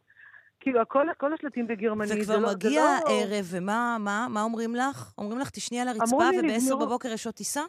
כאילו, 0.60 0.81
הכל, 0.81 1.07
כל 1.18 1.34
השלטים 1.34 1.68
בגרמנית. 1.68 2.11
וכבר 2.22 2.39
לא, 2.39 2.49
מגיע 2.53 2.81
לא... 2.81 3.11
הערב, 3.11 3.45
ומה 3.52 3.98
מה, 3.99 4.27
מה 4.30 4.41
אומרים 4.41 4.76
לך? 4.76 5.14
אומרים 5.18 5.39
לך, 5.39 5.49
תישני 5.49 5.81
על 5.81 5.88
הרצפה 5.88 6.15
וב-10 6.15 6.76
בבוקר 6.85 7.10
יש 7.14 7.26
עוד 7.26 7.35
טיסה? 7.35 7.61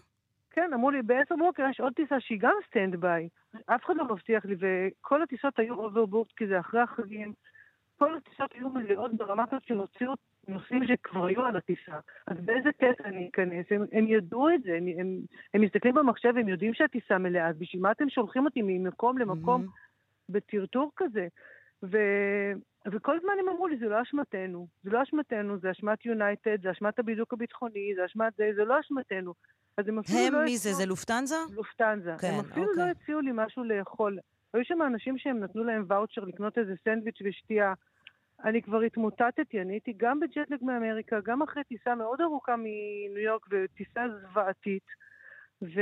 כן, 0.50 0.70
אמרו 0.74 0.90
לי, 0.90 1.02
ב-10 1.02 1.36
בבוקר 1.36 1.62
יש 1.70 1.80
עוד 1.80 1.92
טיסה 1.92 2.20
שהיא 2.20 2.38
גם 2.40 2.54
stand 2.66 2.96
by. 2.96 3.28
אף 3.66 3.84
אחד 3.84 3.94
לא 3.96 4.04
מבטיח 4.04 4.44
לי, 4.44 4.54
וכל 4.60 5.22
הטיסות 5.22 5.58
היו 5.58 5.74
overbooked, 5.74 6.32
כי 6.36 6.46
זה 6.46 6.60
אחרי 6.60 6.80
החגים. 6.80 7.32
כל 7.98 8.16
הטיסות 8.16 8.52
היו 8.54 8.68
מלאות 8.68 9.14
ברמה 9.14 9.46
כזאת 9.46 9.64
שהוציאו 9.66 10.12
נוסעים 10.48 10.86
שכבר 10.86 11.26
היו 11.26 11.44
על 11.44 11.56
הטיסה. 11.56 11.98
אז 12.26 12.36
באיזה 12.44 12.68
קטע 12.72 13.04
אני 13.04 13.28
אכנס? 13.28 13.66
הם, 13.70 13.84
הם 13.92 14.06
ידעו 14.06 14.48
את 14.54 14.62
זה, 14.62 14.74
הם, 14.76 14.86
הם, 15.00 15.18
הם 15.54 15.60
מסתכלים 15.60 15.94
במחשב, 15.94 16.32
הם 16.36 16.48
יודעים 16.48 16.74
שהטיסה 16.74 17.18
מלאה, 17.18 17.48
אז 17.48 17.58
בשביל 17.58 17.82
מה 17.82 17.92
אתם 17.92 18.08
שולחים 18.08 18.44
אותי 18.44 18.60
ממקום 18.62 19.18
למקום 19.18 19.64
mm-hmm. 19.64 20.32
בטרטור 20.32 20.90
כזה? 20.96 21.26
ו... 21.82 21.98
וכל 22.92 23.16
הזמן 23.16 23.32
הם 23.40 23.48
אמרו 23.48 23.68
לי, 23.68 23.76
זה 23.76 23.88
לא 23.88 24.02
אשמתנו, 24.02 24.66
זה 24.82 24.90
לא 24.90 25.02
אשמתנו, 25.02 25.58
זה 25.58 25.70
אשמת 25.70 26.06
יונייטד, 26.06 26.62
זה 26.62 26.70
אשמת 26.70 26.98
הבידוק 26.98 27.32
הביטחוני, 27.32 27.92
זה 27.96 28.04
אשמת 28.04 28.32
זה, 28.36 28.50
זה 28.56 28.64
לא 28.64 28.80
אשמתנו. 28.80 29.34
אז 29.78 29.88
הם 29.88 29.98
אפילו 29.98 30.18
הם 30.18 30.32
לא... 30.32 30.38
הם 30.38 30.44
מי 30.44 30.56
זה? 30.56 30.72
זה 30.72 30.86
לופטנזה? 30.86 31.36
לופטנזה. 31.54 32.14
כן, 32.20 32.28
הם 32.28 32.40
אפילו 32.40 32.66
אוקיי. 32.70 32.84
לא 32.84 32.90
הציעו 32.90 33.20
לי 33.20 33.30
משהו 33.34 33.64
לאכול. 33.64 34.18
היו 34.54 34.64
שם 34.64 34.82
אנשים 34.82 35.18
שהם 35.18 35.38
נתנו 35.38 35.64
להם 35.64 35.84
ואוצ'ר 35.88 36.24
לקנות 36.24 36.58
איזה 36.58 36.74
סנדוויץ' 36.84 37.18
ושתייה. 37.24 37.74
אני 38.44 38.62
כבר 38.62 38.80
התמוטטתי, 38.80 39.60
אני 39.60 39.72
הייתי 39.72 39.92
גם 39.96 40.20
בג'טלג 40.20 40.64
מאמריקה, 40.64 41.20
גם 41.20 41.42
אחרי 41.42 41.64
טיסה 41.64 41.94
מאוד 41.94 42.20
ארוכה 42.20 42.54
מניו 42.56 43.18
יורק 43.18 43.46
וטיסה 43.50 44.04
זוועתית, 44.22 44.86
ו... 45.62 45.80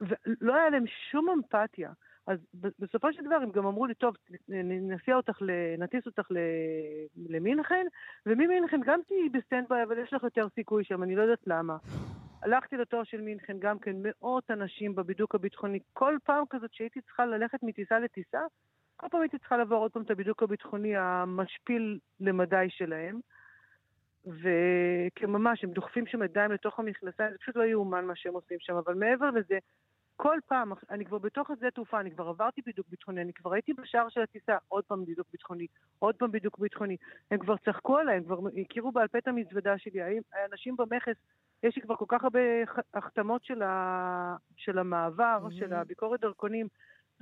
ולא 0.00 0.54
היה 0.54 0.70
להם 0.70 0.84
שום 1.10 1.30
אמפתיה. 1.30 1.92
אז 2.26 2.38
בסופו 2.78 3.12
של 3.12 3.24
דבר 3.24 3.34
הם 3.34 3.50
גם 3.50 3.66
אמרו 3.66 3.86
לי, 3.86 3.94
טוב, 3.94 4.16
נסיע 4.48 5.16
אותך, 5.16 5.42
נטיס 5.78 6.06
אותך 6.06 6.28
למינכן, 7.16 7.86
וממינכן 8.26 8.80
גם 8.86 9.00
תהיי 9.08 9.28
ב 9.28 9.34
standby, 9.34 9.82
אבל 9.82 9.98
יש 9.98 10.12
לך 10.12 10.22
יותר 10.22 10.48
סיכוי 10.54 10.84
שם, 10.84 11.02
אני 11.02 11.16
לא 11.16 11.22
יודעת 11.22 11.46
למה. 11.46 11.76
הלכתי 12.42 12.76
לתור 12.76 13.04
של 13.04 13.20
מינכן, 13.20 13.56
גם 13.58 13.78
כן 13.78 13.96
מאות 14.02 14.50
אנשים 14.50 14.94
בבידוק 14.94 15.34
הביטחוני. 15.34 15.78
כל 15.92 16.16
פעם 16.24 16.44
כזאת 16.50 16.74
שהייתי 16.74 17.00
צריכה 17.00 17.26
ללכת 17.26 17.62
מטיסה 17.62 17.98
לטיסה, 17.98 18.40
כל 19.02 19.08
פעם 19.10 19.20
הייתי 19.20 19.38
צריכה 19.38 19.56
לעבור 19.56 19.78
עוד 19.78 19.92
פעם 19.92 20.02
את 20.02 20.10
הבידוק 20.10 20.42
הביטחוני 20.42 20.96
המשפיל 20.96 21.98
למדי 22.20 22.66
שלהם. 22.68 23.20
וממש, 24.24 25.64
הם 25.64 25.70
דוחפים 25.70 26.06
שם 26.06 26.22
ידיים 26.22 26.52
לתוך 26.52 26.78
המכנסיים, 26.78 27.30
זה 27.30 27.38
פשוט 27.38 27.56
לא 27.56 27.62
יאומן 27.62 28.04
מה 28.04 28.16
שהם 28.16 28.34
עושים 28.34 28.56
שם, 28.60 28.76
אבל 28.76 28.94
מעבר 28.94 29.30
לזה, 29.30 29.58
כל 30.16 30.38
פעם, 30.48 30.72
אני 30.90 31.04
כבר 31.04 31.18
בתוך 31.18 31.50
השדה 31.50 31.70
תעופה, 31.70 32.00
אני 32.00 32.10
כבר 32.10 32.28
עברתי 32.28 32.62
בידוק 32.66 32.86
ביטחוני, 32.88 33.22
אני 33.22 33.32
כבר 33.32 33.52
הייתי 33.52 33.72
בשער 33.72 34.08
של 34.08 34.20
הטיסה, 34.20 34.56
עוד 34.68 34.84
פעם 34.84 35.04
בידוק 35.04 35.26
ביטחוני, 35.32 35.66
עוד 35.98 36.14
פעם 36.14 36.30
בידוק 36.30 36.58
ביטחוני. 36.58 36.96
הם 37.30 37.38
כבר 37.38 37.56
צחקו 37.56 37.98
עליי, 37.98 38.16
הם 38.16 38.24
כבר 38.24 38.38
הכירו 38.60 38.92
בעל 38.92 39.08
פה 39.08 39.18
את 39.18 39.28
המזוודה 39.28 39.78
שלי. 39.78 40.20
האנשים 40.32 40.76
במכס, 40.76 41.16
יש 41.62 41.76
לי 41.76 41.82
כבר 41.82 41.96
כל 41.96 42.04
כך 42.08 42.24
הרבה 42.24 42.40
החתמות 42.94 43.44
של, 43.44 43.62
ה... 43.62 44.36
של 44.56 44.78
המעבר, 44.78 45.38
mm-hmm. 45.46 45.58
של 45.58 45.72
הביקורת 45.72 46.20
דרכונים, 46.20 46.66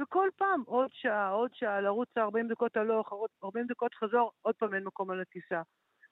וכל 0.01 0.29
פעם 0.37 0.63
עוד 0.67 0.91
שעה, 0.93 1.29
עוד 1.29 1.51
שעה, 1.55 1.81
לרוץ 1.81 2.09
40 2.19 2.49
דקות 2.49 2.77
הלוך, 2.77 3.13
40 3.45 3.67
דקות 3.67 3.95
חזור, 3.95 4.33
עוד 4.43 4.55
פעם 4.55 4.75
אין 4.75 4.85
מקום 4.85 5.11
על 5.11 5.21
הטיסה. 5.21 5.63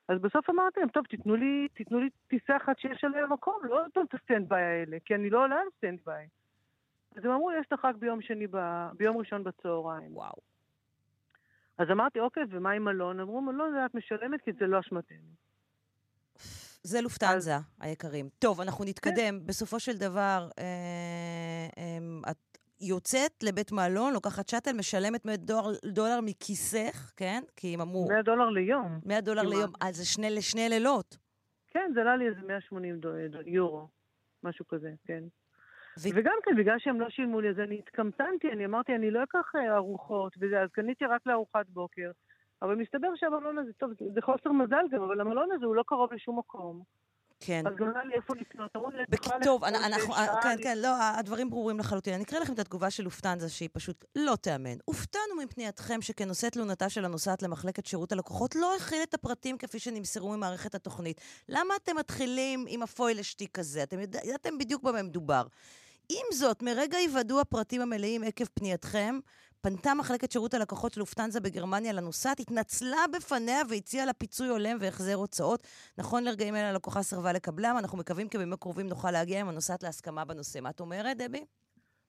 אז 0.08 0.18
בסוף 0.20 0.50
אמרתי 0.50 0.80
להם, 0.80 0.88
טוב, 0.88 1.06
תיתנו 1.06 1.36
לי, 1.36 1.68
תיתנו 1.74 2.00
לי 2.00 2.08
טיסה 2.28 2.56
אחת 2.56 2.78
שיש 2.78 3.04
עליה 3.04 3.26
מקום, 3.26 3.60
לא 3.62 3.82
עוד 3.82 3.90
פעם 3.94 4.04
את 4.04 4.14
ה 4.14 4.48
standby 4.48 4.62
האלה, 4.62 4.96
כי 5.04 5.14
אני 5.14 5.30
לא 5.30 5.44
עולה 5.44 5.56
על 5.56 5.66
standby. 5.76 6.28
אז 7.16 7.24
הם 7.24 7.30
אמרו, 7.30 7.52
יש 7.52 7.66
לך 7.72 7.84
רק 7.84 7.96
ביום 7.96 8.22
שני, 8.22 8.46
ב... 8.50 8.86
ביום 8.96 9.16
ראשון 9.16 9.44
בצהריים. 9.44 10.16
וואו. 10.16 10.34
אז 11.78 11.90
אמרתי, 11.90 12.20
אוקיי, 12.20 12.42
ומה 12.50 12.70
עם 12.70 12.84
מלון? 12.84 13.20
אמרו, 13.20 13.40
מלון 13.40 13.72
זה 13.72 13.86
את 13.86 13.94
משלמת 13.94 14.40
כי 14.40 14.50
זה 14.52 14.66
לא 14.66 14.80
אשמתנו. 14.80 15.28
זה 16.82 17.00
לופטנזה, 17.00 17.56
אז... 17.56 17.62
היקרים. 17.80 18.28
טוב, 18.38 18.60
אנחנו 18.60 18.84
נתקדם. 18.84 19.40
כן. 19.40 19.46
בסופו 19.46 19.80
של 19.80 19.98
דבר, 19.98 20.48
אה, 20.58 20.64
אה, 21.78 22.30
את 22.30 22.47
יוצאת 22.80 23.42
לבית 23.42 23.72
מלון, 23.72 24.12
לוקחת 24.12 24.48
שאטל, 24.48 24.72
משלמת 24.72 25.26
100 25.26 25.36
דולר, 25.36 25.78
דולר 25.84 26.20
מכיסך, 26.22 27.12
כן? 27.16 27.42
כי 27.56 27.74
הם 27.74 27.80
אמרו... 27.80 28.08
100 28.08 28.22
דולר 28.22 28.48
ליום. 28.48 29.00
100 29.06 29.20
דולר 29.20 29.42
כמעט. 29.42 29.54
ליום, 29.54 29.72
אז 29.80 29.96
זה 29.96 30.06
שני, 30.06 30.30
לשני 30.30 30.68
לילות. 30.68 31.16
כן, 31.70 31.90
זה 31.94 32.00
עלה 32.00 32.16
לי 32.16 32.28
איזה 32.28 32.40
180 32.46 33.00
דו, 33.00 33.08
יורו, 33.46 33.88
משהו 34.42 34.66
כזה, 34.68 34.90
כן. 35.04 35.22
ו... 35.98 36.08
וגם 36.14 36.36
כן, 36.44 36.56
בגלל 36.58 36.78
שהם 36.78 37.00
לא 37.00 37.10
שילמו 37.10 37.40
לי, 37.40 37.48
אז 37.50 37.58
אני 37.58 37.78
התקמצנתי, 37.78 38.48
אני 38.52 38.64
אמרתי, 38.64 38.94
אני 38.94 39.10
לא 39.10 39.22
אקח 39.22 39.52
אה, 39.56 39.76
ארוחות 39.76 40.32
וזה, 40.40 40.60
אז 40.62 40.68
קניתי 40.72 41.04
רק 41.04 41.20
לארוחת 41.26 41.66
בוקר. 41.68 42.10
אבל 42.62 42.74
מסתבר 42.74 43.08
שהמלון 43.16 43.58
הזה, 43.58 43.72
טוב, 43.72 43.90
זה 44.14 44.22
חוסר 44.22 44.52
מזל 44.52 44.84
גם, 44.90 45.02
אבל 45.02 45.20
המלון 45.20 45.48
הזה 45.52 45.66
הוא 45.66 45.76
לא 45.76 45.82
קרוב 45.86 46.12
לשום 46.12 46.38
מקום. 46.38 46.82
כן. 47.40 47.66
אז 47.66 47.72
גם 47.76 47.86
לי 48.08 48.14
איפה 48.14 48.34
לקנות, 48.40 48.76
אמרו 48.76 48.90
לי, 48.90 49.04
טוב, 49.44 49.64
אנחנו, 49.64 50.14
כן, 50.42 50.56
כן, 50.62 50.78
לא, 50.78 50.88
הדברים 51.02 51.50
ברורים 51.50 51.78
לחלוטין. 51.78 52.14
אני 52.14 52.22
אקריא 52.22 52.40
לכם 52.40 52.52
את 52.52 52.58
התגובה 52.58 52.90
של 52.90 53.02
לופטנזה, 53.02 53.48
שהיא 53.48 53.68
פשוט 53.72 54.04
לא 54.16 54.36
תיאמן. 54.36 54.76
הופתענו 54.84 55.36
מפנייתכם 55.44 56.02
שכנושא 56.02 56.48
תלונתה 56.48 56.88
של 56.88 57.04
הנוסעת 57.04 57.42
למחלקת 57.42 57.86
שירות 57.86 58.12
הלקוחות 58.12 58.56
לא 58.56 58.76
הכיל 58.76 59.02
את 59.02 59.14
הפרטים 59.14 59.58
כפי 59.58 59.78
שנמסרו 59.78 60.36
ממערכת 60.36 60.74
התוכנית. 60.74 61.20
למה 61.48 61.74
אתם 61.76 61.96
מתחילים 61.96 62.64
עם 62.68 62.82
הפויל 62.82 63.18
השתיק 63.18 63.58
הזה? 63.58 63.82
אתם 63.82 64.00
ידעתם 64.00 64.58
בדיוק 64.58 64.82
במה 64.82 65.02
מדובר. 65.02 65.46
עם 66.08 66.26
זאת, 66.32 66.62
מרגע 66.62 66.98
היוודעו 66.98 67.40
הפרטים 67.40 67.80
המלאים 67.80 68.22
עקב 68.22 68.44
פנייתכם, 68.54 69.18
פנתה 69.60 69.94
מחלקת 69.94 70.32
שירות 70.32 70.54
הלקוחות 70.54 70.92
של 70.92 71.00
לופטנזה 71.00 71.40
בגרמניה 71.40 71.92
לנוסעת, 71.92 72.40
התנצלה 72.40 73.02
בפניה 73.16 73.60
והציעה 73.70 74.06
לה 74.06 74.12
פיצוי 74.12 74.48
הולם 74.48 74.76
והחזר 74.80 75.14
הוצאות. 75.14 75.60
נכון 75.98 76.24
לרגעים 76.24 76.54
אלה 76.54 76.70
הלקוחה 76.70 77.02
סירבה 77.02 77.32
לקבלם, 77.32 77.74
אנחנו 77.78 77.98
מקווים 77.98 78.28
כי 78.28 78.38
בימים 78.38 78.56
קרובים 78.56 78.86
נוכל 78.86 79.10
להגיע 79.10 79.40
עם 79.40 79.48
הנוסעת 79.48 79.82
להסכמה 79.82 80.24
בנושא. 80.24 80.58
מה 80.60 80.70
את 80.70 80.80
אומרת, 80.80 81.16
דבי? 81.16 81.44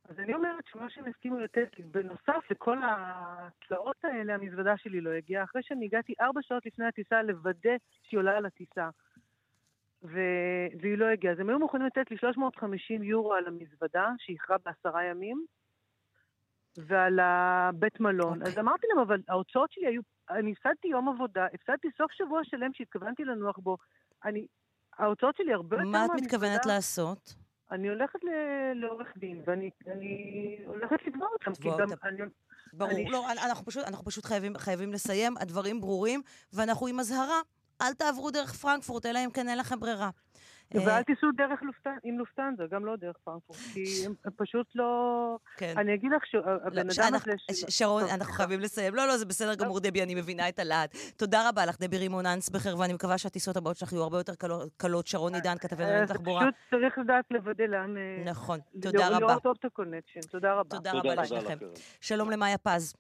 אז 0.10 0.20
אני 0.20 0.34
אומרת 0.34 0.64
שמה 0.72 0.90
שהם 0.90 1.06
הסכימו 1.10 1.40
לתת 1.40 1.70
בנוסף 1.80 2.52
לכל 2.52 2.78
התלאות 2.84 3.98
האלה, 4.04 4.34
המזוודה 4.34 4.78
שלי 4.78 5.02
לא 5.02 5.10
הגיעה, 5.10 5.44
אחרי 5.44 5.62
שאני 5.64 5.86
הגעתי 5.86 6.14
ארבע 6.22 6.42
שעות 6.44 6.66
לפני 6.66 6.86
הטיסה 6.86 7.22
לוודא 7.22 7.76
שהיא 8.04 8.18
עולה 8.18 8.38
על 8.38 8.46
הטיסה. 8.46 8.90
ו... 10.04 10.20
והיא 10.82 10.98
לא 10.98 11.06
הגיעה. 11.06 11.34
אז 11.34 11.40
הם 11.40 11.50
היו 11.50 11.60
מוכנים 11.60 11.86
לתת 11.86 12.12
לי 12.12 12.18
350 12.18 13.04
יורו 13.04 13.34
על 13.34 13.48
המזוודה, 13.48 14.08
שאיחרה 14.18 14.58
בעשרה 14.66 15.04
ימים, 15.04 15.46
ועל 16.88 17.20
הבית 17.20 18.00
מלון. 18.00 18.34
Okay. 18.34 18.40
אוקיי. 18.40 18.54
אז 18.54 18.60
אמרתי 18.60 18.88
להם, 18.90 19.00
אבל 19.00 19.22
ההוצאות 19.28 19.72
שלי 19.72 19.88
היו... 19.88 20.02
אני 20.30 20.52
הפסדתי 20.52 20.88
יום 20.88 21.10
עבודה, 21.10 21.46
הפסדתי 21.54 21.88
סוף 21.98 22.12
שבוע 22.12 22.42
שלם 22.44 22.72
שהתכוונתי 22.74 23.24
לנוח 23.24 23.58
בו. 23.58 23.78
אני... 24.26 24.46
ההוצאות 24.98 25.36
שלי 25.38 25.54
הרבה 25.54 25.76
יותר 25.78 25.88
מה 25.88 26.06
את 26.06 26.12
מתכוונת 26.16 26.66
לעשות? 26.66 27.36
אני 27.72 27.90
הולכת 27.90 28.20
לעורך 28.76 29.08
דין, 29.18 29.42
ואני 29.48 29.70
הולכת 30.66 31.08
לתבוע 31.08 31.28
אותם, 31.34 31.52
כי 31.62 31.70
גם... 31.80 31.88
אני... 32.04 32.22
ברור, 32.74 32.92
אני... 32.92 33.10
לא, 33.10 33.32
אנחנו 33.32 33.66
פשוט, 33.66 33.84
אנחנו 33.88 34.06
פשוט 34.06 34.26
חייבים, 34.26 34.58
חייבים 34.58 34.94
לסיים, 34.94 35.38
הדברים 35.38 35.82
ברורים, 35.82 36.22
ואנחנו 36.54 36.88
עם 36.88 37.00
אזהרה. 37.00 37.42
אל 37.82 37.94
תעברו 37.94 38.32
דרך 38.32 38.54
פרנקפורט, 38.54 39.06
אלא 39.06 39.20
אם 39.26 39.32
כן 39.32 39.50
אין 39.50 39.58
לכם 39.58 39.80
ברירה. 39.80 40.10
ואל 40.74 40.90
אה, 40.90 41.04
תיסעו 41.04 41.30
דרך 41.38 41.64
לופטהנזה, 41.64 42.00
עם 42.04 42.20
לופטהנזה, 42.20 42.64
גם 42.72 42.86
לא 42.86 42.96
דרך 42.96 43.16
פרנקפורט, 43.24 43.60
כי 43.74 44.06
הם 44.06 44.32
פשוט 44.36 44.68
לא... 44.76 45.38
כן. 45.58 45.74
אני 45.78 45.94
אגיד 45.94 46.12
לך 46.16 46.26
שהבן 46.26 46.88
לא, 46.88 47.08
אדם 47.08 47.14
הזה... 47.16 47.72
שרון, 47.72 48.04
אנחנו 48.14 48.34
חייבים 48.34 48.60
לסיים. 48.60 48.96
לא, 48.96 49.08
לא, 49.08 49.18
זה 49.18 49.26
בסדר 49.26 49.56
גמור, 49.56 49.80
דבי, 49.80 50.04
אני 50.04 50.16
מבינה 50.16 50.50
את 50.50 50.60
הלהט. 50.60 50.96
תודה 51.18 51.50
רבה 51.50 51.66
לך, 51.66 51.80
דבי 51.80 51.98
רימון 51.98 52.26
אנסבכר, 52.26 52.78
ואני 52.78 52.94
מקווה 52.94 53.18
שהטיסות 53.18 53.58
הבאות 53.58 53.78
שלך 53.78 53.94
יהיו 53.94 54.04
הרבה 54.04 54.18
יותר 54.18 54.34
קלות. 54.78 55.08
שרון 55.08 55.36
עידן, 55.36 55.58
כתבי 55.58 55.84
לענייני 55.84 56.08
תחבורה. 56.08 56.42
פשוט 56.42 56.54
צריך 56.70 56.98
לדעת 56.98 57.26
לוודא 57.32 57.64
לאן... 57.64 57.98
אה, 57.98 58.24
נכון, 58.26 58.60
תודה 58.82 59.08
רבה. 59.08 59.20
לראות 59.20 59.44
טוב 59.44 59.56
את 59.60 59.66
ה 59.66 59.71
connection, 59.71 60.22
תודה 60.22 60.54
רבה. 60.54 60.78
תודה 60.78 60.92
רבה 60.92 61.16
לשניכם. 61.16 61.58
שלום 62.02 62.32
למאיה 62.32 62.58
פז. 62.58 62.94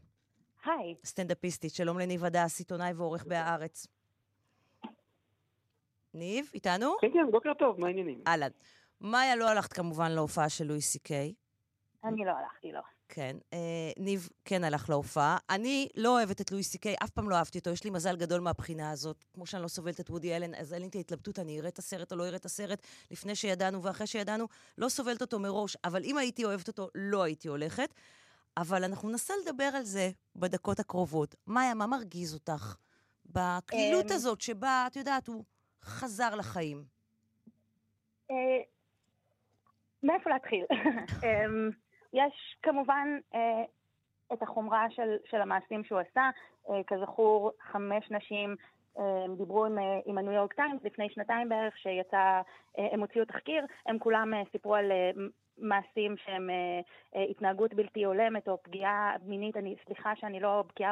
היי. 0.65 0.95
סטנדאפיסטית, 1.05 1.73
שלום 1.73 1.99
לניב 1.99 2.25
הדס, 2.25 2.59
עיתונאי 2.59 2.93
ועורך 2.93 3.25
בהארץ. 3.25 3.98
ניב, 6.13 6.51
איתנו? 6.53 6.95
כן, 7.01 7.07
כן, 7.13 7.31
בוקר 7.31 7.53
טוב, 7.53 7.79
מה 7.79 7.87
העניינים? 7.87 8.21
אהלן. 8.27 8.49
מאיה, 9.01 9.35
לא 9.35 9.49
הלכת 9.49 9.73
כמובן 9.73 10.11
להופעה 10.11 10.49
של 10.49 10.65
לואי 10.65 10.81
סי 10.81 10.99
קיי. 10.99 11.33
אני 12.03 12.25
לא 12.25 12.31
הלכתי, 12.31 12.71
לא. 12.71 12.79
כן. 13.09 13.37
אה, 13.53 13.91
ניב 13.97 14.29
כן 14.45 14.63
הלך 14.63 14.89
להופעה. 14.89 15.37
אני 15.49 15.87
לא 15.95 16.17
אוהבת 16.17 16.41
את 16.41 16.51
לואי 16.51 16.63
סי 16.63 16.77
קיי, 16.77 16.95
אף 17.03 17.09
פעם 17.09 17.29
לא 17.29 17.35
אהבתי 17.35 17.59
אותו, 17.59 17.69
יש 17.69 17.83
לי 17.83 17.89
מזל 17.89 18.15
גדול 18.15 18.41
מהבחינה 18.41 18.91
הזאת. 18.91 19.25
כמו 19.33 19.45
שאני 19.45 19.63
לא 19.63 19.67
סובלת 19.67 19.99
את 19.99 20.09
וודי 20.09 20.35
אלן, 20.35 20.55
אז 20.55 20.73
אין 20.73 20.81
לי 20.81 20.87
את 20.87 20.95
ההתלבטות, 20.95 21.39
אני 21.39 21.59
אראה 21.59 21.69
את 21.69 21.79
הסרט 21.79 22.11
או 22.11 22.17
לא 22.17 22.27
אראה 22.27 22.35
את 22.35 22.45
הסרט, 22.45 22.87
לפני 23.11 23.35
שידענו 23.35 23.83
ואחרי 23.83 24.07
שידענו, 24.07 24.47
לא 24.77 24.89
סובלת 24.89 25.21
אותו 25.21 25.39
מראש, 25.39 25.77
אבל 25.83 26.03
אם 26.03 26.17
הייתי 26.17 26.45
אוהבת 26.45 26.67
אותו, 26.67 26.89
לא 26.95 27.23
הייתי 27.23 27.47
הולכת. 27.47 27.93
אבל 28.57 28.83
אנחנו 28.83 29.09
ננסה 29.09 29.33
לדבר 29.43 29.63
על 29.63 29.83
זה 29.83 30.11
בדקות 30.35 30.79
הקרובות. 30.79 31.35
מאיה, 31.47 31.73
מה 31.73 31.87
מרגיז 31.87 32.33
אותך 32.33 32.75
בקלילות 33.25 34.11
אמ, 34.11 34.15
הזאת 34.15 34.41
שבה, 34.41 34.83
את 34.87 34.95
יודעת, 34.95 35.27
הוא 35.27 35.43
חזר 35.83 36.35
לחיים? 36.35 36.83
אה, 38.31 38.61
מאיפה 40.03 40.29
להתחיל? 40.29 40.65
אמ, 41.23 41.69
יש 42.13 42.57
כמובן 42.63 43.07
אה, 43.35 43.63
את 44.33 44.43
החומרה 44.43 44.85
של, 44.89 45.17
של 45.25 45.41
המעשים 45.41 45.83
שהוא 45.83 45.99
עשה. 45.99 46.29
אה, 46.69 46.81
כזכור, 46.87 47.51
חמש 47.71 48.11
נשים 48.11 48.55
דיברו 49.37 49.65
עם, 49.65 49.77
עם 50.05 50.17
הניו 50.17 50.31
יורק 50.31 50.53
טיימס 50.53 50.83
לפני 50.83 51.09
שנתיים 51.09 51.49
בערך, 51.49 51.77
שיצא, 51.77 52.41
הם 52.77 52.99
הוציאו 52.99 53.25
תחקיר, 53.25 53.65
הם 53.85 53.99
כולם 53.99 54.33
סיפרו 54.51 54.75
על 54.75 54.91
מעשים 55.57 56.17
שהם 56.17 56.49
התנהגות 57.29 57.73
בלתי 57.73 58.03
הולמת 58.03 58.47
או 58.47 58.63
פגיעה 58.63 59.15
מינית, 59.25 59.57
אני, 59.57 59.75
סליחה 59.85 60.15
שאני 60.15 60.39
לא 60.39 60.63
בקיאה 60.67 60.91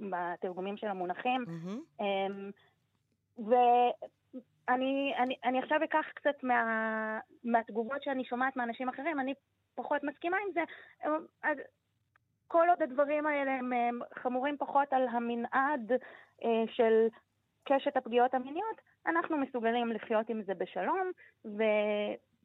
בתרגומים 0.00 0.76
של 0.76 0.86
המונחים. 0.86 1.44
אמ, 2.00 2.50
ואני 3.38 5.14
אני, 5.18 5.36
אני 5.44 5.58
עכשיו 5.58 5.84
אקח 5.84 6.04
קצת 6.14 6.42
מה, 6.42 7.18
מהתגובות 7.44 8.02
שאני 8.02 8.24
שומעת 8.24 8.56
מאנשים 8.56 8.88
אחרים, 8.88 9.20
אני 9.20 9.34
פחות 9.74 10.04
מסכימה 10.04 10.36
עם 10.46 10.52
זה. 10.52 10.60
אז 11.42 11.58
כל 12.48 12.66
עוד 12.68 12.82
הדברים 12.82 13.26
האלה 13.26 13.54
הם, 13.54 13.72
הם 13.72 14.00
חמורים 14.14 14.56
פחות 14.58 14.92
על 14.92 15.08
המנעד 15.08 15.92
אה, 16.44 16.64
של 16.72 17.08
קשת 17.64 17.96
הפגיעות 17.96 18.34
המיניות, 18.34 18.80
אנחנו 19.06 19.36
מסוגלים 19.36 19.92
לחיות 19.92 20.28
עם 20.28 20.42
זה 20.42 20.54
בשלום 20.54 21.10
ו, 21.44 21.62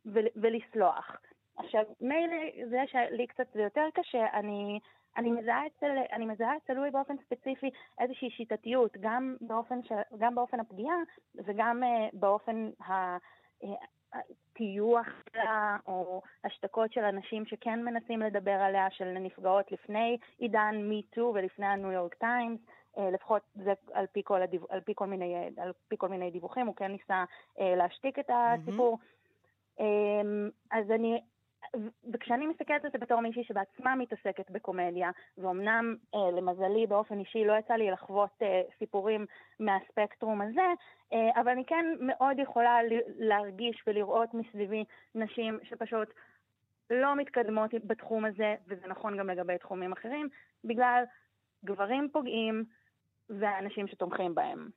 ו, 0.06 0.20
ולסלוח. 0.36 1.16
עכשיו, 1.57 1.84
מילא 2.02 2.70
זה 2.70 2.84
שלי 2.88 3.28
קצת 3.28 3.48
זה 3.53 3.61
יותר 3.61 3.86
קשה, 3.94 4.26
אני, 4.34 4.80
אני 5.18 5.31
מזהה 5.31 5.68
אצל, 5.68 5.91
אני 6.14 6.26
מזהה 6.26 6.57
אצל 6.57 6.73
לואי 6.73 6.91
באופן 6.91 7.15
ספציפי 7.26 7.69
איזושהי 7.99 8.30
שיטתיות, 8.30 8.98
גם 8.99 9.36
באופן, 9.41 9.84
ש, 9.84 9.91
גם 10.18 10.36
באופן 10.36 10.60
הפגיעה 10.60 10.98
וגם 11.36 11.84
uh, 11.84 12.10
באופן 12.14 12.69
ה... 12.88 13.18
Uh, 13.64 13.68
הטיוח 14.14 15.07
שלה, 15.31 15.77
או 15.88 16.22
השתקות 16.44 16.94
של 16.94 17.03
אנשים 17.03 17.45
שכן 17.45 17.84
מנסים 17.84 18.19
לדבר 18.19 18.52
עליה, 18.52 18.88
של 18.91 19.18
נפגעות 19.19 19.72
לפני 19.72 20.18
עידן 20.38 20.76
MeToo 20.91 21.22
ולפני 21.22 21.65
הניו 21.65 21.91
יורק 21.91 22.14
טיימס, 22.15 22.60
לפחות 22.98 23.41
זה 23.56 23.73
על 23.94 24.06
פי 24.11 24.22
כל, 24.23 24.41
הדיו, 24.41 24.61
על 24.69 24.81
פי 24.81 24.91
כל, 24.95 25.06
מיני, 25.06 25.49
על 25.57 25.72
פי 25.88 25.95
כל 25.98 26.07
מיני 26.07 26.31
דיווחים, 26.31 26.68
הוא 26.68 26.76
כן 26.76 26.91
ניסה 26.91 27.23
אה, 27.60 27.76
להשתיק 27.76 28.19
את 28.19 28.30
הסיפור. 28.30 28.98
Mm-hmm. 28.98 29.84
אז 30.72 30.91
אני, 30.91 31.22
וכשאני 32.14 32.48
מסתכלת 32.48 32.86
על 32.86 32.91
זה 32.91 32.98
בתור 32.98 33.22
מישהי 33.22 33.44
שבעצמה 33.44 33.95
מתעסקת 33.95 34.52
בקומדיה, 34.52 35.10
ואומנם 35.38 35.95
אה, 36.15 36.31
למזלי 36.38 36.88
באופן 36.88 37.19
אישי 37.19 37.45
לא 37.45 37.53
יצא 37.60 37.73
לי 37.73 37.91
לחוות 37.91 38.30
אה, 38.41 38.61
סיפורים 38.80 39.26
מהספקטרום 39.60 40.41
הזה, 40.41 40.68
אה, 41.14 41.41
אבל 41.41 41.52
אני 41.52 41.65
כן 41.65 41.86
מאוד 41.99 42.40
יכולה 42.40 42.77
להרגיש 43.18 43.84
ולראות 43.88 44.34
מסביבי 44.34 44.84
נשים 45.15 45.60
שפשוט 45.64 46.10
לא 46.90 47.15
מתקדמות 47.15 47.72
בתחום 47.84 48.26
הזה, 48.26 48.56
וזה 48.68 48.88
נכון 48.88 49.18
גם 49.18 49.30
לגבי 49.30 49.57
תחומים 49.57 49.91
אחרים, 49.91 50.30
בגלל 50.64 51.03
גברים 51.65 52.10
פוגעים 52.11 52.64
ואנשים 53.30 53.88
שתומכים 53.88 54.36
בהם. 54.36 54.69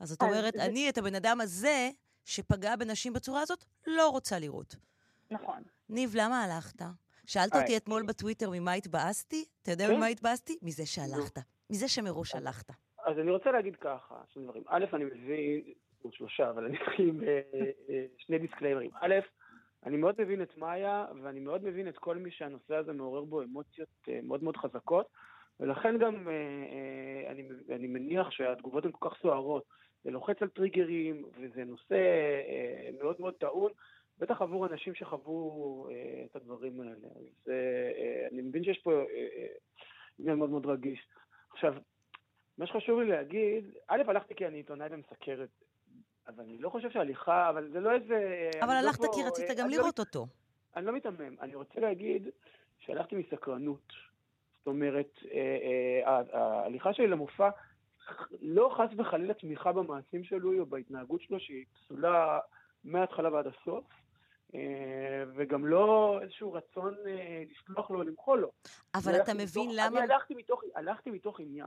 אז 0.00 0.12
את 0.12 0.22
אומרת, 0.22 0.54
אז... 0.54 0.68
אני 0.68 0.88
את 0.88 0.98
הבן 0.98 1.14
אדם 1.14 1.40
הזה 1.40 1.90
שפגע 2.24 2.76
בנשים 2.76 3.12
בצורה 3.12 3.40
הזאת, 3.40 3.64
לא 3.86 4.08
רוצה 4.08 4.38
לראות. 4.38 4.76
נכון. 5.34 5.62
ניב, 5.88 6.10
למה 6.14 6.42
הלכת? 6.42 6.82
שאלת 7.26 7.54
אותי 7.54 7.76
אתמול 7.76 8.02
בטוויטר 8.08 8.50
ממה 8.52 8.72
התבאסתי? 8.72 9.44
אתה 9.62 9.70
יודע 9.70 9.86
כן. 9.86 9.96
ממה 9.96 10.06
התבאסתי? 10.06 10.58
מזה 10.62 10.86
שהלכת. 10.86 11.38
מזה 11.70 11.88
שמראש 11.88 12.34
הלכת. 12.34 12.70
אז 13.06 13.18
אני 13.18 13.30
רוצה 13.30 13.50
להגיד 13.50 13.76
ככה, 13.76 14.14
שני 14.28 14.42
דברים. 14.42 14.62
א', 14.66 14.84
אני 14.92 15.04
מבין, 15.04 15.62
עוד 16.02 16.12
שלושה, 16.12 16.50
אבל 16.50 16.64
אני 16.64 16.76
אתחיל 16.82 17.08
עם 17.08 17.20
שני 18.18 18.38
דיסקליימרים. 18.38 18.90
א', 19.00 19.14
אני 19.86 19.96
מאוד 19.96 20.14
מבין 20.18 20.42
את 20.42 20.58
מאיה, 20.58 21.06
ואני 21.22 21.40
מאוד 21.40 21.64
מבין 21.64 21.88
את 21.88 21.98
כל 21.98 22.16
מי 22.16 22.30
שהנושא 22.30 22.74
הזה 22.74 22.92
מעורר 22.92 23.24
בו 23.24 23.42
אמוציות 23.42 23.88
אה, 24.08 24.20
מאוד 24.22 24.44
מאוד 24.44 24.56
חזקות, 24.56 25.06
ולכן 25.60 25.98
גם 25.98 26.28
אה, 26.28 27.30
אני, 27.30 27.48
אני 27.70 27.86
מניח 27.86 28.30
שהתגובות 28.30 28.84
הן 28.84 28.90
כל 28.92 29.10
כך 29.10 29.16
סוערות. 29.22 29.64
זה 30.04 30.10
לוחץ 30.10 30.42
על 30.42 30.48
טריגרים, 30.48 31.24
וזה 31.40 31.64
נושא 31.64 31.94
אה, 31.94 32.90
מאוד 33.02 33.16
מאוד 33.18 33.34
טעון. 33.34 33.72
בטח 34.18 34.42
עבור 34.42 34.66
אנשים 34.66 34.94
שחוו 34.94 35.88
אה, 35.90 36.24
את 36.24 36.36
הדברים 36.36 36.80
האלה. 36.80 36.92
אז 37.16 37.48
אה, 37.48 38.28
אני 38.32 38.42
מבין 38.42 38.64
שיש 38.64 38.78
פה 38.78 38.92
עניין 40.18 40.30
אה, 40.30 40.34
מאוד 40.34 40.50
מאוד 40.50 40.66
רגיש. 40.66 41.08
עכשיו, 41.52 41.74
מה 42.58 42.66
שחשוב 42.66 43.00
לי 43.00 43.08
להגיד, 43.08 43.64
א', 43.88 44.02
הלכתי 44.08 44.34
כי 44.34 44.46
אני 44.46 44.56
עיתונאי 44.56 44.88
ומסקרת, 44.90 45.48
אז 46.26 46.40
אני 46.40 46.58
לא 46.58 46.70
חושב 46.70 46.90
שהליכה, 46.90 47.48
אבל 47.48 47.68
זה 47.72 47.80
לא 47.80 47.92
איזה... 47.92 48.50
אבל 48.62 48.70
הלכת 48.70 49.00
לא 49.00 49.08
כי 49.14 49.22
פה, 49.22 49.28
רצית 49.28 49.58
גם 49.58 49.68
לראות 49.68 49.98
לא, 49.98 50.04
אותו. 50.04 50.26
אני 50.76 50.86
לא 50.86 50.92
מתעמם, 50.92 51.36
אני 51.40 51.54
רוצה 51.54 51.80
להגיד 51.80 52.28
שהלכתי 52.78 53.16
מסקרנות. 53.16 53.92
זאת 54.58 54.66
אומרת, 54.66 55.10
אה, 55.32 55.58
אה, 56.06 56.22
ההליכה 56.32 56.94
שלי 56.94 57.06
למופע, 57.06 57.50
לא 58.40 58.74
חס 58.76 58.98
וחלילה 58.98 59.34
תמיכה 59.34 59.72
במעשים 59.72 60.24
שלו 60.24 60.60
או 60.60 60.66
בהתנהגות 60.66 61.22
שלו, 61.22 61.40
שהיא 61.40 61.64
פסולה 61.74 62.38
מההתחלה 62.84 63.32
ועד 63.32 63.46
הסוף. 63.46 63.84
וגם 65.36 65.66
לא 65.66 66.18
איזשהו 66.22 66.52
רצון 66.52 66.94
לסלוח 67.50 67.90
לו 67.90 67.98
או 67.98 68.04
למחול 68.04 68.40
לו. 68.40 68.50
אבל 68.94 69.22
אתה 69.22 69.34
מבין 69.34 69.68
מתוך, 69.68 69.76
למה... 69.76 70.04
אני 70.04 70.12
הלכתי 70.12 70.34
מתוך, 70.34 70.62
הלכתי 70.74 71.10
מתוך 71.10 71.40
עניין, 71.40 71.66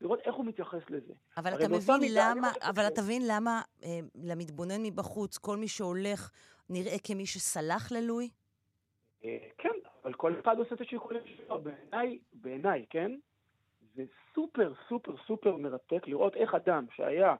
לראות 0.00 0.20
איך 0.20 0.34
הוא 0.34 0.44
מתייחס 0.46 0.90
לזה. 0.90 1.14
אבל 1.36 1.54
אתה 1.54 1.68
מבין 1.68 2.14
למה, 2.14 2.52
אבל 2.60 2.86
אתה 2.86 3.02
מבין 3.02 3.22
למה 3.26 3.62
אה, 3.84 3.98
למתבונן 4.14 4.82
מבחוץ, 4.82 5.38
כל 5.38 5.56
מי 5.56 5.68
שהולך 5.68 6.30
נראה 6.70 6.96
כמי 7.04 7.26
שסלח 7.26 7.92
ללואי? 7.92 8.30
אה, 9.24 9.38
כן, 9.58 9.74
אבל 10.04 10.14
כל 10.14 10.40
אחד 10.40 10.58
עושה 10.58 10.74
את 10.74 10.80
השיקולים 10.80 11.22
שלו. 11.36 11.60
בעיניי, 11.60 12.18
בעיניי, 12.32 12.86
כן? 12.90 13.12
זה 13.94 14.04
סופר 14.34 14.72
סופר 14.88 15.14
סופר 15.26 15.56
מרתק 15.56 16.06
לראות 16.06 16.36
איך 16.36 16.54
אדם 16.54 16.86
שהיה, 16.96 17.34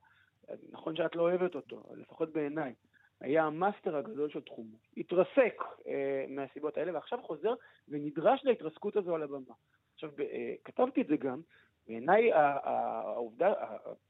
נכון 0.71 0.97
שאת 0.97 1.17
לא 1.17 1.23
אוהבת 1.23 1.55
אותו, 1.55 1.83
לפחות 1.95 2.33
בעיניי, 2.33 2.75
היה 3.21 3.45
המאסטר 3.45 3.97
הגדול 3.97 4.31
של 4.31 4.41
תחומו, 4.41 4.77
התרסק 4.97 5.63
אה, 5.87 6.25
מהסיבות 6.29 6.77
האלה, 6.77 6.95
ועכשיו 6.95 7.19
חוזר 7.23 7.55
ונדרש 7.89 8.45
להתרסקות 8.45 8.97
הזו 8.97 9.15
על 9.15 9.23
הבמה. 9.23 9.55
עכשיו, 9.95 10.11
אה, 10.21 10.55
כתבתי 10.65 11.03
את 11.03 11.07
זה 11.07 11.17
גם, 11.17 11.41
בעיניי 11.87 12.33
העובדה, 12.33 13.53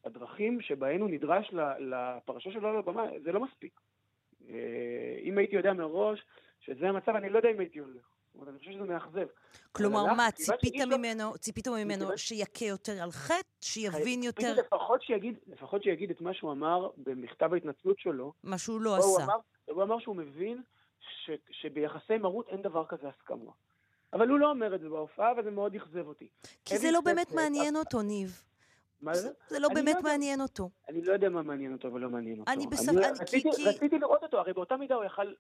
הדרכים 0.05 0.61
שבהן 0.61 1.01
הוא 1.01 1.11
נדרש 1.11 1.55
לפרשה 1.79 2.53
שלו 2.53 2.69
על 2.69 2.77
הבמה, 2.77 3.07
זה 3.23 3.33
לא 3.33 3.41
מספיק. 3.41 3.81
אה, 4.49 5.19
אם 5.23 5.39
הייתי 5.39 5.57
יודע 5.57 5.73
מראש 5.73 6.25
שזה 6.61 6.89
המצב, 6.89 7.17
אני 7.17 7.29
לא 7.29 7.37
יודע 7.37 7.51
אם 7.51 7.61
הייתי 7.61 7.79
הולך. 7.79 8.16
אומרת, 8.37 8.49
אני 8.49 8.59
חושב 8.59 8.73
שזה 8.73 8.85
מאכזב. 8.85 9.27
כלומר, 9.73 10.15
מה, 10.15 10.31
ציפית 10.31 10.75
ממנו, 10.81 11.39
ציפית 11.39 11.69
ממנו 11.69 12.19
שיכה 12.19 12.65
יותר 12.65 13.03
על 13.03 13.11
חטא? 13.11 13.49
שיבין 13.61 14.23
יותר... 14.23 14.55
לפחות 14.55 15.03
שיגיד, 15.03 15.39
לפחות 15.47 15.83
שיגיד 15.83 16.11
את 16.11 16.21
מה 16.21 16.35
שהוא 16.35 16.53
אמר 16.53 16.91
במכתב 16.97 17.53
ההתנצלות 17.53 17.99
שלו. 17.99 18.33
מה 18.45 18.59
שהוא 18.59 18.81
לא 18.81 18.97
עשה. 18.97 19.25
אמר, 19.25 19.37
הוא 19.71 19.83
אמר 19.83 19.99
שהוא 19.99 20.17
מבין 20.17 20.63
ש, 21.01 21.31
שביחסי 21.51 22.19
מרות 22.19 22.49
אין 22.49 22.63
דבר 22.63 22.87
כזה 22.87 23.09
הסכמה. 23.09 23.51
אבל 24.13 24.29
הוא 24.29 24.39
לא 24.39 24.51
אומר 24.51 24.75
את 24.75 24.81
זה 24.81 24.89
בהופעה, 24.89 25.33
וזה 25.39 25.51
מאוד 25.51 25.75
אכזב 25.75 26.07
אותי. 26.07 26.29
כי 26.65 26.79
זה 26.79 26.91
לא 26.91 27.01
באמת 27.01 27.33
מעניין 27.33 27.77
אותו, 27.77 28.03
ניב. 28.03 28.43
מה 29.01 29.15
זה? 29.15 29.31
זה 29.49 29.59
לא 29.59 29.69
באמת 29.69 29.97
מעניין 30.03 30.41
אותו. 30.41 30.71
אני 30.89 31.03
לא 31.03 31.13
יודע 31.13 31.29
מה 31.29 31.43
מעניין 31.43 31.73
אותו 31.73 31.93
ולא 31.93 32.11
מעניין 32.11 32.41
אותו. 32.41 32.53
אני 32.53 32.67
בספק... 32.67 32.97
רציתי 33.65 33.99
לראות 33.99 34.23
אותו, 34.23 34.39
הרי 34.39 34.53
באותה 34.53 34.77
מידה 34.77 34.95
הוא 34.95 35.05
יכל 35.05 35.33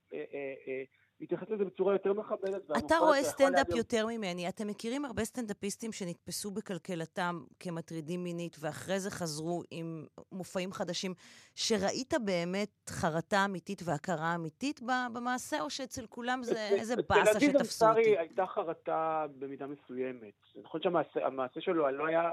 להתייחס 1.20 1.50
לזה 1.50 1.64
בצורה 1.64 1.92
יותר 1.92 2.12
מכבדת. 2.12 2.70
אתה 2.78 2.98
רואה 2.98 3.22
סטנדאפ 3.22 3.68
יותר 3.68 4.06
ממני. 4.06 4.48
אתם 4.48 4.66
מכירים 4.66 5.04
הרבה 5.04 5.24
סטנדאפיסטים 5.24 5.92
שנתפסו 5.92 6.50
בקלקלתם 6.50 7.44
כמטרידים 7.60 8.24
מינית, 8.24 8.56
ואחרי 8.60 9.00
זה 9.00 9.10
חזרו 9.10 9.62
עם 9.70 10.06
מופעים 10.32 10.72
חדשים, 10.72 11.14
שראית 11.54 12.14
באמת 12.24 12.90
חרטה 12.90 13.44
אמיתית 13.44 13.82
והכרה 13.84 14.34
אמיתית 14.34 14.80
במעשה, 15.12 15.60
או 15.60 15.70
שאצל 15.70 16.06
כולם 16.06 16.42
זה 16.42 16.68
איזה 16.68 16.94
באסה 16.96 17.40
שתפסו 17.40 17.88
אותי? 17.88 18.00
אצל 18.00 18.10
עדי 18.10 18.18
הייתה 18.18 18.46
חרטה 18.46 19.26
במידה 19.38 19.66
מסוימת. 19.66 20.34
נכון 20.62 20.80
שהמעשה 20.82 21.60
שלו 21.60 21.90
לא 21.90 22.06
היה 22.06 22.30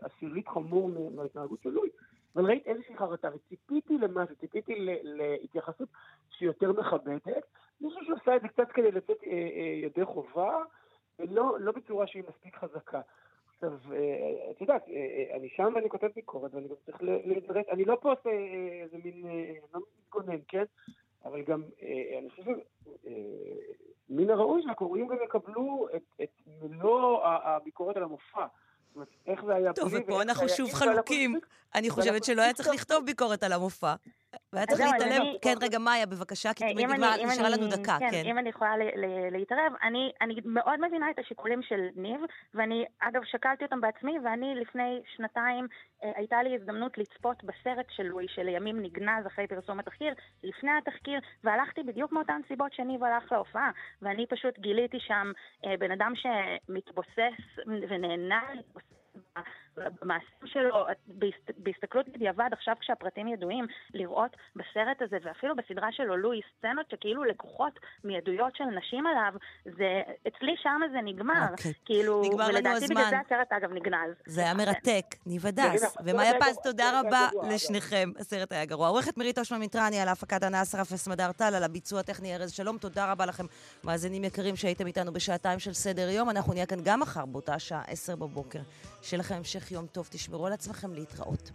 עשירית 0.00 0.48
חמור 0.48 0.90
מההתנהגות 1.14 1.62
של 1.62 1.68
לואי. 1.68 1.88
אבל 2.36 2.46
ראית 2.46 2.66
איזושהי 2.66 2.96
חרטה, 2.96 3.28
וציפיתי 3.34 3.98
למשהו, 3.98 4.36
ציפיתי 4.40 4.72
להתייחסות 5.02 5.88
שהיא 6.30 6.46
יותר 6.46 6.72
מכבדת. 6.72 7.44
אני 7.82 7.90
חושב 7.90 8.04
שהוא 8.04 8.16
עשה 8.22 8.36
את 8.36 8.42
זה 8.42 8.48
קצת 8.48 8.72
כדי 8.74 8.90
לצאת 8.90 9.16
אה, 9.26 9.32
אה, 9.32 9.86
ידי 9.86 10.04
חובה, 10.04 10.62
ולא 11.18 11.60
לא 11.60 11.72
בצורה 11.72 12.06
שהיא 12.06 12.22
מספיק 12.28 12.56
חזקה. 12.56 13.00
עכשיו, 13.54 13.72
אה, 13.92 14.50
את 14.50 14.60
יודעת, 14.60 14.82
אה, 14.88 14.94
אה, 14.94 15.36
אני 15.36 15.48
שם 15.56 15.72
ואני 15.74 15.88
כותב 15.88 16.06
ביקורת, 16.14 16.54
ואני 16.54 16.68
גם 16.68 16.74
צריך 16.86 17.02
להידרש, 17.02 17.64
אני 17.70 17.84
לא 17.84 17.98
פה 18.00 18.10
עושה 18.10 18.30
איזה 18.82 18.96
מין, 19.04 19.24
לא 19.74 19.80
מתגונן, 20.00 20.38
כן? 20.48 20.64
אבל 21.24 21.42
גם, 21.42 21.62
אני 22.18 22.30
חושב 22.30 22.50
מן 24.10 24.30
הראוי 24.30 24.62
שהקוראים 24.62 25.06
גם 25.06 25.16
יקבלו 25.24 25.88
את, 25.96 26.02
את 26.22 26.30
מלוא 26.62 27.24
הביקורת 27.24 27.96
על 27.96 28.02
המופע. 28.02 28.46
איך 29.26 29.44
זה 29.44 29.54
היה 29.54 29.72
טוב, 29.72 29.94
ופה 29.94 30.22
אנחנו 30.22 30.48
שוב 30.48 30.72
חלוקים. 30.72 31.40
אני 31.74 31.90
חושבת 31.90 32.24
שלא 32.24 32.42
היה 32.42 32.52
צריך 32.52 32.68
לכתוב 32.68 33.04
ביקורת 33.06 33.42
על 33.42 33.52
המופע. 33.52 33.94
והיה 34.52 34.66
צריך 34.66 34.80
להתעלם, 34.80 35.26
כן, 35.42 35.54
רגע, 35.62 35.78
מאיה, 35.78 36.06
בבקשה, 36.06 36.54
כי 36.54 36.64
תמיד 36.72 36.86
נשארה 37.26 37.48
לנו 37.48 37.68
דקה, 37.68 37.96
כן. 37.98 38.22
אם 38.24 38.38
אני 38.38 38.48
יכולה 38.48 38.72
להתערב, 39.30 39.72
אני 39.82 40.12
מאוד 40.44 40.80
מבינה 40.86 41.10
את 41.10 41.18
השיקולים 41.18 41.62
של 41.62 41.80
ניב, 41.96 42.20
ואני, 42.54 42.84
אגב, 42.98 43.20
שקלתי 43.24 43.64
אותם 43.64 43.80
בעצמי, 43.80 44.18
ואני 44.24 44.54
לפני 44.54 45.00
שנתיים, 45.16 45.66
אה, 46.04 46.12
הייתה 46.16 46.42
לי 46.42 46.54
הזדמנות 46.54 46.98
לצפות 46.98 47.44
בסרט 47.44 47.86
של 47.90 48.02
לואי, 48.02 48.26
שלימים 48.28 48.82
נגנז 48.82 49.26
אחרי 49.26 49.46
פרסום 49.46 49.78
התחקיר, 49.80 50.14
לפני 50.42 50.70
התחקיר, 50.78 51.20
והלכתי 51.44 51.82
בדיוק 51.82 52.12
מאותן 52.12 52.40
סיבות 52.48 52.72
שניב 52.72 53.04
הלך 53.04 53.32
להופעה, 53.32 53.70
ואני 54.02 54.26
פשוט 54.26 54.58
גיליתי 54.58 55.00
שם 55.00 55.32
אה, 55.64 55.76
בן 55.78 55.90
אדם 55.90 56.12
שמתבוסס 56.16 57.58
ונהנה 57.66 58.40
להתבוסס 58.54 58.98
במעשים 60.02 60.46
שלו, 60.46 60.86
בהסתכלות 61.58 62.08
בדיעבד, 62.08 62.48
עכשיו 62.52 62.74
כשהפרטים 62.80 63.28
ידועים, 63.28 63.66
לראות 63.94 64.36
בסרט 64.56 65.02
הזה, 65.02 65.16
ואפילו 65.22 65.56
בסדרה 65.56 65.88
שלו, 65.92 66.16
לואי, 66.16 66.40
סצנות 66.58 66.90
שכאילו 66.90 67.24
לקוחות 67.24 67.72
מעדויות 68.04 68.56
של 68.56 68.64
נשים 68.64 69.06
עליו, 69.06 69.32
זה, 69.64 70.02
אצלי 70.28 70.54
שם 70.62 70.80
זה 70.92 70.98
נגמר. 71.04 71.34
Okay. 71.34 71.52
אוקיי. 71.52 71.72
כאילו, 71.84 72.22
נגמר 72.24 72.48
לנו 72.48 72.56
הזמן. 72.58 72.68
ולדעתי 72.68 72.94
בגלל 72.94 73.10
זה 73.10 73.18
הסרט 73.18 73.52
אגב 73.52 73.72
נגנז. 73.72 74.14
זה 74.26 74.40
היה 74.40 74.54
מרתק, 74.54 75.04
ניב 75.26 75.46
הדס. 75.46 75.96
ומאיה 76.04 76.32
פז, 76.40 76.58
תודה 76.62 77.00
רבה 77.00 77.28
לשניכם, 77.50 78.10
הסרט 78.18 78.52
היה 78.52 78.64
גרוע. 78.64 78.88
עורכת 78.88 79.18
מירית 79.18 79.38
אושמן 79.38 79.58
מיטרני 79.58 80.00
על 80.00 80.08
ההפקת 80.08 80.42
הנאה 80.42 80.64
שרף 80.64 80.92
וסמדר 80.92 81.32
טל, 81.32 81.54
על 81.54 81.64
הביצוע 81.64 82.00
הטכני 82.00 82.36
ארז 82.36 82.52
שלום, 82.52 82.78
תודה 82.78 83.12
רבה 83.12 83.26
לכם, 83.26 83.44
מאזינים 83.84 84.24
יקרים 84.24 84.56
שהייתם 84.56 84.86
איתנו 84.86 85.12
בשעתיים 85.12 85.58
של 85.58 85.72
סדר 85.72 86.08
יום. 86.08 86.30
אנחנו 86.30 86.52
נהיה 86.52 86.66
כאן 86.66 86.78
גם 86.84 87.00
מחר 87.00 87.26
באותה 87.26 87.58
שעה, 87.58 87.82
עשר 87.86 88.16
בבוקר. 88.16 88.58
שיהיה 89.02 89.20
לכם 89.20 89.44
המשך 89.68 89.72
יום 89.72 89.86
טוב, 89.86 90.08
תשמרו 90.10 90.46
על 90.46 90.52
עצמכם 90.52 90.94
להתראות. 90.94 91.50